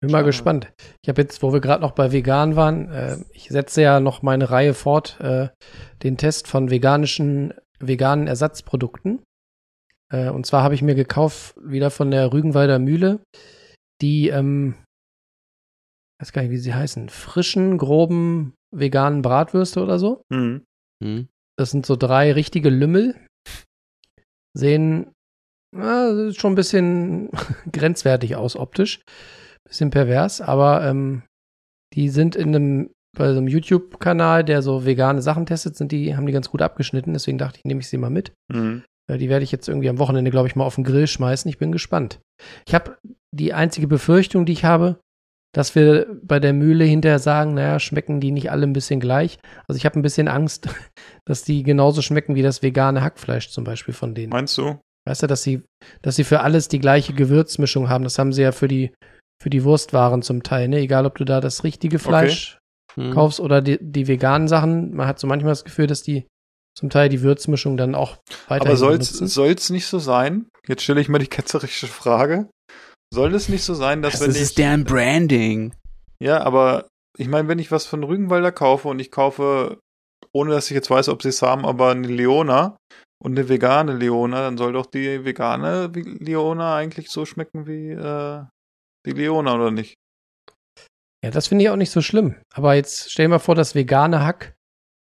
Bin 0.00 0.12
mal 0.12 0.22
gespannt. 0.22 0.72
Ich 1.02 1.08
habe 1.08 1.22
jetzt, 1.22 1.42
wo 1.42 1.52
wir 1.52 1.60
gerade 1.60 1.82
noch 1.82 1.92
bei 1.92 2.12
vegan 2.12 2.54
waren, 2.54 2.88
äh, 2.90 3.18
ich 3.32 3.48
setze 3.48 3.82
ja 3.82 3.98
noch 3.98 4.22
meine 4.22 4.50
Reihe 4.50 4.74
fort, 4.74 5.18
äh, 5.20 5.48
den 6.04 6.16
Test 6.16 6.46
von 6.46 6.70
veganischen, 6.70 7.52
veganen 7.80 8.28
Ersatzprodukten. 8.28 9.22
Äh, 10.12 10.30
und 10.30 10.46
zwar 10.46 10.62
habe 10.62 10.74
ich 10.74 10.82
mir 10.82 10.94
gekauft, 10.94 11.56
wieder 11.60 11.90
von 11.90 12.12
der 12.12 12.32
Rügenwalder 12.32 12.78
Mühle, 12.78 13.20
die, 14.00 14.28
ähm, 14.28 14.74
weiß 16.20 16.32
gar 16.32 16.42
nicht, 16.42 16.52
wie 16.52 16.58
sie 16.58 16.74
heißen, 16.74 17.08
frischen, 17.08 17.76
groben, 17.76 18.54
veganen 18.70 19.22
Bratwürste 19.22 19.82
oder 19.82 19.98
so. 19.98 20.22
Mhm. 20.30 20.64
Hm? 21.02 21.28
Das 21.58 21.72
sind 21.72 21.86
so 21.86 21.96
drei 21.96 22.32
richtige 22.32 22.70
Lümmel. 22.70 23.16
Sehen 24.56 25.12
na, 25.74 26.32
schon 26.32 26.52
ein 26.52 26.56
bisschen 26.56 27.30
grenzwertig 27.72 28.36
aus 28.36 28.56
optisch. 28.56 29.00
Bisschen 29.68 29.90
pervers, 29.90 30.40
aber 30.40 30.84
ähm, 30.86 31.22
die 31.94 32.08
sind 32.08 32.36
in 32.36 32.54
einem, 32.54 32.90
bei 33.16 33.32
so 33.32 33.38
einem 33.38 33.48
YouTube-Kanal, 33.48 34.44
der 34.44 34.62
so 34.62 34.84
vegane 34.84 35.22
Sachen 35.22 35.46
testet, 35.46 35.76
sind 35.76 35.92
die, 35.92 36.16
haben 36.16 36.26
die 36.26 36.32
ganz 36.32 36.50
gut 36.50 36.62
abgeschnitten. 36.62 37.12
Deswegen 37.12 37.38
dachte 37.38 37.58
ich, 37.58 37.64
nehme 37.64 37.80
ich 37.80 37.88
sie 37.88 37.98
mal 37.98 38.10
mit. 38.10 38.32
Mhm. 38.52 38.82
Äh, 39.10 39.18
Die 39.18 39.28
werde 39.28 39.44
ich 39.44 39.52
jetzt 39.52 39.68
irgendwie 39.68 39.88
am 39.88 39.98
Wochenende, 39.98 40.30
glaube 40.30 40.48
ich, 40.48 40.56
mal 40.56 40.64
auf 40.64 40.76
den 40.76 40.84
Grill 40.84 41.06
schmeißen. 41.06 41.48
Ich 41.48 41.58
bin 41.58 41.72
gespannt. 41.72 42.20
Ich 42.66 42.74
habe 42.74 42.96
die 43.34 43.52
einzige 43.52 43.86
Befürchtung, 43.86 44.46
die 44.46 44.52
ich 44.52 44.64
habe, 44.64 45.00
dass 45.54 45.74
wir 45.74 46.06
bei 46.22 46.40
der 46.40 46.52
Mühle 46.52 46.84
hinterher 46.84 47.18
sagen, 47.18 47.54
naja, 47.54 47.80
schmecken 47.80 48.20
die 48.20 48.30
nicht 48.30 48.50
alle 48.50 48.66
ein 48.66 48.74
bisschen 48.74 49.00
gleich. 49.00 49.38
Also 49.66 49.78
ich 49.78 49.86
habe 49.86 49.98
ein 49.98 50.02
bisschen 50.02 50.28
Angst, 50.28 50.68
dass 51.24 51.42
die 51.42 51.62
genauso 51.62 52.02
schmecken 52.02 52.34
wie 52.34 52.42
das 52.42 52.62
vegane 52.62 53.02
Hackfleisch 53.02 53.50
zum 53.50 53.64
Beispiel 53.64 53.94
von 53.94 54.14
denen. 54.14 54.30
Meinst 54.30 54.56
du? 54.58 54.78
Weißt 55.06 55.22
du, 55.22 55.26
dass 55.26 55.42
sie, 55.42 55.62
dass 56.02 56.16
sie 56.16 56.24
für 56.24 56.40
alles 56.40 56.68
die 56.68 56.80
gleiche 56.80 57.14
Gewürzmischung 57.14 57.88
haben. 57.88 58.04
Das 58.04 58.18
haben 58.18 58.32
sie 58.34 58.42
ja 58.42 58.52
für 58.52 58.68
die 58.68 58.92
für 59.42 59.50
die 59.50 59.64
Wurstwaren 59.64 60.22
zum 60.22 60.42
Teil, 60.42 60.68
ne? 60.68 60.78
Egal, 60.78 61.06
ob 61.06 61.16
du 61.16 61.24
da 61.24 61.40
das 61.40 61.64
richtige 61.64 61.98
Fleisch 61.98 62.58
Hm. 62.94 63.12
kaufst 63.12 63.38
oder 63.38 63.60
die, 63.62 63.78
die 63.80 64.08
veganen 64.08 64.48
Sachen. 64.48 64.94
Man 64.94 65.06
hat 65.06 65.18
so 65.20 65.26
manchmal 65.26 65.52
das 65.52 65.64
Gefühl, 65.64 65.86
dass 65.86 66.02
die 66.02 66.26
zum 66.76 66.90
Teil 66.90 67.08
die 67.08 67.22
Würzmischung 67.22 67.76
dann 67.76 67.94
auch 67.94 68.16
weiterhin 68.48 68.68
Aber 68.72 68.76
soll's, 68.76 69.08
benutzen. 69.12 69.26
soll's 69.28 69.70
nicht 69.70 69.86
so 69.86 69.98
sein? 69.98 70.46
Jetzt 70.66 70.82
stelle 70.82 71.00
ich 71.00 71.08
mal 71.08 71.18
die 71.18 71.26
ketzerische 71.28 71.86
Frage. 71.86 72.48
Soll 73.12 73.34
es 73.34 73.48
nicht 73.48 73.62
so 73.64 73.74
sein, 73.74 74.02
dass 74.02 74.14
Das 74.14 74.22
wenn 74.22 74.30
ich 74.32 74.40
ist 74.40 74.58
deren 74.58 74.84
Branding. 74.84 75.74
Ja, 76.20 76.42
aber 76.42 76.88
ich 77.16 77.28
meine, 77.28 77.46
wenn 77.48 77.58
ich 77.58 77.70
was 77.70 77.86
von 77.86 78.02
Rügenwalder 78.02 78.52
kaufe 78.52 78.88
und 78.88 78.98
ich 79.00 79.10
kaufe, 79.10 79.78
ohne 80.32 80.50
dass 80.52 80.66
ich 80.70 80.74
jetzt 80.74 80.90
weiß, 80.90 81.08
ob 81.08 81.22
sie 81.22 81.28
es 81.28 81.42
haben, 81.42 81.64
aber 81.64 81.90
eine 81.90 82.06
Leona 82.08 82.76
und 83.22 83.38
eine 83.38 83.48
vegane 83.48 83.94
Leona, 83.94 84.40
dann 84.42 84.58
soll 84.58 84.72
doch 84.72 84.86
die 84.86 85.24
vegane 85.24 85.90
Leona 85.94 86.74
eigentlich 86.76 87.10
so 87.10 87.24
schmecken 87.26 87.66
wie 87.66 87.90
äh, 87.90 88.42
die 89.08 89.12
Leona, 89.12 89.54
oder 89.54 89.70
nicht? 89.70 89.94
Ja, 91.24 91.30
das 91.30 91.48
finde 91.48 91.64
ich 91.64 91.70
auch 91.70 91.76
nicht 91.76 91.90
so 91.90 92.00
schlimm. 92.00 92.36
Aber 92.54 92.74
jetzt 92.74 93.10
stell 93.10 93.26
dir 93.26 93.30
mal 93.30 93.38
vor, 93.38 93.54
das 93.54 93.74
vegane 93.74 94.24
Hack 94.24 94.54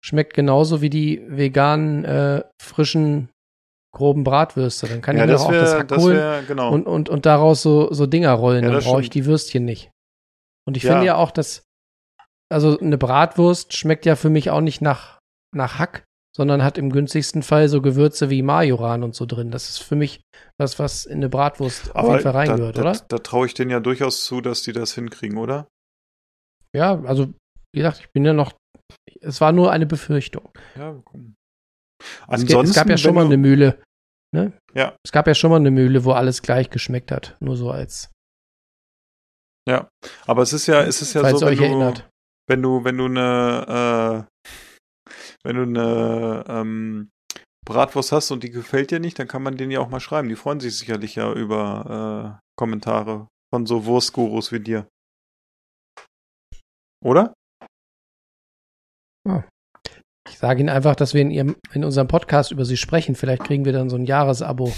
schmeckt 0.05 0.35
genauso 0.35 0.83
wie 0.83 0.91
die 0.91 1.23
veganen, 1.27 2.05
äh, 2.05 2.45
frischen, 2.61 3.31
groben 3.95 4.24
Bratwürste. 4.24 4.89
Dann 4.89 5.01
kann 5.01 5.16
ja, 5.16 5.23
ich 5.23 5.27
mir 5.29 5.33
das 5.33 5.43
auch 5.43 5.53
das 5.53 5.74
Hack 5.74 5.89
das 5.89 6.03
holen 6.03 6.16
wäre, 6.16 6.43
genau. 6.45 6.73
und, 6.73 6.87
und, 6.87 7.09
und 7.09 7.24
daraus 7.24 7.62
so, 7.62 7.93
so 7.93 8.07
Dinger 8.07 8.33
rollen. 8.33 8.65
Ja, 8.65 8.70
Dann 8.73 8.83
brauche 8.83 9.01
ich 9.01 9.11
die 9.11 9.24
Würstchen 9.27 9.65
nicht. 9.65 9.91
Und 10.66 10.77
ich 10.77 10.83
Ja. 10.83 10.93
finde 10.93 11.07
ja 11.07 11.16
auch, 11.16 11.31
dass, 11.31 11.65
also 12.51 12.79
eine 12.79 12.99
Bratwurst 12.99 13.77
schmeckt 13.77 14.05
ja 14.07 14.16
für 14.16 14.31
mich 14.31 14.51
auch 14.51 14.61
nicht 14.61 14.83
nach, 14.83 15.19
nach 15.55 15.79
Hack, 15.79 16.05
sondern 16.35 16.63
hat 16.65 16.79
im 16.79 16.91
günstigsten 16.91 17.43
Fall 17.43 17.69
so 17.69 17.83
Gewürze 17.83 18.31
wie 18.31 18.43
Majoran 18.43 19.03
und 19.03 19.15
so 19.15 19.27
drin. 19.27 19.51
Das 19.51 19.69
ist 19.69 19.79
für 19.79 19.97
mich 19.97 20.23
was, 20.59 20.79
was 20.79 21.05
in 21.05 21.19
eine 21.19 21.29
Bratwurst 21.29 21.95
auf 21.95 22.09
jeden 22.09 22.21
Fall 22.21 22.33
reingehört, 22.33 22.77
da, 22.77 22.81
oder? 22.83 22.93
Da, 22.93 23.05
da 23.09 23.19
traue 23.19 23.47
ich 23.47 23.55
denen 23.55 23.71
ja 23.71 23.81
durchaus 23.81 24.25
zu, 24.25 24.41
dass 24.41 24.63
die 24.63 24.73
das 24.73 24.95
hinkriegen, 24.95 25.39
oder? 25.39 25.69
Ja, 26.75 27.03
also, 27.05 27.27
wie 27.75 27.81
gesagt, 27.81 28.01
ich 28.01 28.11
bin 28.13 28.25
ja 28.25 28.33
noch, 28.33 28.53
es 29.21 29.41
war 29.41 29.53
nur 29.53 29.71
eine 29.73 29.87
Befürchtung. 29.87 30.51
Ja, 30.75 30.95
wir 30.95 31.03
gucken. 31.03 31.35
Es, 32.29 32.45
ge- 32.47 32.61
es 32.61 32.75
gab 32.75 32.89
ja 32.89 32.97
schon 32.97 33.15
mal 33.15 33.27
eine 33.27 33.37
Mühle. 33.37 33.83
Ne? 34.35 34.53
Ja. 34.75 34.97
Es 35.05 35.13
gab 35.13 35.27
ja 35.27 35.35
schon 35.35 35.51
mal 35.51 35.57
eine 35.57 35.71
Mühle, 35.71 36.05
wo 36.05 36.13
alles 36.13 36.41
gleich 36.41 36.71
geschmeckt 36.71 37.13
hat. 37.13 37.37
Nur 37.41 37.57
so 37.57 37.71
als, 37.71 38.11
Ja, 39.69 39.89
aber 40.27 40.43
es 40.43 40.53
ist 40.55 40.67
ja, 40.67 40.83
es 40.83 41.03
ist 41.03 41.13
ja 41.13 41.21
falls 41.21 41.41
so, 41.41 41.47
wenn 41.47 41.57
du, 41.57 41.63
erinnert. 41.65 42.09
wenn 42.49 42.63
du, 42.63 42.83
wenn 42.85 42.97
du 42.99 43.05
eine, 43.05 44.27
äh, 44.49 44.51
wenn 45.44 45.56
du 45.56 45.62
eine 45.62 46.44
ähm, 46.48 47.10
Bratwurst 47.64 48.12
hast 48.12 48.31
und 48.31 48.43
die 48.43 48.51
gefällt 48.51 48.90
dir 48.90 49.01
nicht, 49.01 49.19
dann 49.19 49.28
kann 49.28 49.43
man 49.43 49.56
denen 49.56 49.70
ja 49.70 49.81
auch 49.81 49.89
mal 49.89 50.01
schreiben. 50.01 50.28
Die 50.28 50.36
freuen 50.36 50.60
sich 50.60 50.78
sicherlich 50.78 51.14
ja 51.14 51.32
über 51.32 52.39
äh, 52.39 52.48
Kommentare 52.56 53.28
von 53.52 53.66
so 53.66 53.85
Wurstgurus 53.85 54.52
wie 54.52 54.60
dir. 54.60 54.89
Oder? 57.05 57.35
Ich 60.28 60.39
sage 60.39 60.60
Ihnen 60.60 60.69
einfach, 60.69 60.97
dass 60.97 61.14
wir 61.14 61.20
in, 61.20 61.31
ihrem, 61.31 61.56
in 61.73 61.85
unserem 61.85 62.09
Podcast 62.09 62.52
über 62.52 62.64
sie 62.64 62.77
sprechen. 62.77 63.14
Vielleicht 63.14 63.44
kriegen 63.44 63.64
wir 63.64 63.73
dann 63.73 63.90
so 63.90 63.97
ein 63.97 64.06
Jahresabo. 64.06 64.73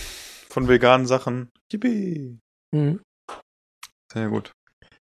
Von 0.48 0.68
veganen 0.68 1.06
Sachen. 1.06 1.50
Yippie. 1.72 2.38
Hm. 2.74 3.00
Sehr 4.12 4.28
gut. 4.28 4.52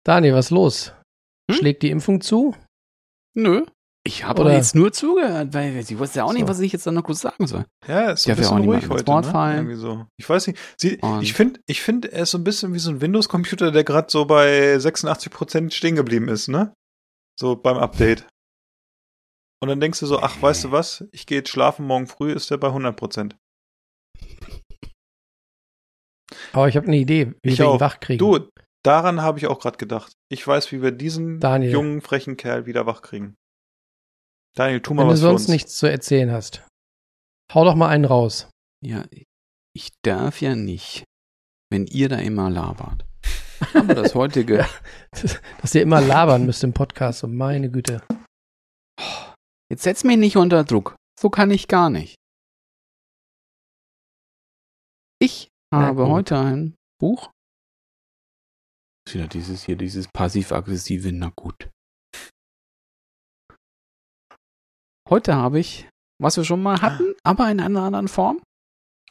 Daniel, 0.05 0.33
was 0.33 0.45
ist 0.45 0.51
los? 0.51 0.93
Hm? 1.49 1.57
Schlägt 1.57 1.83
die 1.83 1.89
Impfung 1.89 2.21
zu? 2.21 2.55
Nö. 3.35 3.65
Ich 4.09 4.23
habe 4.23 4.51
jetzt 4.51 4.73
nur 4.73 4.91
zugehört, 4.91 5.53
weil 5.53 5.83
sie 5.83 5.99
wusste 5.99 6.17
ja 6.19 6.23
auch 6.25 6.33
nicht, 6.33 6.41
So. 6.41 6.47
was 6.47 6.59
ich 6.61 6.71
jetzt 6.73 6.87
da 6.87 6.91
noch 6.91 7.03
groß 7.03 7.19
sagen 7.21 7.45
soll. 7.45 7.65
Ja, 7.87 8.09
ist 8.11 8.23
so 8.23 8.29
Darf 8.31 8.39
ein 8.39 8.43
ja 8.43 8.49
auch 8.49 8.55
bisschen 8.55 8.61
niemandem 8.61 8.91
ruhig 8.91 9.07
heute. 9.07 9.63
Ne? 9.63 9.75
so. 9.75 10.05
Ich 10.17 10.27
weiß 10.27 10.47
nicht. 10.47 10.59
Sie, 10.77 10.99
ich 11.21 11.33
finde, 11.33 11.59
ich 11.67 11.81
finde, 11.83 12.11
er 12.11 12.23
ist 12.23 12.31
so 12.31 12.39
ein 12.39 12.43
bisschen 12.43 12.73
wie 12.73 12.79
so 12.79 12.89
ein 12.89 13.01
Windows-Computer, 13.01 13.71
der 13.71 13.83
gerade 13.83 14.09
so 14.09 14.25
bei 14.25 14.75
86% 14.77 15.71
stehen 15.71 15.95
geblieben 15.95 16.27
ist, 16.27 16.47
ne? 16.47 16.73
So 17.39 17.55
beim 17.55 17.77
Update. 17.77 18.25
Und 19.61 19.69
dann 19.69 19.79
denkst 19.79 19.99
du 19.99 20.07
so, 20.07 20.19
ach, 20.19 20.41
weißt 20.41 20.63
du 20.63 20.71
was? 20.71 21.05
Ich 21.11 21.27
gehe 21.27 21.37
jetzt 21.39 21.49
schlafen, 21.49 21.85
morgen 21.85 22.07
früh 22.07 22.31
ist 22.31 22.49
der 22.49 22.57
bei 22.57 22.69
100%. 22.69 23.35
Aber 26.53 26.67
ich 26.67 26.75
habe 26.77 26.87
eine 26.87 26.97
Idee, 26.97 27.33
wie 27.43 27.51
Ich 27.51 27.59
wir 27.59 27.65
ihn 27.65 27.71
auch. 27.71 27.79
wach 27.79 27.99
kriegen. 27.99 28.17
Du, 28.19 28.49
daran 28.83 29.21
habe 29.21 29.37
ich 29.39 29.47
auch 29.47 29.59
gerade 29.59 29.77
gedacht. 29.77 30.13
Ich 30.31 30.45
weiß, 30.47 30.71
wie 30.71 30.81
wir 30.81 30.91
diesen 30.91 31.39
Daniel. 31.39 31.71
jungen, 31.71 32.01
frechen 32.01 32.37
Kerl 32.37 32.65
wieder 32.65 32.85
wach 32.85 33.01
kriegen. 33.01 33.35
Daniel, 34.59 34.81
tu 34.81 34.93
mal 34.93 35.03
Wenn 35.03 35.07
du 35.07 35.13
was 35.13 35.19
für 35.19 35.25
sonst 35.25 35.41
uns. 35.43 35.49
nichts 35.49 35.77
zu 35.77 35.85
erzählen 35.89 36.31
hast. 36.31 36.65
Hau 37.53 37.63
doch 37.63 37.75
mal 37.75 37.87
einen 37.87 38.03
raus. 38.03 38.49
Ja, 38.85 39.05
ich 39.73 39.89
darf 40.03 40.41
ja 40.41 40.53
nicht, 40.55 41.05
wenn 41.71 41.87
ihr 41.87 42.09
da 42.09 42.17
immer 42.17 42.49
labert. 42.49 43.05
Aber 43.73 43.95
das 43.95 44.15
heutige, 44.15 44.67
Dass 45.61 45.75
ihr 45.75 45.81
immer 45.81 46.01
labern 46.01 46.45
müsst 46.45 46.63
im 46.63 46.73
Podcast. 46.73 47.23
Und 47.23 47.35
meine 47.37 47.71
Güte. 47.71 48.05
jetzt 49.71 49.83
setz 49.83 50.03
mich 50.03 50.17
nicht 50.17 50.35
unter 50.37 50.63
Druck. 50.65 50.95
So 51.19 51.29
kann 51.29 51.51
ich 51.51 51.67
gar 51.69 51.89
nicht. 51.89 52.15
Ich 55.21 55.47
Na 55.71 55.87
habe 55.87 56.03
gut. 56.03 56.11
heute 56.11 56.37
ein 56.37 56.75
Buch. 56.99 57.31
Ist 59.07 59.15
wieder 59.15 59.27
dieses 59.27 59.63
hier, 59.63 59.75
dieses 59.77 60.07
passiv-aggressive, 60.07 61.11
na 61.13 61.31
gut. 61.35 61.69
Heute 65.09 65.33
habe 65.33 65.59
ich, 65.59 65.89
was 66.21 66.37
wir 66.37 66.43
schon 66.43 66.61
mal 66.61 66.83
hatten, 66.83 67.15
aber 67.23 67.49
in 67.49 67.59
einer 67.59 67.81
anderen 67.81 68.07
Form, 68.07 68.43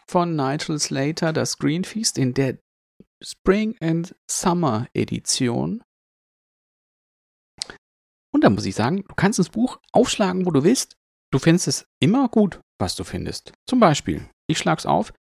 von 0.09 0.37
Nigel 0.37 0.79
Slater, 0.79 1.33
das 1.33 1.59
Green 1.59 1.83
Feast 1.83 2.19
in 2.19 2.35
der 2.35 2.59
Spring 3.21 3.77
and 3.81 4.15
Summer 4.31 4.87
Edition. 4.95 5.83
Und 8.33 8.45
da 8.45 8.51
muss 8.51 8.65
ich 8.65 8.77
sagen, 8.77 9.03
du 9.09 9.15
kannst 9.17 9.41
das 9.41 9.49
Buch 9.49 9.81
aufschlagen, 9.91 10.47
wo 10.47 10.53
du 10.53 10.63
willst. 10.63 10.95
Du 11.33 11.41
findest 11.41 11.67
es 11.67 11.87
immer 12.01 12.29
gut, 12.29 12.61
was 12.79 12.95
du 12.95 13.03
findest. 13.03 13.53
Zum 13.69 13.81
Beispiel, 13.81 14.31
ich 14.49 14.59
schlag's 14.59 14.87
auf. 14.87 15.13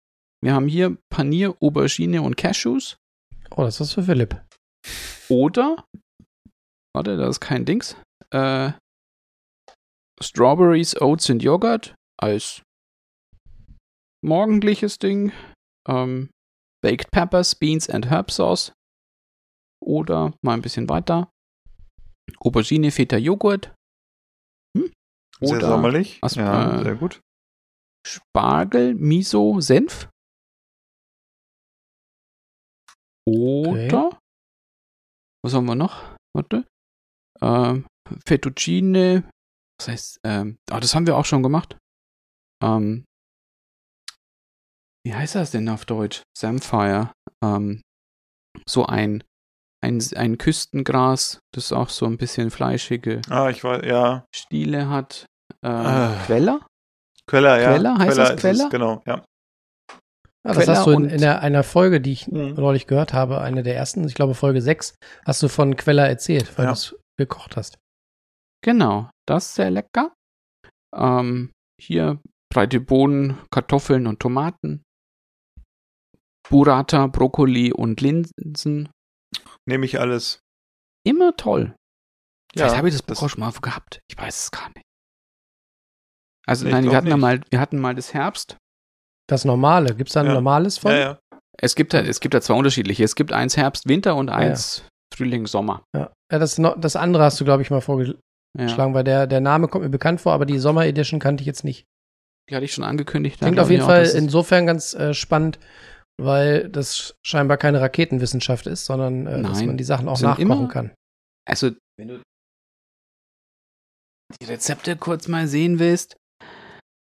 Wir 0.45 0.53
haben 0.53 0.69
hier 0.69 0.99
Panier, 1.09 1.57
Aubergine 1.63 2.21
und 2.21 2.37
Cashews. 2.37 2.99
Oh, 3.51 3.63
das 3.63 3.81
ist 3.81 3.95
für 3.95 4.03
Philipp. 4.03 4.45
Oder, 5.31 5.87
warte, 6.95 7.17
das 7.17 7.31
ist 7.31 7.41
kein 7.41 7.65
Dings. 7.65 7.97
Äh, 8.31 8.73
Strawberries, 10.21 11.01
Oats 11.01 11.29
und 11.31 11.43
Joghurt 11.43 11.95
als 12.21 12.63
morgendliches 14.25 14.99
Ding. 14.99 15.33
Ähm, 15.89 16.31
Baked 16.83 17.11
Peppers, 17.11 17.55
Beans 17.55 17.89
and 17.89 18.07
Herb 18.07 18.31
Sauce. 18.31 18.73
Oder 19.83 20.35
mal 20.43 20.55
ein 20.55 20.63
bisschen 20.63 20.89
weiter. 20.89 21.31
Aubergine, 22.41 22.91
Feta, 22.91 23.17
Joghurt. 23.17 23.75
Hm? 24.77 24.93
Sehr 25.41 25.57
Oder 25.59 25.69
sommerlich. 25.69 26.19
As- 26.23 26.35
ja, 26.35 26.81
äh, 26.81 26.83
sehr 26.83 26.95
gut. 26.97 27.21
Spargel, 28.07 28.95
Miso, 28.95 29.61
Senf. 29.61 30.09
Oder, 33.29 34.19
was 35.45 35.55
haben 35.55 35.67
wir 35.67 35.75
noch? 35.75 36.15
Warte. 36.35 36.65
Ähm, 37.43 37.87
Fettuccine. 38.27 39.29
Was 39.79 39.89
heißt, 39.89 40.21
ähm, 40.25 40.59
ah, 40.71 40.81
das 40.81 40.95
haben 40.95 41.07
wir 41.07 41.17
auch 41.17 41.25
schon 41.25 41.43
gemacht. 41.43 41.77
Ähm, 42.63 43.05
wie 45.05 45.15
heißt 45.15 45.35
das 45.35 45.51
denn 45.51 45.69
auf 45.69 45.85
Deutsch? 45.85 46.23
Samphire. 46.37 47.13
Ähm, 47.45 47.83
so 48.69 48.87
ein, 48.87 49.23
ein, 49.85 50.03
ein 50.17 50.39
Küstengras, 50.39 51.41
das 51.55 51.73
auch 51.73 51.91
so 51.91 52.07
ein 52.07 52.17
bisschen 52.17 52.51
fleischige 52.51 53.21
Ah, 53.29 53.51
ich 53.51 53.63
weiß, 53.63 53.83
ja. 53.85 54.25
Stiele 54.35 54.89
hat. 54.89 55.27
Äh, 55.63 55.69
Ah. 55.69 56.25
Queller? 56.27 56.67
Queller, 57.29 57.61
ja. 57.61 57.73
Queller? 57.75 57.99
Heißt 57.99 58.19
das 58.19 58.31
ist 58.31 58.35
es, 58.37 58.41
Queller? 58.41 58.69
Genau, 58.71 59.03
ja. 59.07 59.25
Ah, 60.43 60.53
das 60.55 60.57
Queller 60.59 60.77
hast 60.79 60.87
du 60.87 60.91
in, 60.93 61.09
in 61.11 61.21
der, 61.21 61.41
einer 61.43 61.63
Folge, 61.63 62.01
die 62.01 62.13
ich 62.13 62.27
Mhm. 62.29 62.55
neulich 62.55 62.87
gehört 62.87 63.13
habe, 63.13 63.41
eine 63.41 63.63
der 63.63 63.77
ersten, 63.77 64.07
ich 64.07 64.15
glaube 64.15 64.35
Folge 64.35 64.63
6, 64.63 64.95
hast 65.25 65.43
du 65.43 65.49
von 65.49 65.77
Queller 65.77 66.09
erzählt, 66.09 66.57
weil 66.57 66.65
Ja. 66.65 66.71
du 66.71 66.75
es 66.75 66.97
gekocht 67.19 67.57
hast. 67.57 67.79
Genau, 68.67 69.09
das 69.29 69.47
ist 69.47 69.55
sehr 69.55 69.71
lecker. 69.71 70.13
Ähm, 70.93 71.53
hier 71.81 72.21
breite 72.53 72.81
Bohnen, 72.81 73.39
Kartoffeln 73.53 74.07
und 74.09 74.19
Tomaten. 74.19 74.83
Burrata, 76.51 77.07
Brokkoli 77.07 77.73
und 77.73 78.01
Linsen. 78.01 78.89
Nehme 79.69 79.85
ich 79.87 80.01
alles. 80.01 80.41
Immer 81.07 81.37
toll. 81.37 81.75
Vielleicht 82.53 82.73
Ja, 82.73 82.77
habe 82.79 82.89
ich 82.89 82.95
das 82.95 83.05
das- 83.07 83.19
Buch 83.19 83.25
auch 83.27 83.31
schon 83.31 83.41
mal 83.41 83.53
gehabt. 83.53 84.01
Ich 84.11 84.19
weiß 84.19 84.45
es 84.47 84.51
gar 84.51 84.69
nicht. 84.69 84.83
Also 86.47 86.65
Nee, 86.65 86.73
nein, 86.73 86.85
wir 86.85 86.97
hatten, 86.97 87.09
nicht. 87.09 87.17
mal, 87.19 87.41
wir 87.51 87.61
hatten 87.61 87.79
mal 87.81 87.95
das 87.95 88.15
Herbst. 88.15 88.57
Das 89.29 89.45
Normale, 89.45 89.95
gibt 89.97 90.09
es 90.11 90.15
da 90.15 90.21
ein 90.21 90.27
Ja. 90.27 90.35
normales 90.35 90.79
von? 90.79 90.93
Ja, 90.93 90.99
ja. 90.99 91.19
Es 91.59 91.75
gibt 91.75 91.93
da, 91.95 92.01
es 92.01 92.21
gibt 92.21 92.35
da 92.35 92.41
zwei 92.41 92.55
unterschiedliche. 92.55 93.03
Es 93.03 93.17
gibt 93.17 93.33
eins 93.33 93.57
Herbst, 93.57 93.89
Winter 93.89 94.15
und 94.17 94.29
ja. 94.29 94.35
eins 94.37 94.89
Frühling, 95.15 95.47
Sommer. 95.47 95.83
Ja, 95.95 96.13
ja 96.33 96.39
das, 96.39 96.57
das 96.57 96.97
andere 96.97 97.25
hast 97.25 97.41
du, 97.41 97.45
glaube 97.45 97.63
ich, 97.63 97.71
mal 97.71 97.81
vorgeschlagen, 97.81 98.21
Ja. 98.59 98.95
weil 98.95 99.05
der, 99.05 99.27
der 99.27 99.41
Name 99.41 99.69
kommt 99.69 99.85
mir 99.85 99.91
bekannt 99.91 100.21
vor, 100.21 100.33
aber 100.33 100.47
die 100.47 100.59
Sommer-Edition 100.59 101.21
kannte 101.21 101.43
ich 101.43 101.47
jetzt 101.47 101.65
nicht. 101.65 101.85
Die 102.49 102.55
hatte 102.55 102.65
ich 102.65 102.73
schon 102.73 102.85
angekündigt. 102.85 103.39
Klingt 103.41 103.59
auf 103.59 103.71
jeden 103.71 103.83
auch, 103.83 103.87
Fall 103.89 104.07
insofern 104.15 104.67
ganz 104.67 104.95
äh, 104.95 105.15
spannend, 105.15 105.59
weil 106.21 106.69
das 106.69 107.15
scheinbar 107.27 107.57
keine 107.57 107.81
Raketenwissenschaft 107.81 108.67
ist, 108.67 108.85
sondern 108.87 109.27
äh, 109.27 109.43
dass 109.43 109.63
man 109.63 109.77
die 109.77 109.85
Sachen 109.85 110.09
auch 110.09 110.21
nachkochen 110.21 110.43
immer- 110.51 110.69
kann. 110.69 110.95
Also, 111.49 111.71
wenn 111.99 112.09
du 112.09 112.23
die 114.41 114.47
Rezepte 114.47 114.97
kurz 114.97 115.29
mal 115.29 115.47
sehen 115.49 115.79
willst, 115.79 116.17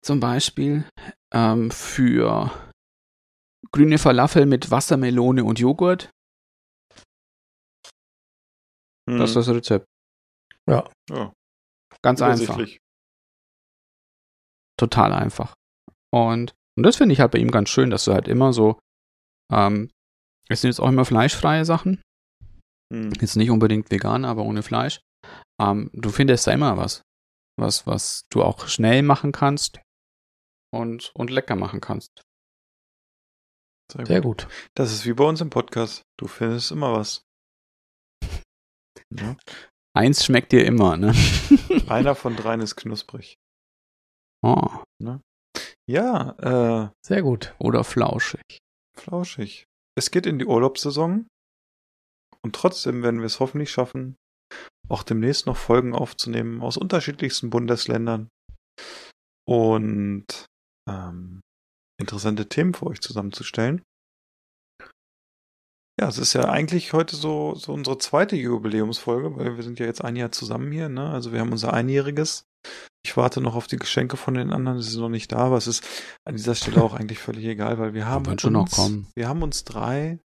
zum 0.05 0.21
Beispiel 0.21 0.85
ähm, 1.33 1.71
für 1.71 2.51
grüne 3.73 3.99
Falafel 3.99 4.47
mit 4.47 4.71
Wassermelone 4.71 5.45
und 5.45 5.59
Joghurt, 5.59 6.11
Hm. 9.09 9.19
das 9.19 9.31
ist 9.31 9.37
das 9.37 9.49
Rezept. 9.49 9.87
Ja, 10.69 10.91
Ganz 12.03 12.21
einfach. 12.23 12.59
total 14.79 15.13
einfach. 15.13 15.55
Und, 16.13 16.55
und 16.77 16.83
das 16.85 16.97
finde 16.97 17.13
ich 17.13 17.21
halt 17.21 17.33
bei 17.33 17.39
ihm 17.39 17.51
ganz 17.51 17.69
schön, 17.71 17.91
dass 17.91 18.05
du 18.05 18.13
halt 18.13 18.29
immer 18.29 18.53
so, 18.53 18.79
ähm, 19.53 19.91
es 20.49 20.61
sind 20.61 20.69
jetzt 20.71 20.81
auch 20.81 20.89
immer 20.89 21.05
fleischfreie 21.05 21.65
Sachen, 21.65 22.03
Hm. 22.93 23.13
jetzt 23.21 23.37
nicht 23.37 23.51
unbedingt 23.51 23.91
vegan, 23.91 24.25
aber 24.25 24.43
ohne 24.45 24.63
Fleisch. 24.63 25.01
Ähm, 25.61 25.91
du 25.95 26.11
findest 26.11 26.47
da 26.47 26.53
immer 26.53 26.77
was, 26.77 27.03
was, 27.59 27.87
was 27.87 28.25
du 28.31 28.43
auch 28.43 28.69
schnell 28.69 29.03
machen 29.03 29.33
kannst 29.33 29.81
und, 30.75 31.13
und 31.15 31.31
lecker 31.31 31.57
machen 31.57 31.81
kannst. 31.81 32.11
Sehr 33.93 34.21
gut. 34.21 34.49
Das 34.77 34.93
ist 34.93 35.07
wie 35.07 35.13
bei 35.13 35.25
uns 35.25 35.41
im 35.41 35.51
Podcast. 35.51 36.03
Du 36.19 36.27
findest 36.27 36.73
immer 36.73 36.93
was. 36.93 37.23
Ja. 39.17 39.37
Eins 39.97 40.25
schmeckt 40.25 40.53
dir 40.53 40.65
immer, 40.67 40.97
ne? 40.97 41.15
Einer 41.89 42.15
von 42.15 42.35
dreien 42.37 42.61
ist 42.61 42.77
knusprig. 42.77 43.37
Oh, 44.43 44.83
Ja, 45.89 46.31
äh, 46.87 46.91
Sehr 47.07 47.23
gut. 47.23 47.55
oder 47.59 47.85
flauschig. 47.85 48.59
flauschig. 48.97 49.65
Es 49.97 50.11
geht 50.11 50.27
in 50.27 50.39
die 50.39 50.47
Urlaubssaison. 50.47 51.27
Und 52.43 52.55
trotzdem 52.57 53.03
werden 53.03 53.21
wir 53.21 53.27
es 53.27 53.41
hoffentlich 53.41 53.71
schaffen, 53.71 54.17
auch 54.89 55.03
demnächst 55.03 55.47
noch 55.47 55.57
Folgen 55.57 55.95
aufzunehmen 55.95 56.61
aus 56.61 56.77
unterschiedlichsten 56.77 57.49
Bundesländern. 57.51 58.29
Und 59.49 60.47
ähm, 60.91 61.41
interessante 61.99 62.49
Themen 62.49 62.75
für 62.75 62.87
euch 62.87 63.01
zusammenzustellen. 63.01 63.83
Ja, 66.05 66.11
es 66.11 66.19
ist 66.19 66.35
ja 66.35 66.51
eigentlich 66.51 66.93
heute 66.93 67.17
so, 67.17 67.55
so 67.55 67.73
unsere 67.73 67.97
zweite 67.97 68.37
Jubiläumsfolge, 68.37 69.37
weil 69.39 69.57
wir 69.57 69.63
sind 69.63 69.79
ja 69.79 69.87
jetzt 69.87 70.05
ein 70.05 70.17
Jahr 70.17 70.31
zusammen 70.33 70.71
hier, 70.71 70.91
ne? 70.91 71.09
Also 71.09 71.33
wir 71.33 71.41
haben 71.41 71.51
unser 71.51 71.73
Einjähriges. 71.73 72.45
Ich 73.03 73.17
warte 73.17 73.41
noch 73.41 73.55
auf 73.55 73.69
die 73.69 73.79
Geschenke 73.79 74.19
von 74.19 74.35
den 74.35 74.53
anderen, 74.53 74.83
sie 74.83 74.91
sind 74.91 75.01
noch 75.01 75.09
nicht 75.09 75.33
da, 75.33 75.39
aber 75.39 75.57
es 75.57 75.67
ist 75.67 75.83
an 76.29 76.37
dieser 76.37 76.55
Stelle 76.57 76.83
auch 76.83 76.93
eigentlich 76.93 77.19
völlig 77.19 77.47
egal, 77.47 77.79
weil 77.79 77.95
wir 77.95 78.05
haben 78.07 78.27
werden 78.27 78.39
schon 78.39 78.53
noch 78.53 78.65
uns, 78.65 78.73
kommen. 78.77 79.09
wir 79.17 79.29
haben 79.29 79.43
uns 79.43 79.65
drei, 79.65 80.21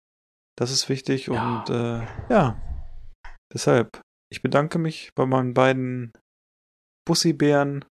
das 0.57 0.72
ist 0.72 0.88
wichtig 0.88 1.26
Ja. 1.27 1.60
und 1.65 1.69
äh, 1.69 2.07
ja, 2.30 2.57
deshalb, 3.53 3.99
ich 4.31 4.41
bedanke 4.41 4.80
mich 4.80 5.11
bei 5.14 5.26
meinen 5.26 5.53
beiden 5.53 6.14
Bussi-Bären 7.06 7.84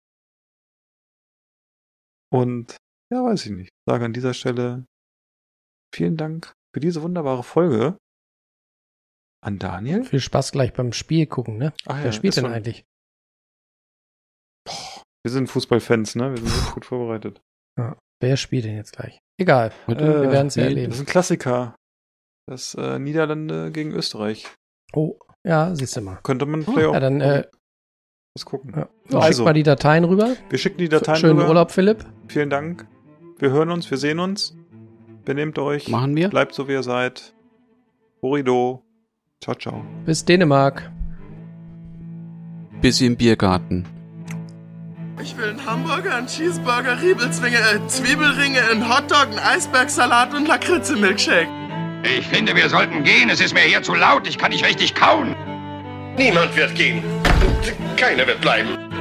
und 2.31 2.77
ja, 3.11 3.21
weiß 3.25 3.45
ich 3.47 3.51
nicht, 3.51 3.71
sage 3.85 4.05
an 4.05 4.13
dieser 4.13 4.33
Stelle 4.33 4.85
vielen 5.93 6.15
Dank 6.15 6.53
für 6.73 6.79
diese 6.79 7.01
wunderbare 7.01 7.43
Folge 7.43 7.97
an 9.43 9.59
Daniel. 9.59 10.03
Viel 10.03 10.19
Spaß 10.19 10.51
gleich 10.51 10.73
beim 10.73 10.93
Spiel 10.93 11.25
gucken, 11.27 11.57
ne? 11.57 11.73
Ach 11.85 12.01
Wer 12.03 12.11
spielt 12.11 12.35
ist 12.35 12.43
denn 12.43 12.51
eigentlich? 12.51 12.83
Wir 15.25 15.31
sind 15.31 15.47
Fußballfans, 15.47 16.15
ne? 16.15 16.31
Wir 16.31 16.37
sind 16.49 16.73
gut 16.73 16.85
vorbereitet. 16.85 17.41
Wer 18.21 18.37
spielt 18.37 18.65
denn 18.65 18.75
jetzt 18.77 18.93
gleich? 18.95 19.19
Egal. 19.39 19.73
Heute- 19.87 20.21
wir 20.23 20.31
werden 20.31 20.47
es 20.47 20.55
ja 20.55 20.63
erleben. 20.63 20.89
Das 20.91 20.95
ist 20.99 21.03
ein 21.03 21.07
Klassiker. 21.11 21.75
Das 22.49 22.73
äh, 22.75 22.99
Niederlande 22.99 23.71
gegen 23.71 23.91
Österreich. 23.91 24.53
Oh, 24.93 25.17
ja, 25.45 25.75
siehst 25.75 25.95
du 25.97 26.01
mal. 26.01 26.19
Könnte 26.23 26.45
man 26.45 26.63
vielleicht 26.63 26.87
auch 26.87 26.93
Ja, 26.93 26.99
dann 26.99 27.19
äh, 27.21 27.47
was 28.35 28.45
gucken. 28.45 28.73
ja. 28.75 28.89
So, 29.09 29.19
Also. 29.19 29.37
schick 29.37 29.45
mal 29.45 29.53
die 29.53 29.63
Dateien 29.63 30.03
rüber. 30.05 30.35
Wir 30.49 30.57
schicken 30.57 30.77
die 30.77 30.89
Dateien 30.89 31.17
Schönen 31.19 31.37
rüber. 31.39 31.49
Urlaub, 31.49 31.71
Philipp. 31.71 32.05
Vielen 32.27 32.49
Dank. 32.49 32.87
Wir 33.39 33.51
hören 33.51 33.71
uns, 33.71 33.89
wir 33.89 33.97
sehen 33.97 34.19
uns. 34.19 34.55
Benehmt 35.25 35.57
euch. 35.59 35.87
Machen 35.87 36.15
wir? 36.15 36.29
Bleibt 36.29 36.53
so, 36.53 36.67
wie 36.67 36.73
ihr 36.73 36.83
seid. 36.83 37.33
Horido. 38.21 38.83
Ciao, 39.41 39.55
ciao. 39.55 39.83
Bis 40.05 40.25
Dänemark. 40.25 40.91
Bis 42.81 43.01
im 43.01 43.15
Biergarten. 43.15 43.85
Ich 45.21 45.37
will 45.37 45.49
einen 45.49 45.65
Hamburger, 45.65 46.15
einen 46.15 46.27
Cheeseburger, 46.27 47.01
Riebelzwinge, 47.01 47.57
äh, 47.57 47.87
Zwiebelringe, 47.87 48.61
einen 48.69 48.89
Hotdog, 48.89 49.27
einen 49.27 49.39
Eisbergsalat 49.39 50.33
und 50.33 50.47
Lakritze-Milkshake. 50.47 51.47
Ich 52.03 52.27
finde, 52.27 52.55
wir 52.55 52.67
sollten 52.67 53.03
gehen. 53.03 53.29
Es 53.29 53.39
ist 53.39 53.53
mir 53.53 53.61
hier 53.61 53.81
zu 53.81 53.93
laut. 53.93 54.27
Ich 54.27 54.37
kann 54.37 54.51
nicht 54.51 54.65
richtig 54.65 54.93
kauen. 54.95 55.33
Niemand 56.17 56.55
wird 56.57 56.75
gehen. 56.75 57.01
Keiner 57.95 58.27
wird 58.27 58.41
bleiben. 58.41 58.92